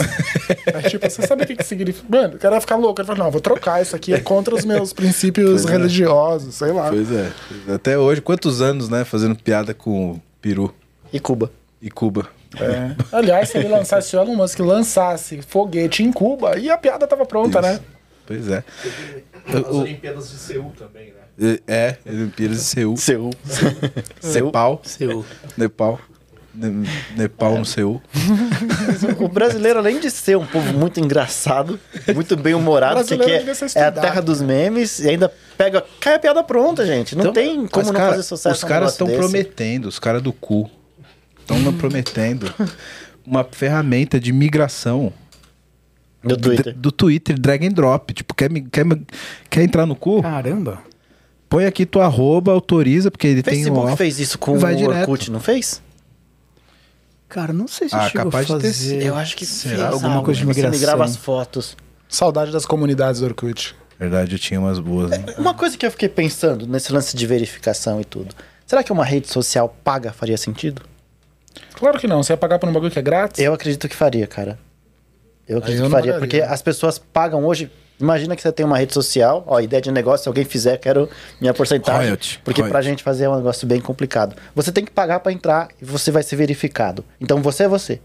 Aí, 0.73 0.83
tipo, 0.89 1.07
você 1.07 1.21
sabe 1.27 1.43
o 1.43 1.45
que, 1.45 1.55
que 1.57 1.65
significa? 1.65 2.05
Mano, 2.09 2.35
o 2.35 2.39
cara 2.39 2.51
vai 2.55 2.61
ficar 2.61 2.77
louco. 2.77 3.01
Ele 3.01 3.07
fala, 3.07 3.19
não, 3.25 3.29
vou 3.29 3.41
trocar 3.41 3.81
isso 3.81 3.93
aqui, 3.95 4.13
é 4.13 4.19
contra 4.21 4.55
os 4.55 4.63
meus 4.63 4.93
princípios 4.93 5.65
religiosos, 5.65 6.55
sei 6.55 6.71
lá. 6.71 6.89
Pois 6.89 7.11
é. 7.11 7.29
Até 7.75 7.97
hoje, 7.97 8.21
quantos 8.21 8.61
anos, 8.61 8.87
né, 8.87 9.03
fazendo 9.03 9.35
piada 9.35 9.73
com 9.73 10.17
peru 10.41 10.73
E 11.11 11.19
Cuba. 11.19 11.51
e 11.81 11.91
Cuba. 11.91 12.27
É. 12.60 12.95
Aliás, 13.12 13.49
se 13.49 13.58
ele 13.58 13.68
lançasse, 13.70 14.10
se 14.10 14.18
o 14.18 14.22
Elon 14.22 14.36
Musk 14.36 14.60
lançasse 14.60 15.41
foguete 15.41 16.04
em 16.04 16.12
Cuba, 16.12 16.58
e 16.60 16.70
a 16.70 16.78
piada 16.78 17.08
tava 17.08 17.26
pronta, 17.26 17.60
Isso. 17.60 17.68
né? 17.70 17.80
Pois 18.26 18.47
é. 18.49 18.64
As 19.47 19.56
O- 19.68 19.82
Olimpíadas 19.82 20.30
de 20.30 20.38
Seul 20.38 20.72
também, 20.78 21.14
né? 21.39 21.58
É, 21.68 21.97
Olimpíadas 22.08 22.58
de 22.58 22.64
Seul. 22.64 22.97
Seul. 22.97 23.32
Nepal. 24.24 24.82
Seul. 24.84 25.26
Nepal. 25.58 25.99
Ne- 26.54 26.86
Nepal 27.16 27.58
no 27.58 27.66
Seul. 27.66 28.02
O 29.20 29.28
brasileiro, 29.30 29.80
além 29.80 29.99
de 29.99 30.12
ser 30.12 30.38
um 30.38 30.45
povo 30.45 30.74
muito 30.74 30.99
engraçado, 30.99 31.80
muito 32.14 32.36
bem 32.36 32.54
humorado, 32.54 33.04
que 33.06 33.14
é, 33.14 33.45
é 33.76 33.84
a 33.84 33.91
terra 33.91 34.22
dos 34.22 34.41
memes, 34.41 34.99
e 34.99 35.10
ainda 35.10 35.32
pega. 35.58 35.84
Cai 35.99 36.16
a 36.16 36.20
piada 36.20 36.43
pronta, 36.43 36.86
gente. 36.86 37.16
Não 37.16 37.22
Então, 37.24 37.34
tem 37.34 37.66
como 37.68 37.86
não 37.88 37.93
cara- 37.93 38.12
fazer 38.12 38.24
sucesso. 38.24 38.56
Os 38.56 38.64
caras 38.64 38.91
estão 38.91 39.08
prometendo, 39.08 39.86
os 39.86 39.97
caras 39.97 40.22
do 40.22 40.34
cu. 40.34 40.70
Estão 41.58 41.74
prometendo 41.78 42.54
uma 43.26 43.43
ferramenta 43.43 44.20
de 44.20 44.32
migração 44.32 45.12
Do 46.24 46.38
Twitter. 46.38 46.76
do 46.76 46.91
Twitter, 46.91 47.39
drag 47.39 47.66
and 47.68 47.72
drop. 47.72 48.14
Tipo, 48.14 48.34
quer, 48.34 48.49
quer, 48.72 48.86
quer 49.49 49.64
entrar 49.64 49.86
no 49.86 49.95
cu? 49.95 50.22
Caramba. 50.22 50.82
Põe 51.49 51.66
aqui 51.66 51.86
tua 51.86 52.06
arroba, 52.06 52.52
autoriza, 52.54 53.12
porque 53.12 53.28
ele 53.28 53.41
O 53.41 53.43
tem 53.43 53.56
Facebook 53.64 53.91
um. 53.91 53.97
fez 53.97 54.20
isso 54.20 54.38
com 54.39 54.58
vai 54.58 54.74
o 54.74 54.78
direto. 54.78 55.02
Orkut, 55.10 55.30
não 55.32 55.39
fez? 55.39 55.82
Cara, 57.28 57.52
não 57.54 57.68
sei 57.68 57.89
se 57.89 57.95
Ah, 57.95 58.10
chegou 58.10 58.26
capaz 58.26 58.47
de 58.47 58.54
a 58.54 58.56
ter 58.58 58.62
fazer. 58.68 58.74
sido. 58.74 59.02
Eu 59.02 59.16
acho 59.16 59.36
que 59.36 59.45
Será? 59.45 59.76
fez 59.76 59.93
Alguma 59.93 60.14
algo. 60.16 60.26
coisa 60.26 60.39
de 60.39 60.45
Você 60.45 60.49
migração. 60.54 60.80
migrava 60.80 61.04
as 61.06 61.16
fotos. 61.16 61.76
Saudade 62.08 62.52
das 62.52 62.66
comunidades 62.66 63.22
do 63.22 63.26
Orkut. 63.28 63.76
Verdade, 63.99 64.36
eu 64.36 64.39
tinha 64.39 64.60
umas 64.60 64.80
boas. 64.80 65.12
Né? 65.12 65.24
Uma 65.38 65.54
coisa 65.54 65.78
que 65.78 65.86
eu 65.86 65.91
fiquei 65.91 66.10
pensando 66.10 66.66
nesse 66.68 66.91
lance 66.91 67.16
de 67.16 67.28
verificação 67.28 68.02
e 68.02 68.06
tudo. 68.06 68.34
Será 68.66 68.84
que 68.84 68.91
uma 68.91 69.06
rede 69.06 69.28
social 69.30 69.76
paga 69.84 70.12
faria 70.12 70.38
sentido? 70.38 70.82
Claro 71.76 71.99
que 71.99 72.08
não, 72.08 72.22
você 72.24 72.34
ia 72.34 72.38
pagar 72.38 72.60
por 72.60 72.70
um 72.70 72.74
bagulho 72.74 72.91
que 72.91 72.99
é 72.99 73.02
grátis? 73.02 73.39
Eu 73.39 73.54
acredito 73.54 73.88
que 73.89 73.95
faria, 73.95 74.28
cara. 74.28 74.58
Eu 75.47 75.58
acredito 75.58 75.82
eu 75.82 75.86
que 75.88 75.89
não 75.89 75.97
faria, 75.97 76.14
pagaria. 76.14 76.20
porque 76.20 76.41
as 76.41 76.62
pessoas 76.62 76.97
pagam 76.99 77.43
hoje. 77.45 77.70
Imagina 77.99 78.36
que 78.36 78.41
você 78.41 78.52
tem 78.52 78.66
uma 78.66 78.78
rede 78.80 78.93
social, 78.93 79.43
ó, 79.45 79.60
ideia 79.60 79.80
de 79.82 79.91
negócio, 79.91 80.24
se 80.24 80.30
alguém 80.30 80.43
fizer, 80.43 80.78
quero 80.78 81.08
minha 81.39 81.54
porcentagem. 81.54 82.02
Royalty, 82.02 82.41
Porque 82.43 82.62
royalty. 82.62 82.72
pra 82.72 82.82
gente 82.82 83.04
fazer 83.04 83.26
é 83.26 83.30
um 83.30 83.36
negócio 83.36 83.68
bem 83.68 83.80
complicado. 83.80 84.36
Você 84.56 84.72
tem 84.72 84.84
que 84.84 84.91
pagar 84.91 85.20
pra 85.20 85.32
entrar 85.32 85.68
e 85.80 85.86
você 85.86 86.10
vai 86.10 86.24
ser 86.24 86.36
verificado. 86.36 87.06
Então 87.20 87.41
você 87.43 87.64
é 87.64 87.68
você. 87.68 87.99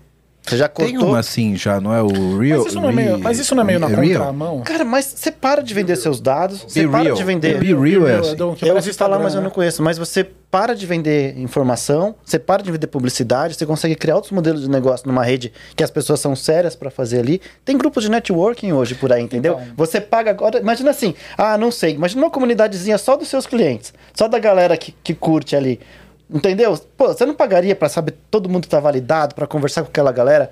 Você 0.47 0.57
já 0.57 0.69
cortou. 0.69 0.99
Tem 0.99 1.09
uma 1.09 1.19
assim 1.19 1.57
já, 1.57 1.81
não 1.81 1.93
é 1.93 2.01
o 2.01 2.39
Real? 2.39 2.61
Mas 2.61 2.67
isso 2.69 2.81
não 2.81 2.89
é 2.89 2.93
meio, 2.93 3.19
mas 3.19 3.39
isso 3.39 3.55
não 3.55 3.63
é 3.63 3.67
meio 3.67 3.81
na 3.81 3.87
Real? 3.89 4.01
contramão? 4.01 4.61
Cara, 4.61 4.85
mas 4.85 5.05
você 5.05 5.33
para 5.33 5.63
de 5.63 5.75
vender 5.75 5.97
seus 5.97 6.21
dados, 6.21 6.63
você 6.63 6.85
Be 6.85 6.89
para 6.89 7.03
real. 7.03 7.17
de 7.17 7.25
vender. 7.25 7.59
Be 7.59 7.75
real 7.75 8.07
é 8.07 8.19
assim. 8.19 8.37
Eu 8.63 8.77
ouvi 8.77 8.93
falar, 8.93 9.19
mas 9.19 9.35
eu 9.35 9.41
né? 9.41 9.45
não 9.45 9.51
conheço. 9.51 9.83
Mas 9.83 9.99
você 9.99 10.25
para 10.51 10.75
de 10.75 10.87
vender 10.87 11.37
informação, 11.39 12.15
você 12.25 12.39
para 12.39 12.63
de 12.63 12.71
vender 12.71 12.87
publicidade, 12.87 13.55
você 13.55 13.67
consegue 13.67 13.95
criar 13.97 14.15
outros 14.15 14.33
modelos 14.33 14.63
de 14.63 14.71
negócio 14.71 15.07
numa 15.07 15.25
rede 15.25 15.53
que 15.75 15.83
as 15.83 15.91
pessoas 15.91 16.21
são 16.21 16.37
sérias 16.37 16.77
pra 16.77 16.91
fazer 16.91 17.19
ali. 17.19 17.41
Tem 17.65 17.77
grupos 17.77 18.05
de 18.05 18.11
networking 18.11 18.73
hoje 18.73 18.95
por 18.95 19.13
aí, 19.13 19.23
entendeu? 19.23 19.59
Então. 19.61 19.75
Você 19.77 20.01
paga 20.01 20.31
agora. 20.31 20.61
Imagina 20.61 20.91
assim, 20.91 21.15
ah, 21.37 21.59
não 21.59 21.71
sei. 21.71 21.95
Imagina 21.95 22.23
uma 22.23 22.31
comunidadezinha 22.31 22.97
só 22.99 23.17
dos 23.17 23.29
seus 23.29 23.47
clientes, 23.47 23.93
só 24.15 24.29
da 24.29 24.39
galera 24.39 24.77
que, 24.77 24.95
que 25.03 25.15
curte 25.15 25.57
ali. 25.57 25.81
Entendeu? 26.29 26.77
Pô, 26.97 27.09
você 27.09 27.25
não 27.25 27.35
pagaria 27.35 27.75
pra 27.77 27.89
saber 27.89 28.15
todo 28.31 28.49
mundo 28.49 28.67
tá 28.67 28.81
validado, 28.81 29.35
pra 29.35 29.47
conversar 29.47 29.83
com 29.83 29.89
aquela 29.89 30.11
galera? 30.13 30.51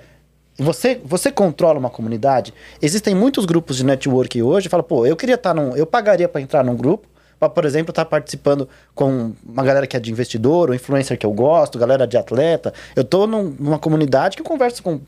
Você, 0.56 1.00
você 1.04 1.32
controla 1.32 1.78
uma 1.80 1.90
comunidade. 1.90 2.54
Existem 2.80 3.12
muitos 3.14 3.44
grupos 3.44 3.76
de 3.76 3.84
network 3.84 4.40
hoje. 4.40 4.68
Fala, 4.68 4.84
pô, 4.84 5.04
eu 5.04 5.16
queria 5.16 5.34
estar 5.34 5.52
num. 5.52 5.74
Eu 5.76 5.84
pagaria 5.84 6.28
para 6.28 6.40
entrar 6.40 6.62
num 6.62 6.76
grupo, 6.76 7.08
para, 7.40 7.48
por 7.48 7.64
exemplo, 7.64 7.90
estar 7.90 8.04
participando 8.04 8.68
com 8.94 9.32
uma 9.44 9.64
galera 9.64 9.84
que 9.84 9.96
é 9.96 10.00
de 10.00 10.12
investidor, 10.12 10.68
ou 10.68 10.74
influencer 10.76 11.18
que 11.18 11.26
eu 11.26 11.32
gosto, 11.32 11.76
galera 11.76 12.06
de 12.06 12.16
atleta. 12.16 12.72
Eu 12.94 13.02
tô 13.02 13.26
num- 13.26 13.52
numa 13.58 13.78
comunidade 13.80 14.36
que 14.36 14.42
eu 14.42 14.46
converso 14.46 14.80
com, 14.80 15.00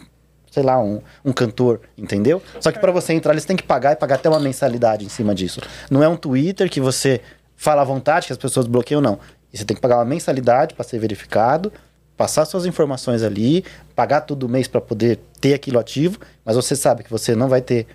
sei 0.51 0.65
lá, 0.65 0.83
um, 0.83 1.01
um 1.25 1.33
cantor, 1.33 1.81
entendeu? 1.97 2.43
Só 2.61 2.73
que 2.73 2.81
para 2.81 2.91
você 2.91 3.13
entrar, 3.13 3.33
eles 3.33 3.45
têm 3.45 3.57
que 3.57 3.63
pagar 3.63 3.93
e 3.93 3.97
pagar 3.97 4.17
até 4.17 4.29
uma 4.29 4.41
mensalidade 4.41 5.05
em 5.05 5.09
cima 5.09 5.33
disso. 5.33 5.61
Não 5.89 6.03
é 6.03 6.09
um 6.09 6.17
Twitter 6.17 6.69
que 6.69 6.81
você 6.81 7.21
fala 7.55 7.83
à 7.83 7.85
vontade, 7.85 8.27
que 8.27 8.33
as 8.33 8.39
pessoas 8.39 8.67
bloqueiam, 8.67 9.01
não. 9.01 9.19
E 9.53 9.59
você 9.59 9.65
tem 9.65 9.75
que 9.75 9.81
pagar 9.81 9.97
uma 9.97 10.05
mensalidade 10.05 10.75
para 10.75 10.85
ser 10.85 10.99
verificado 10.99 11.73
passar 12.17 12.45
suas 12.47 12.65
informações 12.65 13.23
ali, 13.23 13.65
pagar 13.95 14.23
todo 14.23 14.49
mês 14.49 14.67
para 14.67 14.81
poder 14.81 15.19
ter 15.41 15.55
aquilo 15.55 15.79
ativo, 15.79 16.19
mas 16.45 16.57
você 16.57 16.75
sabe 16.75 17.05
que 17.05 17.11
você 17.11 17.37
não 17.37 17.49
vai 17.49 17.61
ter 17.61 17.87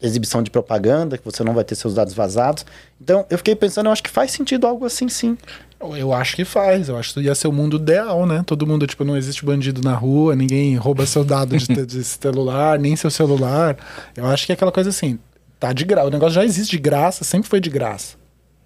exibição 0.00 0.40
de 0.42 0.50
propaganda, 0.50 1.18
que 1.18 1.24
você 1.24 1.42
não 1.42 1.52
vai 1.52 1.64
ter 1.64 1.74
seus 1.74 1.94
dados 1.94 2.14
vazados. 2.14 2.64
Então, 3.00 3.26
eu 3.28 3.36
fiquei 3.36 3.56
pensando, 3.56 3.86
eu 3.86 3.92
acho 3.92 4.02
que 4.02 4.10
faz 4.10 4.30
sentido 4.30 4.64
algo 4.64 4.86
assim, 4.86 5.08
sim. 5.08 5.36
Eu 5.80 6.12
acho 6.12 6.36
que 6.36 6.44
faz, 6.44 6.88
eu 6.88 6.96
acho 6.96 7.14
que 7.14 7.20
ia 7.20 7.34
ser 7.34 7.48
o 7.48 7.52
mundo 7.52 7.78
ideal, 7.78 8.24
né? 8.24 8.44
Todo 8.46 8.64
mundo, 8.64 8.86
tipo, 8.86 9.02
não 9.02 9.16
existe 9.16 9.44
bandido 9.44 9.80
na 9.82 9.94
rua, 9.94 10.36
ninguém 10.36 10.76
rouba 10.76 11.04
seu 11.04 11.24
dado 11.24 11.56
de, 11.56 11.66
de 11.84 12.04
celular, 12.04 12.78
nem 12.78 12.94
seu 12.94 13.10
celular. 13.10 13.76
Eu 14.16 14.26
acho 14.26 14.46
que 14.46 14.52
é 14.52 14.54
aquela 14.54 14.70
coisa 14.70 14.90
assim, 14.90 15.18
tá 15.58 15.72
de 15.72 15.84
graça. 15.84 16.06
O 16.06 16.10
negócio 16.10 16.34
já 16.34 16.44
existe 16.44 16.70
de 16.70 16.78
graça, 16.78 17.24
sempre 17.24 17.48
foi 17.48 17.60
de 17.60 17.70
graça. 17.70 18.16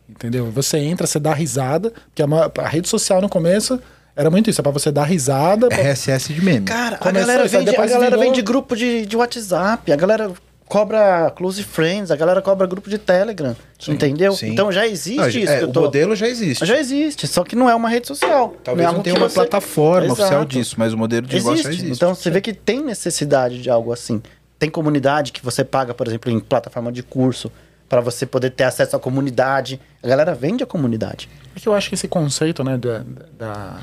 Entendeu? 0.08 0.50
Você 0.50 0.78
entra, 0.78 1.06
você 1.06 1.18
dá 1.18 1.32
risada, 1.32 1.90
porque 1.90 2.22
a, 2.22 2.26
a 2.64 2.68
rede 2.68 2.88
social 2.88 3.20
no 3.20 3.28
começo 3.28 3.80
era 4.14 4.30
muito 4.30 4.50
isso, 4.50 4.60
é 4.60 4.62
pra 4.62 4.72
você 4.72 4.90
dar 4.92 5.04
risada. 5.04 5.68
pra- 5.68 5.78
RSS 5.78 6.32
de 6.34 6.44
meme. 6.44 6.66
Cara, 6.66 6.96
a 6.96 6.98
Começou 6.98 7.20
galera, 7.26 7.46
isso, 7.46 7.56
vem 7.56 7.64
de, 7.64 7.70
a 7.70 7.86
galera 7.86 8.00
virou- 8.10 8.20
vem 8.20 8.32
de 8.32 8.42
grupo 8.42 8.76
de, 8.76 9.06
de 9.06 9.16
WhatsApp, 9.16 9.90
a 9.90 9.96
galera 9.96 10.30
cobra 10.68 11.30
close 11.36 11.62
friends, 11.62 12.10
a 12.10 12.16
galera 12.16 12.40
cobra 12.42 12.66
grupo 12.66 12.88
de 12.88 12.96
Telegram, 12.98 13.54
entendeu? 13.88 14.32
Sim. 14.34 14.48
Então 14.52 14.70
já 14.72 14.86
existe 14.86 15.20
Ah, 15.20 15.28
isso. 15.28 15.38
é, 15.52 15.58
que 15.58 15.64
eu 15.64 15.68
o 15.68 15.72
tô- 15.72 15.80
modelo 15.82 16.14
já 16.16 16.26
existe. 16.28 16.64
Já 16.64 16.78
existe, 16.78 17.26
só 17.26 17.42
que 17.44 17.54
não 17.56 17.68
é 17.68 17.74
uma 17.74 17.88
rede 17.88 18.06
social. 18.06 18.54
Talvez 18.64 18.88
é 18.88 18.92
não, 18.92 19.00
tenha 19.02 19.16
uma 19.16 19.28
você- 19.28 19.34
plataforma 19.34 20.06
Exato. 20.06 20.20
oficial 20.22 20.44
disso, 20.44 20.74
mas 20.78 20.92
o 20.92 20.98
modelo 20.98 21.26
de 21.26 21.36
negócio 21.36 21.62
já 21.62 21.68
Existe. 21.70 21.84
existe. 21.86 21.96
Então 22.04 22.14
você 22.14 22.30
vê 22.30 22.40
que 22.40 22.52
tem 22.54 22.82
necessidade 22.82 23.60
de 23.62 23.68
algo 23.70 23.92
assim. 23.92 24.22
Tem 24.58 24.70
comunidade 24.70 25.32
que 25.32 25.42
você 25.44 25.62
paga, 25.64 25.92
por 25.92 26.06
exemplo, 26.06 26.30
em 26.30 26.38
plataforma 26.40 26.90
de 26.92 27.02
curso, 27.02 27.50
para 27.92 28.00
você 28.00 28.24
poder 28.24 28.48
ter 28.48 28.64
acesso 28.64 28.96
à 28.96 28.98
comunidade. 28.98 29.78
A 30.02 30.08
galera 30.08 30.34
vende 30.34 30.64
a 30.64 30.66
comunidade. 30.66 31.28
É 31.54 31.60
que 31.60 31.68
eu 31.68 31.74
acho 31.74 31.90
que 31.90 31.94
esse 31.94 32.08
conceito, 32.08 32.64
né, 32.64 32.78
da, 32.78 33.04
da, 33.38 33.76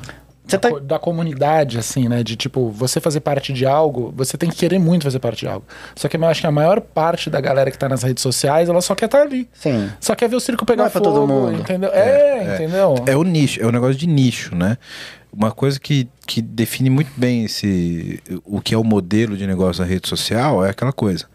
Você 0.43 0.57
da, 0.57 0.59
tá- 0.59 0.69
co- 0.71 0.79
da 0.79 0.97
comunidade, 0.97 1.77
assim, 1.77 2.09
né, 2.09 2.23
de 2.23 2.35
tipo, 2.35 2.71
você 2.71 2.99
fazer 2.99 3.19
parte 3.19 3.53
de 3.53 3.67
algo, 3.67 4.11
você 4.17 4.35
tem 4.35 4.49
que 4.49 4.55
querer 4.55 4.79
muito 4.79 5.03
fazer 5.03 5.19
parte 5.19 5.41
de 5.41 5.47
algo. 5.47 5.63
Só 5.95 6.07
que 6.07 6.17
eu 6.17 6.25
acho 6.25 6.41
que 6.41 6.47
a 6.47 6.51
maior 6.51 6.81
parte 6.81 7.29
da 7.29 7.39
galera 7.39 7.69
que 7.69 7.77
tá 7.77 7.87
nas 7.87 8.01
redes 8.01 8.23
sociais, 8.23 8.67
ela 8.67 8.81
só 8.81 8.95
quer 8.95 9.05
estar 9.05 9.21
ali. 9.21 9.47
Sim. 9.53 9.91
Só 10.01 10.15
quer 10.15 10.27
ver 10.27 10.37
o 10.37 10.39
circo 10.39 10.65
pegar 10.65 10.81
Não 10.85 10.87
é 10.87 10.89
pra 10.89 11.01
fogo, 11.01 11.13
todo 11.13 11.27
mundo. 11.27 11.59
entendeu? 11.59 11.91
É, 11.93 12.55
entendeu? 12.55 12.95
É 13.05 13.15
o 13.15 13.21
nicho, 13.21 13.61
é 13.61 13.65
o 13.67 13.71
negócio 13.71 13.93
de 13.95 14.07
nicho, 14.07 14.55
né? 14.55 14.75
Uma 15.31 15.51
coisa 15.51 15.79
que, 15.79 16.07
que 16.25 16.41
define 16.41 16.89
muito 16.89 17.11
bem 17.15 17.45
esse 17.45 18.19
o 18.43 18.59
que 18.59 18.73
é 18.73 18.77
o 18.79 18.83
modelo 18.83 19.37
de 19.37 19.45
negócio 19.45 19.83
da 19.83 19.87
rede 19.87 20.09
social 20.09 20.65
é 20.65 20.71
aquela 20.71 20.91
coisa. 20.91 21.25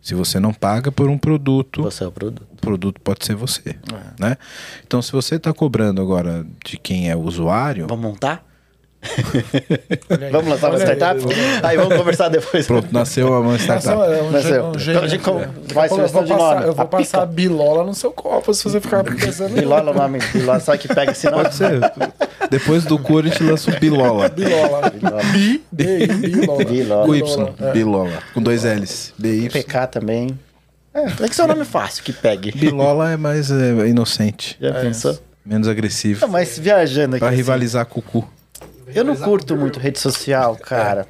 Se 0.00 0.14
você 0.14 0.38
não 0.40 0.54
paga 0.54 0.90
por 0.92 1.08
um 1.10 1.18
produto, 1.18 1.82
Você 1.82 2.04
é 2.04 2.06
o 2.06 2.12
produto. 2.12 2.46
o 2.52 2.56
produto 2.56 3.00
pode 3.00 3.26
ser 3.26 3.34
você, 3.34 3.76
né? 4.18 4.36
Então, 4.86 5.02
se 5.02 5.12
você 5.12 5.34
está 5.34 5.52
cobrando 5.52 6.00
agora 6.00 6.46
de 6.64 6.78
quem 6.78 7.10
é 7.10 7.16
o 7.16 7.20
usuário, 7.20 7.86
Vamos 7.88 8.04
montar? 8.10 8.47
Vamos 10.32 10.50
lançar 10.50 10.70
uma 10.70 10.76
Olha 10.76 10.88
aí. 10.90 10.96
startup? 10.96 11.34
Aí 11.62 11.76
vamos 11.76 11.96
conversar 11.96 12.28
depois. 12.28 12.66
pronto, 12.66 12.88
nasceu 12.92 13.28
uma 13.40 13.56
startup. 13.58 13.88
é 13.88 13.96
um 13.96 14.02
é, 14.04 14.62
um 14.62 15.14
então, 15.14 15.38
né? 15.38 15.50
vai 15.72 15.88
eu 15.88 16.08
vou 16.08 16.22
de 16.24 16.28
passar, 16.32 16.66
eu 16.66 16.72
vou 16.74 16.82
A 16.82 16.86
pica. 16.86 16.98
passar 16.98 17.26
bilola 17.26 17.84
no 17.84 17.94
seu 17.94 18.10
copo 18.10 18.52
se 18.52 18.64
você 18.64 18.80
ficar 18.80 19.04
pensando 19.04 19.54
Bilola 19.54 19.90
é 19.90 19.94
o 19.94 19.94
nome. 19.94 20.18
Bilola, 20.32 20.60
sabe 20.60 20.78
que 20.78 20.88
pega 20.88 21.12
esse 21.12 21.30
nome? 21.30 21.44
Pode 21.44 21.54
ser. 21.54 21.80
Depois 22.50 22.84
do 22.84 22.98
cu 22.98 23.18
a 23.18 23.22
gente 23.22 23.42
lança 23.42 23.70
o 23.70 23.78
Bilola. 23.78 24.28
bilola. 24.28 24.90
Bilola. 24.90 25.22
Bi, 25.32 25.62
B, 25.70 26.06
bilola. 26.06 26.64
Bilola. 26.64 27.06
Com 27.06 27.14
Y, 27.14 27.48
é. 27.60 27.72
Bilola. 27.72 28.22
Com 28.34 28.42
dois 28.42 28.64
L's. 28.64 29.12
BY. 29.18 29.48
PK 29.50 29.86
também. 29.86 30.38
É, 30.92 31.06
tem 31.10 31.28
que 31.28 31.36
ser 31.36 31.42
um 31.42 31.46
nome 31.46 31.64
fácil 31.64 32.02
que 32.02 32.12
pegue. 32.12 32.50
Bilola 32.52 33.10
é 33.12 33.16
mais 33.16 33.50
é, 33.50 33.86
inocente, 33.86 34.56
Já 34.60 34.72
pensou? 34.72 35.18
menos 35.44 35.68
agressivo. 35.68 36.20
Não, 36.20 36.28
mas 36.28 36.58
viajando 36.58 37.16
aqui. 37.16 37.20
Pra 37.20 37.28
assim, 37.28 37.36
rivalizar 37.36 37.86
com 37.86 38.00
o 38.00 38.02
cu. 38.02 38.28
Eu 38.94 39.04
não 39.04 39.16
curto 39.16 39.56
muito 39.56 39.78
rede 39.78 39.98
social, 39.98 40.56
cara. 40.62 41.06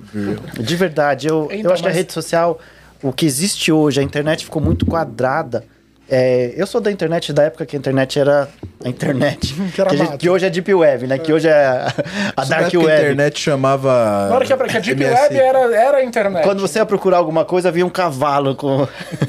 De 0.58 0.76
verdade, 0.76 1.28
eu, 1.28 1.48
Então, 1.50 1.70
eu 1.70 1.74
acho 1.74 1.82
que 1.82 1.88
a 1.88 1.92
rede 1.92 2.12
social, 2.12 2.58
o 3.02 3.12
que 3.12 3.26
existe 3.26 3.70
hoje, 3.72 4.00
a 4.00 4.02
internet 4.02 4.44
ficou 4.44 4.60
muito 4.62 4.84
quadrada. 4.86 5.64
É, 6.10 6.54
eu 6.56 6.66
sou 6.66 6.80
da 6.80 6.90
internet 6.90 7.34
da 7.34 7.42
época 7.42 7.66
que 7.66 7.76
a 7.76 7.78
internet 7.78 8.18
era 8.18 8.48
a 8.82 8.88
internet. 8.88 9.54
Que 9.74 9.80
era 9.82 9.90
que, 9.90 9.96
a 9.96 9.98
gente- 9.98 10.16
que 10.16 10.30
hoje 10.30 10.46
é 10.46 10.48
Deep 10.50 10.72
Web, 10.72 11.06
né? 11.06 11.18
Que 11.18 11.30
hoje 11.34 11.48
é 11.48 11.52
a, 11.66 11.86
a 12.34 12.42
Isso 12.42 12.50
na 12.50 12.60
Dark 12.60 12.72
Web. 12.72 12.90
A 12.90 12.96
internet 12.98 13.38
chamava. 13.38 14.26
Na 14.30 14.34
hora 14.36 14.46
que 14.46 14.52
a, 14.54 14.56
que 14.56 14.76
a 14.78 14.80
Deep 14.80 15.04
MSI. 15.04 15.12
Web 15.12 15.36
era, 15.36 15.58
era 15.76 15.96
a 15.98 16.02
internet. 16.04 16.44
Quando 16.44 16.60
você 16.60 16.78
ia 16.78 16.86
procurar 16.86 17.18
alguma 17.18 17.44
coisa, 17.44 17.68
havia 17.68 17.84
um 17.84 17.90
cavalo 17.90 18.54
com 18.56 18.88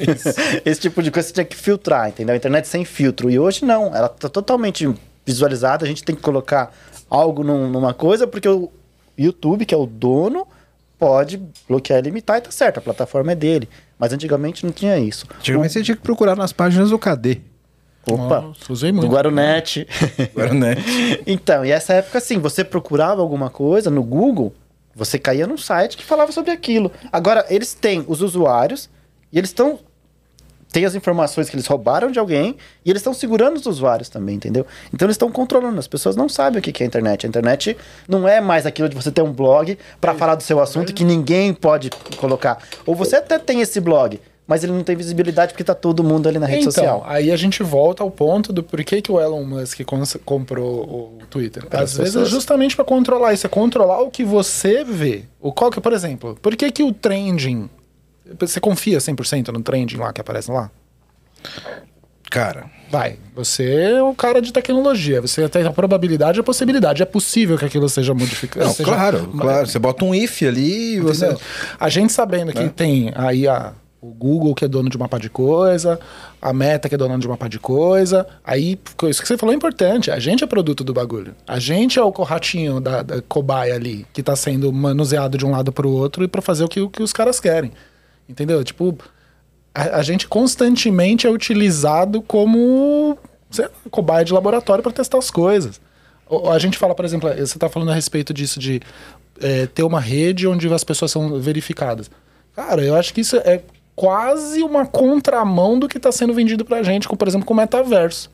esse 0.64 0.80
tipo 0.80 1.02
de 1.02 1.10
coisa, 1.10 1.28
você 1.28 1.34
tinha 1.34 1.44
que 1.44 1.54
filtrar, 1.54 2.08
entendeu? 2.08 2.32
A 2.32 2.36
internet 2.36 2.66
sem 2.66 2.82
filtro. 2.86 3.28
E 3.30 3.38
hoje 3.38 3.62
não, 3.62 3.94
ela 3.94 4.08
tá 4.08 4.30
totalmente 4.30 4.88
visualizada, 5.30 5.84
a 5.84 5.88
gente 5.88 6.02
tem 6.04 6.14
que 6.14 6.22
colocar 6.22 6.72
algo 7.08 7.42
num- 7.42 7.68
numa 7.70 7.94
coisa, 7.94 8.26
porque 8.26 8.48
o 8.48 8.70
YouTube, 9.18 9.64
que 9.64 9.74
é 9.74 9.78
o 9.78 9.86
dono, 9.86 10.46
pode 10.98 11.40
bloquear 11.68 11.98
e 12.00 12.02
limitar 12.02 12.38
e 12.38 12.40
tá 12.42 12.50
certo, 12.50 12.78
a 12.78 12.80
plataforma 12.82 13.32
é 13.32 13.34
dele. 13.34 13.68
Mas 13.98 14.12
antigamente 14.12 14.64
não 14.64 14.72
tinha 14.72 14.98
isso. 14.98 15.26
Antigamente 15.38 15.72
você 15.72 15.82
tinha 15.82 15.96
que 15.96 16.02
procurar 16.02 16.36
nas 16.36 16.52
páginas 16.52 16.90
do 16.90 16.98
KD. 16.98 17.40
Opa, 18.10 18.40
Nossa, 18.40 18.72
usei 18.72 18.90
do 18.90 18.96
muito. 18.96 19.10
Guarunet. 19.12 19.86
Agora, 20.34 20.52
né? 20.54 20.74
então, 21.26 21.64
e 21.64 21.70
essa 21.70 21.92
época, 21.94 22.18
assim, 22.18 22.38
você 22.38 22.64
procurava 22.64 23.20
alguma 23.20 23.50
coisa 23.50 23.90
no 23.90 24.02
Google, 24.02 24.54
você 24.94 25.18
caía 25.18 25.46
num 25.46 25.58
site 25.58 25.96
que 25.96 26.04
falava 26.04 26.32
sobre 26.32 26.50
aquilo. 26.50 26.90
Agora, 27.12 27.44
eles 27.50 27.74
têm 27.74 28.04
os 28.08 28.22
usuários 28.22 28.88
e 29.32 29.38
eles 29.38 29.50
estão. 29.50 29.78
Tem 30.72 30.84
as 30.84 30.94
informações 30.94 31.50
que 31.50 31.56
eles 31.56 31.66
roubaram 31.66 32.10
de 32.10 32.18
alguém 32.18 32.56
e 32.84 32.90
eles 32.90 33.00
estão 33.00 33.12
segurando 33.12 33.56
os 33.56 33.66
usuários 33.66 34.08
também, 34.08 34.36
entendeu? 34.36 34.66
Então 34.92 35.06
eles 35.06 35.14
estão 35.14 35.30
controlando. 35.30 35.78
As 35.78 35.88
pessoas 35.88 36.16
não 36.16 36.28
sabem 36.28 36.58
o 36.58 36.62
que 36.62 36.82
é 36.82 36.84
a 36.84 36.86
internet. 36.86 37.26
A 37.26 37.28
internet 37.28 37.76
não 38.08 38.28
é 38.28 38.40
mais 38.40 38.66
aquilo 38.66 38.88
de 38.88 38.94
você 38.94 39.10
ter 39.10 39.22
um 39.22 39.32
blog 39.32 39.76
para 40.00 40.14
falar 40.14 40.34
do 40.34 40.42
seu 40.42 40.60
assunto 40.60 40.94
que 40.94 41.04
ninguém 41.04 41.52
pode 41.52 41.90
colocar. 42.16 42.58
Ou 42.86 42.94
você 42.94 43.16
até 43.16 43.38
tem 43.38 43.60
esse 43.60 43.80
blog, 43.80 44.20
mas 44.50 44.64
ele 44.64 44.72
não 44.72 44.82
tem 44.82 44.96
visibilidade 44.96 45.52
porque 45.52 45.62
tá 45.62 45.76
todo 45.76 46.02
mundo 46.02 46.28
ali 46.28 46.38
na 46.38 46.46
rede 46.46 46.62
então, 46.62 46.72
social. 46.72 47.04
aí 47.06 47.30
a 47.30 47.36
gente 47.36 47.62
volta 47.62 48.02
ao 48.02 48.10
ponto 48.10 48.52
do 48.52 48.64
porquê 48.64 49.00
que 49.00 49.12
o 49.12 49.20
Elon 49.20 49.44
Musk 49.44 49.80
comprou 50.24 51.18
o 51.20 51.26
Twitter. 51.30 51.64
Às 51.70 51.96
vezes 51.96 52.16
é 52.16 52.24
justamente 52.24 52.74
para 52.74 52.84
controlar 52.84 53.32
isso, 53.32 53.46
é 53.46 53.48
controlar 53.48 54.00
o 54.00 54.10
que 54.10 54.24
você 54.24 54.82
vê. 54.82 55.24
O 55.40 55.52
qual 55.52 55.70
que, 55.70 55.80
por 55.80 55.92
exemplo, 55.92 56.36
por 56.42 56.56
que 56.56 56.68
que 56.72 56.82
o 56.82 56.92
trending 56.92 57.70
você 58.38 58.60
confia 58.60 58.98
100% 58.98 59.48
no 59.48 59.62
trending 59.62 59.96
lá 59.96 60.12
que 60.12 60.20
aparece 60.20 60.50
lá? 60.50 60.70
Cara, 62.30 62.66
Vai, 62.90 63.18
você 63.36 63.72
é 63.92 64.02
um 64.02 64.12
cara 64.14 64.42
de 64.42 64.52
tecnologia, 64.52 65.20
você 65.20 65.48
tem 65.48 65.64
a 65.64 65.70
probabilidade 65.72 66.38
e 66.38 66.40
a 66.40 66.42
possibilidade. 66.42 67.00
É 67.02 67.06
possível 67.06 67.56
que 67.56 67.64
aquilo 67.64 67.88
seja 67.88 68.12
modificado. 68.12 68.66
não, 68.66 68.72
seja- 68.72 68.88
claro, 68.92 69.28
claro. 69.28 69.66
Você 69.68 69.78
bota 69.78 70.04
um 70.04 70.12
if 70.12 70.42
ali 70.42 70.96
e 70.96 71.00
você. 71.00 71.36
A 71.78 71.88
gente 71.88 72.12
sabendo 72.12 72.52
que 72.52 72.68
tem 72.68 73.12
aí 73.14 73.46
a, 73.46 73.72
o 74.00 74.08
Google 74.08 74.52
que 74.56 74.64
é 74.64 74.68
dono 74.68 74.90
de 74.90 74.96
uma 74.96 75.08
par 75.08 75.20
de 75.20 75.30
coisa, 75.30 76.00
a 76.42 76.52
Meta 76.52 76.88
que 76.88 76.96
é 76.96 76.98
dona 76.98 77.16
de 77.16 77.28
uma 77.28 77.36
par 77.36 77.48
de 77.48 77.60
coisa, 77.60 78.26
aí 78.44 78.76
isso 79.08 79.22
que 79.22 79.28
você 79.28 79.38
falou 79.38 79.52
é 79.52 79.56
importante. 79.56 80.10
A 80.10 80.18
gente 80.18 80.42
é 80.42 80.46
produto 80.48 80.82
do 80.82 80.92
bagulho. 80.92 81.32
A 81.46 81.60
gente 81.60 81.96
é 81.96 82.02
o 82.02 82.10
ratinho 82.10 82.80
da, 82.80 83.02
da 83.04 83.22
cobaia 83.22 83.74
ali 83.76 84.04
que 84.12 84.20
tá 84.20 84.34
sendo 84.34 84.72
manuseado 84.72 85.38
de 85.38 85.46
um 85.46 85.52
lado 85.52 85.70
pro 85.70 85.88
outro 85.88 86.24
e 86.24 86.28
para 86.28 86.42
fazer 86.42 86.64
o 86.64 86.68
que, 86.68 86.80
o 86.80 86.90
que 86.90 87.04
os 87.04 87.12
caras 87.12 87.38
querem. 87.38 87.70
Entendeu? 88.30 88.62
Tipo, 88.62 88.96
a, 89.74 89.98
a 89.98 90.02
gente 90.02 90.28
constantemente 90.28 91.26
é 91.26 91.30
utilizado 91.30 92.22
como 92.22 93.18
cobaia 93.90 94.24
de 94.24 94.32
laboratório 94.32 94.82
para 94.82 94.92
testar 94.92 95.18
as 95.18 95.30
coisas. 95.30 95.80
A 96.48 96.58
gente 96.60 96.78
fala, 96.78 96.94
por 96.94 97.04
exemplo, 97.04 97.28
você 97.28 97.42
está 97.42 97.68
falando 97.68 97.90
a 97.90 97.94
respeito 97.94 98.32
disso 98.32 98.60
de 98.60 98.80
é, 99.40 99.66
ter 99.66 99.82
uma 99.82 100.00
rede 100.00 100.46
onde 100.46 100.72
as 100.72 100.84
pessoas 100.84 101.10
são 101.10 101.40
verificadas. 101.40 102.08
Cara, 102.54 102.84
eu 102.84 102.94
acho 102.94 103.12
que 103.12 103.20
isso 103.20 103.36
é 103.36 103.62
quase 103.96 104.62
uma 104.62 104.86
contramão 104.86 105.76
do 105.76 105.88
que 105.88 105.96
está 105.96 106.12
sendo 106.12 106.32
vendido 106.32 106.64
pra 106.64 106.84
gente, 106.84 107.08
com, 107.08 107.16
por 107.16 107.26
exemplo, 107.26 107.44
com 107.44 107.52
o 107.52 107.56
metaverso. 107.56 108.30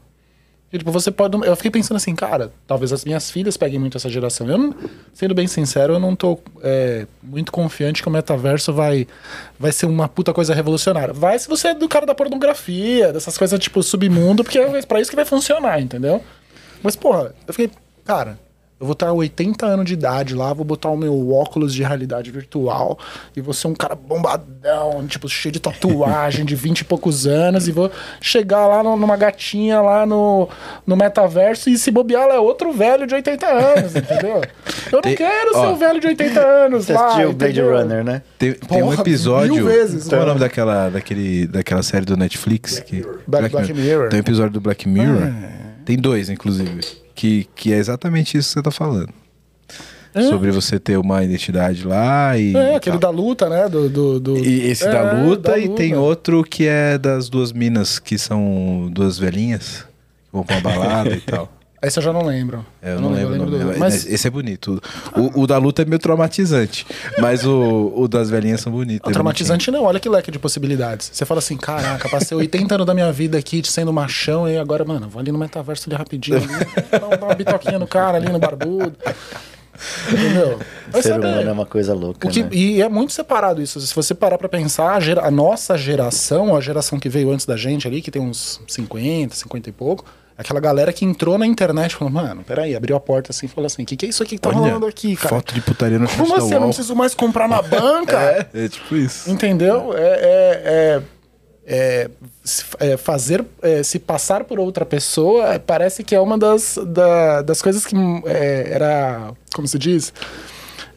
E, 0.72 0.78
tipo, 0.78 0.90
você 0.90 1.10
pode. 1.10 1.36
Eu 1.46 1.54
fiquei 1.54 1.70
pensando 1.70 1.96
assim, 1.96 2.14
cara, 2.14 2.52
talvez 2.66 2.92
as 2.92 3.04
minhas 3.04 3.30
filhas 3.30 3.56
peguem 3.56 3.78
muito 3.78 3.96
essa 3.96 4.08
geração. 4.08 4.48
Eu, 4.48 4.74
sendo 5.14 5.34
bem 5.34 5.46
sincero, 5.46 5.94
eu 5.94 6.00
não 6.00 6.16
tô 6.16 6.38
é, 6.62 7.06
muito 7.22 7.52
confiante 7.52 8.02
que 8.02 8.08
o 8.08 8.10
metaverso 8.10 8.72
vai, 8.72 9.06
vai 9.58 9.70
ser 9.70 9.86
uma 9.86 10.08
puta 10.08 10.32
coisa 10.34 10.54
revolucionária. 10.54 11.14
Vai 11.14 11.38
se 11.38 11.48
você 11.48 11.68
é 11.68 11.74
do 11.74 11.88
cara 11.88 12.04
da 12.04 12.14
pornografia, 12.14 13.12
dessas 13.12 13.38
coisas 13.38 13.58
tipo 13.60 13.82
submundo, 13.82 14.42
porque 14.42 14.58
é 14.58 14.82
pra 14.82 15.00
isso 15.00 15.10
que 15.10 15.16
vai 15.16 15.24
funcionar, 15.24 15.80
entendeu? 15.80 16.22
Mas, 16.82 16.96
porra, 16.96 17.32
eu 17.46 17.54
fiquei, 17.54 17.70
cara, 18.04 18.38
eu 18.78 18.84
vou 18.86 18.92
estar 18.92 19.10
80 19.12 19.64
anos 19.64 19.86
de 19.86 19.94
idade 19.94 20.34
lá, 20.34 20.52
vou 20.52 20.64
botar 20.64 20.90
o 20.90 20.96
meu 20.96 21.32
óculos 21.32 21.72
de 21.72 21.82
realidade 21.82 22.30
virtual 22.30 22.98
e 23.34 23.40
vou 23.40 23.54
ser 23.54 23.68
um 23.68 23.74
cara 23.74 23.94
bombadão, 23.94 25.06
tipo, 25.06 25.28
cheio 25.28 25.52
de 25.52 25.58
tatuagem, 25.60 26.44
de 26.44 26.54
20 26.54 26.80
e 26.80 26.84
poucos 26.84 27.26
anos, 27.26 27.66
e 27.68 27.72
vou 27.72 27.90
chegar 28.20 28.66
lá 28.66 28.82
no- 28.82 28.96
numa 28.96 29.16
gatinha 29.16 29.80
lá 29.80 30.04
no, 30.04 30.48
no 30.86 30.94
metaverso 30.96 31.70
e 31.70 31.78
se 31.78 31.90
bobear, 31.90 32.24
ela 32.24 32.34
é 32.34 32.38
outro 32.38 32.70
velho 32.72 33.06
de 33.06 33.14
80 33.14 33.46
anos, 33.46 33.96
entendeu? 33.96 34.42
Eu 34.86 34.92
não 34.92 35.00
Tem- 35.00 35.16
quero 35.16 35.52
ser 35.54 35.66
um 35.66 35.76
velho 35.76 36.00
de 36.00 36.06
80 36.08 36.40
anos 36.40 36.84
Você 36.86 36.92
lá, 36.92 37.26
o 37.26 37.32
Blade? 37.32 37.60
Runner, 37.60 38.04
né? 38.04 38.22
Tem, 38.38 38.52
tem 38.52 38.82
um 38.82 38.88
Porra, 38.90 39.00
episódio. 39.00 39.54
mil 39.54 39.64
vezes, 39.66 40.06
Qual 40.06 40.20
é 40.20 40.24
o 40.24 40.26
nome 40.26 40.40
daquela, 40.40 40.90
daquele, 40.90 41.46
daquela 41.46 41.82
série 41.82 42.04
do 42.04 42.16
Netflix? 42.16 42.78
Que, 42.80 43.04
Black- 43.26 43.48
Black 43.50 43.72
Mirror. 43.72 44.08
Tem 44.10 44.18
um 44.18 44.22
episódio 44.22 44.50
do 44.52 44.60
Black 44.60 44.86
Mirror. 44.88 45.22
Ah. 45.32 45.48
Tem 45.84 45.96
dois, 45.96 46.28
inclusive. 46.28 47.05
Que, 47.16 47.48
que 47.56 47.72
é 47.72 47.76
exatamente 47.78 48.38
isso 48.38 48.50
que 48.50 48.54
você 48.54 48.62
tá 48.62 48.70
falando. 48.70 49.08
Sobre 50.30 50.50
você 50.50 50.78
ter 50.78 50.96
uma 50.96 51.22
identidade 51.22 51.86
lá 51.86 52.38
e. 52.38 52.54
É, 52.56 52.76
aquele 52.76 52.98
tal. 52.98 53.12
da 53.12 53.16
luta, 53.18 53.50
né? 53.50 53.68
Do, 53.68 53.88
do, 53.88 54.18
do- 54.20 54.38
E 54.38 54.62
esse 54.70 54.86
É, 54.86 54.90
da, 54.90 55.12
luta, 55.12 55.50
da 55.52 55.58
e 55.58 55.68
tem 55.70 55.94
outro 55.94 56.42
que 56.42 56.66
é 56.66 56.96
das 56.96 57.28
duas 57.28 57.52
minas, 57.52 57.98
que 57.98 58.16
são 58.16 58.88
duas 58.92 59.18
velhinhas, 59.18 59.80
que 60.24 60.32
vão 60.32 60.42
pra 60.42 60.56
uma 60.56 60.62
balada 60.62 61.14
e 61.14 61.20
tal. 61.20 61.52
Esse 61.86 61.98
eu 61.98 62.02
já 62.02 62.12
não 62.12 62.24
lembro. 62.24 62.64
É, 62.82 62.92
eu 62.94 63.00
não, 63.00 63.12
lembro, 63.12 63.34
o 63.34 63.38
nome. 63.38 63.50
do- 63.58 63.64
Mas... 63.66 63.78
Mas 63.78 64.06
Esse 64.06 64.26
é 64.26 64.30
bonito. 64.30 64.82
O, 65.16 65.42
o 65.42 65.46
da 65.46 65.56
luta 65.58 65.82
é 65.82 65.84
meio 65.84 65.98
traumatizante. 65.98 66.86
Mas 67.18 67.44
o, 67.46 67.92
o 67.94 68.08
das 68.08 68.28
velhinhas 68.30 68.60
são 68.60 68.72
bonitos. 68.72 69.08
O 69.08 69.12
traumatizante 69.12 69.70
não, 69.70 69.84
olha 69.84 70.00
que 70.00 70.08
leque 70.08 70.30
de 70.30 70.38
possibilidades. 70.38 71.10
Você 71.12 71.24
fala 71.24 71.38
assim, 71.38 71.56
caraca, 71.56 72.08
passei 72.08 72.36
80 72.36 72.74
anos 72.74 72.86
da 72.86 72.94
minha 72.94 73.12
vida 73.12 73.38
aqui 73.38 73.62
sendo 73.64 73.92
machão 73.92 74.48
e 74.48 74.56
agora, 74.58 74.84
mano, 74.84 75.08
vou 75.08 75.20
ali 75.20 75.30
no 75.30 75.38
metaverso 75.38 75.88
ali 75.88 75.96
rapidinho, 75.96 76.38
ali, 76.38 76.46
dar 76.90 77.06
uma- 77.24 77.34
bitoquinha 77.34 77.78
no 77.78 77.86
cara 77.86 78.16
ali 78.18 78.28
no 78.30 78.38
barbudo. 78.38 78.96
Entendeu? 80.10 80.58
Ser 80.94 81.02
saber. 81.02 81.26
humano 81.26 81.48
é 81.50 81.52
uma 81.52 81.66
coisa 81.66 81.92
louca, 81.92 82.26
O 82.26 82.30
que- 82.30 82.42
né? 82.42 82.48
E 82.52 82.80
é 82.80 82.88
muito 82.88 83.12
separado 83.12 83.60
isso. 83.60 83.78
Se 83.80 83.94
você 83.94 84.14
parar 84.14 84.38
pra 84.38 84.48
pensar, 84.48 84.94
a, 84.94 85.00
gera- 85.00 85.26
a 85.26 85.30
nossa 85.30 85.76
geração, 85.76 86.56
a 86.56 86.60
geração 86.60 86.98
que 86.98 87.08
veio 87.08 87.30
antes 87.30 87.44
da 87.44 87.56
gente 87.56 87.86
ali, 87.86 88.00
que 88.00 88.10
tem 88.10 88.22
uns 88.22 88.60
50, 88.66 89.34
50 89.34 89.68
e 89.68 89.72
pouco, 89.72 90.04
aquela 90.38 90.60
galera 90.60 90.92
que 90.92 91.04
entrou 91.04 91.36
na 91.38 91.46
internet 91.46 91.92
e 91.92 91.96
falou, 91.96 92.12
mano, 92.12 92.42
peraí, 92.44 92.74
abriu 92.76 92.96
a 92.96 93.00
porta 93.00 93.30
assim 93.32 93.46
e 93.46 93.48
falou 93.48 93.66
assim: 93.66 93.82
o 93.82 93.86
que, 93.86 93.96
que 93.96 94.06
é 94.06 94.08
isso 94.08 94.22
aqui 94.22 94.36
que 94.36 94.40
tá 94.40 94.48
Olha, 94.50 94.58
rolando 94.58 94.86
aqui, 94.86 95.16
cara? 95.16 95.28
Foto 95.36 95.54
de 95.54 95.60
putaria 95.60 95.98
no 95.98 96.08
Como 96.08 96.34
assim? 96.36 96.52
Eu 96.54 96.60
não 96.60 96.68
preciso 96.68 96.94
mais 96.94 97.14
comprar 97.14 97.48
na 97.48 97.60
banca? 97.62 98.20
É, 98.20 98.46
é 98.64 98.68
tipo 98.68 98.94
isso. 98.96 99.30
Entendeu? 99.30 99.92
É, 99.96 100.00
é- 100.00 100.62
é- 100.64 101.02
é, 101.68 102.10
se- 102.44 102.64
é 102.78 102.96
fazer 102.96 103.44
é, 103.60 103.82
se 103.82 103.98
passar 103.98 104.44
por 104.44 104.60
outra 104.60 104.86
pessoa 104.86 105.58
parece 105.58 106.04
que 106.04 106.14
é 106.14 106.20
uma 106.20 106.38
das, 106.38 106.78
da- 106.86 107.42
das 107.42 107.60
coisas 107.60 107.84
que 107.84 107.96
era 108.24 109.32
como 109.52 109.66
se 109.66 109.76
diz 109.76 110.12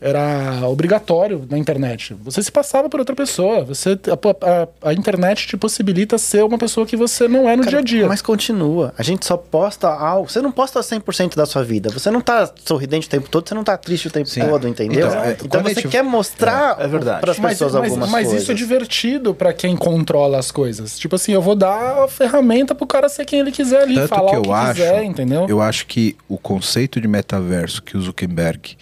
era 0.02 0.68
obrigatório 0.68 1.46
na 1.50 1.58
internet. 1.58 2.16
Você 2.24 2.42
se 2.42 2.52
passava 2.52 2.90
por 2.90 3.00
outra 3.00 3.16
pessoa. 3.16 3.64
Você, 3.66 3.92
a, 3.92 4.86
a, 4.86 4.90
a 4.90 4.94
internet 4.94 5.48
te 5.48 5.58
possibilita 5.58 6.18
ser 6.18 6.44
uma 6.44 6.58
pessoa 6.58 6.86
que 6.86 6.96
você 6.96 7.28
não 7.28 7.50
é 7.50 7.56
no 7.56 7.64
Cara, 7.64 7.70
dia 7.72 7.80
a 7.80 7.82
dia. 7.82 8.08
Mas 8.08 8.22
continua. 8.22 8.94
A 8.98 9.04
gente 9.04 9.26
só 9.26 9.36
posta 9.38 9.88
algo. 9.90 10.30
Você 10.30 10.42
não 10.42 10.52
posta 10.52 10.80
100% 10.80 11.36
da 11.36 11.46
sua 11.46 11.64
vida. 11.64 11.90
Você 11.90 12.10
não 12.10 12.22
tá 12.22 12.50
sorridente 12.66 13.08
o 13.08 13.10
tempo 13.10 13.30
todo, 13.30 13.48
você 13.48 13.56
não 13.56 13.64
tá 13.64 13.78
triste 13.78 14.08
o 14.08 14.12
tempo 14.12 14.28
Sim. 14.30 14.42
todo, 14.42 14.68
entendeu? 14.68 15.08
Então, 15.08 15.24
é, 15.24 15.38
Então, 15.44 15.64
você 15.64 15.74
gente- 15.76 15.88
quer 15.90 16.04
mostrar 16.04 16.78
É, 16.80 16.86
é 16.86 16.88
verdade. 16.88 17.22
para 17.22 17.32
as 17.32 17.40
Mas, 17.40 17.54
pessoas 17.54 17.74
mas- 17.74 17.84
algumas 17.92 18.10
mas 18.10 18.24
coisas. 18.28 18.44
isso 18.44 18.52
é 18.52 18.56
divertido 18.56 19.34
pra 19.34 19.54
quem 19.54 19.76
controla 19.76 20.38
as 20.40 20.52
coisas. 20.52 20.98
Tipo 20.98 21.16
assim, 21.16 21.32
eu 21.34 21.42
vou 21.42 21.56
dar 21.56 22.04
a 22.04 22.08
ferramenta 22.08 22.74
pro 22.74 22.88
cara 22.88 23.10
ser 23.10 23.26
quem 23.26 23.40
ele 23.40 23.52
quiser 23.52 23.82
ali, 23.84 23.96
Tanto 23.96 24.08
falar 24.08 24.30
que 24.32 24.36
o 24.38 24.40
eu 24.40 24.44
que 24.44 24.52
acho, 24.52 24.74
quiser, 24.82 25.04
entendeu? 25.04 25.46
eu 25.50 25.62
acho 25.62 25.86
que 25.88 26.16
o 26.28 26.38
conceito 26.38 27.00
de 27.02 27.08
metaverso 27.08 27.82
que 27.84 27.98
o 27.98 28.02
Zuckerberg 28.02 28.78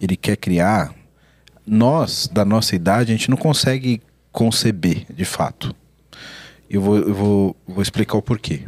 ele 0.00 0.16
quer 0.16 0.36
criar, 0.36 0.94
nós 1.66 2.28
da 2.32 2.44
nossa 2.44 2.74
idade 2.76 3.12
a 3.12 3.16
gente 3.16 3.30
não 3.30 3.36
consegue 3.36 4.00
conceber 4.32 5.04
de 5.12 5.24
fato. 5.24 5.74
Eu 6.68 6.80
vou, 6.80 6.98
eu 6.98 7.14
vou, 7.14 7.56
vou 7.66 7.82
explicar 7.82 8.16
o 8.18 8.22
porquê. 8.22 8.60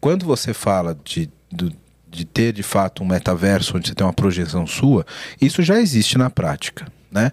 Quando 0.00 0.24
você 0.24 0.54
fala 0.54 0.96
de, 1.04 1.28
de 2.08 2.24
ter 2.24 2.52
de 2.52 2.62
fato 2.62 3.02
um 3.02 3.06
metaverso 3.06 3.76
onde 3.76 3.88
você 3.88 3.94
tem 3.94 4.06
uma 4.06 4.12
projeção 4.12 4.66
sua, 4.66 5.04
isso 5.40 5.62
já 5.62 5.80
existe 5.80 6.16
na 6.16 6.30
prática, 6.30 6.86
né? 7.10 7.32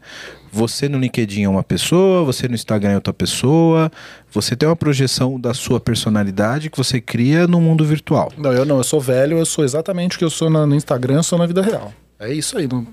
Você 0.51 0.87
no 0.87 0.99
LinkedIn 0.99 1.43
é 1.43 1.49
uma 1.49 1.63
pessoa, 1.63 2.23
você 2.23 2.47
no 2.47 2.53
Instagram 2.53 2.91
é 2.91 2.95
outra 2.95 3.13
pessoa, 3.13 3.91
você 4.31 4.55
tem 4.55 4.67
uma 4.69 4.75
projeção 4.75 5.39
da 5.39 5.53
sua 5.53 5.79
personalidade 5.79 6.69
que 6.69 6.77
você 6.77 7.01
cria 7.01 7.47
no 7.47 7.59
mundo 7.59 7.83
virtual. 7.85 8.31
Não, 8.37 8.51
eu 8.51 8.63
não, 8.65 8.77
eu 8.77 8.83
sou 8.83 9.01
velho, 9.01 9.37
eu 9.37 9.45
sou 9.45 9.63
exatamente 9.63 10.15
o 10.15 10.19
que 10.19 10.25
eu 10.25 10.29
sou 10.29 10.49
na- 10.49 10.65
no 10.67 10.75
Instagram, 10.75 11.15
eu 11.15 11.23
sou 11.23 11.39
na 11.39 11.45
vida 11.47 11.61
real. 11.61 11.91
É 12.23 12.33
isso 12.33 12.57
aí. 12.57 12.67
não- 12.67 12.85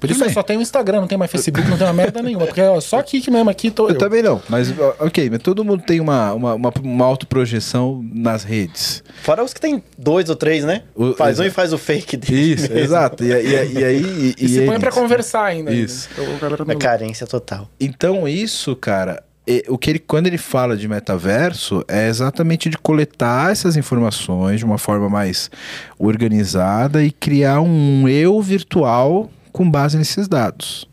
por 0.00 0.08
isso 0.08 0.22
eu 0.22 0.30
só 0.30 0.42
tenho 0.44 0.60
Instagram, 0.60 1.00
não 1.00 1.08
tenho 1.08 1.18
mais 1.18 1.28
Facebook, 1.30 1.68
não 1.68 1.76
tenho 1.76 1.92
mais 1.92 1.96
merda 1.96 2.22
nenhuma. 2.22 2.46
Porque 2.46 2.60
ó, 2.60 2.80
só 2.80 2.98
aqui 3.00 3.20
que 3.20 3.30
mesmo 3.32 3.50
aqui 3.50 3.68
tô 3.70 3.86
eu. 3.88 3.90
Eu 3.94 3.98
também 3.98 4.22
não, 4.22 4.40
mas 4.48 4.72
ok, 5.00 5.28
mas 5.28 5.40
todo 5.42 5.64
mundo 5.64 5.82
tem 5.84 6.00
uma, 6.00 6.32
uma, 6.32 6.54
uma, 6.54 6.72
uma 6.82 7.04
autoprojeção 7.04 8.04
nas 8.14 8.44
redes. 8.44 9.02
Fora 9.22 9.42
os 9.42 9.52
que 9.52 9.60
tem 9.60 9.82
dois 9.98 10.28
ou 10.30 10.36
três, 10.36 10.64
né? 10.64 10.82
O- 10.94 11.14
faz 11.14 11.38
um 11.38 11.42
exato. 11.42 11.48
e 11.48 11.50
faz 11.50 11.72
o 11.72 11.78
fake 11.78 12.16
dele. 12.16 12.52
Isso, 12.54 12.62
mesmo. 12.68 12.78
exato. 12.78 13.24
E, 13.24 13.32
e, 13.32 13.72
e 13.72 13.84
aí. 13.84 14.34
E, 14.38 14.48
se 14.48 14.60
aí- 14.60 14.66
põe 14.66 14.78
pra 14.78 14.92
conversar 14.92 15.44
ainda. 15.46 15.72
Isso. 15.72 16.08
Então, 16.12 16.24
a 16.36 16.38
galera 16.38 16.64
É 16.68 16.76
carência 16.76 17.26
total. 17.26 17.68
Então, 17.80 18.28
isso, 18.28 18.76
cara, 18.76 19.12
é- 19.12 19.27
o 19.68 19.78
que 19.78 19.90
ele, 19.90 19.98
quando 19.98 20.26
ele 20.26 20.36
fala 20.38 20.76
de 20.76 20.86
metaverso, 20.86 21.82
é 21.88 22.08
exatamente 22.08 22.68
de 22.68 22.76
coletar 22.76 23.50
essas 23.50 23.76
informações 23.76 24.58
de 24.58 24.64
uma 24.64 24.76
forma 24.78 25.08
mais 25.08 25.50
organizada 25.98 27.02
e 27.02 27.10
criar 27.10 27.60
um 27.60 28.06
eu 28.08 28.40
virtual 28.42 29.30
com 29.52 29.70
base 29.70 29.96
nesses 29.96 30.28
dados. 30.28 30.86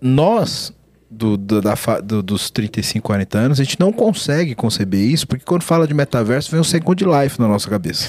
Nós, 0.00 0.72
do, 1.10 1.36
do- 1.36 1.60
da 1.60 1.74
do- 2.04 2.22
dos 2.22 2.50
35, 2.50 3.06
40 3.06 3.38
anos, 3.38 3.60
a 3.60 3.64
gente 3.64 3.78
não 3.78 3.92
consegue 3.92 4.54
conceber 4.54 5.00
isso, 5.00 5.26
porque 5.26 5.44
quando 5.44 5.62
fala 5.62 5.86
de 5.86 5.94
metaverso, 5.94 6.50
vem 6.50 6.60
um 6.60 6.64
Second 6.64 7.04
Life 7.04 7.40
na 7.40 7.48
nossa 7.48 7.68
cabeça. 7.68 8.08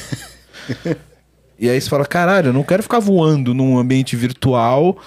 E 1.59 1.69
aí 1.69 1.79
você 1.79 1.87
fala, 1.87 2.03
caralho, 2.05 2.47
eu 2.49 2.53
não 2.53 2.63
quero 2.63 2.81
ficar 2.83 2.99
voando 2.99 3.53
num 3.53 3.77
ambiente 3.77 4.15
virtual 4.17 4.97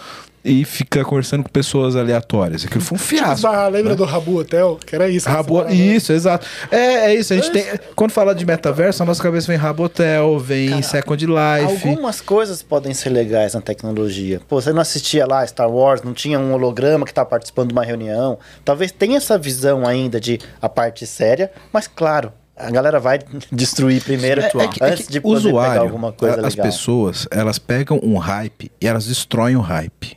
e 0.47 0.65
ficar 0.65 1.05
conversando 1.05 1.43
com 1.43 1.49
pessoas 1.51 1.97
aleatórias. 1.97 2.65
Aquilo 2.65 2.81
foi 2.81 2.97
um 2.97 2.99
fiasco. 3.01 3.47
Ah, 3.47 3.69
lembra 3.69 3.95
do 3.97 4.05
Rabu 4.05 4.37
Hotel? 4.39 4.79
Que 4.87 4.95
era 4.95 5.09
isso. 5.09 5.29
Falava. 5.29 5.73
Isso, 5.73 6.13
exato. 6.13 6.47
É, 6.71 7.11
é 7.11 7.15
isso. 7.15 7.33
A 7.33 7.37
gente 7.37 7.51
tem... 7.51 7.65
Quando 7.95 8.11
fala 8.13 8.35
de 8.35 8.47
metaverso, 8.47 9.01
na 9.01 9.07
nossa 9.07 9.23
cabeça 9.23 9.47
vem 9.49 9.57
Rabotel, 9.57 10.39
vem 10.39 10.81
Second 10.83 11.27
Life. 11.27 11.89
Algumas 11.89 12.21
coisas 12.21 12.63
podem 12.63 12.95
ser 12.95 13.11
legais 13.11 13.55
na 13.55 13.61
tecnologia. 13.61 14.41
Pô, 14.49 14.61
você 14.61 14.73
não 14.73 14.81
assistia 14.81 15.27
lá 15.27 15.47
Star 15.47 15.71
Wars, 15.71 16.03
não 16.03 16.15
tinha 16.15 16.39
um 16.39 16.53
holograma 16.53 17.05
que 17.05 17.13
tá 17.13 17.25
participando 17.25 17.69
de 17.69 17.73
uma 17.75 17.85
reunião. 17.85 18.39
Talvez 18.65 18.93
tenha 18.93 19.17
essa 19.17 19.37
visão 19.37 19.87
ainda 19.87 20.21
de 20.21 20.39
a 20.63 20.69
parte 20.69 21.07
séria, 21.07 21.51
mas 21.73 21.87
claro, 21.89 22.33
a 22.57 22.71
galera 22.71 22.99
vai 23.01 23.19
destruir 23.53 24.03
primeiro 24.03 24.41
É, 24.41 24.47
é 24.47 24.69
que- 24.69 24.83
é 24.83 24.87
antes 24.91 25.07
que 25.07 25.13
de 25.13 25.19
o 25.19 25.23
poder 25.23 25.37
pegar 25.43 25.49
usuário, 25.49 25.83
alguma 25.83 26.13
coisa 26.13 26.37
a- 26.43 26.47
as 26.47 26.55
legal. 26.55 26.67
pessoas, 26.71 27.27
elas 27.31 27.59
pegam 27.59 27.99
um 28.03 28.17
hype 28.17 28.71
e 28.81 28.87
elas 28.87 29.07
destroem 29.07 29.57
o 29.57 29.61
hype. 29.61 30.17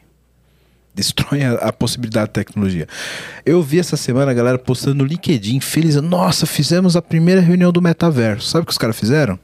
Destroem 0.99 1.45
a, 1.45 1.53
a 1.53 1.71
possibilidade 1.71 2.27
de 2.27 2.33
tecnologia. 2.33 2.87
Eu 3.45 3.61
vi 3.61 3.79
essa 3.79 3.95
semana 3.95 4.31
a 4.31 4.33
galera 4.33 4.57
postando 4.57 4.95
no 4.97 5.05
LinkedIn, 5.05 5.61
feliz. 5.61 5.95
Nossa, 5.95 6.45
fizemos 6.45 6.97
a 6.97 7.01
primeira 7.01 7.39
reunião 7.39 7.71
do 7.71 7.81
metaverso. 7.81 8.49
Sabe 8.49 8.63
o 8.63 8.65
que 8.65 8.71
os 8.73 8.77
caras 8.77 8.99
fizeram? 8.99 9.39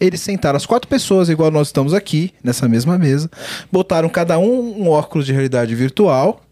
Eles 0.00 0.20
sentaram 0.20 0.56
as 0.56 0.64
quatro 0.64 0.88
pessoas, 0.88 1.28
igual 1.28 1.50
nós 1.50 1.68
estamos 1.68 1.92
aqui, 1.92 2.32
nessa 2.42 2.66
mesma 2.66 2.98
mesa, 2.98 3.30
botaram 3.70 4.08
cada 4.08 4.38
um 4.38 4.82
um 4.82 4.88
óculos 4.88 5.26
de 5.26 5.32
realidade 5.32 5.74
virtual, 5.74 6.42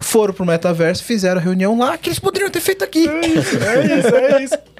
foram 0.00 0.34
pro 0.34 0.44
metaverso, 0.44 1.04
fizeram 1.04 1.40
a 1.40 1.42
reunião 1.42 1.78
lá 1.78 1.96
que 1.96 2.08
eles 2.08 2.18
poderiam 2.18 2.50
ter 2.50 2.60
feito 2.60 2.84
aqui. 2.84 3.08
É 3.08 3.26
isso, 3.26 4.14
é 4.14 4.42
isso. 4.42 4.58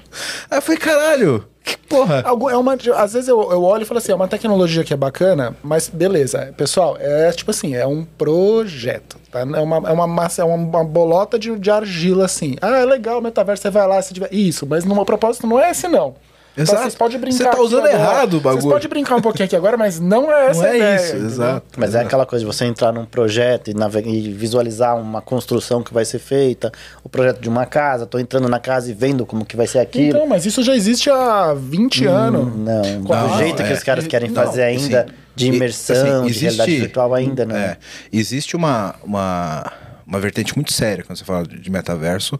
Aí 0.50 0.58
eu 0.58 0.62
falei, 0.62 0.78
caralho, 0.80 1.44
que 1.64 1.76
porra. 1.76 2.22
Algu- 2.24 2.50
É 2.50 2.56
uma, 2.56 2.74
às 2.96 3.12
vezes 3.12 3.28
eu, 3.28 3.40
eu 3.50 3.62
olho 3.62 3.82
e 3.82 3.84
falo 3.84 3.98
assim, 3.98 4.12
é 4.12 4.14
uma 4.14 4.28
tecnologia 4.28 4.82
que 4.84 4.92
é 4.92 4.96
bacana, 4.96 5.56
mas 5.62 5.88
beleza. 5.88 6.52
Pessoal, 6.56 6.96
é 6.98 7.30
tipo 7.32 7.50
assim, 7.50 7.74
é 7.74 7.86
um 7.86 8.04
projeto. 8.04 9.16
Tá? 9.30 9.40
É, 9.40 9.44
uma, 9.60 9.76
é 9.88 9.92
uma 9.92 10.06
massa, 10.06 10.42
é 10.42 10.44
uma, 10.44 10.54
uma 10.56 10.84
bolota 10.84 11.38
de, 11.38 11.56
de 11.58 11.70
argila 11.70 12.24
assim. 12.24 12.56
Ah, 12.60 12.78
é 12.78 12.84
legal, 12.84 13.20
metaverso, 13.20 13.62
você 13.62 13.70
vai 13.70 13.86
lá, 13.86 14.00
se 14.00 14.14
tiver. 14.14 14.32
Isso, 14.32 14.66
mas 14.66 14.84
no 14.84 14.94
meu 14.94 15.04
propósito 15.04 15.46
não 15.46 15.60
é 15.60 15.70
esse, 15.70 15.86
não. 15.88 16.14
Então, 16.58 16.64
Exato. 16.74 16.82
vocês 16.82 16.94
podem 16.96 17.18
brincar. 17.20 17.36
Você 17.36 17.44
tá 17.56 17.60
usando 17.60 17.86
errado 17.86 18.34
o 18.34 18.40
bagulho. 18.40 18.62
Vocês 18.62 18.72
podem 18.74 18.88
brincar 18.88 19.14
um 19.16 19.20
pouquinho 19.22 19.44
aqui 19.44 19.54
agora, 19.54 19.76
mas 19.76 20.00
não 20.00 20.32
é 20.32 20.46
essa 20.46 20.60
Não 20.60 20.66
a 20.66 20.72
é 20.72 20.76
ideia, 20.76 20.96
isso, 20.96 21.06
entendeu? 21.10 21.26
exato. 21.26 21.66
Mas 21.76 21.94
é 21.94 22.00
aquela 22.00 22.26
coisa 22.26 22.44
de 22.44 22.52
você 22.52 22.64
entrar 22.64 22.92
num 22.92 23.04
projeto 23.04 23.68
e, 23.70 23.74
e 24.08 24.32
visualizar 24.32 24.96
uma 25.00 25.22
construção 25.22 25.82
que 25.82 25.94
vai 25.94 26.04
ser 26.04 26.18
feita, 26.18 26.72
o 27.04 27.08
projeto 27.08 27.40
de 27.40 27.48
uma 27.48 27.64
casa, 27.64 28.06
tô 28.06 28.18
entrando 28.18 28.48
na 28.48 28.58
casa 28.58 28.90
e 28.90 28.94
vendo 28.94 29.24
como 29.24 29.44
que 29.44 29.56
vai 29.56 29.66
ser 29.66 29.78
aquilo. 29.78 30.08
Então, 30.16 30.26
mas 30.26 30.44
isso 30.46 30.62
já 30.64 30.74
existe 30.74 31.08
há 31.08 31.54
20 31.54 32.06
anos. 32.06 32.56
Não, 32.56 33.04
Claro, 33.04 33.28
do 33.28 33.38
jeito 33.38 33.62
que 33.62 33.70
é. 33.70 33.72
os 33.74 33.82
caras 33.84 34.06
querem 34.06 34.28
Não, 34.30 34.42
fazer 34.44 34.62
ainda, 34.62 35.02
assim, 35.02 35.12
de 35.36 35.46
imersão, 35.46 36.22
assim, 36.24 36.32
de 36.32 36.38
realidade 36.40 36.76
virtual 36.76 37.14
ainda, 37.14 37.46
não. 37.46 37.54
É, 37.56 37.76
existe 38.12 38.56
uma, 38.56 38.96
uma, 39.04 39.72
uma 40.06 40.18
vertente 40.18 40.56
muito 40.56 40.72
séria 40.72 41.04
quando 41.04 41.16
você 41.18 41.24
fala 41.24 41.46
de 41.46 41.70
metaverso 41.70 42.36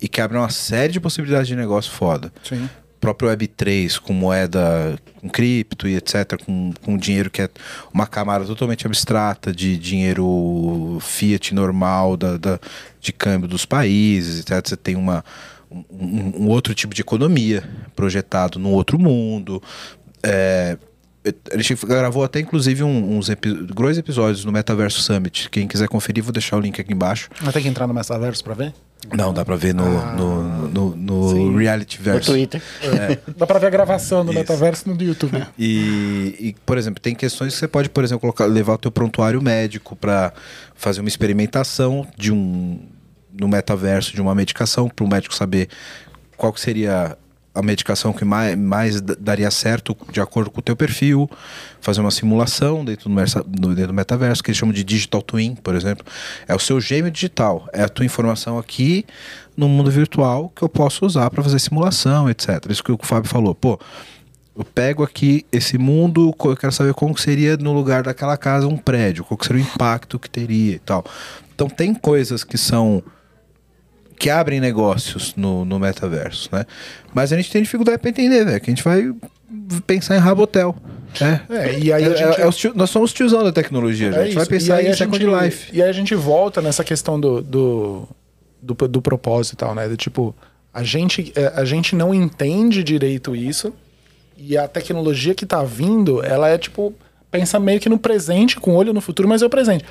e 0.00 0.08
que 0.08 0.20
abre 0.20 0.38
uma 0.38 0.48
série 0.48 0.92
de 0.92 1.00
possibilidades 1.00 1.46
de 1.48 1.54
negócio 1.54 1.92
foda. 1.92 2.32
Sim. 2.42 2.68
Próprio 3.00 3.30
Web3 3.30 3.98
com 3.98 4.12
moeda, 4.12 4.98
com 5.20 5.28
cripto 5.28 5.88
e 5.88 5.96
etc, 5.96 6.36
com, 6.44 6.72
com 6.82 6.96
dinheiro 6.98 7.30
que 7.30 7.42
é 7.42 7.48
uma 7.94 8.06
camada 8.06 8.44
totalmente 8.44 8.86
abstrata 8.86 9.52
de 9.54 9.76
dinheiro 9.78 10.98
fiat 11.00 11.54
normal 11.54 12.16
da, 12.16 12.36
da- 12.36 12.60
de 13.00 13.12
câmbio 13.12 13.48
dos 13.48 13.64
países, 13.64 14.40
etc. 14.40 14.68
Você 14.68 14.76
tem 14.76 14.96
uma, 14.96 15.24
um, 15.70 15.84
um- 16.44 16.48
outro 16.48 16.74
tipo 16.74 16.94
de 16.94 17.00
economia 17.00 17.64
projetado 17.96 18.58
num 18.58 18.72
outro 18.72 18.98
mundo. 18.98 19.62
É, 20.22 20.76
a 21.52 21.56
gente 21.58 21.74
gravou 21.86 22.24
até 22.24 22.40
inclusive 22.40 22.82
uns 22.82 23.28
epi 23.28 23.52
grandes 23.74 23.98
episódios 23.98 24.44
no 24.44 24.52
Metaverso 24.52 25.00
Summit. 25.02 25.50
Quem 25.50 25.68
quiser 25.68 25.88
conferir, 25.88 26.24
vou 26.24 26.32
deixar 26.32 26.56
o 26.56 26.60
link 26.60 26.80
aqui 26.80 26.92
embaixo. 26.92 27.28
Mas 27.42 27.52
tem 27.52 27.62
que 27.62 27.68
entrar 27.68 27.86
no 27.86 27.92
Metaverso 27.94 28.42
pra 28.42 28.54
ver? 28.54 28.74
Não, 29.12 29.32
dá 29.32 29.44
pra 29.44 29.56
ver 29.56 29.74
no, 29.74 29.84
no, 30.14 30.68
no, 30.68 30.96
no 30.96 31.56
Reality 31.56 31.98
No 31.98 32.04
Verso. 32.04 32.32
Twitter. 32.32 32.62
Dá 33.34 33.46
pra 33.46 33.58
ver 33.58 33.68
a 33.68 33.70
gravação 33.70 34.22
do 34.24 34.30
Isso. 34.30 34.40
Metaverso 34.40 34.90
no 34.90 35.02
YouTube. 35.02 35.42
E, 35.58 36.36
e, 36.38 36.56
por 36.66 36.76
exemplo, 36.76 37.00
tem 37.00 37.14
questões 37.14 37.54
que 37.54 37.58
você 37.58 37.66
pode, 37.66 37.88
por 37.88 38.04
exemplo, 38.04 38.20
colocar, 38.20 38.44
levar 38.44 38.74
o 38.74 38.78
teu 38.78 38.90
prontuário 38.90 39.40
médico 39.40 39.96
para 39.96 40.34
fazer 40.74 41.00
uma 41.00 41.08
experimentação 41.08 42.06
de 42.16 42.30
um 42.30 42.78
no 43.32 43.48
metaverso 43.48 44.12
de 44.12 44.20
uma 44.20 44.34
medicação 44.34 44.88
para 44.88 45.04
o 45.04 45.08
médico 45.08 45.34
saber 45.34 45.68
qual 46.36 46.54
seria 46.56 47.16
a 47.54 47.62
medicação 47.62 48.12
que 48.12 48.24
mais, 48.24 48.56
mais 48.56 49.00
daria 49.00 49.50
certo 49.50 49.96
de 50.12 50.20
acordo 50.20 50.50
com 50.50 50.60
o 50.60 50.62
teu 50.62 50.76
perfil, 50.76 51.28
fazer 51.80 52.00
uma 52.00 52.10
simulação 52.10 52.84
dentro 52.84 53.10
do, 53.10 53.74
dentro 53.74 53.88
do 53.88 53.94
metaverso, 53.94 54.42
que 54.42 54.50
eles 54.50 54.58
chamam 54.58 54.72
de 54.72 54.84
digital 54.84 55.20
twin, 55.20 55.54
por 55.56 55.74
exemplo. 55.74 56.04
É 56.46 56.54
o 56.54 56.58
seu 56.58 56.80
gêmeo 56.80 57.10
digital, 57.10 57.68
é 57.72 57.82
a 57.82 57.88
tua 57.88 58.06
informação 58.06 58.58
aqui 58.58 59.04
no 59.56 59.68
mundo 59.68 59.90
virtual 59.90 60.50
que 60.54 60.62
eu 60.62 60.68
posso 60.68 61.04
usar 61.04 61.28
para 61.30 61.42
fazer 61.42 61.58
simulação, 61.58 62.30
etc. 62.30 62.66
Isso 62.70 62.84
que 62.84 62.92
o 62.92 62.98
Fábio 63.02 63.28
falou. 63.28 63.54
Pô, 63.54 63.78
eu 64.56 64.64
pego 64.64 65.02
aqui 65.02 65.44
esse 65.50 65.76
mundo, 65.76 66.34
eu 66.44 66.56
quero 66.56 66.72
saber 66.72 66.94
como 66.94 67.16
seria 67.18 67.56
no 67.56 67.72
lugar 67.72 68.02
daquela 68.02 68.36
casa 68.36 68.68
um 68.68 68.76
prédio, 68.76 69.24
qual 69.24 69.38
seria 69.42 69.62
o 69.62 69.66
impacto 69.66 70.18
que 70.18 70.30
teria 70.30 70.76
e 70.76 70.78
tal. 70.78 71.04
Então 71.54 71.68
tem 71.68 71.94
coisas 71.94 72.44
que 72.44 72.56
são 72.56 73.02
que 74.20 74.28
abrem 74.30 74.60
negócios 74.60 75.34
no, 75.34 75.64
no 75.64 75.78
metaverso, 75.78 76.48
né? 76.52 76.64
Mas 77.14 77.32
a 77.32 77.36
gente 77.36 77.50
tem 77.50 77.62
dificuldade 77.62 77.98
para 77.98 78.10
entender, 78.10 78.44
velho, 78.44 78.60
que 78.60 78.70
a 78.70 78.74
gente 78.74 78.84
vai 78.84 79.12
pensar 79.86 80.14
em 80.14 80.18
Rabotel. 80.20 80.76
É. 81.20 81.40
É, 81.72 81.78
e 81.78 81.92
aí 81.92 82.04
a 82.04 82.08
É- 82.08 82.16
gente- 82.16 82.40
é 82.42 82.46
os 82.46 82.56
tio- 82.56 82.72
nós 82.76 82.90
somos 82.90 83.12
tiozão 83.12 83.42
da 83.42 83.50
tecnologia, 83.50 84.12
já. 84.12 84.20
a 84.20 84.24
gente 84.26 84.34
vai 84.36 84.44
E 84.44 84.48
pensar 84.48 84.82
em 84.84 84.88
a 84.88 84.96
Second 84.96 85.18
gente- 85.24 85.42
Life. 85.44 85.70
E 85.76 85.82
aí 85.82 85.88
a 85.88 85.92
gente 85.92 86.14
volta 86.14 86.60
nessa 86.62 86.84
questão 86.84 87.18
do, 87.18 87.40
do, 87.42 88.08
do, 88.62 88.74
do 88.86 89.02
propósito 89.02 89.54
e 89.54 89.56
tal, 89.56 89.74
né? 89.74 89.88
Do 89.88 89.96
tipo, 89.96 90.34
a 90.72 90.84
gente, 90.84 91.32
é, 91.34 91.52
a 91.56 91.64
gente 91.64 91.96
não 91.96 92.14
entende 92.14 92.84
direito 92.84 93.34
isso 93.34 93.72
e 94.36 94.56
a 94.56 94.68
tecnologia 94.68 95.34
que 95.34 95.46
tá 95.46 95.64
vindo, 95.64 96.22
ela 96.24 96.48
é 96.48 96.56
tipo 96.58 96.94
pensa 97.30 97.58
meio 97.60 97.78
que 97.80 97.88
no 97.88 97.96
presente, 97.96 98.56
com 98.58 98.74
olho 98.74 98.92
no 98.92 99.00
futuro, 99.00 99.28
mas 99.28 99.40
é 99.40 99.46
o 99.46 99.50
presente. 99.50 99.84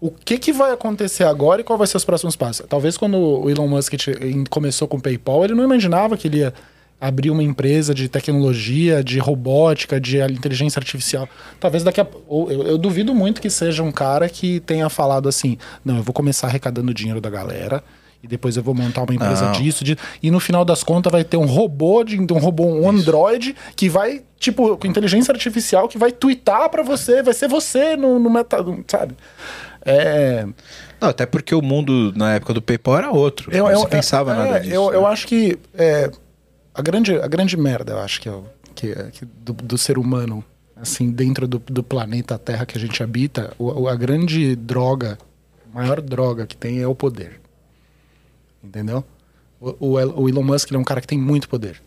O 0.00 0.10
que, 0.10 0.38
que 0.38 0.52
vai 0.52 0.72
acontecer 0.72 1.24
agora 1.24 1.60
e 1.60 1.64
qual 1.64 1.78
vai 1.78 1.86
ser 1.86 1.96
os 1.96 2.04
próximos 2.04 2.36
passos? 2.36 2.66
Talvez 2.68 2.96
quando 2.96 3.16
o 3.16 3.48
Elon 3.48 3.66
Musk 3.66 3.94
começou 4.50 4.86
com 4.86 4.98
o 4.98 5.00
PayPal, 5.00 5.44
ele 5.44 5.54
não 5.54 5.64
imaginava 5.64 6.16
que 6.16 6.28
ele 6.28 6.38
ia 6.38 6.52
abrir 7.00 7.30
uma 7.30 7.42
empresa 7.42 7.94
de 7.94 8.08
tecnologia, 8.08 9.02
de 9.02 9.18
robótica, 9.18 10.00
de 10.00 10.18
inteligência 10.18 10.78
artificial. 10.78 11.28
Talvez 11.60 11.82
daqui 11.84 12.00
a 12.00 12.06
eu, 12.28 12.62
eu 12.62 12.78
duvido 12.78 13.14
muito 13.14 13.40
que 13.40 13.50
seja 13.50 13.82
um 13.82 13.92
cara 13.92 14.28
que 14.28 14.60
tenha 14.60 14.88
falado 14.88 15.28
assim: 15.28 15.58
não, 15.84 15.96
eu 15.96 16.02
vou 16.02 16.12
começar 16.12 16.46
arrecadando 16.46 16.92
dinheiro 16.92 17.20
da 17.20 17.30
galera 17.30 17.82
e 18.22 18.26
depois 18.26 18.56
eu 18.56 18.62
vou 18.62 18.74
montar 18.74 19.02
uma 19.02 19.14
empresa 19.14 19.50
disso, 19.52 19.84
disso, 19.84 19.98
e 20.22 20.30
no 20.30 20.40
final 20.40 20.64
das 20.64 20.82
contas 20.82 21.12
vai 21.12 21.22
ter 21.22 21.36
um 21.36 21.46
robô 21.46 22.02
de 22.02 22.18
um 22.18 22.38
robô 22.38 22.64
um 22.64 22.88
Android 22.88 23.54
que 23.74 23.88
vai 23.88 24.22
tipo 24.38 24.76
com 24.76 24.86
inteligência 24.86 25.32
artificial 25.32 25.88
que 25.88 25.98
vai 25.98 26.10
twittar 26.10 26.68
para 26.70 26.82
você, 26.82 27.22
vai 27.22 27.34
ser 27.34 27.48
você 27.48 27.96
no, 27.96 28.18
no 28.18 28.30
meta, 28.30 28.58
sabe? 28.88 29.14
É... 29.86 30.46
Não, 31.00 31.08
até 31.08 31.24
porque 31.24 31.54
o 31.54 31.62
mundo 31.62 32.12
na 32.16 32.34
época 32.34 32.52
do 32.52 32.60
PayPal 32.60 32.98
era 32.98 33.10
outro. 33.10 33.50
Eu, 33.54 33.68
eu, 33.68 33.86
pensava 33.86 34.32
é, 34.32 34.36
nada 34.36 34.60
disso. 34.60 34.74
Eu, 34.74 34.90
né? 34.90 34.96
eu 34.96 35.06
acho 35.06 35.26
que 35.26 35.58
é, 35.74 36.10
a 36.74 36.82
grande, 36.82 37.16
a 37.18 37.26
grande 37.28 37.56
merda, 37.56 37.92
eu 37.92 37.98
acho 38.00 38.20
que, 38.20 38.28
é, 38.28 38.34
que, 38.74 38.90
é, 38.90 39.10
que 39.10 39.24
do, 39.24 39.52
do, 39.52 39.78
ser 39.78 39.96
humano, 39.96 40.44
assim, 40.74 41.10
dentro 41.10 41.46
do, 41.46 41.58
do, 41.58 41.82
planeta 41.82 42.38
Terra 42.38 42.66
que 42.66 42.76
a 42.76 42.80
gente 42.80 43.02
habita, 43.02 43.52
o, 43.58 43.88
a 43.88 43.94
grande 43.94 44.56
droga, 44.56 45.16
a 45.72 45.78
maior 45.78 46.00
droga 46.00 46.46
que 46.46 46.56
tem 46.56 46.80
é 46.80 46.86
o 46.86 46.94
poder. 46.94 47.40
Entendeu? 48.62 49.04
O, 49.60 49.76
o, 49.78 50.22
o 50.22 50.28
Elon 50.28 50.42
Musk 50.42 50.72
é 50.72 50.78
um 50.78 50.84
cara 50.84 51.00
que 51.00 51.06
tem 51.06 51.18
muito 51.18 51.48
poder. 51.48 51.80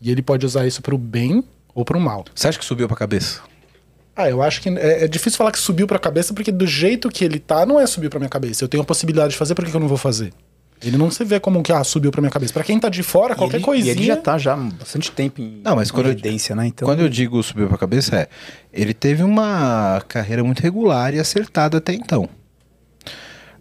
E 0.00 0.10
ele 0.10 0.22
pode 0.22 0.46
usar 0.46 0.66
isso 0.66 0.80
para 0.80 0.94
o 0.94 0.98
bem 0.98 1.44
ou 1.74 1.84
para 1.84 1.96
o 1.96 2.00
mal. 2.00 2.24
Você 2.34 2.48
acha 2.48 2.58
que 2.58 2.64
subiu 2.64 2.86
para 2.86 2.96
a 2.96 2.98
cabeça? 2.98 3.40
Ah, 4.14 4.28
eu 4.28 4.42
acho 4.42 4.60
que 4.60 4.68
é, 4.68 5.04
é, 5.04 5.08
difícil 5.08 5.38
falar 5.38 5.52
que 5.52 5.58
subiu 5.58 5.86
para 5.86 5.96
a 5.96 6.00
cabeça, 6.00 6.34
porque 6.34 6.52
do 6.52 6.66
jeito 6.66 7.08
que 7.08 7.24
ele 7.24 7.38
tá, 7.38 7.64
não 7.64 7.80
é 7.80 7.86
subir 7.86 8.10
para 8.10 8.18
minha 8.18 8.28
cabeça. 8.28 8.62
Eu 8.62 8.68
tenho 8.68 8.82
a 8.82 8.86
possibilidade 8.86 9.32
de 9.32 9.38
fazer, 9.38 9.54
por 9.54 9.64
que 9.64 9.74
eu 9.74 9.80
não 9.80 9.88
vou 9.88 9.96
fazer? 9.96 10.32
Ele 10.82 10.96
não 10.96 11.10
se 11.10 11.24
vê 11.24 11.38
como 11.38 11.62
que 11.62 11.72
ah, 11.72 11.82
subiu 11.84 12.10
pra 12.10 12.20
minha 12.20 12.30
cabeça. 12.30 12.52
Pra 12.52 12.64
quem 12.64 12.78
tá 12.78 12.88
de 12.88 13.02
fora, 13.02 13.36
qualquer 13.36 13.58
ele, 13.58 13.64
coisinha. 13.64 13.94
E 13.94 13.96
ele 13.96 14.04
já 14.04 14.16
tá 14.16 14.36
já 14.36 14.54
há 14.54 14.56
bastante 14.56 15.12
tempo 15.12 15.40
em 15.40 15.62
não, 15.64 15.76
mas 15.76 15.90
quando 15.90 16.10
evidência, 16.10 16.52
eu, 16.52 16.56
né? 16.56 16.66
Então... 16.66 16.86
Quando 16.86 17.00
eu 17.00 17.08
digo 17.08 17.40
subiu 17.42 17.68
pra 17.68 17.78
cabeça, 17.78 18.16
é. 18.16 18.28
Ele 18.72 18.92
teve 18.92 19.22
uma 19.22 20.02
carreira 20.08 20.42
muito 20.42 20.60
regular 20.60 21.14
e 21.14 21.20
acertada 21.20 21.78
até 21.78 21.94
então. 21.94 22.28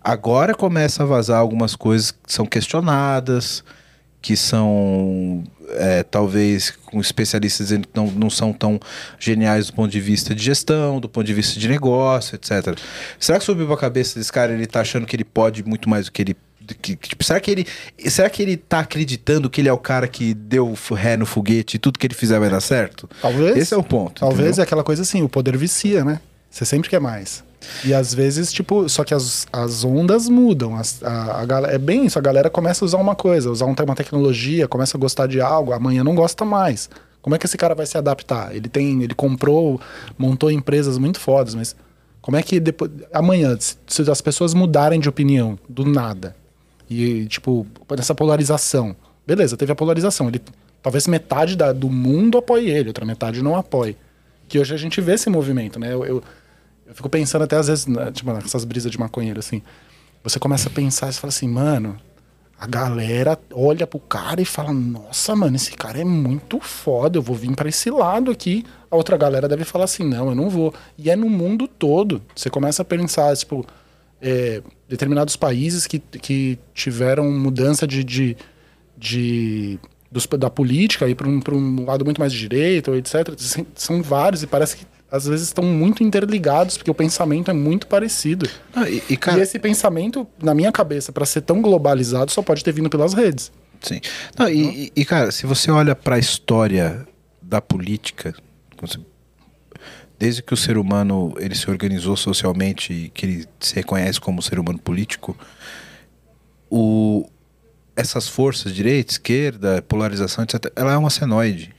Agora 0.03 0.55
começa 0.55 1.03
a 1.03 1.05
vazar 1.05 1.39
algumas 1.39 1.75
coisas 1.75 2.09
que 2.09 2.33
são 2.33 2.43
questionadas, 2.43 3.63
que 4.21 4.37
são 4.37 5.43
é, 5.69 6.03
talvez 6.03 6.71
com 6.85 6.99
especialistas 6.99 7.67
dizendo 7.67 7.87
que 7.87 7.95
não, 7.95 8.07
não 8.07 8.29
são 8.29 8.53
tão 8.53 8.79
geniais 9.19 9.67
do 9.67 9.73
ponto 9.73 9.91
de 9.91 9.99
vista 9.99 10.35
de 10.35 10.43
gestão, 10.43 10.99
do 10.99 11.09
ponto 11.09 11.25
de 11.25 11.33
vista 11.33 11.59
de 11.59 11.67
negócio, 11.67 12.35
etc. 12.35 12.77
Será 13.19 13.39
que 13.39 13.45
subiu 13.45 13.65
pra 13.67 13.77
cabeça 13.77 14.19
desse 14.19 14.31
cara 14.31 14.53
ele 14.53 14.67
tá 14.67 14.81
achando 14.81 15.05
que 15.05 15.15
ele 15.15 15.23
pode 15.23 15.63
muito 15.63 15.89
mais 15.89 16.05
do 16.05 16.11
que 16.11 16.21
ele 16.21 16.35
que, 16.79 16.95
tipo, 16.95 17.23
será 17.23 17.39
que 17.39 17.51
ele 17.51 17.67
será 18.07 18.29
que 18.29 18.41
ele 18.41 18.55
tá 18.55 18.79
acreditando 18.79 19.49
que 19.49 19.59
ele 19.59 19.67
é 19.67 19.73
o 19.73 19.77
cara 19.77 20.07
que 20.07 20.33
deu 20.33 20.73
ré 20.93 21.17
no 21.17 21.25
foguete 21.25 21.75
e 21.75 21.79
tudo 21.79 21.97
que 21.97 22.05
ele 22.05 22.13
fizer 22.13 22.39
vai 22.39 22.49
dar 22.49 22.61
certo? 22.61 23.09
Talvez. 23.21 23.57
Esse 23.57 23.73
é 23.73 23.77
o 23.77 23.83
ponto. 23.83 24.19
Talvez 24.19 24.41
entendeu? 24.41 24.61
é 24.61 24.63
aquela 24.63 24.83
coisa 24.83 25.01
assim, 25.01 25.21
o 25.23 25.27
poder 25.27 25.57
vicia, 25.57 26.05
né? 26.05 26.21
Você 26.49 26.63
sempre 26.63 26.89
quer 26.89 27.01
mais. 27.01 27.43
E 27.85 27.93
às 27.93 28.13
vezes, 28.13 28.51
tipo, 28.51 28.89
só 28.89 29.03
que 29.03 29.13
as, 29.13 29.47
as 29.51 29.83
ondas 29.83 30.27
mudam. 30.27 30.75
As, 30.75 31.01
a, 31.03 31.41
a, 31.41 31.71
é 31.71 31.77
bem 31.77 32.05
isso, 32.05 32.17
a 32.17 32.21
galera 32.21 32.49
começa 32.49 32.83
a 32.83 32.87
usar 32.87 32.97
uma 32.97 33.15
coisa, 33.15 33.51
usar 33.51 33.65
uma 33.65 33.95
tecnologia, 33.95 34.67
começa 34.67 34.97
a 34.97 34.99
gostar 34.99 35.27
de 35.27 35.39
algo, 35.39 35.73
amanhã 35.73 36.03
não 36.03 36.15
gosta 36.15 36.43
mais. 36.43 36.89
Como 37.21 37.35
é 37.35 37.39
que 37.39 37.45
esse 37.45 37.57
cara 37.57 37.75
vai 37.75 37.85
se 37.85 37.97
adaptar? 37.97 38.55
Ele 38.55 38.67
tem. 38.67 39.03
Ele 39.03 39.13
comprou, 39.13 39.79
montou 40.17 40.49
empresas 40.49 40.97
muito 40.97 41.19
fodas, 41.19 41.53
mas 41.53 41.75
como 42.21 42.35
é 42.37 42.43
que 42.43 42.59
depois. 42.59 42.89
Amanhã, 43.13 43.55
se, 43.59 43.77
se 43.87 44.09
as 44.09 44.21
pessoas 44.21 44.53
mudarem 44.53 44.99
de 44.99 45.07
opinião 45.07 45.57
do 45.69 45.85
nada, 45.85 46.35
e, 46.91 47.25
tipo, 47.27 47.65
nessa 47.95 48.13
polarização. 48.13 48.93
Beleza, 49.25 49.55
teve 49.55 49.71
a 49.71 49.75
polarização. 49.75 50.27
Ele, 50.27 50.41
talvez 50.83 51.07
metade 51.07 51.55
da, 51.55 51.71
do 51.71 51.89
mundo 51.89 52.37
apoie 52.37 52.69
ele, 52.69 52.89
outra 52.89 53.05
metade 53.05 53.41
não 53.41 53.55
apoie. 53.55 53.95
Que 54.49 54.59
hoje 54.59 54.73
a 54.73 54.77
gente 54.77 54.99
vê 54.99 55.13
esse 55.13 55.29
movimento, 55.29 55.79
né? 55.79 55.93
Eu, 55.93 56.03
eu, 56.03 56.23
eu 56.91 56.95
fico 56.95 57.09
pensando 57.09 57.43
até 57.43 57.55
às 57.55 57.67
vezes, 57.67 57.87
né, 57.87 58.11
tipo, 58.11 58.31
nessas 58.33 58.65
brisas 58.65 58.91
de 58.91 58.99
maconheiro, 58.99 59.39
assim. 59.39 59.61
Você 60.23 60.37
começa 60.37 60.67
a 60.67 60.71
pensar 60.71 61.09
e 61.09 61.13
fala 61.13 61.29
assim, 61.29 61.47
mano, 61.47 61.97
a 62.59 62.67
galera 62.67 63.39
olha 63.53 63.87
pro 63.87 63.99
cara 63.99 64.39
e 64.39 64.45
fala: 64.45 64.71
Nossa, 64.71 65.35
mano, 65.35 65.55
esse 65.55 65.71
cara 65.71 65.99
é 65.99 66.03
muito 66.03 66.59
foda, 66.59 67.17
eu 67.17 67.21
vou 67.21 67.35
vir 67.35 67.55
para 67.55 67.67
esse 67.67 67.89
lado 67.89 68.29
aqui. 68.29 68.63
A 68.91 68.95
outra 68.95 69.17
galera 69.17 69.47
deve 69.47 69.63
falar 69.63 69.85
assim: 69.85 70.03
Não, 70.03 70.29
eu 70.29 70.35
não 70.35 70.47
vou. 70.47 70.71
E 70.95 71.09
é 71.09 71.15
no 71.15 71.27
mundo 71.27 71.67
todo. 71.67 72.21
Você 72.35 72.51
começa 72.51 72.83
a 72.83 72.85
pensar, 72.85 73.35
tipo, 73.35 73.65
é, 74.21 74.61
determinados 74.87 75.35
países 75.35 75.87
que, 75.87 75.97
que 75.97 76.59
tiveram 76.71 77.31
mudança 77.31 77.87
de, 77.87 78.03
de, 78.03 78.37
de 78.95 79.79
dos, 80.11 80.27
da 80.27 80.49
política 80.49 81.09
e 81.09 81.15
para 81.15 81.27
um, 81.27 81.41
um 81.53 81.85
lado 81.85 82.05
muito 82.05 82.19
mais 82.19 82.31
de 82.31 82.37
direita, 82.37 82.91
etc. 82.91 83.33
São 83.73 84.03
vários 84.03 84.43
e 84.43 84.47
parece 84.47 84.77
que 84.77 84.85
às 85.11 85.25
vezes 85.25 85.47
estão 85.47 85.65
muito 85.65 86.03
interligados, 86.03 86.77
porque 86.77 86.89
o 86.89 86.93
pensamento 86.95 87.51
é 87.51 87.53
muito 87.53 87.85
parecido. 87.85 88.49
Ah, 88.73 88.89
e, 88.89 89.03
e, 89.09 89.17
cara... 89.17 89.39
e, 89.39 89.41
esse 89.41 89.59
pensamento, 89.59 90.25
na 90.41 90.53
minha 90.55 90.71
cabeça, 90.71 91.11
para 91.11 91.25
ser 91.25 91.41
tão 91.41 91.61
globalizado, 91.61 92.31
só 92.31 92.41
pode 92.41 92.63
ter 92.63 92.71
vindo 92.71 92.89
pelas 92.89 93.13
redes. 93.13 93.51
Sim. 93.81 93.99
Não, 94.37 94.47
e, 94.47 94.91
e, 94.95 95.03
cara, 95.03 95.31
se 95.31 95.45
você 95.45 95.69
olha 95.69 95.93
para 95.95 96.15
a 96.15 96.19
história 96.19 97.05
da 97.41 97.59
política, 97.59 98.33
desde 100.17 100.41
que 100.41 100.53
o 100.53 100.57
ser 100.57 100.77
humano 100.77 101.33
ele 101.37 101.55
se 101.55 101.69
organizou 101.69 102.15
socialmente 102.15 102.93
e 102.93 103.09
que 103.09 103.25
ele 103.25 103.45
se 103.59 103.75
reconhece 103.75 104.21
como 104.21 104.41
ser 104.41 104.59
humano 104.59 104.79
político, 104.79 105.35
o, 106.69 107.27
essas 107.97 108.29
forças, 108.29 108.73
direita, 108.73 109.11
esquerda, 109.11 109.81
polarização, 109.81 110.45
etc., 110.45 110.71
ela 110.75 110.93
é 110.93 110.97
uma 110.97 111.09
senoide. 111.09 111.75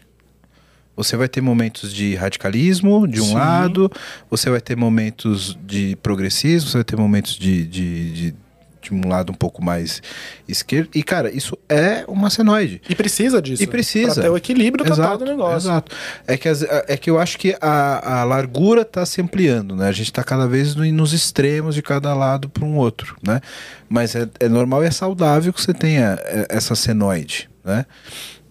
Você 0.96 1.16
vai 1.16 1.28
ter 1.28 1.40
momentos 1.40 1.92
de 1.92 2.14
radicalismo, 2.14 3.08
de 3.08 3.20
um 3.20 3.26
Sim. 3.26 3.34
lado, 3.34 3.90
você 4.30 4.50
vai 4.50 4.60
ter 4.60 4.76
momentos 4.76 5.58
de 5.64 5.96
progressismo, 5.96 6.68
você 6.68 6.78
vai 6.78 6.84
ter 6.84 6.96
momentos 6.96 7.34
de, 7.36 7.66
de, 7.66 8.12
de 8.12 8.34
de 8.82 8.92
um 8.92 9.08
lado 9.08 9.30
um 9.30 9.34
pouco 9.34 9.64
mais 9.64 10.02
esquerdo. 10.46 10.90
E, 10.94 11.02
cara, 11.02 11.30
isso 11.30 11.56
é 11.68 12.04
uma 12.08 12.28
senoide. 12.28 12.82
E 12.88 12.94
precisa 12.94 13.40
disso. 13.40 13.62
E 13.62 13.66
precisa. 13.66 14.14
Pra 14.14 14.22
ter 14.24 14.28
o 14.28 14.36
equilíbrio 14.36 14.84
exato, 14.84 15.00
total 15.00 15.18
do 15.18 15.24
negócio. 15.24 15.68
Exato. 15.68 15.96
É 16.26 16.36
que, 16.36 16.48
as, 16.48 16.62
é 16.62 16.96
que 16.96 17.08
eu 17.08 17.18
acho 17.18 17.38
que 17.38 17.56
a, 17.60 18.20
a 18.20 18.24
largura 18.24 18.82
está 18.82 19.06
se 19.06 19.20
ampliando, 19.22 19.76
né? 19.76 19.88
A 19.88 19.92
gente 19.92 20.06
está 20.06 20.24
cada 20.24 20.46
vez 20.46 20.74
no, 20.74 20.84
nos 20.92 21.12
extremos 21.12 21.74
de 21.74 21.82
cada 21.82 22.12
lado 22.12 22.48
para 22.48 22.64
um 22.64 22.76
outro, 22.76 23.16
né? 23.24 23.40
Mas 23.88 24.16
é, 24.16 24.28
é 24.40 24.48
normal 24.48 24.82
e 24.82 24.88
é 24.88 24.90
saudável 24.90 25.52
que 25.52 25.62
você 25.62 25.72
tenha 25.72 26.18
é, 26.24 26.46
essa 26.50 26.74
senoide, 26.74 27.48
né? 27.64 27.86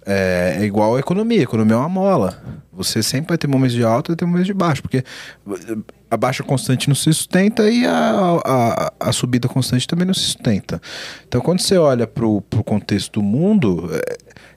É, 0.05 0.57
é, 0.59 0.65
igual 0.65 0.95
a 0.95 0.99
economia. 0.99 1.39
A 1.39 1.43
economia 1.43 1.75
é 1.75 1.77
uma 1.77 1.89
mola. 1.89 2.41
Você 2.73 3.03
sempre 3.03 3.29
vai 3.29 3.37
ter 3.37 3.47
momentos 3.47 3.75
de 3.75 3.83
alta 3.83 4.11
e 4.11 4.15
ter 4.15 4.25
momentos 4.25 4.47
de 4.47 4.53
baixo, 4.53 4.81
porque 4.81 5.03
a 6.09 6.17
baixa 6.17 6.43
constante 6.43 6.87
não 6.87 6.95
se 6.95 7.13
sustenta 7.13 7.69
e 7.69 7.85
a, 7.85 8.41
a, 8.43 8.93
a 8.99 9.11
subida 9.11 9.47
constante 9.47 9.87
também 9.87 10.05
não 10.05 10.13
se 10.13 10.21
sustenta. 10.21 10.81
Então, 11.27 11.41
quando 11.41 11.59
você 11.59 11.77
olha 11.77 12.07
para 12.07 12.25
o 12.25 12.41
contexto 12.65 13.19
do 13.19 13.23
mundo, 13.23 13.89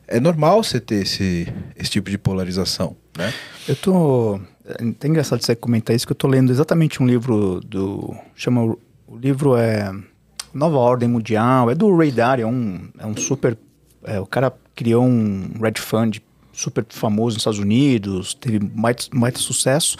é, 0.09 0.16
é, 0.16 0.21
normal 0.21 0.62
você 0.62 0.81
ter 0.81 1.03
esse, 1.03 1.53
esse 1.77 1.91
tipo 1.91 2.11
de 2.11 2.16
polarização, 2.16 2.97
né? 3.16 3.33
Eu 3.69 3.77
tô... 3.77 4.41
É 4.66 5.07
engraçado 5.07 5.45
você 5.45 5.55
comentar 5.55 5.95
isso, 5.95 6.07
que 6.07 6.12
eu 6.12 6.16
tô 6.16 6.27
lendo 6.27 6.51
exatamente 6.51 7.03
um 7.03 7.07
livro 7.07 7.61
do... 7.61 8.16
Chama... 8.35 8.62
O 9.07 9.16
livro 9.16 9.57
é... 9.57 9.93
Nova 10.55 10.79
Ordem 10.79 11.09
Mundial, 11.09 11.71
é 11.71 11.75
do 11.75 11.95
Ray 11.95 12.11
Dalio, 12.11 12.45
é 12.45 12.47
um, 12.47 12.89
é 12.99 13.07
um 13.07 13.16
super... 13.16 13.59
É, 14.05 14.21
o 14.21 14.27
cara 14.27 14.53
criou 14.75 15.05
um 15.05 15.53
Red 15.61 15.75
Fund 15.79 16.21
super 16.53 16.85
famoso 16.89 17.35
nos 17.35 17.41
Estados 17.41 17.59
Unidos, 17.59 18.35
teve 18.35 18.61
mais, 18.75 19.09
mais 19.13 19.39
sucesso. 19.39 19.97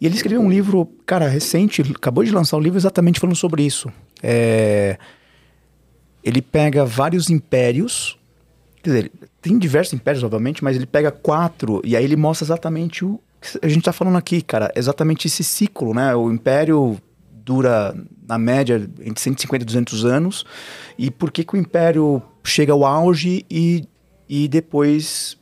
E 0.00 0.06
ele 0.06 0.14
escreveu 0.14 0.40
um 0.40 0.50
livro, 0.50 0.86
cara, 1.04 1.28
recente, 1.28 1.82
acabou 1.82 2.24
de 2.24 2.30
lançar 2.30 2.56
um 2.56 2.60
livro 2.60 2.78
exatamente 2.78 3.20
falando 3.20 3.36
sobre 3.36 3.62
isso. 3.62 3.90
É, 4.22 4.98
ele 6.22 6.40
pega 6.40 6.84
vários 6.84 7.30
impérios, 7.30 8.18
quer 8.82 8.90
dizer, 8.90 9.12
tem 9.42 9.58
diversos 9.58 9.94
impérios, 9.94 10.22
obviamente, 10.22 10.62
mas 10.62 10.76
ele 10.76 10.86
pega 10.86 11.10
quatro 11.10 11.80
e 11.84 11.96
aí 11.96 12.04
ele 12.04 12.16
mostra 12.16 12.44
exatamente 12.44 13.04
o 13.04 13.20
que 13.40 13.58
a 13.62 13.68
gente 13.68 13.78
está 13.78 13.92
falando 13.92 14.18
aqui, 14.18 14.42
cara, 14.42 14.70
exatamente 14.76 15.26
esse 15.26 15.42
ciclo, 15.42 15.94
né? 15.94 16.14
O 16.14 16.30
império 16.30 16.98
dura, 17.50 17.92
na 18.28 18.38
média, 18.38 18.76
entre 19.00 19.20
150 19.20 19.64
e 19.64 19.66
200 19.66 20.04
anos, 20.04 20.44
e 20.96 21.10
por 21.10 21.32
que, 21.32 21.42
que 21.42 21.54
o 21.54 21.56
império 21.56 22.22
chega 22.44 22.72
ao 22.72 22.84
auge 22.84 23.44
e, 23.50 23.84
e 24.28 24.46
depois 24.46 25.36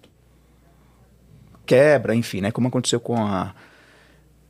quebra, 1.66 2.14
enfim, 2.14 2.40
né? 2.40 2.50
Como 2.50 2.68
aconteceu 2.68 2.98
com 2.98 3.22
a 3.22 3.54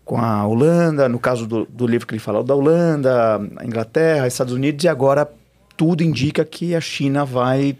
com 0.04 0.16
a 0.16 0.46
Holanda, 0.46 1.06
no 1.06 1.18
caso 1.18 1.46
do, 1.46 1.66
do 1.66 1.86
livro 1.86 2.06
que 2.06 2.14
ele 2.14 2.20
fala 2.20 2.42
da 2.42 2.54
Holanda, 2.54 3.36
a 3.58 3.66
Inglaterra, 3.66 4.26
Estados 4.26 4.54
Unidos, 4.54 4.82
e 4.82 4.88
agora 4.88 5.30
tudo 5.76 6.02
indica 6.02 6.46
que 6.46 6.74
a 6.74 6.80
China 6.80 7.26
vai 7.26 7.76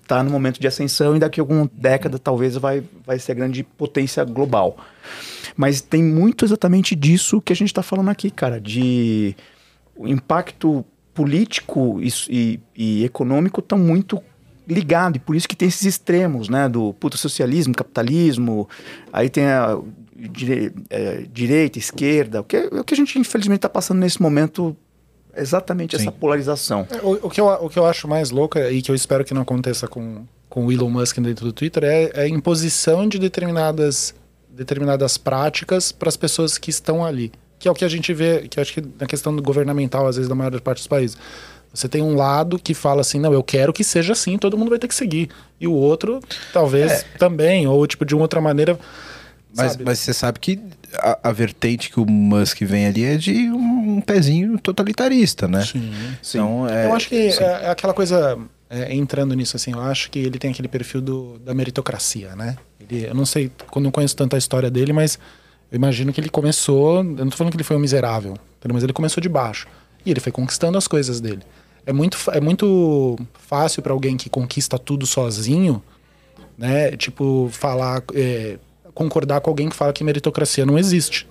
estar 0.00 0.16
tá 0.16 0.22
no 0.22 0.30
momento 0.30 0.58
de 0.58 0.66
ascensão 0.66 1.14
e 1.14 1.18
daqui 1.18 1.40
a 1.40 1.42
alguma 1.42 1.70
década 1.74 2.18
talvez 2.18 2.56
vai, 2.56 2.82
vai 3.04 3.18
ser 3.18 3.32
a 3.32 3.34
grande 3.34 3.62
potência 3.62 4.24
global. 4.24 4.78
Mas 5.56 5.80
tem 5.80 6.02
muito 6.02 6.44
exatamente 6.44 6.94
disso 6.94 7.40
que 7.40 7.52
a 7.52 7.56
gente 7.56 7.68
está 7.68 7.82
falando 7.82 8.08
aqui, 8.08 8.30
cara, 8.30 8.60
de 8.60 9.36
o 9.94 10.08
impacto 10.08 10.84
político 11.14 12.00
e, 12.02 12.12
e, 12.30 12.60
e 12.74 13.04
econômico 13.04 13.60
estão 13.60 13.78
muito 13.78 14.20
ligado, 14.66 15.16
e 15.16 15.18
por 15.18 15.36
isso 15.36 15.48
que 15.48 15.56
tem 15.56 15.68
esses 15.68 15.84
extremos, 15.84 16.48
né, 16.48 16.68
do 16.68 16.94
puto 16.94 17.18
socialismo, 17.18 17.74
capitalismo, 17.74 18.68
aí 19.12 19.28
tem 19.28 19.44
a 19.46 19.78
dire, 20.30 20.72
é, 20.88 21.24
direita, 21.32 21.78
esquerda, 21.78 22.40
o 22.40 22.44
que, 22.44 22.56
o 22.72 22.84
que 22.84 22.94
a 22.94 22.96
gente 22.96 23.18
infelizmente 23.18 23.58
está 23.58 23.68
passando 23.68 23.98
nesse 23.98 24.22
momento, 24.22 24.74
exatamente 25.36 25.96
Sim. 25.96 26.02
essa 26.04 26.12
polarização. 26.12 26.86
É, 26.90 26.96
O, 27.04 27.26
o 27.26 27.30
que 27.30 27.40
eu, 27.40 27.46
o 27.46 27.68
que 27.68 27.78
eu 27.78 27.84
acho 27.84 28.06
mais 28.06 28.30
louco 28.30 28.56
é- 28.56 28.72
e 28.72 28.80
que 28.80 28.90
eu 28.90 28.94
espero 28.94 29.24
que 29.24 29.34
não 29.34 29.42
aconteça 29.42 29.88
com, 29.88 30.24
com 30.48 30.66
o 30.66 30.72
Elon 30.72 30.88
Musk 30.88 31.18
dentro 31.18 31.44
do 31.44 31.52
Twitter 31.52 31.84
é, 31.84 32.10
é 32.14 32.20
a 32.22 32.28
imposição 32.28 33.08
de 33.08 33.18
determinadas, 33.18 34.14
determinadas 34.54 35.16
práticas 35.16 35.92
para 35.92 36.08
as 36.08 36.16
pessoas 36.16 36.58
que 36.58 36.70
estão 36.70 37.04
ali. 37.04 37.32
Que 37.58 37.68
é 37.68 37.70
o 37.70 37.74
que 37.74 37.84
a 37.84 37.88
gente 37.88 38.12
vê, 38.12 38.48
que 38.48 38.60
acho 38.60 38.72
que 38.72 38.82
na 38.98 39.06
questão 39.06 39.34
governamental, 39.36 40.06
às 40.06 40.16
vezes, 40.16 40.28
da 40.28 40.34
maior 40.34 40.60
parte 40.60 40.78
dos 40.78 40.86
países. 40.86 41.16
Você 41.72 41.88
tem 41.88 42.02
um 42.02 42.14
lado 42.14 42.58
que 42.58 42.74
fala 42.74 43.00
assim, 43.00 43.18
não, 43.18 43.32
eu 43.32 43.42
quero 43.42 43.72
que 43.72 43.82
seja 43.82 44.12
assim, 44.12 44.36
todo 44.36 44.58
mundo 44.58 44.68
vai 44.68 44.78
ter 44.78 44.88
que 44.88 44.94
seguir. 44.94 45.30
E 45.58 45.66
o 45.66 45.72
outro, 45.72 46.20
talvez, 46.52 47.04
também, 47.18 47.66
ou 47.66 47.86
tipo, 47.86 48.04
de 48.04 48.14
uma 48.14 48.22
outra 48.22 48.40
maneira. 48.42 48.78
Mas, 49.56 49.72
sabe? 49.72 49.84
mas 49.84 49.98
você 49.98 50.12
sabe 50.12 50.38
que 50.38 50.60
a, 50.94 51.30
a 51.30 51.32
vertente 51.32 51.90
que 51.90 51.98
o 51.98 52.04
Musk 52.04 52.60
vem 52.62 52.86
ali 52.86 53.04
é 53.04 53.16
de 53.16 53.50
um, 53.50 53.96
um 53.96 54.00
pezinho 54.00 54.58
totalitarista, 54.58 55.48
né? 55.48 55.64
Sim. 55.64 55.92
Então, 56.20 56.68
é, 56.68 56.86
eu 56.86 56.94
acho 56.94 57.08
que 57.08 57.32
sim. 57.32 57.42
é, 57.42 57.64
é 57.64 57.70
aquela 57.70 57.94
coisa, 57.94 58.38
é, 58.72 58.94
entrando 58.94 59.34
nisso 59.34 59.54
assim, 59.54 59.72
eu 59.72 59.80
acho 59.80 60.10
que 60.10 60.18
ele 60.18 60.38
tem 60.38 60.50
aquele 60.50 60.66
perfil 60.66 61.02
do, 61.02 61.38
da 61.40 61.52
meritocracia, 61.52 62.34
né? 62.34 62.56
Ele, 62.80 63.04
eu 63.04 63.14
não 63.14 63.26
sei, 63.26 63.52
não 63.76 63.90
conheço 63.90 64.16
tanto 64.16 64.34
a 64.34 64.38
história 64.38 64.70
dele, 64.70 64.94
mas 64.94 65.18
eu 65.70 65.76
imagino 65.76 66.10
que 66.10 66.18
ele 66.18 66.30
começou, 66.30 66.96
eu 66.96 67.04
não 67.04 67.28
tô 67.28 67.36
falando 67.36 67.50
que 67.50 67.56
ele 67.58 67.64
foi 67.64 67.76
um 67.76 67.80
miserável, 67.80 68.34
mas 68.72 68.82
ele 68.82 68.94
começou 68.94 69.20
de 69.20 69.28
baixo. 69.28 69.68
E 70.06 70.10
ele 70.10 70.20
foi 70.20 70.32
conquistando 70.32 70.78
as 70.78 70.88
coisas 70.88 71.20
dele. 71.20 71.42
É 71.84 71.92
muito, 71.92 72.16
é 72.30 72.40
muito 72.40 73.18
fácil 73.34 73.82
para 73.82 73.92
alguém 73.92 74.16
que 74.16 74.30
conquista 74.30 74.78
tudo 74.78 75.06
sozinho, 75.06 75.82
né? 76.56 76.96
Tipo, 76.96 77.50
falar, 77.52 78.02
é, 78.14 78.58
concordar 78.94 79.42
com 79.42 79.50
alguém 79.50 79.68
que 79.68 79.76
fala 79.76 79.92
que 79.92 80.02
meritocracia 80.02 80.64
não 80.64 80.78
existe. 80.78 81.28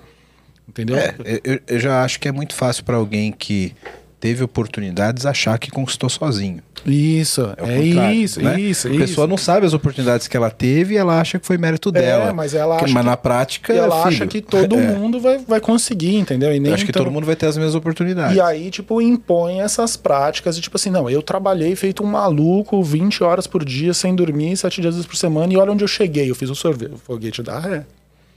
Entendeu? 0.69 0.95
É, 0.95 1.15
eu, 1.43 1.59
eu 1.68 1.80
já 1.80 2.03
acho 2.03 2.19
que 2.19 2.27
é 2.27 2.31
muito 2.31 2.53
fácil 2.53 2.84
para 2.84 2.97
alguém 2.97 3.31
que 3.31 3.76
teve 4.22 4.43
oportunidades 4.43 5.26
achar 5.26 5.57
que 5.60 5.69
conquistou 5.72 6.07
sozinho. 6.10 6.61
Isso, 6.85 7.41
É 7.57 7.73
é, 7.73 8.14
isso, 8.14 8.41
né? 8.41 8.60
isso, 8.60 8.88
A 8.88 8.91
isso. 8.91 8.99
pessoa 8.99 9.27
não 9.27 9.35
sabe 9.38 9.65
as 9.65 9.73
oportunidades 9.73 10.27
que 10.27 10.38
ela 10.38 10.49
teve 10.49 10.93
e 10.93 10.98
ela 10.98 11.19
acha 11.19 11.38
que 11.39 11.45
foi 11.45 11.57
mérito 11.57 11.91
dela. 11.91 12.30
É, 12.30 12.31
mas 12.31 12.53
ela 12.53 12.77
Que- 12.77 12.85
acha 12.85 12.93
mas 12.93 13.03
que- 13.03 13.10
na 13.10 13.18
prática, 13.18 13.73
E 13.73 13.77
ela 13.77 14.03
filho, 14.03 14.07
acha 14.15 14.27
que 14.27 14.39
todo 14.41 14.76
é, 14.80 14.95
mundo 14.95 15.19
vai, 15.19 15.39
vai 15.39 15.60
conseguir, 15.60 16.15
entendeu? 16.18 16.53
E 16.53 16.60
nem 16.60 16.69
Eu 16.69 16.76
acho 16.76 16.85
que 16.85 16.91
então- 16.91 17.03
todo 17.03 17.11
mundo 17.11 17.26
vai 17.26 17.35
ter 17.35 17.48
as 17.48 17.57
mesmas 17.57 17.76
oportunidades. 17.76 18.38
E 18.38 18.39
aí, 18.41 18.69
tipo, 18.72 19.02
impõe 19.02 19.60
essas 19.61 19.98
práticas 19.98 20.56
de 20.56 20.61
tipo 20.61 20.77
assim, 20.77 20.89
não, 20.91 21.10
eu 21.10 21.22
trabalhei 21.22 21.76
feito 21.76 22.03
um 22.03 22.07
maluco 22.07 22.81
20 22.84 23.23
horas 23.23 23.48
por 23.48 23.65
dia, 23.65 23.93
sem 23.93 24.15
dormir, 24.15 24.56
7 24.56 24.81
dias 24.81 25.03
por 25.06 25.15
semana, 25.15 25.52
e 25.52 25.57
olha 25.57 25.72
onde 25.72 25.84
eu 25.84 25.88
cheguei, 25.88 26.30
eu 26.30 26.35
fiz 26.35 26.49
o 26.49 26.56
sorvete, 26.56 26.93
o 26.93 26.98
foguete 26.98 27.41
da 27.43 27.60
ré. 27.60 27.85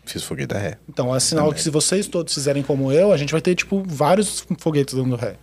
Fiz 0.06 0.22
foguete 0.22 0.48
da 0.48 0.58
ré. 0.58 0.76
Então 0.88 1.14
é 1.14 1.20
sinal 1.20 1.50
que 1.52 1.62
se 1.62 1.70
vocês 1.70 2.06
todos 2.06 2.32
fizerem 2.34 2.62
como 2.62 2.90
eu, 2.92 3.10
a 3.12 3.16
gente 3.16 3.32
vai 3.32 3.40
ter, 3.40 3.54
tipo, 3.54 3.82
vários 3.86 4.46
foguetes 4.58 4.94
dando 4.94 5.16
ré. 5.16 5.36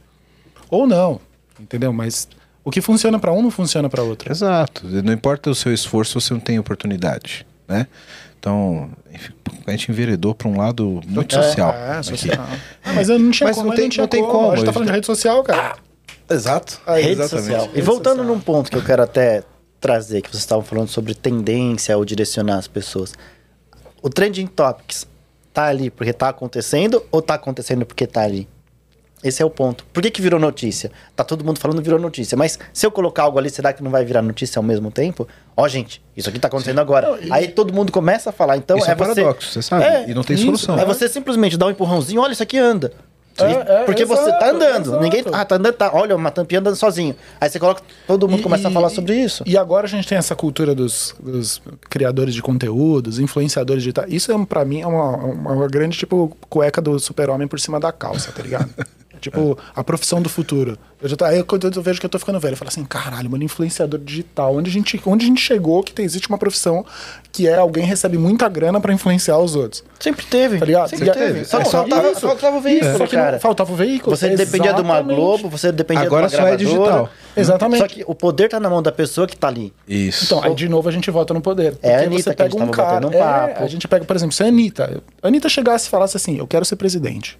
Ou 0.72 0.88
não, 0.88 1.20
entendeu? 1.60 1.94
Mas 1.94 2.28
o 2.64 2.72
que 2.72 2.82
funciona 2.82 3.20
pra 3.20 3.32
um 3.32 3.42
não 3.44 3.52
funciona 3.52 3.88
pra 3.90 4.02
outro. 4.02 4.32
Exato. 4.32 4.88
Não 4.88 5.14
importa 5.14 5.50
o 5.52 5.56
seu 5.56 5.72
esforço, 5.74 6.20
você 6.20 6.34
não 6.34 6.40
tem 6.42 6.58
oportunidade, 6.58 7.46
né? 7.68 7.86
Então, 8.40 8.90
enfim, 9.14 9.34
a 9.68 9.72
gente 9.72 9.92
enveredou 9.92 10.34
para 10.34 10.48
um 10.48 10.58
lado 10.58 11.00
muito 11.06 11.36
social. 11.36 11.72
É, 11.74 11.98
aqui. 11.98 12.06
social. 12.08 12.48
Ah, 12.84 12.94
mas 12.94 13.08
eu 13.10 13.20
não 13.20 13.30
tinha 13.30 13.48
Mas 13.48 13.56
como, 13.56 13.68
não 13.70 13.76
mas 13.78 13.90
tem- 13.90 14.00
não 14.02 14.08
tem 14.08 14.22
como. 14.24 14.34
como, 14.34 14.52
A 14.52 14.56
gente 14.56 14.66
tá 14.66 14.74
falando 14.74 14.88
de 14.88 14.94
rede 14.96 15.06
social, 15.06 15.44
cara. 15.44 15.76
Exato. 16.28 16.82
Rede 16.88 17.10
Exatamente. 17.12 17.30
social. 17.46 17.66
E 17.66 17.76
Rede 17.76 17.82
voltando 17.82 18.18
social. 18.18 18.36
num 18.36 18.40
ponto 18.42 18.72
que 18.72 18.78
eu 18.78 18.84
quero 18.84 19.04
até 19.04 19.44
trazer, 19.80 20.22
que 20.22 20.30
vocês 20.32 20.42
estavam 20.42 20.64
falando 20.64 20.88
sobre 20.88 21.14
tendência 21.14 21.96
ou 21.98 22.06
direcionar 22.06 22.58
as 22.58 22.68
pessoas. 22.68 23.14
O 24.02 24.10
Trending 24.10 24.48
Topics 24.48 25.06
tá 25.54 25.66
ali 25.66 25.90
porque 25.92 26.14
tá 26.14 26.30
acontecendo 26.30 27.04
ou 27.12 27.22
tá 27.22 27.36
acontecendo 27.36 27.86
porque 27.86 28.08
tá 28.08 28.22
ali? 28.24 28.48
Esse 29.24 29.42
é 29.42 29.46
o 29.46 29.50
ponto. 29.50 29.86
Por 29.94 30.02
que, 30.02 30.10
que 30.10 30.22
virou 30.22 30.40
notícia? 30.40 30.92
Tá 31.16 31.24
todo 31.24 31.46
mundo 31.46 31.60
falando 31.60 31.82
virou 31.82 32.00
notícia. 32.00 32.36
Mas 32.36 32.58
se 32.74 32.86
eu 32.86 32.92
colocar 32.92 33.24
algo 33.24 33.38
ali, 33.38 33.50
será 33.50 33.72
que 33.72 33.84
não 33.84 33.92
vai 33.92 34.04
virar 34.04 34.22
notícia 34.22 34.58
ao 34.60 34.64
mesmo 34.64 34.90
tempo? 34.90 35.28
Ó, 35.56 35.68
gente, 35.68 36.02
isso 36.18 36.28
aqui 36.28 36.40
tá 36.40 36.48
acontecendo 36.48 36.80
agora. 36.80 37.20
Aí 37.30 37.50
todo 37.50 37.72
mundo 37.72 37.92
começa 37.92 38.32
a 38.32 38.34
falar. 38.34 38.58
Então 38.58 38.78
Isso 38.78 38.88
é, 38.88 38.92
é 38.92 38.96
um 38.96 38.98
você. 38.98 39.22
paradoxo, 39.22 39.52
você 39.54 39.62
sabe? 39.62 39.84
É, 39.84 40.10
e 40.10 40.14
não 40.16 40.24
tem 40.24 40.36
isso, 40.36 40.46
solução. 40.46 40.80
É 40.80 40.86
você 40.86 41.08
simplesmente 41.08 41.56
dar 41.56 41.68
um 41.68 41.70
empurrãozinho, 41.72 42.20
olha, 42.22 42.32
isso 42.34 42.42
aqui 42.42 42.58
anda. 42.58 42.92
É, 43.38 43.82
é, 43.82 43.84
Porque 43.86 44.04
você 44.04 44.24
tá 44.30 44.38
exato, 44.38 44.56
andando. 44.56 44.88
exato. 44.90 45.04
Ninguém. 45.04 45.24
Ah, 45.32 45.46
tá 45.46 45.56
andando, 45.56 45.74
tá. 45.74 45.90
Olha, 45.94 46.16
uma 46.16 46.30
tampinha 46.32 46.60
andando 46.60 46.76
sozinho. 46.76 47.16
Aí 47.40 47.50
você 47.50 47.60
coloca. 47.60 47.82
Todo 48.06 48.28
mundo 48.28 48.42
E- 48.42 48.44
começa 48.44 48.68
a 48.68 48.72
e- 48.72 48.74
falar 48.74 48.90
sobre 48.90 49.16
isso. 49.16 49.42
E 49.48 49.58
agora 49.58 49.86
a 49.86 49.90
gente 49.90 50.06
tem 50.08 50.18
essa 50.18 50.36
cultura 50.36 50.76
dos, 50.76 51.16
dos 51.20 51.62
criadores 51.90 52.34
de 52.36 52.42
conteúdos, 52.42 53.20
influenciadores 53.20 53.84
digitais. 53.84 54.12
Isso, 54.12 54.32
é, 54.32 54.46
pra 54.46 54.66
mim, 54.66 54.82
é 54.82 54.88
uma, 54.88 55.16
uma 55.16 55.68
grande, 55.68 55.98
tipo, 55.98 56.36
cueca 56.50 56.82
do 56.82 57.00
super-homem 57.00 57.48
por 57.48 57.60
cima 57.60 57.80
da 57.80 57.92
calça, 57.92 58.32
tá 58.32 58.44
ligado? 58.44 58.70
tipo, 59.22 59.58
a 59.76 59.84
profissão 59.84 60.22
do 60.22 60.28
futuro. 60.28 60.78
Eu 61.02 61.10
já 61.10 61.16
tô, 61.16 61.26
aí 61.26 61.42
quando 61.44 61.72
eu 61.74 61.82
vejo 61.82 62.00
que 62.00 62.06
eu 62.06 62.10
tô 62.10 62.20
ficando 62.20 62.40
velho, 62.40 62.54
eu 62.54 62.58
falo 62.58 62.70
assim, 62.70 62.84
caralho, 62.84 63.30
mano, 63.30 63.44
influenciador 63.44 64.00
digital. 64.00 64.56
Onde 64.56 64.70
a 64.70 64.74
gente, 64.74 65.02
onde 65.06 65.26
a 65.26 65.28
gente 65.28 65.42
chegou 65.42 65.82
que 65.82 65.92
tem, 65.94 66.06
existe 66.06 66.28
uma 66.30 66.38
profissão 66.38 66.86
que 67.32 67.48
é 67.48 67.56
alguém 67.56 67.84
recebe 67.86 68.18
muita 68.18 68.48
grana 68.50 68.80
pra 68.80 68.94
influenciar 68.94 69.38
os 69.40 69.56
outros. 69.56 69.84
Sempre 70.00 70.26
teve. 70.26 70.60
Tá 70.60 70.66
ligado? 70.66 70.90
Sempre 70.90 71.06
Já- 71.08 71.14
teve. 71.14 71.46
Só 71.46 71.60
É, 71.60 71.64
que 71.64 71.70
só- 71.70 71.78
faltava, 71.80 72.12
isso. 72.12 72.20
faltava 72.22 72.58
o 72.58 72.62
veículo, 72.62 72.98
Só 72.98 73.08
que 73.08 73.16
não- 73.16 73.24
cara. 73.24 73.40
faltava 73.40 73.72
o 73.72 73.76
veículo. 73.76 74.16
Você 74.16 74.30
dependia 74.36 74.74
de 74.74 74.82
uma 74.82 74.96
Exatamente. 74.96 75.16
Globo, 75.16 75.50
você 75.50 75.72
dependia 75.72 76.06
Agora 76.06 76.28
de 76.28 76.36
uma 76.36 76.42
só 76.42 76.48
é 76.48 76.56
gravadora. 76.58 76.82
digital. 76.92 77.10
Exatamente. 77.36 77.80
Só 77.80 77.88
que 77.88 78.04
o 78.06 78.14
poder 78.14 78.50
tá 78.50 78.60
na 78.60 78.70
mão 78.70 78.82
da 78.84 78.92
pessoa 78.92 79.26
que 79.26 79.36
tá 79.38 79.48
ali. 79.48 79.74
Isso. 79.88 80.26
Então, 80.26 80.44
aí 80.44 80.54
de 80.54 80.68
novo 80.70 80.88
a 80.88 80.92
gente 80.92 81.10
volta 81.10 81.34
no 81.34 81.42
poder. 81.42 81.78
É 81.82 81.90
a 81.96 81.98
Porque 82.00 82.06
Anitta 82.08 82.24
você 82.24 82.24
que 82.24 82.30
a 82.30 82.36
pega 82.46 82.50
gente 82.52 82.58
um 82.58 82.72
tava 82.72 82.72
cara. 82.72 83.00
batendo 83.00 83.10
um 83.10 83.14
é, 83.16 83.48
papo. 83.48 83.64
a 83.64 83.68
gente 83.68 83.88
pega, 83.88 84.06
por 84.06 84.16
exemplo, 84.16 84.34
se 84.36 84.44
a 84.44 84.48
Anitta. 84.48 85.02
A 85.24 85.28
Anitta 85.28 85.50
chegasse 85.50 85.88
e 85.88 85.90
falasse 85.90 86.16
assim: 86.18 86.38
eu 86.38 86.46
quero 86.46 86.64
ser 86.66 86.76
presidente. 86.76 87.40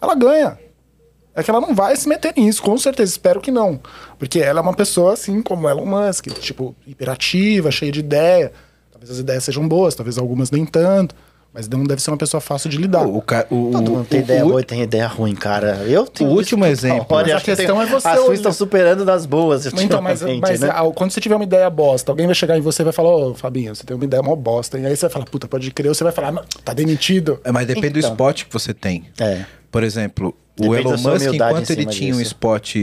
Ela 0.00 0.14
ganha. 0.14 0.56
É 1.34 1.42
que 1.42 1.50
ela 1.50 1.60
não 1.60 1.74
vai 1.74 1.96
se 1.96 2.08
meter 2.08 2.34
nisso, 2.36 2.62
com 2.62 2.76
certeza. 2.76 3.10
Espero 3.10 3.40
que 3.40 3.50
não. 3.50 3.80
Porque 4.18 4.38
ela 4.38 4.60
é 4.60 4.62
uma 4.62 4.74
pessoa 4.74 5.14
assim 5.14 5.40
como 5.42 5.68
Elon 5.68 5.86
Musk, 5.86 6.26
tipo, 6.40 6.74
hiperativa, 6.86 7.70
cheia 7.70 7.90
de 7.92 8.00
ideia. 8.00 8.52
Talvez 8.90 9.10
as 9.10 9.18
ideias 9.18 9.44
sejam 9.44 9.66
boas, 9.66 9.94
talvez 9.94 10.18
algumas 10.18 10.50
nem 10.50 10.64
tanto. 10.66 11.14
Mas 11.54 11.68
não 11.68 11.84
deve 11.84 12.00
ser 12.00 12.10
uma 12.10 12.16
pessoa 12.16 12.40
fácil 12.40 12.70
de 12.70 12.78
lidar. 12.78 13.06
o, 13.06 13.20
ca- 13.20 13.46
o, 13.50 13.70
Todo 13.72 13.90
mundo 13.90 14.06
tem 14.08 14.20
o- 14.20 14.22
ideia 14.22 14.44
o- 14.44 14.48
boa 14.48 14.60
e 14.62 14.64
tem 14.64 14.80
ideia 14.82 15.06
ruim, 15.06 15.34
cara. 15.34 15.84
Eu 15.86 16.06
tenho 16.06 16.30
O 16.30 16.32
último 16.32 16.64
exemplo. 16.64 17.06
Mas 17.10 17.30
a 17.30 17.40
questão 17.42 17.76
tem- 17.76 17.84
é 17.84 17.86
você 17.86 18.08
As 18.08 18.18
olhar. 18.20 18.34
estão 18.34 18.52
superando 18.54 19.04
das 19.04 19.26
boas. 19.26 19.66
Então, 19.66 20.00
mas, 20.00 20.22
mas 20.40 20.60
né? 20.60 20.70
quando 20.94 21.10
você 21.10 21.20
tiver 21.20 21.34
uma 21.34 21.44
ideia 21.44 21.68
bosta, 21.68 22.10
alguém 22.10 22.24
vai 22.24 22.34
chegar 22.34 22.56
em 22.56 22.62
você 22.62 22.80
e 22.80 22.84
vai 22.84 22.92
falar, 22.94 23.14
ô 23.14 23.34
Fabinho, 23.34 23.74
você 23.74 23.84
tem 23.84 23.94
uma 23.94 24.04
ideia 24.04 24.22
mó 24.22 24.34
bosta. 24.34 24.78
E 24.78 24.86
aí 24.86 24.96
você 24.96 25.02
vai 25.02 25.10
falar, 25.10 25.24
puta, 25.26 25.46
pode 25.46 25.70
crer, 25.72 25.88
ou 25.88 25.94
você 25.94 26.02
vai 26.04 26.12
falar, 26.12 26.42
tá 26.64 26.72
demitido. 26.72 27.38
É, 27.44 27.52
mas 27.52 27.66
depende 27.66 27.90
do 27.90 27.98
Então. 27.98 28.10
spot 28.12 28.44
que 28.44 28.52
você 28.52 28.72
tem. 28.72 29.04
É. 29.20 29.44
Por 29.70 29.82
exemplo, 29.82 30.34
o 30.68 30.74
Elon 30.76 30.96
Musk, 30.96 31.34
enquanto 31.34 31.70
ele 31.70 31.86
tinha 31.86 32.14
um 32.14 32.18
disso. 32.18 32.32
spot 32.32 32.76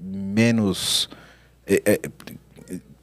menos. 0.00 1.08
é, 1.66 1.82
é, 1.86 2.00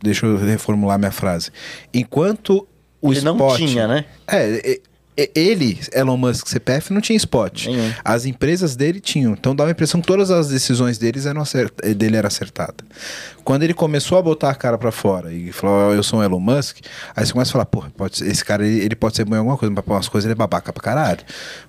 deixa 0.02 0.26
eu 0.26 0.38
reformular 0.38 0.98
minha 0.98 1.12
frase. 1.12 1.52
Enquanto 1.94 2.68
o 3.02 3.12
Ele 3.12 3.22
não 3.22 3.36
spot. 3.36 3.58
tinha, 3.58 3.88
né? 3.88 4.06
É, 4.28 4.74
é, 4.74 4.80
ele, 5.36 5.80
Elon 5.94 6.18
Musk, 6.18 6.48
CPF, 6.48 6.94
não 6.94 7.02
tinha 7.02 7.18
spot. 7.18 7.68
Nenhum. 7.68 7.92
As 8.04 8.26
empresas 8.26 8.76
dele 8.76 9.00
tinham. 9.00 9.34
Então 9.34 9.56
dava 9.56 9.70
a 9.70 9.74
impressão 9.74 10.02
que 10.02 10.08
todas 10.08 10.32
as 10.32 10.48
decisões 10.48 10.98
deles 10.98 11.26
eram 11.26 11.44
dele 11.96 12.16
era 12.18 12.28
acertada. 12.28 12.76
Quando 13.44 13.64
ele 13.64 13.74
começou 13.74 14.18
a 14.18 14.22
botar 14.22 14.50
a 14.52 14.56
cara 14.56 14.78
pra 14.78 14.92
fora 14.92 15.34
e 15.34 15.52
falou, 15.52 15.90
"Ó, 15.90 15.94
eu 15.94 16.04
sou 16.04 16.20
um 16.20 16.24
Elon 16.24 16.40
Musk, 16.40 16.78
aí 17.16 17.26
você 17.26 17.34
começa 17.34 17.50
a 17.50 17.54
falar, 17.54 17.66
porra, 17.66 17.92
pode 17.98 18.18
ser- 18.20 18.28
esse 18.28 18.46
cara 18.46 18.66
ele, 18.66 18.86
ele 18.86 18.96
pode 18.96 19.16
ser 19.16 19.26
bom 19.26 19.36
em 19.36 19.40
alguma 19.40 19.58
coisa, 19.58 19.74
mas 19.76 19.84
pra 19.84 19.94
umas 19.96 20.08
coisas 20.08 20.26
ele 20.26 20.34
é 20.34 20.36
babaca 20.36 20.72
pra 20.72 20.82
caralho. 20.84 21.20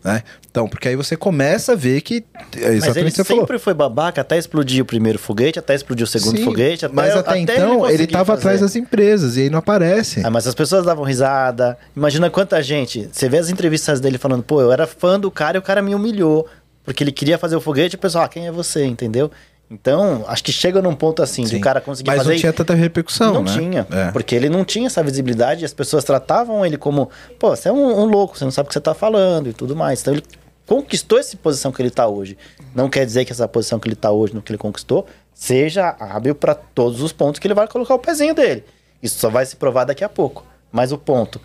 Né? 0.05 0.23
Então, 0.51 0.69
porque 0.69 0.89
aí 0.89 0.97
você 0.97 1.16
começa 1.16 1.73
a 1.73 1.74
ver 1.74 2.02
que. 2.02 2.24
É 2.56 2.74
exatamente 2.74 2.81
Mas 2.81 2.97
ele 2.98 3.10
você 3.10 3.24
falou. 3.24 3.43
sempre 3.44 3.59
foi 3.59 3.73
babaca 3.73 4.20
até 4.20 4.36
explodir 4.36 4.82
o 4.82 4.85
primeiro 4.85 5.19
foguete, 5.19 5.59
até 5.59 5.74
explodir 5.74 6.05
o 6.05 6.06
segundo 6.06 6.36
Sim, 6.36 6.44
foguete. 6.44 6.85
Até, 6.85 6.94
mas 6.94 7.16
até, 7.16 7.39
então 7.39 7.56
ele, 7.86 7.93
conseguir 7.93 8.06
tava 8.12 8.24
fazer. 8.27 8.39
atrás 8.40 8.60
das 8.60 8.77
empresas 8.77 9.36
e 9.39 9.43
aí 9.43 9.51
não 9.51 9.59
aparece. 9.59 10.20
Ah, 10.23 10.31
mas 10.31 10.47
as 10.47 10.55
pessoas 10.55 10.85
davam 10.85 11.05
risada. 11.05 11.78
Imagina 11.97 12.28
quanta 12.28 12.62
gente. 12.62 13.09
Você 13.10 13.31
vê 13.31 13.39
as 13.43 13.51
entrevistas 13.51 14.01
dele 14.01 14.19
falando, 14.19 14.43
pô, 14.43 14.60
eu 14.60 14.73
era 14.73 14.86
fã 14.86 15.19
do 15.19 15.31
cara 15.31 15.56
e 15.56 15.60
o 15.60 15.62
cara 15.62 15.82
me 15.82 15.94
humilhou. 15.94 16.47
Porque 16.85 17.05
ele 17.05 17.12
queria 17.12 17.39
fazer 17.39 17.55
o 17.56 17.60
foguete 17.60 17.94
e 17.94 17.98
o 17.98 18.01
pessoal, 18.01 18.24
ah, 18.24 18.28
quem 18.28 18.47
é 18.47 18.52
você? 18.52 18.85
Entendeu? 18.85 19.31
Então, 19.70 20.24
acho 20.28 20.44
que 20.44 20.52
chega 20.52 20.82
num 20.82 20.94
ponto 20.94 21.23
assim, 21.23 21.44
de 21.44 21.51
Sim. 21.51 21.56
o 21.56 21.60
cara 21.60 21.81
conseguir 21.81 22.10
mas 22.10 22.19
fazer. 22.19 22.32
não 22.32 22.39
tinha 22.39 22.52
tanta 22.52 22.74
repercussão, 22.74 23.32
Não 23.32 23.43
né? 23.43 23.52
tinha. 23.52 23.86
É. 23.90 24.10
Porque 24.10 24.35
ele 24.35 24.51
não 24.51 24.64
tinha 24.66 24.86
essa 24.86 25.02
visibilidade 25.02 25.62
e 25.62 25.64
as 25.64 25.73
pessoas 25.73 26.05
tratavam 26.05 26.66
ele 26.66 26.77
como, 26.77 27.09
pô, 27.39 27.56
você 27.56 27.70
é 27.70 27.73
um, 27.73 28.01
um 28.01 28.05
louco, 28.05 28.36
você 28.36 28.44
não 28.44 28.51
sabe 28.51 28.66
o 28.66 28.69
que 28.69 28.74
você 28.74 28.81
tá 28.81 28.93
falando 28.93 29.48
e 29.48 29.52
tudo 29.55 29.74
mais. 29.74 30.02
Então 30.02 30.12
ele 30.12 30.23
conquistou 30.66 31.19
essa 31.19 31.35
posição 31.39 31.73
que 31.73 31.81
ele 31.81 31.90
tá 31.90 32.06
hoje. 32.06 32.36
Não 32.74 32.90
quer 32.90 33.06
dizer 33.06 33.24
que 33.24 33.32
essa 33.32 33.48
posição 33.48 33.78
que 33.81 33.89
ele 33.89 33.97
tá 33.97 34.10
hoje, 34.10 34.35
no 34.35 34.43
que 34.43 34.52
ele 34.52 34.59
conquistou, 34.59 35.06
seja 35.32 35.97
hábil 35.98 36.35
para 36.35 36.55
todos 36.55 37.01
os 37.01 37.12
pontos 37.12 37.39
que 37.39 37.47
ele 37.47 37.55
vai 37.55 37.66
colocar 37.66 37.94
o 37.94 37.98
pezinho 37.98 38.35
dele. 38.35 38.64
Isso 39.02 39.19
só 39.19 39.31
vai 39.31 39.47
se 39.47 39.56
provar 39.56 39.85
daqui 39.85 40.05
a 40.05 40.09
pouco. 40.09 40.44
Mas 40.70 40.93
o 40.93 40.98
ponto, 40.98 41.40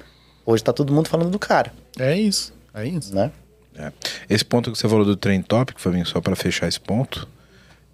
hoje 0.48 0.64
tá 0.64 0.72
todo 0.72 0.94
mundo 0.94 1.10
falando 1.10 1.30
do 1.30 1.38
cara. 1.38 1.74
É 2.00 2.18
isso. 2.18 2.54
É 2.74 2.88
isso. 2.88 3.14
né? 3.14 3.32
É. 3.76 3.92
Esse 4.30 4.46
ponto 4.46 4.72
que 4.72 4.78
você 4.78 4.88
falou 4.88 5.06
do 5.06 5.16
trem 5.16 5.42
tópico, 5.42 5.80
Fabinho, 5.80 6.06
só 6.06 6.22
para 6.22 6.36
fechar 6.36 6.68
esse 6.68 6.80
ponto, 6.80 7.28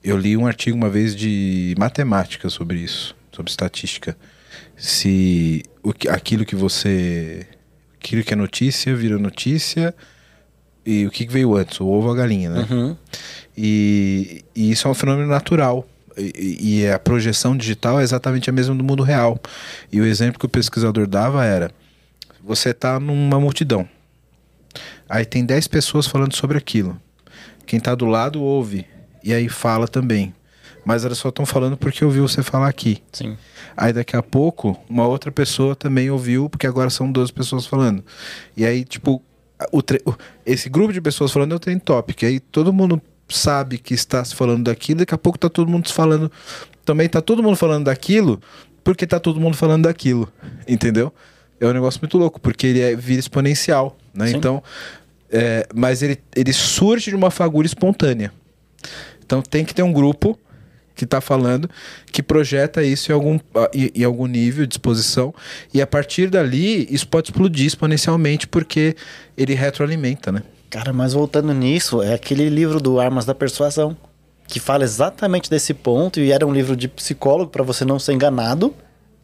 eu 0.03 0.15
li 0.15 0.37
um 0.37 0.45
artigo 0.45 0.77
uma 0.77 0.89
vez 0.89 1.15
de 1.15 1.73
matemática 1.77 2.49
sobre 2.49 2.77
isso, 2.77 3.15
sobre 3.31 3.49
estatística. 3.49 4.15
Se 4.77 5.63
o 5.81 5.91
que, 5.91 6.07
aquilo 6.07 6.45
que 6.45 6.55
você. 6.55 7.47
Aquilo 7.99 8.23
que 8.23 8.33
é 8.33 8.35
notícia 8.35 8.95
vira 8.95 9.17
notícia. 9.17 9.93
E 10.85 11.05
o 11.05 11.09
que 11.09 11.25
veio 11.25 11.55
antes? 11.55 11.79
O 11.79 11.87
ovo 11.87 12.07
ou 12.07 12.13
a 12.13 12.17
galinha, 12.17 12.49
né? 12.49 12.67
Uhum. 12.69 12.97
E, 13.57 14.43
e 14.53 14.69
isso 14.71 14.85
é 14.85 14.91
um 14.91 14.93
fenômeno 14.93 15.29
natural. 15.29 15.87
E, 16.17 16.81
e 16.81 16.87
a 16.89 16.99
projeção 16.99 17.55
digital 17.55 18.01
é 18.01 18.03
exatamente 18.03 18.49
a 18.49 18.53
mesma 18.53 18.75
do 18.75 18.83
mundo 18.83 19.01
real. 19.01 19.39
E 19.91 20.01
o 20.01 20.05
exemplo 20.05 20.37
que 20.37 20.45
o 20.45 20.49
pesquisador 20.49 21.07
dava 21.07 21.45
era: 21.45 21.71
você 22.43 22.69
está 22.69 22.99
numa 22.99 23.39
multidão. 23.39 23.87
Aí 25.07 25.25
tem 25.25 25.45
10 25.45 25.67
pessoas 25.67 26.07
falando 26.07 26.35
sobre 26.35 26.57
aquilo. 26.57 26.99
Quem 27.65 27.77
está 27.77 27.95
do 27.95 28.05
lado 28.05 28.41
ouve. 28.41 28.85
E 29.23 29.33
aí 29.33 29.47
fala 29.47 29.87
também. 29.87 30.33
Mas 30.85 31.05
elas 31.05 31.17
só 31.17 31.29
estão 31.29 31.45
falando 31.45 31.77
porque 31.77 32.03
ouviu 32.03 32.27
você 32.27 32.43
falar 32.43 32.67
aqui. 32.67 33.01
Sim. 33.11 33.37
Aí 33.77 33.93
daqui 33.93 34.17
a 34.17 34.21
pouco, 34.21 34.77
uma 34.89 35.07
outra 35.07 35.31
pessoa 35.31 35.75
também 35.75 36.11
ouviu, 36.11 36.49
porque 36.49 36.67
agora 36.67 36.89
são 36.89 37.09
12 37.09 37.31
pessoas 37.31 37.65
falando. 37.65 38.03
E 38.57 38.65
aí, 38.65 38.83
tipo, 38.83 39.21
o 39.71 39.81
esse 40.45 40.67
grupo 40.67 40.91
de 40.91 40.99
pessoas 40.99 41.31
falando 41.31 41.53
é 41.53 41.55
o 41.55 41.59
trend 41.59 41.79
topic. 41.79 42.23
Aí 42.23 42.39
todo 42.39 42.73
mundo 42.73 43.01
sabe 43.29 43.77
que 43.77 43.93
está 43.93 44.23
se 44.25 44.35
falando 44.35 44.65
daquilo, 44.65 44.99
daqui 44.99 45.15
a 45.15 45.17
pouco 45.17 45.39
tá 45.39 45.49
todo 45.49 45.69
mundo 45.69 45.87
se 45.87 45.93
falando. 45.93 46.29
Também 46.83 47.07
tá 47.07 47.21
todo 47.21 47.41
mundo 47.41 47.55
falando 47.55 47.85
daquilo, 47.85 48.41
porque 48.83 49.07
tá 49.07 49.19
todo 49.19 49.39
mundo 49.39 49.55
falando 49.55 49.83
daquilo. 49.83 50.31
Entendeu? 50.67 51.13
É 51.63 51.69
um 51.69 51.73
negócio 51.73 51.99
muito 52.01 52.17
louco, 52.17 52.39
porque 52.39 52.67
ele 52.67 52.81
é, 52.81 52.95
vira 52.95 53.19
exponencial. 53.19 53.97
Né? 54.13 54.27
Sim. 54.27 54.37
Então. 54.37 54.63
é, 55.31 55.65
mas 55.73 56.01
ele, 56.01 56.19
ele 56.35 56.53
surge 56.53 57.09
de 57.09 57.15
uma 57.15 57.31
fagulha 57.31 57.65
espontânea. 57.65 58.31
Então 59.25 59.41
tem 59.41 59.63
que 59.63 59.73
ter 59.73 59.83
um 59.83 59.91
grupo 59.91 60.37
que 60.95 61.05
está 61.05 61.19
falando 61.19 61.69
que 62.11 62.21
projeta 62.21 62.83
isso 62.83 63.11
em 63.11 63.15
algum, 63.15 63.39
ah, 63.55 63.69
em, 63.73 63.89
em 63.95 64.03
algum 64.03 64.27
nível 64.27 64.65
de 64.65 64.75
exposição 64.75 65.33
e 65.73 65.81
a 65.81 65.87
partir 65.87 66.29
dali 66.29 66.87
isso 66.93 67.07
pode 67.07 67.29
explodir 67.29 67.65
exponencialmente 67.65 68.47
porque 68.47 68.95
ele 69.35 69.55
retroalimenta, 69.55 70.31
né? 70.31 70.43
Cara, 70.69 70.91
mas 70.91 71.13
voltando 71.13 71.53
nisso, 71.53 72.01
é 72.01 72.15
aquele 72.15 72.49
livro 72.49 72.79
do 72.79 72.99
Armas 72.99 73.25
da 73.25 73.35
Persuasão, 73.35 73.95
que 74.47 74.59
fala 74.59 74.83
exatamente 74.83 75.47
desse 75.47 75.71
ponto, 75.71 76.19
e 76.19 76.31
era 76.31 76.47
um 76.47 76.51
livro 76.51 76.75
de 76.75 76.87
psicólogo 76.87 77.51
para 77.51 77.63
você 77.63 77.85
não 77.85 77.99
ser 77.99 78.13
enganado. 78.13 78.73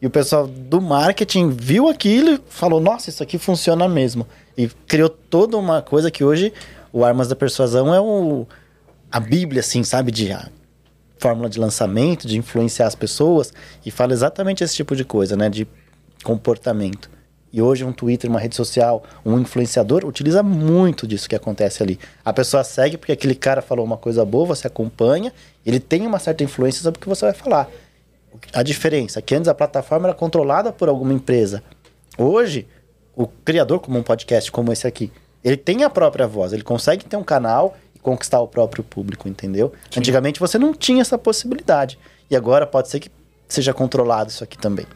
E 0.00 0.06
o 0.06 0.10
pessoal 0.10 0.46
do 0.46 0.80
marketing 0.80 1.50
viu 1.50 1.88
aquilo 1.88 2.34
e 2.34 2.40
falou: 2.48 2.80
Nossa, 2.80 3.10
isso 3.10 3.22
aqui 3.22 3.38
funciona 3.38 3.88
mesmo. 3.88 4.26
E 4.56 4.68
criou 4.68 5.08
toda 5.08 5.56
uma 5.56 5.82
coisa 5.82 6.10
que 6.10 6.24
hoje 6.24 6.52
o 6.92 7.04
Armas 7.04 7.28
da 7.28 7.36
Persuasão 7.36 7.94
é 7.94 8.00
o, 8.00 8.46
a 9.10 9.20
Bíblia, 9.20 9.60
assim, 9.60 9.84
sabe? 9.84 10.10
De 10.10 10.32
a 10.32 10.48
fórmula 11.18 11.50
de 11.50 11.60
lançamento, 11.60 12.26
de 12.26 12.38
influenciar 12.38 12.86
as 12.86 12.94
pessoas. 12.94 13.52
E 13.84 13.90
fala 13.90 14.12
exatamente 14.12 14.64
esse 14.64 14.74
tipo 14.74 14.96
de 14.96 15.04
coisa, 15.04 15.36
né? 15.36 15.50
De 15.50 15.68
comportamento. 16.24 17.10
E 17.52 17.60
hoje 17.60 17.84
um 17.84 17.92
Twitter, 17.92 18.30
uma 18.30 18.38
rede 18.38 18.54
social, 18.54 19.02
um 19.26 19.38
influenciador 19.38 20.04
utiliza 20.04 20.42
muito 20.42 21.06
disso 21.06 21.28
que 21.28 21.34
acontece 21.34 21.82
ali. 21.82 21.98
A 22.24 22.32
pessoa 22.32 22.62
segue 22.62 22.96
porque 22.96 23.12
aquele 23.12 23.34
cara 23.34 23.60
falou 23.60 23.84
uma 23.84 23.96
coisa 23.96 24.24
boa, 24.24 24.46
você 24.46 24.68
acompanha, 24.68 25.32
ele 25.66 25.80
tem 25.80 26.06
uma 26.06 26.20
certa 26.20 26.44
influência 26.44 26.80
sobre 26.80 26.98
o 26.98 27.00
que 27.00 27.08
você 27.08 27.24
vai 27.24 27.34
falar. 27.34 27.68
A 28.52 28.62
diferença 28.62 29.18
é 29.18 29.22
que 29.22 29.34
antes 29.34 29.48
a 29.48 29.54
plataforma 29.54 30.08
era 30.08 30.14
controlada 30.14 30.72
por 30.72 30.88
alguma 30.88 31.12
empresa. 31.12 31.62
Hoje, 32.16 32.66
o 33.14 33.26
criador, 33.26 33.80
como 33.80 33.98
um 33.98 34.02
podcast 34.02 34.50
como 34.50 34.72
esse 34.72 34.86
aqui, 34.86 35.12
ele 35.42 35.56
tem 35.56 35.84
a 35.84 35.90
própria 35.90 36.26
voz, 36.26 36.52
ele 36.52 36.62
consegue 36.62 37.04
ter 37.04 37.16
um 37.16 37.24
canal 37.24 37.76
e 37.94 37.98
conquistar 37.98 38.40
o 38.40 38.48
próprio 38.48 38.84
público, 38.84 39.28
entendeu? 39.28 39.72
Antigamente 39.96 40.38
você 40.38 40.58
não 40.58 40.74
tinha 40.74 41.00
essa 41.00 41.18
possibilidade. 41.18 41.98
E 42.30 42.36
agora 42.36 42.66
pode 42.66 42.88
ser 42.88 43.00
que 43.00 43.10
seja 43.48 43.74
controlado 43.74 44.30
isso 44.30 44.44
aqui 44.44 44.56
também. 44.56 44.86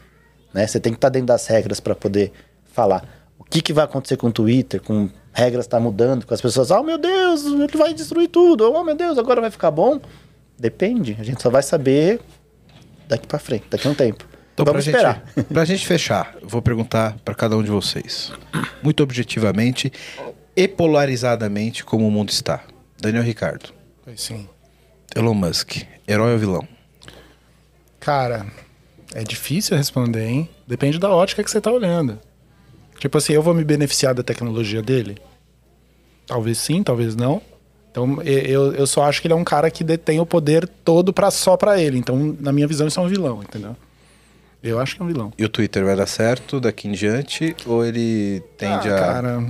Né? 0.53 0.65
Você 0.65 0.79
tem 0.79 0.93
que 0.93 0.97
estar 0.97 1.09
dentro 1.09 1.27
das 1.27 1.45
regras 1.47 1.79
para 1.79 1.95
poder 1.95 2.31
falar. 2.71 3.03
O 3.37 3.43
que, 3.43 3.61
que 3.61 3.73
vai 3.73 3.83
acontecer 3.83 4.17
com 4.17 4.27
o 4.27 4.31
Twitter, 4.31 4.81
com 4.81 5.09
regras 5.33 5.67
tá 5.67 5.79
mudando, 5.79 6.25
com 6.25 6.33
as 6.33 6.41
pessoas, 6.41 6.71
oh 6.71 6.81
meu 6.81 6.97
Deus, 6.97 7.45
ele 7.45 7.77
vai 7.77 7.93
destruir 7.93 8.29
tudo, 8.29 8.71
oh 8.71 8.83
meu 8.83 8.95
Deus, 8.95 9.17
agora 9.17 9.41
vai 9.41 9.51
ficar 9.51 9.69
bom? 9.69 9.99
Depende, 10.57 11.17
a 11.19 11.23
gente 11.23 11.41
só 11.41 11.49
vai 11.49 11.61
saber 11.61 12.21
daqui 13.07 13.27
para 13.27 13.39
frente, 13.39 13.65
daqui 13.69 13.87
a 13.87 13.91
um 13.91 13.95
tempo. 13.95 14.25
Então, 14.53 14.63
pra 14.63 14.71
Vamos 14.73 14.85
gente, 14.85 14.95
esperar. 14.95 15.23
pra 15.51 15.65
gente 15.65 15.85
fechar, 15.85 16.35
eu 16.41 16.47
vou 16.47 16.61
perguntar 16.61 17.17
para 17.25 17.35
cada 17.35 17.57
um 17.57 17.63
de 17.63 17.69
vocês, 17.69 18.31
muito 18.81 19.03
objetivamente 19.03 19.91
e 20.55 20.67
polarizadamente, 20.67 21.83
como 21.83 22.07
o 22.07 22.11
mundo 22.11 22.29
está. 22.29 22.63
Daniel 22.99 23.23
Ricardo, 23.23 23.73
sim. 24.15 24.47
Elon 25.13 25.33
Musk, 25.33 25.83
herói 26.07 26.33
ou 26.33 26.39
vilão? 26.39 26.67
Cara, 27.99 28.45
é 29.13 29.23
difícil 29.23 29.75
responder, 29.75 30.25
hein? 30.25 30.49
Depende 30.67 30.99
da 30.99 31.09
ótica 31.09 31.43
que 31.43 31.51
você 31.51 31.59
tá 31.59 31.71
olhando. 31.71 32.19
Tipo 32.99 33.17
assim, 33.17 33.33
eu 33.33 33.41
vou 33.41 33.53
me 33.53 33.63
beneficiar 33.63 34.13
da 34.13 34.23
tecnologia 34.23 34.81
dele? 34.81 35.17
Talvez 36.25 36.57
sim, 36.57 36.81
talvez 36.81 37.15
não. 37.15 37.41
Então, 37.95 38.21
eu, 38.23 38.73
eu 38.73 38.85
só 38.85 39.03
acho 39.03 39.21
que 39.21 39.27
ele 39.27 39.33
é 39.33 39.37
um 39.37 39.43
cara 39.45 39.71
que 39.71 39.81
detém 39.81 40.19
o 40.19 40.25
poder 40.25 40.67
todo 40.67 41.13
pra, 41.13 41.31
só 41.31 41.55
pra 41.55 41.81
ele. 41.81 41.97
Então, 41.97 42.35
na 42.41 42.51
minha 42.51 42.67
visão, 42.67 42.85
isso 42.85 42.99
é 42.99 43.03
um 43.03 43.07
vilão, 43.07 43.41
entendeu? 43.41 43.73
Eu 44.61 44.81
acho 44.81 44.97
que 44.97 45.01
é 45.01 45.05
um 45.05 45.07
vilão. 45.07 45.31
E 45.37 45.45
o 45.45 45.47
Twitter 45.47 45.85
vai 45.85 45.95
dar 45.95 46.05
certo 46.05 46.59
daqui 46.59 46.89
em 46.89 46.91
diante 46.91 47.55
ou 47.65 47.85
ele 47.85 48.43
tende 48.57 48.89
ah, 48.89 48.95
a 48.95 48.99
cara, 48.99 49.45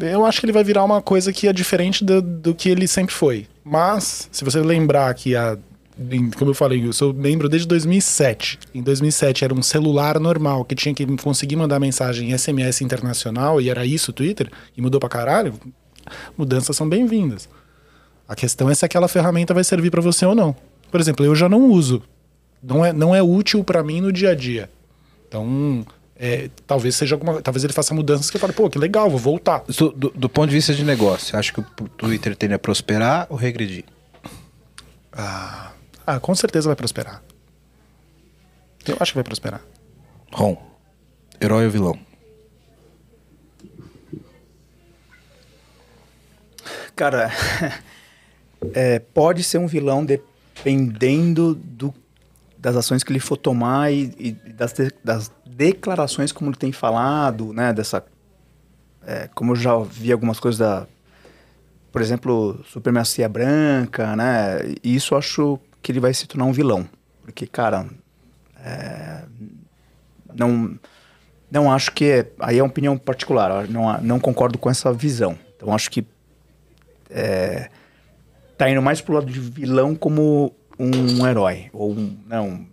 eu 0.00 0.24
acho 0.24 0.40
que 0.40 0.46
ele 0.46 0.52
vai 0.52 0.64
virar 0.64 0.82
uma 0.82 1.02
coisa 1.02 1.30
que 1.30 1.46
é 1.46 1.52
diferente 1.52 2.02
do, 2.02 2.22
do 2.22 2.54
que 2.54 2.70
ele 2.70 2.88
sempre 2.88 3.14
foi. 3.14 3.46
Mas, 3.62 4.30
se 4.32 4.44
você 4.44 4.60
lembrar 4.60 5.12
que 5.12 5.36
a. 5.36 5.58
Como 6.38 6.52
eu 6.52 6.54
falei, 6.54 6.86
eu 6.86 6.94
sou 6.94 7.12
membro 7.12 7.50
desde 7.50 7.68
2007. 7.68 8.60
Em 8.74 8.80
2007 8.82 9.44
era 9.44 9.52
um 9.52 9.60
celular 9.60 10.18
normal 10.18 10.64
que 10.64 10.74
tinha 10.74 10.94
que 10.94 11.04
conseguir 11.18 11.56
mandar 11.56 11.78
mensagem 11.78 12.30
em 12.30 12.38
SMS 12.38 12.80
internacional 12.80 13.60
e 13.60 13.68
era 13.68 13.84
isso 13.84 14.10
o 14.10 14.14
Twitter, 14.14 14.50
e 14.74 14.80
mudou 14.80 14.98
pra 14.98 15.10
caralho. 15.10 15.52
Mudanças 16.38 16.74
são 16.74 16.88
bem-vindas. 16.88 17.46
A 18.30 18.36
questão 18.36 18.70
é 18.70 18.74
se 18.76 18.84
aquela 18.84 19.08
ferramenta 19.08 19.52
vai 19.52 19.64
servir 19.64 19.90
pra 19.90 20.00
você 20.00 20.24
ou 20.24 20.36
não. 20.36 20.54
Por 20.88 21.00
exemplo, 21.00 21.26
eu 21.26 21.34
já 21.34 21.48
não 21.48 21.64
uso. 21.66 22.00
Não 22.62 22.84
é, 22.84 22.92
não 22.92 23.12
é 23.12 23.20
útil 23.20 23.64
pra 23.64 23.82
mim 23.82 24.00
no 24.00 24.12
dia 24.12 24.30
a 24.30 24.34
dia. 24.36 24.70
Então, 25.26 25.84
é, 26.14 26.48
talvez 26.64 26.94
seja 26.94 27.16
alguma. 27.16 27.42
Talvez 27.42 27.64
ele 27.64 27.72
faça 27.72 27.92
mudanças 27.92 28.30
que 28.30 28.36
eu 28.36 28.40
fale, 28.40 28.52
pô, 28.52 28.70
que 28.70 28.78
legal, 28.78 29.10
vou 29.10 29.18
voltar. 29.18 29.64
Do, 29.66 29.90
do- 29.90 30.10
do 30.10 30.28
ponto 30.28 30.48
de 30.48 30.54
vista 30.54 30.72
de 30.72 30.84
negócio, 30.84 31.36
acho 31.36 31.52
que 31.52 31.58
o 31.60 31.64
Twitter 31.96 32.36
tende 32.36 32.54
a 32.54 32.58
prosperar 32.58 33.26
ou 33.28 33.36
regredir? 33.36 33.84
Ah, 35.12 35.72
ah, 36.06 36.20
com 36.20 36.32
certeza 36.36 36.68
vai 36.68 36.76
prosperar. 36.76 37.20
Eu 38.86 38.96
acho 39.00 39.10
que 39.10 39.16
vai 39.16 39.24
prosperar. 39.24 39.60
Ron, 40.32 40.56
herói 41.40 41.64
ou 41.64 41.70
vilão? 41.72 41.98
Cara, 46.94 47.30
é, 48.74 48.98
pode 48.98 49.42
ser 49.42 49.58
um 49.58 49.66
vilão 49.66 50.04
dependendo 50.04 51.54
do, 51.54 51.92
das 52.58 52.76
ações 52.76 53.02
que 53.02 53.12
ele 53.12 53.20
for 53.20 53.36
tomar 53.36 53.92
e, 53.92 54.12
e 54.18 54.32
das, 54.52 54.72
de- 54.72 54.92
das 55.02 55.30
declarações 55.46 56.32
como 56.32 56.50
ele 56.50 56.56
tem 56.58 56.72
falado, 56.72 57.52
né? 57.52 57.72
Dessa, 57.72 58.04
é, 59.06 59.28
como 59.34 59.52
eu 59.52 59.56
já 59.56 59.78
vi 59.78 60.12
algumas 60.12 60.38
coisas 60.38 60.58
da, 60.58 60.86
por 61.90 62.00
exemplo, 62.00 62.62
supremacia 62.66 63.28
branca, 63.28 64.14
né? 64.16 64.58
E 64.82 64.94
isso 64.94 65.14
eu 65.14 65.18
acho 65.18 65.58
que 65.82 65.90
ele 65.92 66.00
vai 66.00 66.12
se 66.12 66.26
tornar 66.26 66.44
um 66.44 66.52
vilão, 66.52 66.88
porque 67.24 67.46
cara, 67.46 67.86
é, 68.62 69.22
não 70.34 70.78
não 71.50 71.72
acho 71.72 71.90
que 71.92 72.04
é, 72.04 72.30
aí 72.38 72.58
é 72.58 72.62
uma 72.62 72.68
opinião 72.68 72.96
particular, 72.96 73.66
não 73.68 74.00
não 74.02 74.20
concordo 74.20 74.58
com 74.58 74.70
essa 74.70 74.92
visão. 74.92 75.36
Então 75.56 75.74
acho 75.74 75.90
que 75.90 76.06
é, 77.10 77.68
tá 78.60 78.68
indo 78.68 78.82
mais 78.82 79.00
pro 79.00 79.14
lado 79.14 79.24
de 79.24 79.40
vilão 79.40 79.94
como 79.94 80.54
um 80.78 81.26
herói. 81.26 81.70
Ou 81.72 81.92
um. 81.92 82.14
Não. 82.26 82.66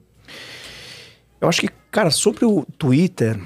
Eu 1.39 1.47
acho 1.47 1.61
que, 1.61 1.69
cara, 1.89 2.11
sobre 2.11 2.43
o 2.43 2.65
Twitter. 2.77 3.39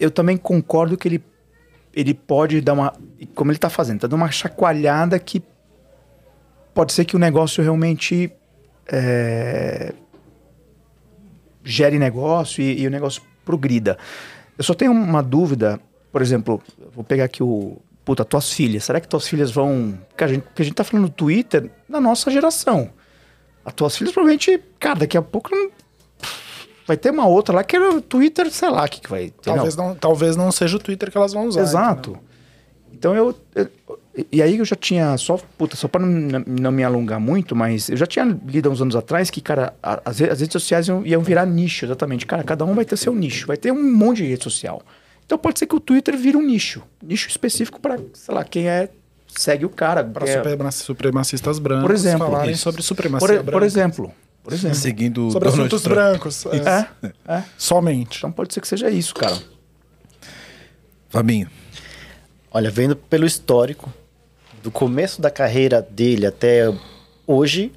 Eu 0.00 0.10
também 0.10 0.36
concordo 0.36 0.96
que 0.96 1.06
ele, 1.06 1.24
ele 1.94 2.12
pode 2.12 2.60
dar 2.60 2.72
uma. 2.72 2.92
Como 3.36 3.52
ele 3.52 3.58
tá 3.58 3.70
fazendo, 3.70 4.00
tá 4.00 4.08
dando 4.08 4.18
uma 4.18 4.32
chacoalhada 4.32 5.16
que 5.20 5.40
pode 6.74 6.92
ser 6.92 7.04
que 7.04 7.14
o 7.14 7.18
negócio 7.18 7.62
realmente 7.62 8.32
é, 8.90 9.94
gere 11.62 12.00
negócio 12.00 12.64
e, 12.64 12.80
e 12.80 12.86
o 12.88 12.90
negócio 12.90 13.22
progrida. 13.44 13.96
Eu 14.58 14.64
só 14.64 14.74
tenho 14.74 14.90
uma 14.90 15.22
dúvida, 15.22 15.78
por 16.10 16.20
exemplo, 16.20 16.60
vou 16.92 17.04
pegar 17.04 17.26
aqui 17.26 17.44
o. 17.44 17.80
Puta, 18.04 18.24
tuas 18.24 18.52
filhas. 18.52 18.84
Será 18.84 19.00
que 19.00 19.06
tuas 19.08 19.26
filhas 19.28 19.50
vão. 19.50 19.98
Porque 20.08 20.24
a 20.24 20.28
gente, 20.28 20.42
porque 20.42 20.62
a 20.62 20.64
gente 20.64 20.74
tá 20.74 20.84
falando 20.84 21.06
do 21.08 21.12
Twitter 21.12 21.70
da 21.88 22.00
nossa 22.00 22.30
geração. 22.30 22.90
As 23.64 23.72
tuas 23.74 23.96
filhas 23.96 24.12
provavelmente, 24.12 24.60
cara, 24.78 25.00
daqui 25.00 25.16
a 25.16 25.22
pouco 25.22 25.50
não- 25.54 25.70
vai 26.86 26.96
ter 26.96 27.10
uma 27.10 27.26
outra 27.26 27.54
lá 27.56 27.62
que 27.64 27.76
era 27.76 27.90
o 27.94 28.00
Twitter, 28.00 28.50
sei 28.50 28.68
lá, 28.70 28.84
o 28.84 28.88
que, 28.88 29.00
que 29.00 29.10
vai 29.10 29.26
ter. 29.30 29.34
Talvez 29.54 29.76
não, 29.76 29.94
talvez 29.94 30.36
não 30.36 30.50
seja 30.50 30.76
o 30.76 30.80
Twitter 30.80 31.10
que 31.10 31.16
elas 31.16 31.32
vão 31.32 31.46
usar. 31.46 31.60
Exato. 31.62 32.18
Então 32.92 33.14
eu, 33.14 33.34
eu- 33.54 33.68
E 34.32 34.42
aí 34.42 34.58
eu 34.58 34.64
já 34.64 34.74
tinha. 34.74 35.16
Só, 35.16 35.38
puta, 35.56 35.76
só 35.76 35.86
pra 35.86 36.00
não, 36.04 36.42
não 36.46 36.72
me 36.72 36.82
alongar 36.82 37.20
muito, 37.20 37.54
mas 37.54 37.88
eu 37.88 37.96
já 37.96 38.06
tinha 38.06 38.24
lido 38.46 38.68
há 38.68 38.72
uns 38.72 38.82
anos 38.82 38.96
atrás 38.96 39.30
que, 39.30 39.40
cara, 39.40 39.72
as, 39.82 40.20
as 40.20 40.40
redes 40.40 40.52
sociais 40.52 40.88
iam, 40.88 41.06
iam 41.06 41.22
virar 41.22 41.46
nicho, 41.46 41.84
exatamente. 41.86 42.26
Cara, 42.26 42.42
cada 42.42 42.64
um 42.64 42.74
vai 42.74 42.84
ter 42.84 42.96
seu 42.96 43.14
nicho. 43.14 43.46
Vai 43.46 43.56
ter 43.56 43.70
um 43.72 43.92
monte 43.94 44.18
de 44.18 44.24
rede 44.26 44.42
social. 44.42 44.82
Então 45.30 45.38
pode 45.38 45.60
ser 45.60 45.66
que 45.68 45.76
o 45.76 45.78
Twitter 45.78 46.16
vire 46.18 46.36
um 46.36 46.42
nicho. 46.42 46.82
Nicho 47.00 47.28
específico 47.28 47.78
pra, 47.80 47.96
sei 48.14 48.34
lá, 48.34 48.42
quem 48.42 48.68
é. 48.68 48.88
Segue 49.28 49.64
o 49.64 49.68
cara. 49.68 50.02
Para 50.02 50.26
quer- 50.26 50.42
supremacistas 50.72 51.60
brancos 51.60 51.82
Por 51.86 51.94
exemplo, 51.94 52.26
falarem 52.26 52.50
isso. 52.50 52.62
sobre 52.64 52.82
supremacia 52.82 53.28
por, 53.28 53.34
branca. 53.36 53.52
por 53.52 53.62
exemplo. 53.62 54.12
Por 54.42 54.52
exemplo. 54.52 54.74
Seguindo 54.76 55.30
Sobre 55.30 55.48
Donald 55.50 55.68
assuntos 55.68 55.82
Trump. 55.82 55.94
brancos. 55.96 56.46
é. 56.46 56.56
É, 57.28 57.36
é. 57.36 57.44
Somente. 57.56 58.18
Então 58.18 58.32
pode 58.32 58.52
ser 58.52 58.60
que 58.60 58.66
seja 58.66 58.90
isso, 58.90 59.14
cara. 59.14 59.38
Fabinho, 61.08 61.48
Olha, 62.50 62.68
vendo 62.68 62.96
pelo 62.96 63.24
histórico, 63.24 63.92
do 64.64 64.70
começo 64.72 65.22
da 65.22 65.30
carreira 65.30 65.80
dele 65.80 66.26
até 66.26 66.64
hoje, 67.24 67.70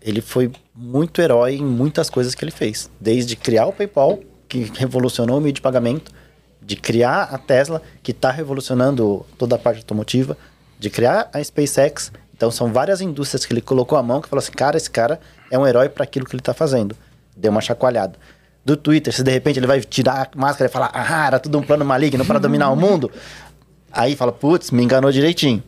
ele 0.00 0.20
foi 0.20 0.52
muito 0.72 1.20
herói 1.20 1.54
em 1.56 1.64
muitas 1.64 2.08
coisas 2.08 2.36
que 2.36 2.44
ele 2.44 2.52
fez. 2.52 2.88
Desde 3.00 3.34
criar 3.34 3.66
o 3.66 3.72
PayPal, 3.72 4.20
que 4.48 4.70
revolucionou 4.76 5.38
o 5.38 5.40
meio 5.40 5.52
de 5.52 5.60
pagamento, 5.60 6.12
de 6.62 6.76
criar 6.76 7.22
a 7.24 7.38
Tesla, 7.38 7.82
que 8.02 8.12
está 8.12 8.30
revolucionando 8.30 9.24
toda 9.38 9.56
a 9.56 9.58
parte 9.58 9.78
automotiva, 9.78 10.36
de 10.78 10.90
criar 10.90 11.28
a 11.32 11.42
SpaceX. 11.42 12.12
Então 12.36 12.50
são 12.50 12.72
várias 12.72 13.00
indústrias 13.00 13.44
que 13.44 13.52
ele 13.52 13.60
colocou 13.60 13.98
a 13.98 14.02
mão 14.02 14.20
que 14.20 14.28
falou 14.28 14.40
assim, 14.40 14.52
cara, 14.52 14.76
esse 14.76 14.90
cara 14.90 15.20
é 15.50 15.58
um 15.58 15.66
herói 15.66 15.88
para 15.88 16.04
aquilo 16.04 16.26
que 16.26 16.34
ele 16.34 16.40
está 16.40 16.54
fazendo. 16.54 16.96
Deu 17.36 17.50
uma 17.50 17.60
chacoalhada. 17.60 18.14
Do 18.64 18.76
Twitter, 18.76 19.12
se 19.12 19.22
de 19.22 19.30
repente 19.30 19.58
ele 19.58 19.66
vai 19.66 19.80
tirar 19.80 20.28
a 20.32 20.38
máscara 20.38 20.68
e 20.68 20.72
falar, 20.72 20.90
ah, 20.92 21.26
era 21.26 21.38
tudo 21.38 21.58
um 21.58 21.62
plano 21.62 21.84
maligno 21.84 22.24
para 22.24 22.38
dominar 22.38 22.70
o 22.70 22.76
mundo, 22.76 23.10
Aí 23.92 24.14
fala, 24.14 24.32
putz, 24.32 24.70
me 24.70 24.82
enganou 24.82 25.10
direitinho. 25.10 25.62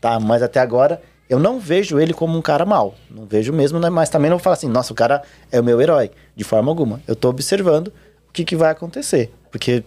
Tá, 0.00 0.18
mas 0.18 0.42
até 0.42 0.60
agora 0.60 1.00
eu 1.28 1.38
não 1.38 1.58
vejo 1.58 1.98
ele 1.98 2.12
como 2.12 2.36
um 2.36 2.42
cara 2.42 2.66
mau. 2.66 2.94
Não 3.10 3.24
vejo 3.24 3.52
mesmo, 3.52 3.78
né? 3.78 3.88
Mas 3.88 4.10
também 4.10 4.28
não 4.28 4.36
vou 4.36 4.42
falar 4.44 4.54
assim, 4.54 4.68
nossa, 4.68 4.92
o 4.92 4.96
cara 4.96 5.22
é 5.50 5.60
o 5.60 5.64
meu 5.64 5.80
herói. 5.80 6.10
De 6.36 6.44
forma 6.44 6.70
alguma. 6.70 7.00
Eu 7.06 7.16
tô 7.16 7.28
observando 7.28 7.88
o 7.88 8.32
que, 8.32 8.44
que 8.44 8.56
vai 8.56 8.70
acontecer. 8.70 9.32
Porque 9.50 9.84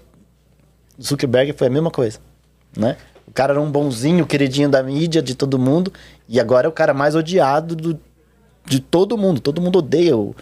Zuckerberg 1.01 1.53
foi 1.53 1.67
a 1.67 1.69
mesma 1.69 1.91
coisa, 1.91 2.19
né? 2.75 2.97
O 3.27 3.31
cara 3.31 3.53
era 3.53 3.61
um 3.61 3.69
bonzinho, 3.71 4.25
queridinho 4.25 4.69
da 4.69 4.81
mídia, 4.83 5.21
de 5.21 5.35
todo 5.35 5.57
mundo. 5.59 5.91
E 6.29 6.39
agora 6.39 6.67
é 6.67 6.69
o 6.69 6.71
cara 6.71 6.93
mais 6.93 7.15
odiado 7.15 7.75
do, 7.75 7.99
de 8.65 8.79
todo 8.79 9.17
mundo. 9.17 9.41
Todo 9.41 9.59
mundo 9.59 9.79
odeia 9.79 10.15
o 10.15 10.35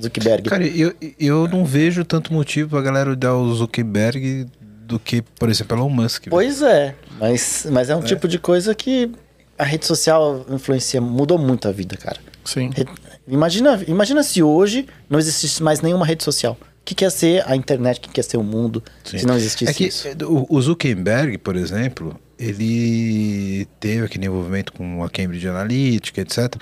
Zuckerberg. 0.00 0.48
cara, 0.48 0.66
eu, 0.66 0.94
eu 1.18 1.48
não 1.48 1.64
vejo 1.64 2.04
tanto 2.04 2.32
motivo 2.32 2.70
pra 2.70 2.80
galera 2.80 3.10
odiar 3.12 3.34
o 3.34 3.54
Zuckerberg 3.54 4.46
do 4.60 4.98
que, 4.98 5.20
por 5.20 5.50
exemplo, 5.50 5.76
Elon 5.76 5.88
Musk. 5.90 6.24
velho. 6.24 6.30
Pois 6.30 6.62
é, 6.62 6.94
mas, 7.20 7.66
mas 7.70 7.90
é 7.90 7.96
um 7.96 8.00
tipo 8.00 8.26
de 8.28 8.38
coisa 8.38 8.74
que 8.74 9.10
a 9.58 9.64
rede 9.64 9.84
social 9.84 10.46
influencia, 10.48 11.00
mudou 11.00 11.36
muito 11.36 11.68
a 11.68 11.72
vida, 11.72 11.96
cara. 11.96 12.18
Sim. 12.44 12.70
Re- 12.74 12.86
Imagina, 13.26 13.78
imagina 13.86 14.22
se 14.22 14.42
hoje 14.42 14.86
não 15.10 15.18
existisse 15.18 15.62
mais 15.62 15.82
nenhuma 15.82 16.06
rede 16.06 16.24
social. 16.24 16.56
O 16.88 16.90
que 16.90 16.94
quer 16.94 17.10
ser 17.10 17.44
a 17.46 17.54
internet? 17.54 17.98
O 17.98 18.00
que 18.00 18.08
quer 18.08 18.22
ser 18.24 18.38
o 18.38 18.42
mundo? 18.42 18.82
Se 19.04 19.26
não 19.26 19.36
existisse 19.36 19.70
É 19.70 19.74
que 19.74 19.84
isso. 19.88 20.08
o 20.24 20.46
o 20.48 20.62
Zuckerberg, 20.62 21.36
por 21.36 21.54
exemplo, 21.54 22.18
ele 22.38 23.68
teve 23.78 24.06
aquele 24.06 24.24
envolvimento 24.24 24.72
com 24.72 25.04
a 25.04 25.10
Cambridge 25.10 25.46
Analytica, 25.46 26.22
etc. 26.22 26.54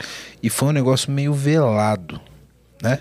E 0.43 0.51
foi 0.51 0.71
um 0.71 0.73
negócio 0.73 1.13
meio 1.13 1.33
velado, 1.33 2.21
né? 2.83 2.99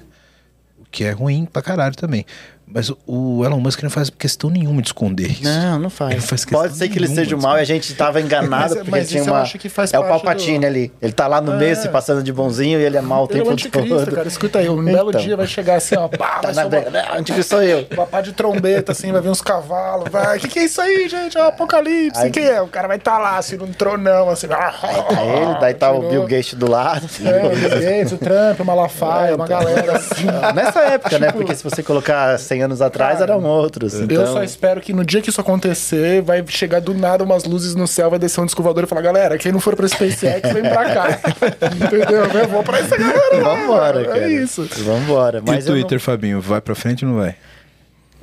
O 0.78 0.86
que 0.92 1.04
é 1.04 1.10
ruim 1.10 1.48
pra 1.52 1.64
caralho 1.64 1.96
também. 1.96 2.28
Mas 2.68 2.90
o- 2.90 2.98
o 3.06 3.46
Elon 3.46 3.60
Musk 3.60 3.82
não 3.84 3.90
faz 3.90 4.10
questão 4.10 4.50
nenhuma 4.50 4.82
de 4.82 4.88
esconder 4.90 5.30
isso. 5.32 5.44
Não, 5.44 5.80
não 5.80 5.90
faz. 5.90 6.12
Ele 6.14 6.22
faz 6.22 6.46
Pode 6.46 6.76
ser 6.76 6.90
que 6.90 6.98
ele 6.98 7.08
seja 7.08 7.36
o 7.36 7.42
mal 7.42 7.58
e 7.58 7.62
a 7.62 7.64
gente 7.64 7.94
tava 7.94 8.20
enganado 8.20 8.62
Mas- 8.64 8.74
porque 8.76 8.92
mas 8.92 9.08
tinha 9.10 9.24
uma... 9.24 9.42
acho 9.42 9.58
que 9.60 9.70
faz 9.70 9.94
é 9.94 10.00
o 10.00 10.04
Palpatine 10.04 10.60
do- 10.60 10.66
ali. 10.66 10.92
Ele 11.02 11.14
tá 11.14 11.28
lá 11.28 11.40
no 11.40 11.54
É. 11.54 11.58
meio 11.58 11.76
se 11.76 11.88
passando 11.90 12.24
de 12.24 12.34
bonzinho 12.34 12.80
e 12.80 12.84
ele 12.84 12.98
é 12.98 13.02
mal 13.02 13.24
o 13.24 13.28
Ele 13.30 13.40
é 13.40 13.42
o 13.42 13.44
tempo 13.46 13.52
anticristo, 13.54 13.96
todo. 14.06 14.12
cara. 14.16 14.28
Escuta 14.28 14.60
aí, 14.60 14.68
um 14.70 14.84
belo 14.84 15.10
Então. 15.10 15.22
dia 15.22 15.38
vai 15.38 15.48
chegar 15.48 15.76
assim, 15.76 15.96
ó. 15.96 16.08
Pá, 16.18 16.40
Tá 16.40 16.52
na 16.54 16.64
uma- 16.64 16.70
briga. 16.70 16.90
Não, 16.90 17.20
anticristo 17.20 17.56
sou 17.56 17.64
eu. 17.64 17.88
Uma 17.94 18.08
pá 18.08 18.20
de 18.22 18.34
trombeta, 18.34 18.92
assim, 18.92 19.12
vai 19.12 19.22
vir 19.22 19.30
uns 19.30 19.42
cavalos, 19.42 20.10
vai. 20.12 20.38
O 20.38 20.40
que, 20.42 20.48
que 20.48 20.60
é 20.60 20.66
isso 20.66 20.82
aí, 20.82 21.08
gente? 21.08 21.38
É 21.38 21.42
o 21.42 21.48
apocalipse. 21.48 22.20
Aí- 22.20 22.32
Quem 22.32 22.46
é? 22.46 22.62
O 22.62 22.68
cara 22.68 22.88
vai 22.88 22.98
estar 22.98 23.18
lá, 23.20 23.38
assim, 23.38 23.56
num 23.58 23.72
tronão, 23.72 24.30
assim. 24.30 24.48
Tá 24.48 24.74
ele, 25.22 25.60
daí 25.60 25.74
tá 25.76 25.92
o 25.92 25.96
Tirou. 25.98 26.10
Bill 26.12 26.24
Gates 26.24 26.54
do 26.56 26.70
lado. 26.70 27.08
É, 27.24 27.46
o 27.46 27.56
Bill 27.56 27.70
Gates, 27.70 28.12
o 28.12 28.18
Trump, 28.18 28.60
o 28.60 28.66
Malafaia, 28.66 29.36
uma 29.36 29.48
galera 29.48 29.98
assim. 29.98 30.26
Nessa 30.54 30.80
época, 30.82 31.20
né? 31.20 31.32
Porque 31.32 31.56
se 31.56 31.64
você 31.64 31.82
colocar 31.84 32.38
100 32.40 32.65
anos 32.66 32.82
atrás, 32.82 33.22
eram 33.22 33.44
outros. 33.44 33.94
Eu 33.94 34.04
Então, 34.04 34.26
só 34.34 34.44
espero 34.44 34.82
que 34.82 34.92
no 34.94 35.06
dia 35.06 35.22
que 35.22 35.30
isso 35.30 35.40
acontecer, 35.40 36.22
vai 36.22 36.44
chegar 36.48 36.82
do 36.82 36.94
nada 36.94 37.24
umas 37.24 37.46
luzes 37.46 37.74
no 37.76 37.88
céu, 37.88 38.10
vai 38.10 38.20
descer 38.20 38.42
um 38.42 38.46
descovador 38.46 38.84
e 38.84 38.88
falar, 38.88 39.02
galera, 39.02 39.38
quem 39.38 39.52
não 39.52 39.60
for 39.60 39.76
pra 39.76 39.88
SpaceX, 39.88 40.52
vem 40.52 40.64
pra 40.64 40.94
cá. 40.94 41.20
Entendeu? 41.74 42.26
Eu 42.42 42.48
vou 42.50 42.64
pra 42.64 42.80
essa 42.80 42.98
galera. 42.98 43.42
Vambora, 43.44 43.94
mano. 44.00 44.06
cara. 44.08 44.24
É 44.24 44.30
isso. 44.32 44.68
Vambora. 44.84 45.38
E 45.38 45.42
o 45.42 45.44
Mas 45.46 45.66
eu 45.68 45.74
não- 45.74 45.80
Twitter, 45.82 46.00
Fabinho, 46.00 46.42
vai 46.42 46.60
pra 46.62 46.76
frente 46.76 47.06
ou 47.06 47.12
não 47.12 47.18
vai? 47.20 47.36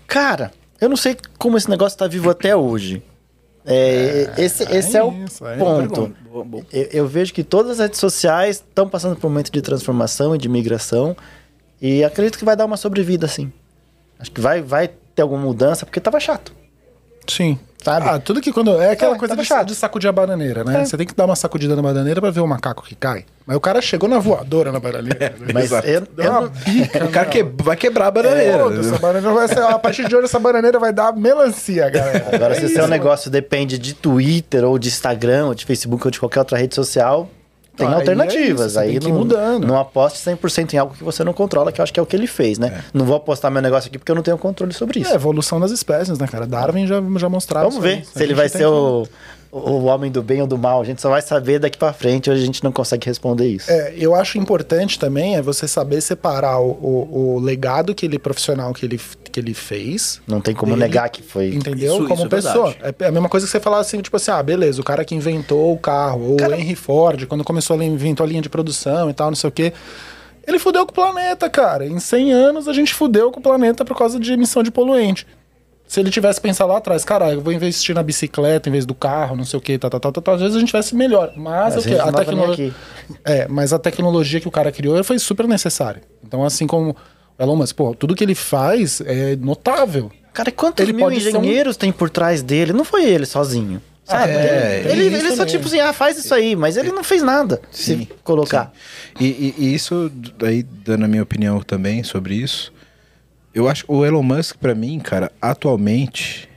Cara, 0.06 0.51
eu 0.81 0.89
não 0.89 0.97
sei 0.97 1.16
como 1.39 1.56
esse 1.56 1.70
negócio 1.70 1.97
tá 1.98 2.06
vivo 2.06 2.28
até 2.31 2.55
hoje. 2.55 3.02
É, 3.64 4.28
esse 4.39 4.64
esse 4.74 4.97
é, 4.97 5.05
o 5.05 5.12
isso, 5.24 5.47
é 5.47 5.56
ponto. 5.56 6.12
Eu, 6.73 6.89
eu 6.93 7.06
vejo 7.06 7.32
que 7.32 7.44
todas 7.44 7.73
as 7.73 7.78
redes 7.78 8.01
sociais 8.01 8.56
estão 8.56 8.89
passando 8.89 9.14
por 9.14 9.28
um 9.28 9.31
momento 9.31 9.52
de 9.52 9.62
transformação 9.62 10.35
e 10.35 10.39
de 10.39 10.48
migração. 10.48 11.16
E 11.81 12.02
acredito 12.05 12.39
que 12.39 12.44
vai 12.44 12.56
dar 12.56 12.64
uma 12.64 12.77
sobrevida, 12.77 13.28
sim. 13.28 13.52
Acho 14.23 14.31
que 14.31 14.40
vai, 14.40 14.62
vai 14.62 14.89
ter 15.15 15.20
alguma 15.20 15.43
mudança, 15.43 15.85
porque 15.85 16.01
tava 16.01 16.19
chato. 16.19 16.53
Sim. 17.28 17.59
Sabe? 17.82 18.09
Ah, 18.09 18.19
tudo 18.20 18.40
que 18.40 18.53
quando. 18.53 18.81
É 18.81 18.93
aquela 18.93 19.16
É, 19.16 19.19
coisa 19.19 19.35
de, 19.36 19.44
chato. 19.44 19.66
de 19.66 19.74
sacudir 19.74 20.09
a 20.09 20.12
bananeira, 20.12 20.62
né? 20.62 20.82
É. 20.82 20.85
Você 20.85 20.97
tem 20.97 21.05
que 21.05 21.15
dar 21.15 21.24
uma 21.24 21.35
sacudida 21.35 21.74
na 21.74 21.82
bananeira 21.82 22.20
pra 22.20 22.31
ver 22.31 22.39
o 22.40 22.47
macaco 22.47 22.85
que 22.85 22.94
cai. 22.94 23.24
Mas 23.44 23.57
o 23.57 23.61
cara 23.61 23.82
chegou 23.82 24.09
na 24.09 24.20
voadora 24.20 24.70
na 24.70 24.78
bananeira. 24.78 25.35
Mas 25.53 25.65
Exato. 25.65 25.89
eu, 25.89 26.01
Deu 26.03 26.24
eu 26.24 26.31
uma 26.31 26.49
bica, 26.49 27.05
O 27.05 27.09
cara 27.11 27.28
meu. 27.28 27.32
que, 27.51 27.62
vai 27.65 27.77
quebrar 27.77 28.07
a 28.07 28.11
bananeira. 28.12 28.78
Essa 28.78 28.99
bananeira 28.99 29.35
vai 29.35 29.49
ser, 29.49 29.59
a 29.62 29.78
partir 29.81 30.07
de 30.07 30.15
hoje 30.15 30.27
essa 30.27 30.39
bananeira 30.39 30.78
vai 30.78 30.93
dar 30.93 31.12
melancia, 31.12 31.90
galera. 31.90 32.24
Agora, 32.32 32.55
É 32.55 32.59
se 32.59 32.62
o 32.62 32.66
isso, 32.66 32.74
seu 32.77 32.86
negócio 32.86 33.28
depende 33.28 33.77
de 33.78 33.94
Twitter, 33.94 34.62
ou 34.65 34.78
de 34.78 34.86
Instagram, 34.89 35.47
ou 35.47 35.55
de 35.55 35.66
Facebook, 35.66 36.07
ou 36.07 36.11
de 36.12 36.20
qualquer 36.20 36.39
outra 36.39 36.57
rede 36.59 36.77
social, 36.77 37.28
tem 37.77 37.86
Aí 37.86 37.93
é 37.93 37.97
alternativas. 37.97 38.66
isso, 38.66 38.74
você 38.74 38.78
aí 38.78 38.99
tem 39.01 39.11
não, 39.12 39.19
mudando. 39.19 39.66
não 39.66 39.78
aposte 39.78 40.19
100% 40.19 40.74
em 40.74 40.78
algo 40.78 40.94
que 40.94 41.03
você 41.03 41.24
não 41.24 41.32
controla, 41.32 41.73
que 41.73 41.81
eu 41.81 41.82
acho 41.82 41.93
que 41.93 41.99
é 41.99 42.03
o 42.03 42.07
que 42.07 42.15
ele 42.15 42.27
fez, 42.27 42.59
né? 42.59 42.85
Não 42.93 43.05
vou 43.05 43.16
apostar 43.16 43.51
meu 43.51 43.62
negócio 43.62 43.89
aqui 43.89 43.99
porque 43.99 44.11
eu 44.11 44.16
não 44.16 44.23
tenho 44.23 44.36
controle 44.39 44.73
sobre 44.73 45.01
isso. 45.01 45.11
É, 45.11 45.15
evolução 45.15 45.59
das 45.59 45.70
espécies, 45.70 46.19
né, 46.19 46.27
cara? 46.27 46.47
Darwin 46.47 46.86
já, 46.86 46.97
já 47.16 47.28
mostrava 47.28 47.69
Vamos 47.69 47.85
isso 47.85 47.86
aí. 47.86 47.97
ver 48.01 48.05
se 48.07 48.23
ele 48.23 48.35
vai 48.35 48.49
ser 48.49 48.59
que- 48.59 48.65
o, 48.66 49.07
o 49.53 49.85
homem 49.85 50.11
do 50.11 50.23
bem 50.23 50.41
ou 50.41 50.47
do 50.47 50.57
mal. 50.57 50.81
A 50.81 50.85
gente 50.85 51.01
só 51.03 51.11
vai 51.11 51.20
saber 51.20 51.59
daqui 51.59 51.77
pra 51.77 51.93
frente, 51.93 52.31
hoje 52.31 52.43
a 52.43 52.47
gente 52.47 52.65
não 52.65 52.73
consegue 52.73 53.07
responder 53.07 53.47
isso. 53.47 53.70
É, 53.70 53.93
eu 53.99 54.15
acho 54.15 54.39
importante 54.39 54.99
também 54.99 55.37
é 55.37 55.43
você 55.43 55.69
saber 55.69 56.01
separar 56.01 56.59
o, 56.59 56.70
o, 56.70 57.35
o 57.37 57.39
legado 57.39 57.95
que 57.95 58.07
ele 58.07 58.19
profissional 58.19 58.73
que 58.73 58.87
ele, 58.87 58.99
que 59.31 59.39
ele 59.39 59.53
fez. 59.53 60.23
Não 60.27 60.41
tem 60.41 60.55
como 60.55 60.73
dele, 60.73 60.85
negar 60.87 61.11
que 61.11 61.23
foi. 61.23 61.55
Entendeu? 61.55 61.97
Isso- 61.99 62.05
Como 62.09 62.15
isso 62.15 62.24
é 62.27 62.29
pessoa. 62.29 62.74
É, 62.99 63.07
a 63.07 63.12
mesma 63.12 63.29
coisa 63.29 63.45
que 63.47 63.53
você 63.53 63.61
falar 63.61 63.79
assim, 63.81 64.01
tipo 64.01 64.16
assim, 64.16 64.31
ah, 64.31 64.43
beleza, 64.43 64.81
o 64.81 64.85
cara 64.85 65.05
que 65.05 65.15
inventou 65.15 65.73
o 65.74 65.79
carro, 65.79 66.31
ou 66.31 66.37
o 66.41 66.55
Henry 66.55 66.74
Ford, 66.74 67.27
quando 67.27 67.45
começou 67.45 67.79
a 67.79 67.85
inventou 67.85 68.24
a 68.24 68.29
linha 68.29 68.41
de 68.41 68.49
produção 68.49 69.11
e 69.11 69.12
tal, 69.12 69.29
não 69.31 69.37
sei 69.37 69.49
o 69.49 69.53
quê. 69.53 69.73
Ele 70.47 70.59
fudeu 70.59 70.85
com 70.87 70.93
o 70.93 70.95
planeta, 70.95 71.49
cara. 71.51 71.87
Em 71.87 72.01
100 72.01 72.33
anos 72.33 72.66
a 72.69 72.73
gente 72.73 72.93
fudeu 72.95 73.31
com 73.31 73.39
o 73.39 73.43
planeta 73.43 73.85
por 73.85 73.97
causa 73.97 74.19
de 74.19 74.33
emissão 74.33 74.62
de 74.62 74.70
poluente. 74.70 75.27
Se 75.93 76.01
ele 76.01 76.09
tivesse 76.09 76.40
pensado 76.40 76.73
lá 76.73 76.78
atrás, 76.78 77.05
cara, 77.05 77.32
eu 77.35 77.43
vou 77.43 77.52
investir 77.52 77.94
na 77.94 78.02
bicicleta 78.02 78.66
em 78.66 78.73
vez 78.73 78.86
do 78.86 78.94
carro, 78.94 79.36
não 79.36 79.44
sei 79.44 79.59
o 79.59 79.60
que, 79.60 79.77
tá, 79.77 79.90
tá, 79.90 80.01
tá, 80.01 80.10
tá, 80.10 80.23
tá, 80.23 80.32
às 80.32 80.40
vezes 80.40 80.56
a 80.56 80.59
gente 80.59 80.69
tivesse 80.69 80.94
melhor. 80.97 81.35
Mas 81.36 81.77
o 81.77 81.82
que? 81.82 81.94
A 81.94 82.10
tecnologia. 82.10 82.74
É, 83.23 83.47
mas 83.47 83.74
a 83.74 83.78
tecnologia 83.78 84.40
que 84.40 84.48
o 84.48 84.51
cara 84.51 84.73
criou 84.73 85.05
foi 85.05 85.19
super 85.19 85.47
necessária. 85.47 86.01
Então, 86.27 86.43
assim 86.47 86.66
como 86.66 86.97
Elon 87.39 87.56
Musk, 87.56 87.77
pô, 87.77 87.94
tudo 87.94 88.14
que 88.14 88.24
ele 88.24 88.35
faz 88.35 89.02
é 89.02 89.36
notável. 89.36 90.10
Cara, 90.32 90.48
e 90.48 90.52
quantos 90.52 90.82
Ele 90.82 90.94
mil 90.94 91.06
ser 91.10 91.14
um- 91.14 91.40
engenheiros 91.43 91.77
tem 91.77 91.93
por 91.93 92.09
trás 92.09 92.40
dele? 92.43 92.73
Não 92.73 92.86
foi 92.86 93.05
ele 93.05 93.27
sozinho. 93.27 93.82
Sabe? 94.02 94.32
É, 94.32 94.86
ele 94.89 95.09
isso 95.09 95.27
ele 95.27 95.36
só, 95.36 95.44
tipo 95.44 95.66
assim, 95.66 95.78
ah, 95.78 95.93
faz 95.93 96.16
isso 96.16 96.35
aí, 96.35 96.56
mas 96.56 96.78
ele 96.78 96.90
não 96.90 97.05
fez 97.05 97.23
nada. 97.23 97.60
se 97.70 98.09
colocar. 98.24 98.73
E, 99.20 99.27
e- 99.27 99.55
e 99.59 99.74
isso, 99.74 100.10
aí, 100.43 100.62
dando 100.62 101.05
a 101.05 101.09
minha 101.09 101.23
opinião 101.23 101.60
também 101.60 102.02
sobre 102.02 102.35
isso, 102.35 102.73
eu 103.55 103.69
acho 103.69 103.85
o 103.89 104.05
Elon 104.05 104.23
Musk, 104.23 104.57
pra 104.57 104.74
mim, 104.74 104.99
cara, 104.99 105.31
atualmente, 105.41 106.49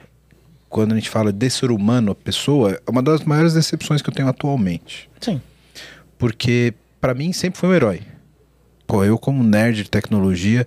quando 0.70 0.94
a 0.94 0.96
gente 0.96 1.10
fala 1.10 1.32
de 1.32 1.50
ser 1.50 1.72
humano, 1.72 2.12
a 2.12 2.16
pessoa, 2.16 2.74
é 2.74 2.90
uma 2.90 3.02
das 3.02 3.24
maiores 3.24 3.54
decepções 3.54 4.02
que 4.02 4.10
eu 4.10 4.14
tenho 4.14 4.28
atualmente. 4.28 5.10
Sim. 5.20 5.42
Porque, 6.18 6.74
pra 7.00 7.14
mim, 7.14 7.34
sempre 7.34 7.60
foi 7.60 7.70
um 7.70 7.74
herói. 7.74 8.02
pô, 8.88 9.04
eu 9.04 9.18
como 9.18 9.44
nerd 9.44 9.84
de 9.84 9.90
tecnologia, 9.90 10.66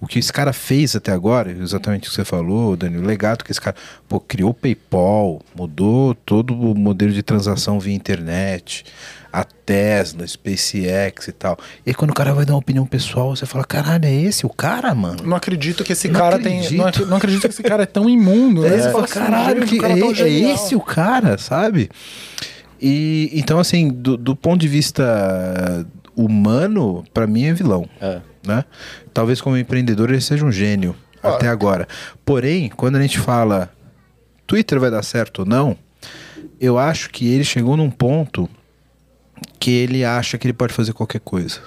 o 0.00 0.06
que 0.06 0.18
esse 0.18 0.32
cara 0.32 0.52
fez 0.52 0.96
até 0.96 1.12
agora, 1.12 1.50
exatamente 1.50 2.08
o 2.08 2.10
que 2.10 2.16
você 2.16 2.24
falou, 2.24 2.76
Dani, 2.76 2.98
o 2.98 3.02
legado 3.02 3.44
que 3.44 3.50
esse 3.50 3.60
cara, 3.60 3.76
pô, 4.08 4.18
criou 4.20 4.50
o 4.50 4.54
PayPal, 4.54 5.40
mudou 5.54 6.14
todo 6.14 6.54
o 6.54 6.74
modelo 6.74 7.12
de 7.12 7.22
transação 7.22 7.78
via 7.78 7.94
internet, 7.94 8.84
a 9.32 9.44
Tesla, 9.44 10.26
SpaceX 10.26 11.28
e 11.28 11.32
tal. 11.32 11.56
E 11.86 11.90
aí 11.90 11.94
quando 11.94 12.10
o 12.10 12.14
cara 12.14 12.32
vai 12.34 12.44
dar 12.44 12.54
uma 12.54 12.58
opinião 12.58 12.84
pessoal, 12.84 13.34
você 13.36 13.46
fala, 13.46 13.64
caralho, 13.64 14.04
é 14.06 14.12
esse 14.12 14.44
o 14.44 14.48
cara, 14.48 14.94
mano? 14.94 15.22
Não 15.24 15.36
acredito 15.36 15.84
que 15.84 15.92
esse 15.92 16.08
Não 16.08 16.18
cara 16.18 16.38
tem. 16.38 16.58
acredito. 16.58 16.78
Não, 16.78 16.86
ac- 16.86 17.04
não 17.06 17.16
acredito 17.16 17.40
que 17.42 17.46
esse 17.48 17.62
cara 17.62 17.84
é 17.84 17.86
tão 17.86 18.08
imundo, 18.08 18.62
né? 18.62 18.74
Aí 18.74 18.80
você 18.82 18.90
fala, 18.90 19.06
caralho, 19.08 19.66
que 19.66 19.76
o 19.76 19.80
cara 19.80 19.92
é, 19.92 19.98
é 20.00 20.14
genial." 20.14 20.54
esse 20.54 20.74
o 20.74 20.80
cara, 20.80 21.38
sabe? 21.38 21.88
E 22.80 23.30
então, 23.34 23.58
assim, 23.60 23.88
do, 23.88 24.16
do 24.16 24.34
ponto 24.34 24.60
de 24.60 24.66
vista 24.68 25.86
humano, 26.16 27.04
pra 27.14 27.26
mim 27.26 27.44
é 27.44 27.52
vilão, 27.52 27.88
É. 28.00 28.20
né? 28.46 28.64
Talvez 29.12 29.40
como 29.40 29.56
empreendedor 29.56 30.10
ele 30.10 30.20
seja 30.20 30.44
um 30.44 30.52
gênio 30.52 30.94
Ó. 31.22 31.28
até 31.34 31.48
agora. 31.48 31.86
Porém, 32.24 32.68
quando 32.68 32.96
a 32.96 33.02
gente 33.02 33.18
fala 33.18 33.70
Twitter 34.46 34.80
vai 34.80 34.90
dar 34.90 35.02
certo 35.02 35.40
ou 35.40 35.46
não, 35.46 35.76
eu 36.60 36.78
acho 36.78 37.10
que 37.10 37.28
ele 37.32 37.44
chegou 37.44 37.76
num 37.76 37.90
ponto 37.90 38.48
que 39.58 39.70
ele 39.70 40.04
acha 40.04 40.36
que 40.38 40.46
ele 40.46 40.52
pode 40.52 40.72
fazer 40.72 40.92
qualquer 40.92 41.20
coisa. 41.20 41.60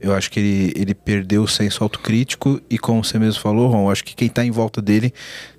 Eu 0.00 0.14
acho 0.14 0.30
que 0.30 0.38
ele, 0.38 0.72
ele 0.76 0.94
perdeu 0.94 1.42
o 1.42 1.48
senso 1.48 1.82
autocrítico 1.82 2.60
e, 2.68 2.78
como 2.78 3.02
você 3.02 3.18
mesmo 3.18 3.40
falou, 3.40 3.68
Ron, 3.70 3.90
acho 3.90 4.04
que 4.04 4.14
quem 4.14 4.28
tá 4.28 4.44
em 4.44 4.50
volta 4.50 4.82
dele 4.82 5.14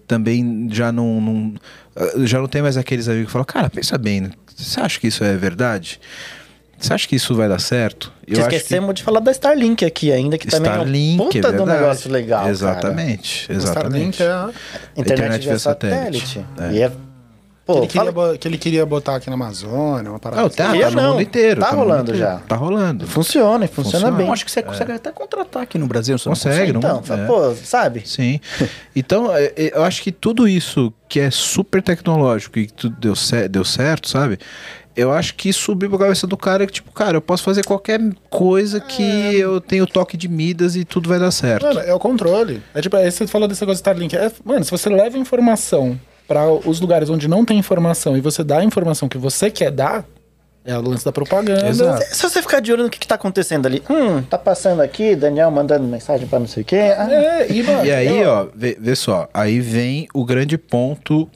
também 0.07 0.67
já 0.71 0.91
não, 0.91 1.19
não- 1.19 1.53
ah, 1.95 2.11
já 2.25 2.39
não 2.39 2.47
tem 2.47 2.61
mais 2.61 2.77
aqueles 2.77 3.07
amigos 3.07 3.27
que 3.27 3.31
falam, 3.31 3.45
cara, 3.45 3.69
pensa 3.71 3.97
bem, 3.97 4.29
você 4.55 4.79
acha 4.79 4.99
que 4.99 5.07
isso 5.07 5.23
é 5.23 5.35
verdade? 5.35 5.99
Você 6.77 6.93
acha 6.93 7.07
que 7.07 7.15
isso 7.15 7.33
vai 7.33 7.47
dar 7.49 7.57
certo? 7.59 8.11
Eu 8.27 8.37
acho 8.39 8.49
que 8.49 8.55
Esquecemos 8.57 8.93
de 8.95 9.01
falar 9.01 9.19
da 9.21 9.31
Starlink 9.31 9.83
aqui 9.85 10.11
ainda, 10.11 10.37
que 10.37 10.45
também 10.45 10.69
é 10.69 10.73
Starlink, 10.75 11.21
um 11.21 11.25
puta 11.25 11.37
é 11.37 11.51
verdade. 11.51 11.79
negócio 11.79 12.11
legal, 12.11 12.39
cara. 12.41 12.51
Exatamente, 12.51 13.51
O 13.51 13.55
exatamente. 13.55 14.21
Starlink 14.21 14.53
é 14.95 14.99
Internet, 15.01 15.13
Internet 15.13 15.41
via 15.41 15.49
via 15.51 15.59
satélite. 15.59 16.27
satélite. 16.27 16.45
É. 16.59 16.71
E 16.77 16.81
é... 16.83 16.91
que, 17.65 17.73
Pô, 17.73 17.77
ele 17.79 17.87
queria, 17.87 18.13
fala- 18.13 18.37
que 18.37 18.47
ele 18.47 18.57
queria 18.59 18.85
botar 18.85 19.15
aqui 19.15 19.27
na 19.29 19.33
Amazônia, 19.33 20.11
uma 20.11 20.19
parada 20.19 20.41
Não, 20.41 20.47
assim. 20.47 20.57
tá, 20.57 20.67
Queria 20.71 20.85
tá 20.85 20.91
no 20.91 21.01
não. 21.01 21.09
mundo 21.13 21.21
inteiro. 21.23 21.61
Tá 21.61 21.67
mundo 21.71 21.77
rolando 21.79 22.01
inteiro. 22.11 22.19
já. 22.19 22.37
Tá 22.47 22.55
rolando. 22.55 23.07
funciona, 23.07 23.67
funciona, 23.67 23.91
Funciona. 24.05 24.11
bem. 24.11 24.27
Eu 24.27 24.33
acho 24.33 24.45
que 24.45 24.51
você 24.51 24.61
consegue 24.61 24.91
até 24.91 25.11
contratar 25.11 25.63
aqui 25.63 25.77
no 25.77 25.87
Brasil. 25.87 26.17
você 26.17 26.29
não 26.29 26.35
Consegue, 26.35 26.73
não? 26.73 26.79
Então, 26.79 27.01
é. 27.15 27.25
pô, 27.25 27.55
sabe? 27.55 28.03
Sim. 28.05 28.39
Então, 28.95 29.35
é, 29.35 29.45
é, 29.55 29.71
eu 29.77 29.83
acho 29.83 30.01
que 30.03 30.11
tudo 30.11 30.47
isso 30.47 30.93
que 31.09 31.19
é 31.19 31.31
super 31.31 31.81
tecnológico 31.81 32.59
e 32.59 32.67
que 32.67 32.73
tudo 32.73 32.95
deu, 32.99 33.15
cer- 33.15 33.49
deu 33.49 33.65
certo, 33.65 34.09
sabe? 34.09 34.37
Eu 34.95 35.11
acho 35.11 35.35
que 35.35 35.51
subiu 35.51 35.89
pra 35.89 35.99
cabeça 35.99 36.25
do 36.25 36.37
cara 36.37 36.65
que, 36.65 36.71
tipo, 36.71 36.89
cara, 36.93 37.17
eu 37.17 37.21
posso 37.21 37.43
fazer 37.43 37.65
qualquer 37.65 37.99
coisa 38.29 38.79
que 38.79 39.03
eu 39.37 39.59
tenho 39.59 39.85
toque 39.85 40.15
de 40.15 40.27
Midas 40.29 40.77
e 40.77 40.85
tudo 40.85 41.09
vai 41.09 41.19
dar 41.19 41.31
certo. 41.31 41.63
Mano, 41.65 41.81
é 41.81 41.93
o 41.93 41.99
controle. 41.99 42.63
É 42.73 42.79
tipo, 42.79 42.95
aí 42.95 43.11
você 43.11 43.27
falou 43.27 43.45
desse 43.47 43.61
negócio 43.61 43.75
de 43.83 43.89
Starlink. 43.89 44.15
É, 44.15 44.31
mano, 44.45 44.63
se 44.63 44.71
você 44.71 44.87
leva 44.89 45.17
informação 45.17 45.99
para 46.27 46.49
os 46.51 46.79
lugares 46.79 47.09
onde 47.09 47.27
não 47.27 47.45
tem 47.45 47.57
informação 47.57 48.17
e 48.17 48.21
você 48.21 48.43
dá 48.43 48.59
a 48.59 48.63
informação 48.63 49.07
que 49.07 49.17
você 49.17 49.49
quer 49.51 49.71
dar, 49.71 50.05
é 50.63 50.75
o 50.77 50.81
lance 50.81 51.05
da 51.05 51.11
propaganda. 51.11 51.67
Exato. 51.69 52.03
Se 52.15 52.23
você 52.23 52.41
ficar 52.41 52.59
de 52.59 52.73
olho 52.73 52.83
no 52.85 52.89
que, 52.89 52.97
que 52.99 53.07
tá 53.07 53.13
acontecendo 53.15 53.67
ali, 53.67 53.83
hum, 53.89 54.23
tá 54.23 54.37
passando 54.37 54.81
aqui, 54.81 55.15
Daniel 55.15 55.51
mandando 55.51 55.83
mensagem 55.87 56.27
pra 56.27 56.39
não 56.39 56.47
sei 56.47 56.63
o 56.63 56.65
quê. 56.65 56.93
Ah, 56.97 57.07
É, 57.11 57.51
e, 57.51 57.61
mano, 57.61 57.85
E 57.85 57.91
aí, 57.91 58.19
eu- 58.21 58.29
ó, 58.29 58.47
vê, 58.55 58.75
vê 58.79 58.95
só, 58.95 59.29
aí 59.33 59.59
vem 59.59 60.07
o 60.13 60.25
grande 60.25 60.57
ponto 60.57 61.29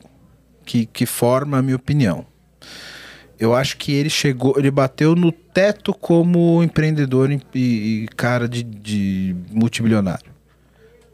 que, 0.66 0.86
que 0.88 1.06
forma 1.06 1.60
a 1.60 1.62
minha 1.62 1.76
opinião. 1.76 2.26
Eu 3.40 3.54
acho 3.56 3.78
que 3.78 3.94
ele 3.94 4.10
chegou, 4.10 4.56
ele 4.58 4.70
bateu 4.72 5.16
no 5.16 5.32
teto 5.32 5.94
como 5.94 6.62
empreendedor 6.64 7.32
e, 7.32 7.40
e 7.56 8.08
cara 8.18 8.50
de, 8.50 8.64
de 8.64 9.36
multibilionário. 9.52 10.30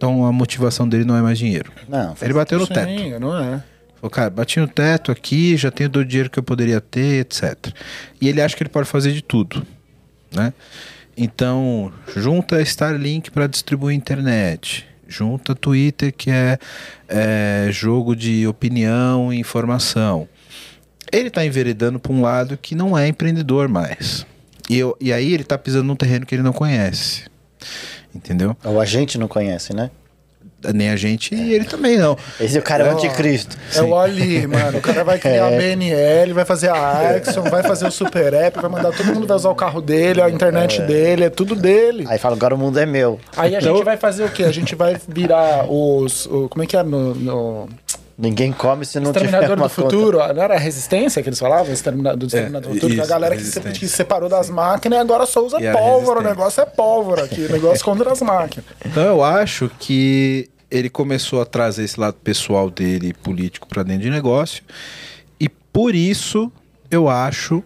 Então 0.06 0.24
a 0.24 0.32
motivação 0.32 0.88
dele 0.88 1.04
não 1.04 1.18
é 1.18 1.22
mais 1.24 1.40
dinheiro. 1.40 1.72
Não, 1.90 2.16
Ele 2.22 2.34
bateu 2.34 2.60
no 2.60 2.68
Sim, 2.68 2.74
teto. 2.74 3.20
não 3.20 3.36
é. 3.36 3.64
Falou, 3.96 4.12
cara, 4.12 4.30
bati 4.30 4.60
no 4.60 4.68
teto 4.68 5.12
aqui, 5.12 5.58
já 5.58 5.72
tenho 5.72 5.90
do 5.90 6.06
dinheiro 6.06 6.30
que 6.30 6.38
eu 6.38 6.44
poderia 6.44 6.80
ter, 6.80 7.22
etc. 7.22 7.74
E 8.22 8.30
ele 8.30 8.40
acha 8.40 8.56
que 8.56 8.62
ele 8.62 8.70
pode 8.70 8.88
fazer 8.88 9.12
de 9.14 9.24
tudo, 9.24 9.66
né? 10.32 10.54
Então, 11.18 11.92
junta 12.16 12.62
Starlink 12.62 13.32
para 13.32 13.48
distribuir 13.48 13.98
internet, 13.98 14.86
junta 15.08 15.56
Twitter, 15.56 16.14
que 16.16 16.30
é, 16.30 16.60
é, 17.10 17.70
jogo 17.72 18.16
de 18.16 18.46
opinião 18.46 19.34
e 19.34 19.40
informação. 19.40 20.28
Ele 21.12 21.30
está 21.30 21.44
enveredando 21.44 21.98
para 21.98 22.14
um 22.14 22.22
lado 22.22 22.60
que 22.62 22.76
não 22.76 22.96
é 22.96 23.08
empreendedor 23.08 23.68
mais. 23.68 24.24
E, 24.70 24.78
eu, 24.78 24.96
e 25.02 25.12
aí 25.12 25.34
ele 25.34 25.42
está 25.42 25.58
pisando 25.58 25.86
num 25.86 25.96
terreno 25.96 26.28
que 26.28 26.36
ele 26.36 26.44
não 26.44 26.54
conhece. 26.54 27.24
Entendeu? 28.16 28.56
O 28.64 28.80
agente 28.80 29.18
não 29.18 29.28
conhece, 29.28 29.74
né? 29.76 29.92
Nem 30.74 30.90
a 30.90 30.96
gente 30.96 31.36
e 31.36 31.54
ele 31.54 31.66
também 31.66 31.96
não. 31.96 32.18
Esse 32.40 32.60
cara 32.60 32.86
é 32.86 32.90
o 32.92 32.94
anticristo. 32.98 33.56
É 33.76 33.84
o 33.84 33.96
Ali, 33.96 34.48
mano. 34.48 34.80
O 34.80 34.82
cara 34.82 35.04
vai 35.04 35.20
criar 35.20 35.46
a 35.50 35.52
BNL, 35.52 36.34
vai 36.34 36.46
fazer 36.46 36.70
a 36.70 37.16
Axon, 37.18 37.44
vai 37.44 37.62
fazer 37.62 37.86
o 37.86 37.92
Super 37.92 38.34
App, 38.34 38.60
vai 38.60 38.72
mandar 38.72 38.92
todo 38.92 39.14
mundo 39.14 39.28
vai 39.28 39.36
usar 39.38 39.50
o 39.50 39.56
carro 39.56 39.80
dele, 39.80 40.22
a 40.24 40.30
internet 40.30 40.82
dele, 40.82 41.26
é 41.26 41.30
tudo 41.30 41.56
dele. 41.56 42.06
Aí 42.10 42.18
fala, 42.18 42.36
agora 42.36 42.56
o 42.56 42.58
mundo 42.58 42.80
é 42.80 42.86
meu. 42.86 43.20
Aí 43.38 43.56
a 43.56 43.60
gente 43.60 43.84
vai 43.84 43.96
fazer 43.98 44.24
o 44.24 44.30
quê? 44.32 44.44
A 44.44 44.52
gente 44.52 44.74
vai 44.74 44.98
virar 45.08 45.66
os. 45.70 46.26
o- 46.26 46.48
como 46.50 46.64
é 46.64 46.66
que 46.68 46.76
é 46.76 46.82
no. 46.82 47.14
no 47.14 47.70
Ninguém 48.18 48.54
come 48.54 48.86
se 48.86 49.00
não 49.00 49.12
tiver 49.12 49.26
Exterminador 49.26 49.58
uma 49.58 49.68
do 49.68 49.74
Futuro, 49.74 50.18
não 50.34 50.42
era 50.44 50.56
a 50.56 50.58
Resistência 50.58 51.22
que 51.22 51.28
eles 51.30 51.40
falavam? 51.40 51.74
Extermina- 51.74 52.16
do 52.16 52.26
Exterminador 52.28 52.70
do 52.70 52.76
Futuro, 52.76 52.94
que 52.94 53.00
a 53.00 53.04
isso, 53.04 53.10
galera 53.14 53.36
que 53.36 53.44
se, 53.44 53.60
que 53.60 53.88
se 53.88 53.90
separou 53.90 54.30
das 54.30 54.50
máquinas 54.50 54.98
e 54.98 55.02
agora 55.02 55.26
só 55.26 55.46
usa 55.46 55.60
E 55.62 55.70
pólvora. 55.72 56.20
O 56.22 56.24
negócio 56.24 56.62
é 56.62 56.66
pólvora 56.66 57.26
aqui, 57.26 57.42
o 57.42 57.52
negócio 57.52 57.84
contra 57.84 58.12
as 58.12 58.22
máquinas. 58.22 58.66
Então 58.86 59.04
eu 59.04 59.22
acho 59.24 59.70
que 59.80 60.50
ele 60.72 60.90
começou 60.90 61.42
a 61.42 61.46
trazer 61.46 61.84
esse 61.84 62.00
lado 62.00 62.16
pessoal 62.24 62.70
dele, 62.70 63.14
político, 63.14 63.68
para 63.68 63.84
dentro 63.84 64.04
de 64.04 64.10
negócio. 64.10 64.64
E 65.40 65.50
por 65.50 65.94
isso 65.94 66.50
eu 66.90 67.10
acho 67.10 67.62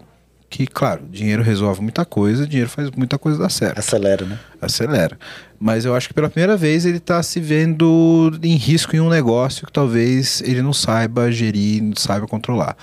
que, 0.50 0.66
claro, 0.66 1.04
dinheiro 1.12 1.44
resolve 1.44 1.80
muita 1.82 2.04
coisa, 2.04 2.48
dinheiro 2.48 2.70
faz 2.70 2.90
muita 2.92 3.20
coisa 3.20 3.38
dar 3.38 3.50
certo. 3.52 3.78
Acelera, 3.78 4.26
né? 4.26 4.40
Acelera. 4.60 5.18
Mas 5.60 5.84
eu 5.84 5.94
acho 5.94 6.08
que 6.08 6.14
pela 6.14 6.30
primeira 6.30 6.56
vez 6.56 6.86
ele 6.86 6.98
está 6.98 7.22
se 7.22 7.40
vendo 7.40 8.32
em 8.42 8.56
risco 8.56 8.96
em 8.96 9.02
um 9.02 9.10
negócio 9.10 9.66
que 9.66 9.74
talvez 9.74 10.42
ele 10.46 10.62
não 10.62 10.72
saiba 10.72 11.30
gerir, 11.32 11.84
não 11.84 11.96
saiba 11.96 12.26
controlar. 12.28 12.78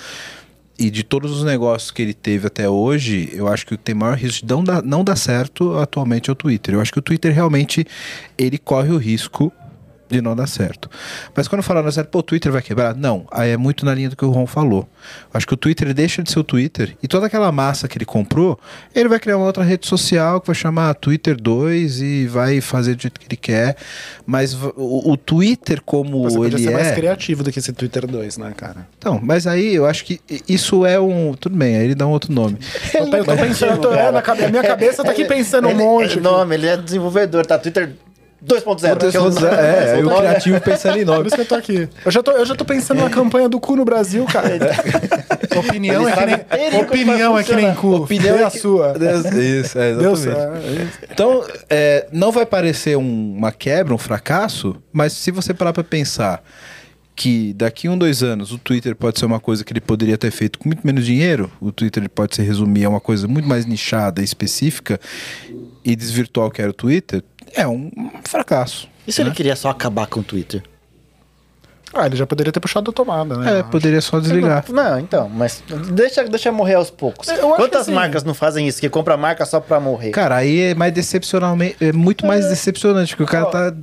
E 0.79 0.91
de 0.91 1.03
todos 1.03 1.31
os 1.31 1.43
negócios 1.43 1.91
que 1.91 2.03
ele 2.03 2.13
teve 2.13 2.49
até 2.49 2.69
hoje, 2.69 3.31
eu 3.33 3.49
acho 3.49 3.65
que 3.65 3.75
o 3.75 3.79
que 3.79 3.85
tem 3.85 3.95
maior 3.95 4.15
risco 4.15 4.47
de 4.47 4.53
não 4.53 4.63
dar, 4.63 4.83
não 4.83 5.03
dar 5.03 5.17
certo 5.17 5.79
atualmente 5.79 6.29
é 6.29 6.33
o 6.33 6.37
Twitter. 6.37 6.75
Eu 6.75 6.83
acho 6.83 6.93
que 6.93 6.99
o 6.99 7.03
Twitter 7.03 7.33
realmente 7.33 7.87
ele 8.37 8.59
corre 8.59 8.91
o 8.91 8.99
risco 8.99 9.51
de 10.09 10.21
não 10.21 10.37
dar 10.37 10.47
certo. 10.47 10.89
Mas 11.35 11.49
quando 11.49 11.63
falaram 11.63 11.91
certo, 11.91 12.09
pô, 12.09 12.19
o 12.21 12.23
Twitter 12.23 12.51
vai 12.53 12.63
quebrar? 12.63 12.95
Não, 12.95 13.27
aí 13.31 13.51
é 13.51 13.57
muito 13.57 13.85
na 13.85 13.95
linha 13.95 14.09
do 14.11 14.17
que 14.17 14.25
o 14.25 14.31
Ron 14.31 14.47
falou. 14.47 14.89
Acho 15.33 15.47
que 15.47 15.55
o 15.55 15.57
Twitter 15.57 15.93
deixa 15.95 16.23
de 16.23 16.31
ser 16.31 16.39
o 16.39 16.45
Twitter 16.45 16.97
e 17.03 17.09
toda 17.09 17.27
aquela 17.27 17.51
massa 17.53 17.87
que 17.89 17.97
ele 17.99 18.05
comprou, 18.05 18.59
ele 18.95 19.09
vai 19.09 19.19
criar 19.19 19.37
uma 19.37 19.47
outra 19.47 19.63
rede 19.63 19.87
social 19.87 20.41
que 20.41 20.47
vai 20.47 20.55
chamar 20.57 20.95
Twitter 20.95 21.37
2 21.41 22.01
e 22.01 22.27
vai 22.27 22.61
fazer 22.61 22.95
do 22.95 23.03
jeito 23.03 23.21
que 23.21 23.27
ele 23.27 23.37
quer. 23.37 23.77
Mas 24.25 24.55
o, 24.55 25.13
o 25.13 25.17
Twitter 25.17 25.81
como 25.83 26.23
Você 26.25 26.39
ele 26.41 26.59
ser 26.59 26.71
mais 26.71 26.89
é, 26.89 26.95
criativo 26.95 27.43
do 27.43 27.53
que 27.53 27.59
esse 27.59 27.73
Twitter 27.73 28.07
2, 28.07 28.39
né, 28.39 28.53
cara? 28.57 28.87
então, 28.99 29.21
mas 29.23 29.47
aí 29.47 29.75
eu 29.75 29.87
acho 29.87 30.05
que 30.05 30.21
isso 30.49 30.85
é 30.87 30.99
um. 30.99 31.35
Tudo 31.35 31.57
bem, 31.57 31.77
aí 31.77 31.85
ele 31.85 31.95
dá 31.95 32.07
um 32.07 32.11
outro 32.11 32.33
nome. 32.33 32.59
Eu 32.95 33.07
tô, 33.11 33.17
eu 33.17 33.25
tô 33.25 33.37
pensando, 33.37 33.73
eu 33.73 33.79
tô, 33.79 33.93
é, 33.93 34.11
na 34.11 34.49
minha 34.51 34.63
cabeça 34.63 35.05
tá 35.05 35.11
aqui 35.11 35.25
pensando 35.25 35.69
um 35.69 35.71
Ele- 35.71 35.79
monte. 35.83 36.13
ele- 36.13 36.21
nome, 36.21 36.55
ele 36.55 36.67
é 36.67 36.77
desenvolvedor, 36.77 37.45
tá? 37.47 37.59
Twitter 37.59 37.93
2.0. 38.47 39.11
que 39.11 39.17
é 39.17 39.21
o- 39.21 39.47
é, 39.47 39.93
aí 39.95 40.05
o 40.05 40.09
criativo 40.17 40.61
pensando 40.61 40.97
em 40.99 41.05
Por 41.05 41.15
nome. 41.17 41.27
isso 41.27 41.37
que 41.37 41.43
eu 41.43 41.47
tô 41.47 41.55
aqui. 41.57 41.89
Eu 42.05 42.11
já 42.13 42.23
tô, 42.23 42.31
eu 42.33 42.47
já 42.47 42.55
tô 42.55 42.65
pensando 42.65 43.03
na 43.03 43.11
campanha 43.11 43.49
do 43.49 43.59
cu 43.59 43.75
no 43.77 43.85
Brasil, 43.85 44.25
cara. 44.27 44.51
Opinião 45.59 46.09
é 46.09 46.13
que 46.17 46.27
nem, 46.27 46.71
como 46.71 46.83
opinião 46.83 47.39
é 47.39 47.43
que 47.45 47.55
nem 47.55 47.75
cu. 47.75 47.95
Opinião 47.97 48.37
é 48.37 48.45
a 48.45 48.51
sua. 48.51 48.95
Isso, 49.37 49.79
é, 49.79 49.95
Deu 49.95 50.13
exatamente. 50.13 50.63
certo. 50.75 51.09
Então, 51.13 51.45
é, 51.69 52.07
não 52.13 52.31
vai 52.31 52.47
parecer 52.47 52.97
um- 52.97 53.35
uma 53.37 53.51
quebra, 53.53 53.95
um 53.95 53.99
fracasso, 53.99 54.77
mas 54.93 55.13
se 55.13 55.31
você 55.31 55.53
parar 55.53 55.73
pra 55.73 55.83
pensar 55.85 56.43
que 57.15 57.55
daqui 57.55 57.89
a 57.89 57.91
um, 57.91 57.97
dois 57.97 58.23
anos 58.23 58.53
o 58.53 58.59
Twitter 58.59 58.95
pode 58.95 59.19
ser 59.19 59.25
uma 59.25 59.41
coisa 59.41 59.65
que 59.65 59.73
ele 59.73 59.81
poderia 59.81 60.19
ter 60.19 60.31
feito 60.31 60.59
com 60.59 60.69
muito 60.69 60.87
menos 60.87 61.05
dinheiro, 61.07 61.51
o 61.61 61.73
Twitter 61.73 62.03
ele 62.03 62.11
pode 62.11 62.37
se 62.37 62.43
resumir 62.43 62.85
a 62.85 62.91
uma 62.91 63.01
coisa 63.01 63.27
muito 63.27 63.49
mais 63.49 63.65
nichada 63.65 64.21
e 64.21 64.25
específica 64.25 65.01
e 65.83 65.97
desvirtuar 65.97 66.49
o 66.49 66.51
que 66.51 66.61
era 66.61 66.71
o 66.71 66.75
Twitter, 66.75 67.23
é 67.57 67.67
um 67.67 67.91
fracasso. 68.25 68.89
E 69.07 69.13
se 69.13 69.21
ele 69.23 69.31
né? 69.31 69.35
queria 69.37 69.57
só 69.57 69.71
acabar 69.71 70.07
com 70.07 70.21
o 70.21 70.23
Twitter? 70.23 70.63
Ah, 71.95 72.07
ele 72.07 72.17
já 72.17 72.27
poderia 72.27 72.53
ter 72.53 72.61
puxado 72.61 72.91
a 72.91 72.93
tomada, 72.93 73.37
né? 73.39 73.61
É, 73.61 73.63
poderia 73.63 74.01
só 74.01 74.19
desligar. 74.21 74.65
Não, 74.69 74.99
então, 74.99 75.29
mas 75.29 75.63
deixa, 75.93 76.25
deixa 76.25 76.53
morrer 76.53 76.75
aos 76.75 76.91
poucos. 76.91 77.29
Que 77.29 77.37
Quantas 77.39 77.83
assim- 77.83 77.95
marcas 77.95 78.23
não 78.25 78.35
fazem 78.35 78.67
isso? 78.69 78.81
Que 78.81 78.89
compra 78.91 79.15
a 79.15 79.17
marca 79.17 79.47
só 79.47 79.61
pra 79.61 79.81
morrer? 79.81 80.11
Cara, 80.11 80.37
aí 80.37 80.61
é 80.61 80.75
mais 80.75 80.93
decepcionalmente, 80.93 81.77
é 81.81 81.93
muito 81.93 82.27
mais 82.27 82.47
decepcionante, 82.49 83.17
porque 83.17 83.23
o 83.23 83.27
cara 83.27 83.47
tá 83.47 83.75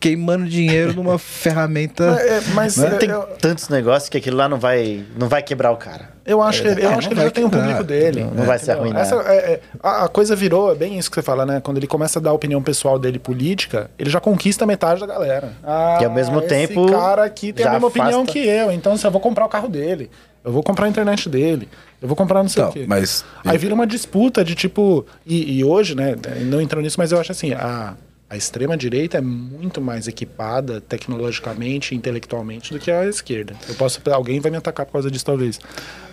queimando 0.00 0.46
dinheiro 0.46 0.92
numa 0.94 1.18
ferramenta. 1.18 2.04
É, 2.04 2.40
mas 2.54 2.76
Né? 2.76 2.86
é, 2.88 2.90
Tem 2.98 3.08
eu, 3.10 3.22
tantos 3.40 3.68
negócios 3.68 4.08
que 4.08 4.16
aquilo 4.18 4.36
lá 4.36 4.48
não 4.48 4.58
vai, 4.58 5.04
não 5.18 5.28
vai 5.28 5.42
quebrar 5.42 5.70
o 5.72 5.76
cara. 5.76 6.10
eu 6.24 6.42
acho 6.42 6.62
que, 6.62 6.68
ele- 6.68 6.82
eu 6.84 6.90
É, 6.90 6.94
acho 6.94 7.02
não 7.02 7.08
que 7.08 7.14
ele 7.14 7.22
já 7.22 7.30
tem 7.30 7.44
um 7.44 7.48
quebrar. 7.50 7.62
público 7.64 7.84
dele. 7.84 8.26
Não 8.34 8.44
vai 8.44 8.58
se 8.58 8.64
entendeu? 8.64 8.80
arruinar. 8.82 9.02
Essa, 9.02 9.14
é, 9.16 9.36
é, 9.52 9.60
a, 9.82 10.04
a 10.04 10.08
coisa 10.08 10.34
virou, 10.36 10.72
é 10.72 10.74
bem 10.74 10.98
isso 10.98 11.10
que 11.10 11.14
você 11.14 11.22
fala, 11.22 11.46
né? 11.46 11.60
Quando 11.60 11.76
ele 11.78 11.86
começa 11.86 12.18
a 12.18 12.22
dar 12.22 12.30
a 12.30 12.32
opinião 12.32 12.62
pessoal 12.62 12.98
dele 12.98 13.18
política, 13.18 13.90
ele 13.98 14.10
já 14.10 14.20
conquista 14.20 14.66
metade 14.66 15.00
da 15.00 15.06
galera. 15.06 15.52
Ah, 15.64 15.98
E 16.00 16.04
ao 16.04 16.12
mesmo 16.12 16.38
esse 16.40 16.48
tempo, 16.48 16.90
cara 16.90 17.24
aqui 17.24 17.52
tem 17.52 17.64
a 17.66 17.70
mesma 17.72 17.88
opinião 17.88 18.22
afasta. 18.22 18.32
que 18.32 18.38
eu, 18.46 18.70
então 18.72 18.96
se 18.96 19.06
eu 19.06 19.10
vou 19.10 19.20
comprar 19.20 19.44
o 19.44 19.48
carro 19.48 19.68
dele, 19.68 20.10
eu 20.44 20.52
vou 20.52 20.62
comprar 20.62 20.86
a 20.86 20.88
internet 20.88 21.28
dele, 21.28 21.68
eu 22.00 22.06
vou 22.06 22.16
comprar 22.16 22.42
não 22.42 22.48
sei 22.48 22.62
Não, 22.62 22.70
o 22.70 22.72
quê. 22.72 22.84
mas- 22.86 23.24
Aí 23.44 23.56
vira 23.58 23.74
uma 23.74 23.86
disputa 23.86 24.44
de 24.44 24.54
tipo. 24.54 25.04
E, 25.24 25.58
e 25.58 25.64
hoje, 25.64 25.94
né? 25.94 26.14
Não 26.42 26.60
entrando 26.60 26.84
nisso, 26.84 26.96
mas 26.98 27.10
eu 27.12 27.18
acho 27.20 27.32
assim, 27.32 27.52
a, 27.52 27.94
a 28.28 28.36
extrema-direita 28.36 29.18
é 29.18 29.20
muito 29.20 29.80
mais 29.80 30.08
equipada 30.08 30.80
tecnologicamente 30.80 31.94
e 31.94 31.96
intelectualmente 31.96 32.72
do 32.72 32.78
que 32.78 32.90
a 32.90 33.06
esquerda. 33.06 33.54
Eu 33.68 33.74
posso. 33.76 34.00
Alguém 34.10 34.40
vai 34.40 34.50
me 34.50 34.56
atacar 34.56 34.84
por 34.84 34.92
causa 34.92 35.10
disso, 35.10 35.24
talvez. 35.24 35.60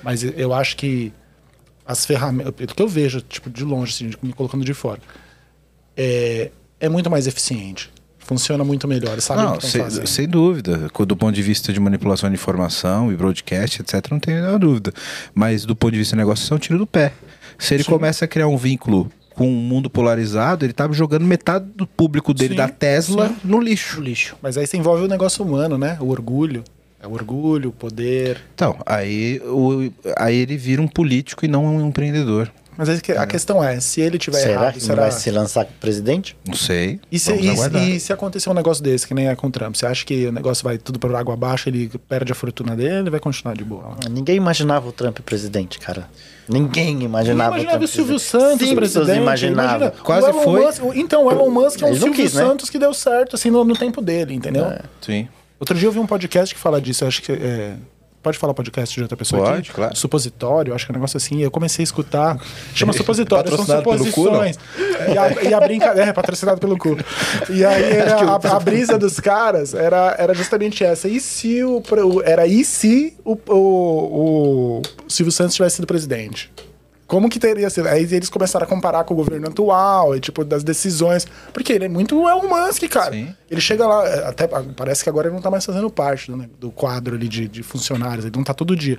Mas 0.03 0.23
eu 0.23 0.53
acho 0.53 0.77
que 0.77 1.11
as 1.85 2.05
ferramentas. 2.05 2.53
Pelo 2.53 2.75
que 2.75 2.81
eu 2.81 2.87
vejo, 2.87 3.19
tipo, 3.21 3.49
de 3.49 3.63
longe, 3.63 4.05
assim, 4.05 4.15
me 4.21 4.31
colocando 4.31 4.63
de 4.63 4.73
fora, 4.75 5.01
é, 5.97 6.51
é 6.79 6.87
muito 6.87 7.09
mais 7.09 7.25
eficiente. 7.25 7.91
Funciona 8.19 8.63
muito 8.63 8.87
melhor, 8.87 9.19
sabe 9.19 9.41
o 9.41 9.45
Não, 9.45 9.59
sem, 9.59 10.05
sem 10.05 10.27
dúvida. 10.27 10.89
Do 11.05 11.17
ponto 11.17 11.33
de 11.33 11.41
vista 11.41 11.73
de 11.73 11.79
manipulação 11.79 12.29
de 12.29 12.35
informação 12.35 13.11
e 13.11 13.17
broadcast, 13.17 13.81
etc., 13.81 14.11
não 14.11 14.19
tem 14.19 14.35
nenhuma 14.35 14.57
dúvida. 14.57 14.93
Mas 15.33 15.65
do 15.65 15.75
ponto 15.75 15.91
de 15.91 15.97
vista 15.97 16.15
de 16.15 16.19
negócio, 16.19 16.43
isso 16.43 16.53
é 16.53 16.55
um 16.55 16.59
tiro 16.59 16.77
do 16.77 16.87
pé. 16.87 17.11
Se 17.57 17.73
ele 17.73 17.83
começa 17.83 18.23
a 18.23 18.27
criar 18.27 18.47
um 18.47 18.55
vínculo 18.55 19.11
com 19.35 19.47
um 19.47 19.51
mundo 19.55 19.89
polarizado, 19.89 20.65
ele 20.65 20.73
tá 20.73 20.89
jogando 20.91 21.25
metade 21.25 21.65
do 21.75 21.85
público 21.87 22.33
dele 22.33 22.51
Sim, 22.51 22.57
da 22.57 22.67
Tesla 22.69 23.29
sim. 23.29 23.35
no 23.43 23.59
lixo. 23.59 24.01
lixo. 24.01 24.35
Mas 24.41 24.57
aí 24.57 24.65
você 24.67 24.77
envolve 24.77 25.03
o 25.05 25.07
negócio 25.07 25.43
humano, 25.43 25.77
né? 25.77 25.97
O 25.99 26.09
orgulho. 26.09 26.63
É 27.01 27.07
o 27.07 27.11
orgulho, 27.11 27.69
o 27.69 27.73
poder. 27.73 28.39
Então, 28.55 28.77
aí, 28.85 29.41
o, 29.45 29.91
aí 30.17 30.37
ele 30.37 30.55
vira 30.55 30.81
um 30.81 30.87
político 30.87 31.43
e 31.43 31.49
não 31.49 31.65
um 31.65 31.87
empreendedor. 31.87 32.49
Mas 32.77 32.89
a 32.89 33.27
questão 33.27 33.63
é, 33.63 33.79
se 33.79 34.01
ele 34.01 34.17
tiver 34.17 34.39
será 34.39 34.53
errado, 34.53 34.73
que 34.73 34.81
será... 34.81 35.01
vai 35.03 35.11
se 35.11 35.29
lançar 35.29 35.65
presidente? 35.79 36.35
Não 36.47 36.55
sei. 36.55 36.99
E 37.11 37.19
se, 37.19 37.31
e- 37.33 37.95
e 37.95 37.99
se 37.99 38.11
acontecer 38.11 38.49
um 38.49 38.53
negócio 38.53 38.83
desse, 38.83 39.07
que 39.07 39.13
nem 39.13 39.27
é 39.27 39.35
com 39.35 39.47
o 39.47 39.51
Trump, 39.51 39.75
você 39.75 39.85
acha 39.85 40.03
que 40.05 40.25
o 40.25 40.31
negócio 40.31 40.63
vai 40.63 40.77
tudo 40.77 40.97
por 40.97 41.13
água 41.15 41.33
abaixo, 41.35 41.69
ele 41.69 41.91
perde 42.09 42.31
a 42.31 42.35
fortuna 42.35 42.75
dele 42.75 43.09
vai 43.11 43.19
continuar 43.19 43.55
de 43.55 43.63
boa? 43.63 43.95
Ninguém 44.09 44.37
imaginava 44.37 44.87
o 44.87 44.91
Trump 44.91 45.19
presidente, 45.19 45.77
cara. 45.77 46.09
Ninguém 46.47 47.03
imaginava, 47.03 47.51
imaginava 47.55 47.77
Trump 47.77 47.83
o 47.83 47.87
Silvio. 47.87 48.19
Santos 48.19 48.67
Simpsons 48.67 48.75
presidente. 48.75 49.17
imaginava. 49.21 49.75
imagina. 49.85 50.03
Quase 50.03 50.29
O 50.29 50.33
foi. 50.41 50.65
Musk- 50.65 50.81
então, 50.95 51.25
o 51.25 51.31
Elon 51.31 51.49
Musk 51.49 51.81
é 51.81 51.85
um 51.85 51.93
Silvio 51.95 52.13
quis, 52.13 52.33
né? 52.33 52.43
Santos 52.43 52.69
que 52.69 52.77
deu 52.77 52.93
certo, 52.93 53.35
assim, 53.35 53.49
no, 53.49 53.63
no 53.63 53.75
tempo 53.75 54.01
dele, 54.01 54.33
entendeu? 54.33 54.65
É. 54.65 54.81
Sim. 55.01 55.27
Outro 55.59 55.77
dia 55.77 55.87
eu 55.87 55.91
vi 55.91 55.99
um 55.99 56.05
podcast 56.07 56.53
que 56.53 56.59
fala 56.59 56.81
disso, 56.81 57.03
eu 57.03 57.07
acho 57.07 57.21
que 57.21 57.31
é... 57.31 57.75
Pode 58.23 58.37
falar 58.37 58.53
podcast 58.53 58.95
de 58.95 59.01
outra 59.01 59.17
pessoa 59.17 59.43
Pode, 59.43 59.59
aqui? 59.59 59.71
claro. 59.73 59.95
Supositório, 59.97 60.73
acho 60.73 60.85
que 60.85 60.91
é 60.91 60.93
um 60.93 60.95
negócio 60.95 61.17
assim. 61.17 61.41
Eu 61.41 61.51
comecei 61.51 61.83
a 61.83 61.85
escutar. 61.85 62.39
Chama 62.73 62.93
supositório, 62.97 63.51
são 63.57 63.65
pelo 63.65 63.83
cu, 63.83 63.97
suposições. 64.05 64.57
E 65.13 65.17
a, 65.17 65.43
e 65.49 65.53
a 65.53 65.59
brincadeira. 65.59 66.09
É, 66.09 66.13
patrocinado 66.13 66.59
pelo 66.59 66.77
cu. 66.77 66.97
E 67.49 67.65
aí 67.65 67.83
era, 67.99 68.15
a, 68.21 68.35
a 68.55 68.59
brisa 68.59 68.97
dos 68.97 69.19
caras 69.19 69.73
era, 69.73 70.15
era 70.17 70.33
justamente 70.33 70.83
essa. 70.85 71.07
E 71.09 71.19
se 71.19 71.61
o- 71.63 71.83
Era 72.23 72.47
e 72.47 72.63
se 72.63 73.13
o, 73.25 73.37
o, 73.47 74.79
o 74.79 74.81
Silvio 75.09 75.31
Santos 75.31 75.55
tivesse 75.55 75.75
sido 75.75 75.85
presidente? 75.87 76.49
Como 77.13 77.29
que 77.29 77.37
teria 77.37 77.69
sido? 77.69 77.87
Aí 77.87 78.11
eles 78.11 78.27
começaram 78.27 78.65
a 78.65 78.67
comparar 78.67 79.03
com 79.03 79.13
o 79.13 79.17
governo 79.17 79.47
atual 79.47 80.15
e, 80.15 80.19
tipo, 80.19 80.43
das 80.43 80.63
decisões. 80.63 81.27
Porque 81.53 81.71
ele 81.71 81.85
é 81.85 81.87
muito 81.87 82.27
Elon 82.27 82.47
Musk, 82.47 82.89
cara. 82.89 83.11
Sim. 83.11 83.31
Ele 83.51 83.61
chega 83.61 83.85
lá, 83.85 84.07
é, 84.07 84.27
até 84.27 84.47
parece 84.47 85.03
que 85.03 85.09
agora 85.11 85.27
ele 85.27 85.35
não 85.35 85.41
tá 85.41 85.51
mais 85.51 85.63
fazendo 85.63 85.91
parte 85.91 86.31
do, 86.31 86.37
né, 86.37 86.49
do 86.59 86.71
quadro 86.71 87.15
ali 87.15 87.27
de, 87.27 87.47
de 87.47 87.61
funcionários, 87.61 88.25
ele 88.25 88.35
não 88.35 88.43
tá 88.43 88.51
todo 88.51 88.75
dia. 88.75 88.97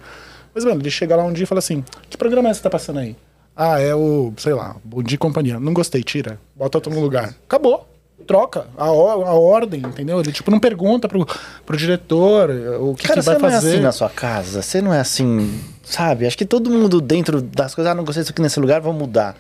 Mas, 0.55 0.65
mano, 0.65 0.81
ele 0.81 0.93
chega 0.93 1.17
lá 1.17 1.25
um 1.25 1.33
dia 1.33 1.43
e 1.43 1.47
fala 1.47 1.59
assim: 1.59 1.85
que 2.09 2.17
programa 2.17 2.49
é 2.49 2.53
esse 2.53 2.61
que 2.61 2.63
tá 2.63 2.71
passando 2.71 3.01
aí? 3.01 3.17
Ah, 3.57 3.81
é 3.81 3.93
o, 3.97 4.33
sei 4.37 4.55
lá, 4.55 4.77
Bom 4.85 5.03
Dia 5.03 5.19
Companhia. 5.19 5.59
Não 5.59 5.75
gostei, 5.75 6.05
tira. 6.05 6.39
Bota 6.55 6.79
outro 6.79 6.95
no 6.95 7.01
lugar. 7.01 7.35
Acabou. 7.45 7.85
Troca 8.27 8.67
a, 8.77 8.91
or- 8.91 9.27
a 9.27 9.33
ordem, 9.35 9.81
entendeu? 9.81 10.19
Ele, 10.21 10.33
tipo, 10.33 10.51
não 10.51 10.59
pergunta 10.59 11.09
pro, 11.09 11.27
pro 11.65 11.77
diretor 11.77 12.51
eh, 12.51 12.77
o 12.79 12.95
que, 12.95 13.07
Cara, 13.07 13.21
que 13.21 13.27
vai 13.27 13.35
você 13.37 13.41
não 13.43 13.49
é 13.49 13.53
fazer. 13.53 13.69
assim 13.69 13.81
na 13.81 13.93
sua 13.93 14.09
casa, 14.11 14.63
você 14.63 14.81
não 14.83 14.93
é 14.95 15.01
assim, 15.01 15.61
sabe? 15.83 16.27
Acho 16.27 16.37
que 16.39 16.45
todo 16.45 16.71
mundo 16.71 17.01
dentro 17.01 17.41
das 17.43 17.75
coisas, 17.75 17.93
ah, 17.93 17.95
não 17.95 18.05
gostei 18.05 18.23
disso 18.23 18.33
aqui 18.33 18.43
nesse 18.43 18.59
lugar, 18.59 18.81
vou 18.81 18.93
mudar. 18.93 19.37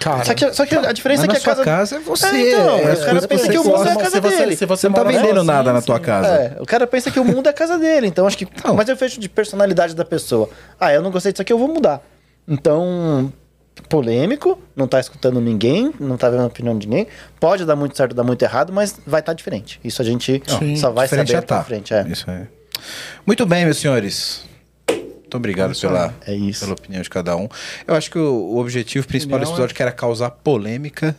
Cara, 0.00 0.24
Só 0.24 0.34
que, 0.34 0.52
só 0.52 0.66
que 0.66 0.74
a 0.74 0.92
diferença 0.92 1.24
Mas 1.26 1.36
é 1.36 1.40
que 1.40 1.48
a 1.50 1.54
sua 1.54 1.64
casa... 1.64 1.94
casa 1.94 1.96
é 1.96 1.98
você. 2.00 2.26
É, 2.26 2.50
então, 2.52 2.78
é 2.78 2.82
o 2.84 2.92
as 2.92 3.04
cara 3.04 3.28
pensa 3.28 3.44
você 3.44 3.52
que 3.52 3.58
o 3.58 3.64
mundo 3.64 3.72
gosta. 3.76 3.88
é 3.88 3.92
a 3.92 3.96
casa 3.96 4.10
se 4.10 4.20
você, 4.20 4.36
dele. 4.36 4.56
se 4.56 4.66
você, 4.66 4.88
não 4.88 4.94
tá 4.94 5.04
mora 5.04 5.12
vendendo 5.16 5.28
sozinho, 5.36 5.44
nada 5.44 5.72
na 5.72 5.80
sim. 5.80 5.86
tua 5.86 6.00
casa. 6.00 6.28
É, 6.28 6.56
o 6.60 6.66
cara 6.66 6.86
pensa 6.86 7.10
que 7.10 7.20
o 7.20 7.24
mundo 7.24 7.46
é 7.46 7.50
a 7.50 7.52
casa 7.52 7.78
dele, 7.78 8.08
então 8.08 8.26
acho 8.26 8.36
que. 8.36 8.46
Não. 8.64 8.74
Mas 8.74 8.88
eu 8.88 8.96
fecho 8.96 9.18
de 9.20 9.28
personalidade 9.28 9.94
da 9.94 10.04
pessoa. 10.04 10.50
Ah, 10.78 10.92
eu 10.92 11.00
não 11.00 11.10
gostei 11.10 11.32
disso 11.32 11.40
aqui, 11.42 11.52
eu 11.52 11.58
vou 11.58 11.68
mudar. 11.68 12.02
Então, 12.46 13.32
polêmico, 13.88 14.58
não 14.74 14.86
tá 14.86 14.98
escutando 15.00 15.40
ninguém, 15.40 15.92
não 16.00 16.16
tá 16.16 16.28
vendo 16.30 16.42
a 16.42 16.46
opinião 16.46 16.76
de 16.78 16.88
ninguém. 16.88 17.06
Pode 17.38 17.64
dar 17.64 17.76
muito 17.76 17.96
certo, 17.96 18.14
dar 18.14 18.24
muito 18.24 18.42
errado, 18.42 18.72
mas 18.72 18.98
vai 19.06 19.20
estar 19.20 19.32
diferente. 19.32 19.80
Isso 19.84 20.00
a 20.00 20.04
gente 20.04 20.42
Sim. 20.58 20.76
só 20.76 20.90
vai 20.90 21.08
saber 21.08 21.26
já 21.26 21.42
pra 21.42 21.58
tá. 21.58 21.64
frente. 21.64 21.92
É. 21.94 22.06
Isso 22.08 22.30
aí. 22.30 22.42
Muito 23.26 23.46
bem, 23.46 23.64
meus 23.64 23.78
senhores. 23.78 24.44
Muito 24.88 25.36
obrigado 25.36 25.78
pela, 25.78 26.14
É 26.26 26.34
isso. 26.34 26.60
pela 26.60 26.74
opinião 26.74 27.02
de 27.02 27.10
cada 27.10 27.36
um. 27.36 27.48
Eu 27.86 27.94
acho 27.94 28.10
que 28.10 28.18
o, 28.18 28.32
o 28.34 28.58
objetivo 28.58 29.06
principal 29.06 29.38
desse 29.38 29.50
Opinião 29.50 29.64
episódio 29.64 29.76
que 29.76 29.82
era 29.82 29.92
causar 29.92 30.30
polêmica. 30.30 31.16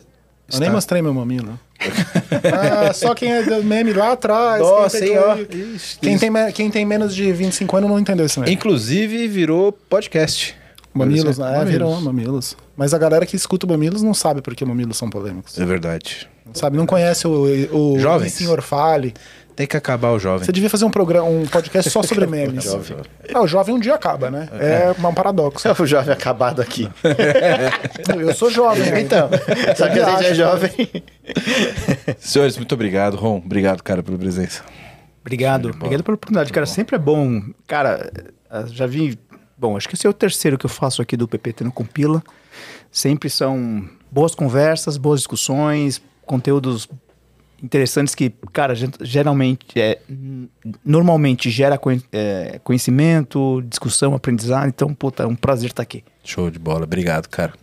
Eu 0.50 0.58
nem 0.60 0.68
está- 0.68 0.72
mostrei 0.72 1.02
meu 1.02 1.12
mamilo. 1.12 1.58
ah, 2.88 2.92
só 2.94 3.14
quem 3.14 3.32
é 3.32 3.42
do 3.42 3.62
meme 3.62 3.92
lá 3.92 4.12
atrás. 4.12 4.60
Nossa, 4.62 4.98
quem, 4.98 5.08
pegou. 5.08 5.36
Ixi, 5.74 5.98
quem, 6.00 6.18
tem, 6.18 6.30
quem 6.54 6.70
tem 6.70 6.84
menos 6.86 7.14
de 7.14 7.30
25 7.32 7.76
anos 7.76 7.90
não 7.90 7.98
entendeu 7.98 8.24
isso 8.24 8.40
mesmo. 8.40 8.52
Inclusive 8.54 9.28
virou 9.28 9.72
podcast. 9.72 10.56
Mamilos, 10.96 11.36
Por 11.36 11.44
né? 11.44 11.62
É, 11.62 11.64
virou 11.64 12.00
mamilos. 12.00 12.56
Mas 12.76 12.92
a 12.94 12.98
galera 12.98 13.24
que 13.26 13.36
escuta 13.36 13.66
o 13.66 13.68
mamilos 13.68 14.02
não 14.02 14.14
sabe 14.14 14.40
porque 14.42 14.64
mamilos 14.64 14.96
são 14.96 15.08
polêmicos. 15.10 15.58
É 15.58 15.64
verdade. 15.64 16.28
Não 16.44 16.54
sabe, 16.54 16.76
não 16.76 16.86
conhece 16.86 17.26
o, 17.26 17.94
o 17.94 17.98
Jovens. 17.98 18.32
senhor 18.32 18.62
Fale. 18.62 19.14
Tem 19.56 19.66
que 19.66 19.74
acabar 19.74 20.10
o 20.10 20.18
jovem. 20.18 20.44
Você 20.44 20.52
devia 20.52 20.68
fazer 20.68 20.84
um 20.84 20.90
programa, 20.90 21.26
um 21.26 21.46
podcast 21.46 21.90
só 21.90 22.02
sobre 22.04 22.26
memes. 22.26 22.64
Jovem. 22.64 22.98
Ah, 23.32 23.40
o 23.40 23.48
jovem 23.48 23.74
um 23.74 23.80
dia 23.80 23.94
acaba, 23.94 24.30
né? 24.30 24.50
É, 24.52 24.94
um 25.02 25.14
paradoxo. 25.14 25.66
O 25.82 25.86
jovem 25.86 26.12
acabado 26.12 26.60
aqui. 26.60 26.86
Eu 28.20 28.34
sou 28.34 28.50
jovem. 28.50 28.82
ainda. 28.82 29.00
Então, 29.00 29.30
só 29.74 29.88
que 29.88 29.98
a 29.98 30.10
gente 30.10 30.26
é 30.26 30.34
jovem. 30.34 30.70
Senhores, 32.20 32.58
muito 32.58 32.74
obrigado. 32.74 33.16
Ron, 33.16 33.38
obrigado, 33.38 33.82
cara, 33.82 34.02
pela 34.02 34.18
presença. 34.18 34.62
Obrigado. 35.22 35.70
Obrigado 35.70 36.04
pela 36.04 36.16
oportunidade, 36.16 36.52
cara. 36.52 36.66
Sempre 36.66 36.96
é 36.96 36.98
bom. 36.98 37.40
Cara, 37.66 38.12
já 38.66 38.86
vi. 38.86 39.18
Bom, 39.58 39.76
acho 39.76 39.88
que 39.88 39.94
esse 39.94 40.06
é 40.06 40.10
o 40.10 40.12
terceiro 40.12 40.58
que 40.58 40.66
eu 40.66 40.70
faço 40.70 41.00
aqui 41.00 41.16
do 41.16 41.26
PPT 41.26 41.64
no 41.64 41.72
Compila. 41.72 42.22
Sempre 42.90 43.30
são 43.30 43.88
boas 44.10 44.34
conversas, 44.34 44.96
boas 44.96 45.20
discussões, 45.20 46.00
conteúdos 46.24 46.88
interessantes 47.62 48.14
que, 48.14 48.30
cara, 48.52 48.74
geralmente, 49.00 49.66
é, 49.76 49.98
normalmente 50.84 51.50
gera 51.50 51.80
é, 52.12 52.60
conhecimento, 52.62 53.62
discussão, 53.62 54.14
aprendizado. 54.14 54.68
Então, 54.68 54.92
puta, 54.92 55.22
é 55.22 55.26
um 55.26 55.34
prazer 55.34 55.70
estar 55.70 55.82
aqui. 55.82 56.04
Show 56.22 56.50
de 56.50 56.58
bola. 56.58 56.84
Obrigado, 56.84 57.28
cara. 57.28 57.54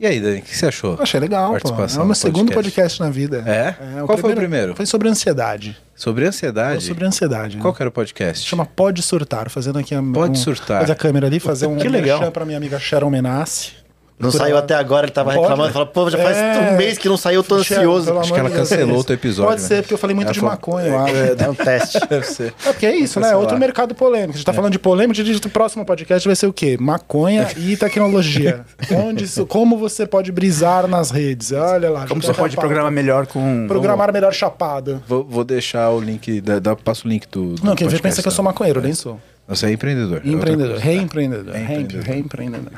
E 0.00 0.06
aí, 0.06 0.18
Dani, 0.18 0.38
o 0.38 0.42
que 0.42 0.56
você 0.56 0.66
achou? 0.66 0.94
Eu 0.94 1.02
achei 1.02 1.20
legal, 1.20 1.54
pô. 1.60 1.68
É 1.68 2.00
o 2.00 2.06
meu 2.06 2.14
segundo 2.14 2.50
podcast 2.52 2.98
na 3.00 3.10
vida. 3.10 3.44
É? 3.46 3.74
Qual 4.06 4.16
foi 4.16 4.32
o 4.32 4.36
primeiro? 4.36 4.74
Foi 4.74 4.86
sobre 4.86 5.10
ansiedade. 5.10 5.76
Sobre 5.94 6.24
ansiedade? 6.24 6.78
Foi 6.78 6.88
sobre 6.88 7.04
ansiedade. 7.04 7.56
né? 7.56 7.62
Qual 7.62 7.74
que 7.74 7.82
era 7.82 7.90
o 7.90 7.92
podcast? 7.92 8.48
Chama 8.48 8.64
Pode 8.64 9.02
Surtar, 9.02 9.50
fazendo 9.50 9.78
aqui 9.78 9.94
a 9.94 10.02
Pode 10.02 10.32
um- 10.32 10.34
Surtar. 10.42 10.80
Fazer 10.80 10.92
a 10.92 10.96
câmera 10.96 11.26
ali, 11.26 11.38
fazer 11.38 11.66
um 11.66 11.76
Que 11.76 11.86
legal. 11.86 12.32
pra 12.32 12.46
minha 12.46 12.56
amiga 12.56 12.80
Sharon 12.80 13.10
Menassi. 13.10 13.72
Não 14.20 14.30
saiu 14.30 14.56
até 14.58 14.74
agora, 14.74 15.06
ele 15.06 15.12
tava 15.12 15.30
Pode. 15.30 15.40
reclamando. 15.40 15.72
Falou, 15.72 15.86
pô, 15.88 16.10
já 16.10 16.18
faz 16.18 16.36
É. 16.36 16.70
um 16.72 16.76
mês 16.76 16.98
que 16.98 17.08
não 17.08 17.16
saiu, 17.16 17.40
eu 17.40 17.42
tô 17.42 17.54
ansioso. 17.56 18.18
Acho 18.18 18.32
que 18.32 18.38
ela 18.38 18.50
cancelou 18.50 18.94
é 18.94 18.98
outro 18.98 19.14
episódio, 19.14 19.50
Pode 19.50 19.62
né? 19.62 19.68
ser, 19.68 19.82
porque 19.82 19.94
eu 19.94 19.98
falei 19.98 20.14
muito 20.14 20.26
Ela 20.28 20.34
de 20.34 20.40
falou- 20.40 20.54
maconha, 20.54 20.86
eu 20.88 20.98
acho. 20.98 21.14
É 21.44 21.48
um 21.50 21.54
teste. 21.54 21.98
Deve 22.08 22.26
ser. 22.26 22.54
É 22.66 22.72
porque 22.72 22.86
é 22.86 22.94
isso, 22.94 23.18
né? 23.18 23.30
É 23.32 23.36
outro 23.36 23.58
mercado 23.58 23.94
polêmico. 23.94 24.32
A 24.34 24.36
gente 24.36 24.44
tá 24.44 24.52
falando 24.52 24.72
de 24.72 24.78
polêmica, 24.78 25.20
o 25.22 25.50
próximo 25.50 25.84
podcast 25.84 26.28
vai 26.28 26.36
ser 26.36 26.46
o 26.46 26.52
quê? 26.52 26.76
Maconha 26.78 27.48
e 27.56 27.76
tecnologia. 27.76 28.60
Onde, 28.92 29.24
isso- 29.24 29.46
como 29.46 29.78
você 29.78 30.06
pode 30.06 30.30
brisar 30.30 30.86
nas 30.86 31.10
redes? 31.10 31.52
Olha 31.52 31.90
lá. 31.90 32.06
Como 32.06 32.22
você 32.22 32.34
pode 32.34 32.56
programar 32.56 32.92
melhor 32.92 33.26
com. 33.26 33.66
Programar 33.66 34.12
melhor 34.12 34.32
chapado. 34.34 35.02
Vou, 35.08 35.24
vou 35.24 35.44
deixar 35.44 35.90
o 35.90 36.00
link, 36.00 36.40
da, 36.40 36.58
da- 36.58 36.76
passo 36.76 37.06
o 37.06 37.10
link 37.10 37.26
do. 37.30 37.54
do 37.54 37.64
Não, 37.64 37.74
quem 37.74 37.88
vê 37.88 37.98
pensa 37.98 38.20
que 38.20 38.28
eu 38.28 38.32
sou 38.32 38.44
tá? 38.44 38.50
maconheiro, 38.50 38.80
eu 38.80 38.84
nem 38.84 38.94
sou. 38.94 39.18
Você 39.48 39.66
é 39.66 39.72
empreendedor. 39.72 40.22
é 40.24 40.28
Empreendedor, 40.28 40.76
reempreendedor, 40.78 41.54
Reempreendedor. 41.54 42.02
reempreendedor. 42.04 42.70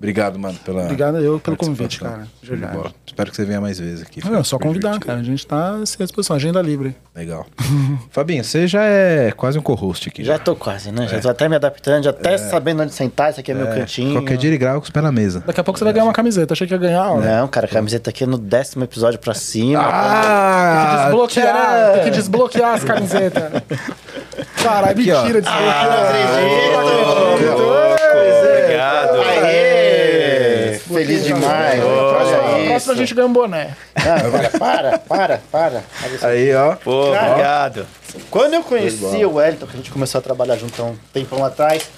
Ah, 0.00 0.02
Obrigado, 0.02 0.38
mano, 0.38 0.58
pela. 0.64 0.84
Obrigado 0.84 1.18
eu 1.18 1.38
pelo 1.38 1.56
convite, 1.58 2.00
cara. 2.00 2.26
De 2.42 2.48
verdade. 2.48 2.94
Espero 3.06 3.30
que 3.30 3.36
você 3.36 3.44
venha 3.44 3.60
mais 3.60 3.78
vezes 3.78 4.00
aqui. 4.00 4.24
Não, 4.26 4.38
é 4.40 4.44
só 4.44 4.58
convidar, 4.58 4.92
divertido. 4.92 5.06
cara. 5.06 5.20
A 5.20 5.22
gente 5.22 5.46
tá 5.46 5.74
à 5.82 5.84
sua 5.86 6.06
disposição, 6.06 6.36
agenda 6.36 6.62
livre. 6.62 6.96
Legal. 7.14 7.44
Fabinho, 8.10 8.42
você 8.42 8.66
já 8.66 8.82
é 8.82 9.30
quase 9.32 9.58
um 9.58 9.62
co-host 9.62 10.08
aqui. 10.08 10.24
Já 10.24 10.38
tô 10.38 10.56
quase, 10.56 10.90
né? 10.90 11.06
Já 11.06 11.20
tô 11.20 11.28
até 11.28 11.48
me 11.50 11.56
adaptando, 11.56 12.04
já 12.04 12.10
até 12.10 12.38
sabendo 12.38 12.82
onde 12.82 12.94
sentar. 12.94 13.30
Esse 13.30 13.40
aqui 13.40 13.50
é, 13.52 13.54
meu 13.54 13.66
cantinho. 13.66 14.14
Qualquer 14.14 14.38
dia 14.38 14.48
ele 14.48 14.56
grava 14.58 14.78
com 14.78 14.84
os 14.84 14.90
pés 14.90 15.04
na 15.04 15.12
mesa. 15.12 15.42
Daqui 15.46 15.60
a 15.60 15.64
pouco 15.64 15.78
você 15.78 15.84
vai 15.84 15.92
ganhar 15.92 16.04
uma 16.06 16.14
camiseta. 16.14 16.54
Achei 16.54 16.66
que 16.66 16.72
ia 16.72 16.78
ganhar, 16.78 17.10
ó. 17.10 17.20
Não, 17.20 17.46
cara, 17.48 17.66
a 17.66 17.68
camiseta 17.68 18.08
aqui 18.08 18.24
é 18.24 18.26
no 18.26 18.38
décimo 18.38 18.84
episódio 18.84 19.18
pra 19.18 19.34
cima. 19.34 19.82
Ah! 19.82 21.02
Desbloquear, 21.04 21.92
tem 21.94 22.04
que 22.04 22.10
desbloquear 22.10 22.74
as 22.74 22.84
camisetas. 22.84 23.62
Caralho, 24.62 24.92
Aqui, 24.92 25.12
ó. 25.12 25.22
mentira, 25.22 25.38
Obrigado. 28.60 29.20
Aê! 29.20 29.69
Feliz 31.06 31.24
demais. 31.24 31.80
Olha 31.82 32.76
isso. 32.76 32.92
a 32.92 32.94
gente 32.94 33.14
ganha 33.14 33.26
um 33.26 33.32
boné. 33.32 33.76
Ah, 33.96 34.58
para, 34.58 34.98
para, 34.98 35.38
para. 35.50 35.82
Aí, 36.22 36.54
ó. 36.54 36.76
Pô, 36.76 37.08
obrigado. 37.08 37.86
Quando 38.30 38.54
eu 38.54 38.62
conheci 38.62 39.24
o 39.24 39.34
Wellington, 39.34 39.66
que 39.66 39.72
a 39.74 39.76
gente 39.76 39.90
começou 39.90 40.18
a 40.18 40.22
trabalhar 40.22 40.56
junto 40.56 40.80
há 40.82 40.84
um 40.86 40.96
tempão 41.12 41.44
atrás, 41.44 41.88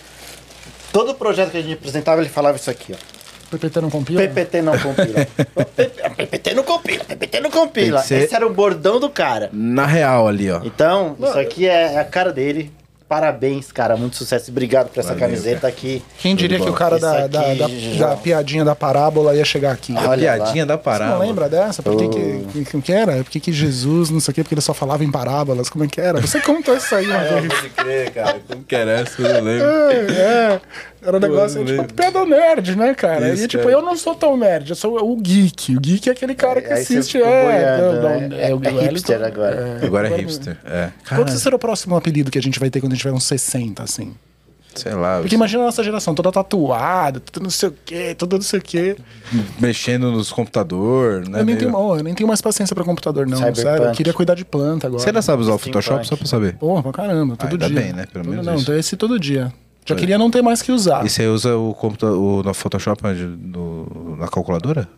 todo 0.93 1.15
projeto 1.15 1.51
que 1.51 1.59
a 1.59 1.63
gente 1.63 1.75
apresentava, 1.75 2.21
ele 2.21 2.31
falava 2.31 2.57
isso 2.57 2.71
aqui, 2.71 2.95
ó. 2.95 3.13
PPT 3.51 3.81
não 3.83 3.91
compila? 3.91 4.23
PPT 4.23 4.63
não 4.63 4.79
compila. 4.79 5.27
PPT 6.17 6.55
não 6.55 6.63
compila, 6.63 7.05
PPT 7.05 7.41
não 7.41 7.51
compila. 7.51 8.01
Esse 8.01 8.35
era 8.35 8.47
o 8.47 8.53
bordão 8.55 8.99
do 8.99 9.11
cara. 9.11 9.51
Na 9.53 9.85
real 9.85 10.27
ali, 10.27 10.51
ó. 10.51 10.61
Então, 10.65 11.17
isso 11.21 11.39
aqui 11.39 11.67
é 11.67 11.99
a 11.99 12.05
cara 12.05 12.33
dele. 12.33 12.73
Parabéns, 13.13 13.71
cara. 13.71 13.95
Muito 13.95 14.17
sucesso. 14.17 14.51
Obrigado 14.51 14.89
por 14.89 14.99
essa 15.01 15.11
Valeu, 15.13 15.21
camiseta 15.29 15.69
aqui. 15.69 16.03
Quem 16.19 16.35
diria 16.35 16.59
que 16.59 16.67
o 16.67 16.73
cara 16.73 16.99
da, 16.99 17.27
da, 17.27 17.53
da, 17.53 17.67
da 17.99 18.17
piadinha 18.17 18.65
da 18.65 18.75
parábola 18.75 19.35
ia 19.37 19.45
chegar 19.45 19.73
aqui? 19.73 19.95
Olha 19.95 20.33
Piadinha 20.35 20.65
da 20.65 20.77
Você 20.77 20.83
parada. 20.83 21.13
não 21.13 21.19
lembra 21.19 21.47
dessa? 21.47 21.83
Por 21.83 21.95
que, 21.95 22.09
que, 22.09 22.65
que, 22.65 22.81
que 22.81 22.91
era? 22.91 23.17
Por 23.23 23.31
que, 23.31 23.39
que 23.39 23.53
Jesus, 23.53 24.09
não 24.09 24.19
sei 24.19 24.33
o 24.33 24.35
quê, 24.35 24.43
porque 24.43 24.55
ele 24.55 24.63
só 24.63 24.73
falava 24.73 25.05
em 25.05 25.11
parábolas? 25.11 25.69
Como 25.69 25.85
é 25.85 25.89
que 25.89 26.01
era? 26.01 26.23
Você 26.23 26.41
contou 26.41 26.75
isso 26.75 26.95
aí 26.95 27.07
uma 27.07 27.19
vez. 27.19 27.53
Pode 27.53 27.69
crer, 27.69 28.11
cara. 28.13 28.41
Como 28.49 28.65
que 28.65 28.75
era 28.75 28.91
essa? 28.93 29.21
Eu 29.21 29.29
não 29.35 29.41
lembro. 29.43 29.67
É, 29.69 29.95
é. 30.13 30.61
Era 31.05 31.17
um 31.17 31.21
negócio, 31.21 31.61
eu 31.61 31.67
tipo, 31.67 31.95
piada 31.95 32.25
nerd, 32.25 32.77
né, 32.77 32.95
cara? 32.95 33.29
Isso, 33.31 33.45
e 33.45 33.49
tipo, 33.49 33.65
cara. 33.65 33.75
eu 33.75 33.83
não 33.83 33.97
sou 33.97 34.15
tão 34.15 34.37
nerd, 34.37 34.71
eu 34.71 34.77
sou 34.77 34.99
o 35.03 35.17
geek. 35.17 35.77
O 35.77 35.81
geek 35.81 36.09
é 36.09 36.13
aquele 36.13 36.33
cara 36.35 36.63
que 36.63 36.73
Aí 36.73 36.85
você 36.85 36.99
assiste. 36.99 37.21
É, 37.21 37.23
boiando, 37.81 38.03
né? 38.09 38.29
não, 38.31 38.37
É- 38.39 38.55
o 38.55 38.61
é 38.63 38.69
Wellington- 38.69 38.81
hipster 38.89 39.23
agora. 39.25 39.79
Agora 39.83 40.09
é 40.09 40.17
hipster. 40.17 40.57
É. 40.65 40.91
Qual 41.09 41.25
que 41.25 41.33
será 41.33 41.57
o 41.57 41.59
próximo 41.59 41.97
apelido 41.97 42.31
que 42.31 42.39
a 42.39 42.43
gente 42.43 42.61
vai 42.61 42.71
ter 42.71 42.81
quando 42.81 42.93
a 42.93 42.95
gente 42.95 43.02
tiver 43.03 43.15
uns 43.15 43.25
60, 43.25 43.83
assim? 43.83 44.15
Sei 44.75 44.95
lá. 44.95 45.19
Porque 45.21 45.35
imagina 45.35 45.63
a 45.65 45.67
nossa 45.67 45.85
geração 45.85 46.15
toda 46.15 46.33
tatuada, 46.33 47.21
tudo 47.21 47.43
não 47.43 47.51
sei 47.51 47.69
o 47.69 47.75
quê, 47.85 48.15
tudo 48.17 48.37
não 48.37 48.43
sei 48.43 48.59
o 48.59 48.63
quê. 48.63 48.97
Mexendo 49.61 50.11
nos 50.11 50.33
computadores, 50.33 51.29
né? 51.29 51.41
eu, 51.41 51.45
nem 51.45 51.55
meio- 51.55 51.59
tenho, 51.71 51.77
oh, 51.79 51.97
eu 51.97 52.03
nem 52.03 52.15
tenho 52.15 52.27
mais 52.27 52.41
paciência 52.41 52.75
pra 52.75 52.83
computador, 52.83 53.27
não. 53.27 53.37
Cyberpunk. 53.37 53.61
Sério, 53.63 53.85
eu 53.87 53.93
queria 53.93 54.13
cuidar 54.15 54.35
de 54.35 54.47
planta 54.47 54.87
agora. 54.87 55.03
Você 55.03 55.11
ainda 55.11 55.21
sabe 55.21 55.43
usar 55.43 55.53
o. 55.53 55.59
Photoshop 55.59 56.07
só 56.07 56.17
pra 56.17 56.27
saber? 56.27 56.55
Porra, 56.57 56.83
pra 56.83 56.93
caramba, 56.93 57.37
todo 57.37 57.51
ainda 57.53 57.67
dia. 57.69 57.81
bem, 57.83 57.93
né? 57.93 58.07
Pelo 58.11 58.25
Todo- 58.25 58.31
menos 58.31 58.47
Não, 58.47 58.55
isso. 58.55 58.63
então 58.63 58.75
esse 58.79 58.97
todo 58.97 59.21
dia. 59.21 59.53
Já 59.85 59.95
queria 59.97 60.17
não 60.17 60.31
ter 60.31 60.41
mais 60.43 60.63
que 60.63 60.71
usar. 60.73 61.05
E 61.05 61.11
você 61.11 61.27
usa 61.27 61.57
o 61.57 61.75
computador 61.75 62.17
o, 62.17 62.43
no 62.43 62.55
Photoshop 62.55 63.03
no, 63.03 64.17
na 64.17 64.29
calculadora? 64.29 64.89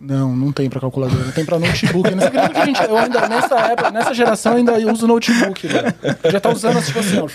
Não, 0.00 0.36
não 0.36 0.52
tem 0.52 0.68
pra 0.68 0.80
calculadora, 0.80 1.32
tem 1.32 1.44
pra 1.44 1.58
notebook. 1.58 2.10
Não 2.14 2.20
sei 2.20 2.30
que 2.30 2.38
a 2.38 2.64
gente, 2.64 2.82
eu 2.82 2.96
ainda, 2.96 3.28
nessa 3.28 3.58
época, 3.60 3.90
nessa 3.90 4.14
geração, 4.14 4.52
eu 4.52 4.58
ainda 4.58 4.92
uso 4.92 5.06
notebook, 5.06 5.66
velho. 5.66 5.94
Já 6.30 6.40
tá 6.40 6.50
usando, 6.50 6.82
tipo 6.84 6.98
assim, 6.98 7.18
ó. 7.18 7.28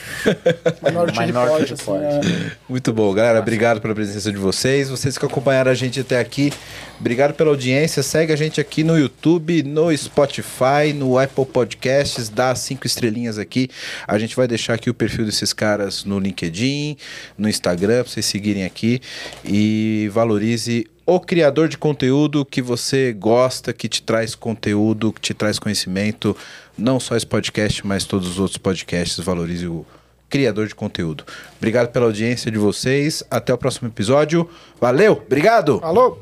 Minority, 0.87 1.19
Minority 1.19 1.73
Report, 1.73 2.03
assim, 2.03 2.27
é. 2.29 2.51
Muito 2.67 2.93
bom, 2.93 3.13
galera. 3.13 3.39
Obrigado 3.39 3.81
pela 3.81 3.93
presença 3.93 4.31
de 4.31 4.37
vocês. 4.37 4.89
Vocês 4.89 5.17
que 5.17 5.25
acompanharam 5.25 5.71
a 5.71 5.73
gente 5.73 5.99
até 5.99 6.19
aqui, 6.19 6.51
obrigado 6.99 7.33
pela 7.33 7.49
audiência. 7.49 8.03
Segue 8.03 8.33
a 8.33 8.35
gente 8.35 8.59
aqui 8.59 8.83
no 8.83 8.97
YouTube, 8.97 9.63
no 9.63 9.95
Spotify, 9.95 10.93
no 10.95 11.17
Apple 11.17 11.45
Podcasts. 11.45 12.29
Dá 12.29 12.53
cinco 12.55 12.87
estrelinhas 12.87 13.37
aqui. 13.37 13.69
A 14.07 14.17
gente 14.17 14.35
vai 14.35 14.47
deixar 14.47 14.73
aqui 14.73 14.89
o 14.89 14.93
perfil 14.93 15.25
desses 15.25 15.53
caras 15.53 16.05
no 16.05 16.19
LinkedIn, 16.19 16.97
no 17.37 17.49
Instagram, 17.49 18.03
pra 18.03 18.11
vocês 18.11 18.25
seguirem 18.25 18.65
aqui. 18.65 19.01
E 19.45 20.09
valorize 20.13 20.87
o 21.05 21.19
criador 21.19 21.67
de 21.67 21.77
conteúdo 21.77 22.45
que 22.45 22.61
você 22.61 23.13
gosta, 23.13 23.73
que 23.73 23.89
te 23.89 24.01
traz 24.01 24.35
conteúdo, 24.35 25.11
que 25.11 25.21
te 25.21 25.33
traz 25.33 25.59
conhecimento. 25.59 26.35
Não 26.77 26.99
só 26.99 27.15
esse 27.15 27.25
podcast, 27.25 27.85
mas 27.85 28.05
todos 28.05 28.27
os 28.27 28.39
outros 28.39 28.57
podcasts. 28.57 29.23
Valorize 29.23 29.67
o 29.67 29.85
criador 30.29 30.67
de 30.67 30.75
conteúdo. 30.75 31.25
Obrigado 31.57 31.89
pela 31.91 32.05
audiência 32.05 32.49
de 32.49 32.57
vocês. 32.57 33.23
Até 33.29 33.53
o 33.53 33.57
próximo 33.57 33.89
episódio. 33.89 34.49
Valeu, 34.79 35.21
obrigado! 35.25 35.79
Alô? 35.83 36.19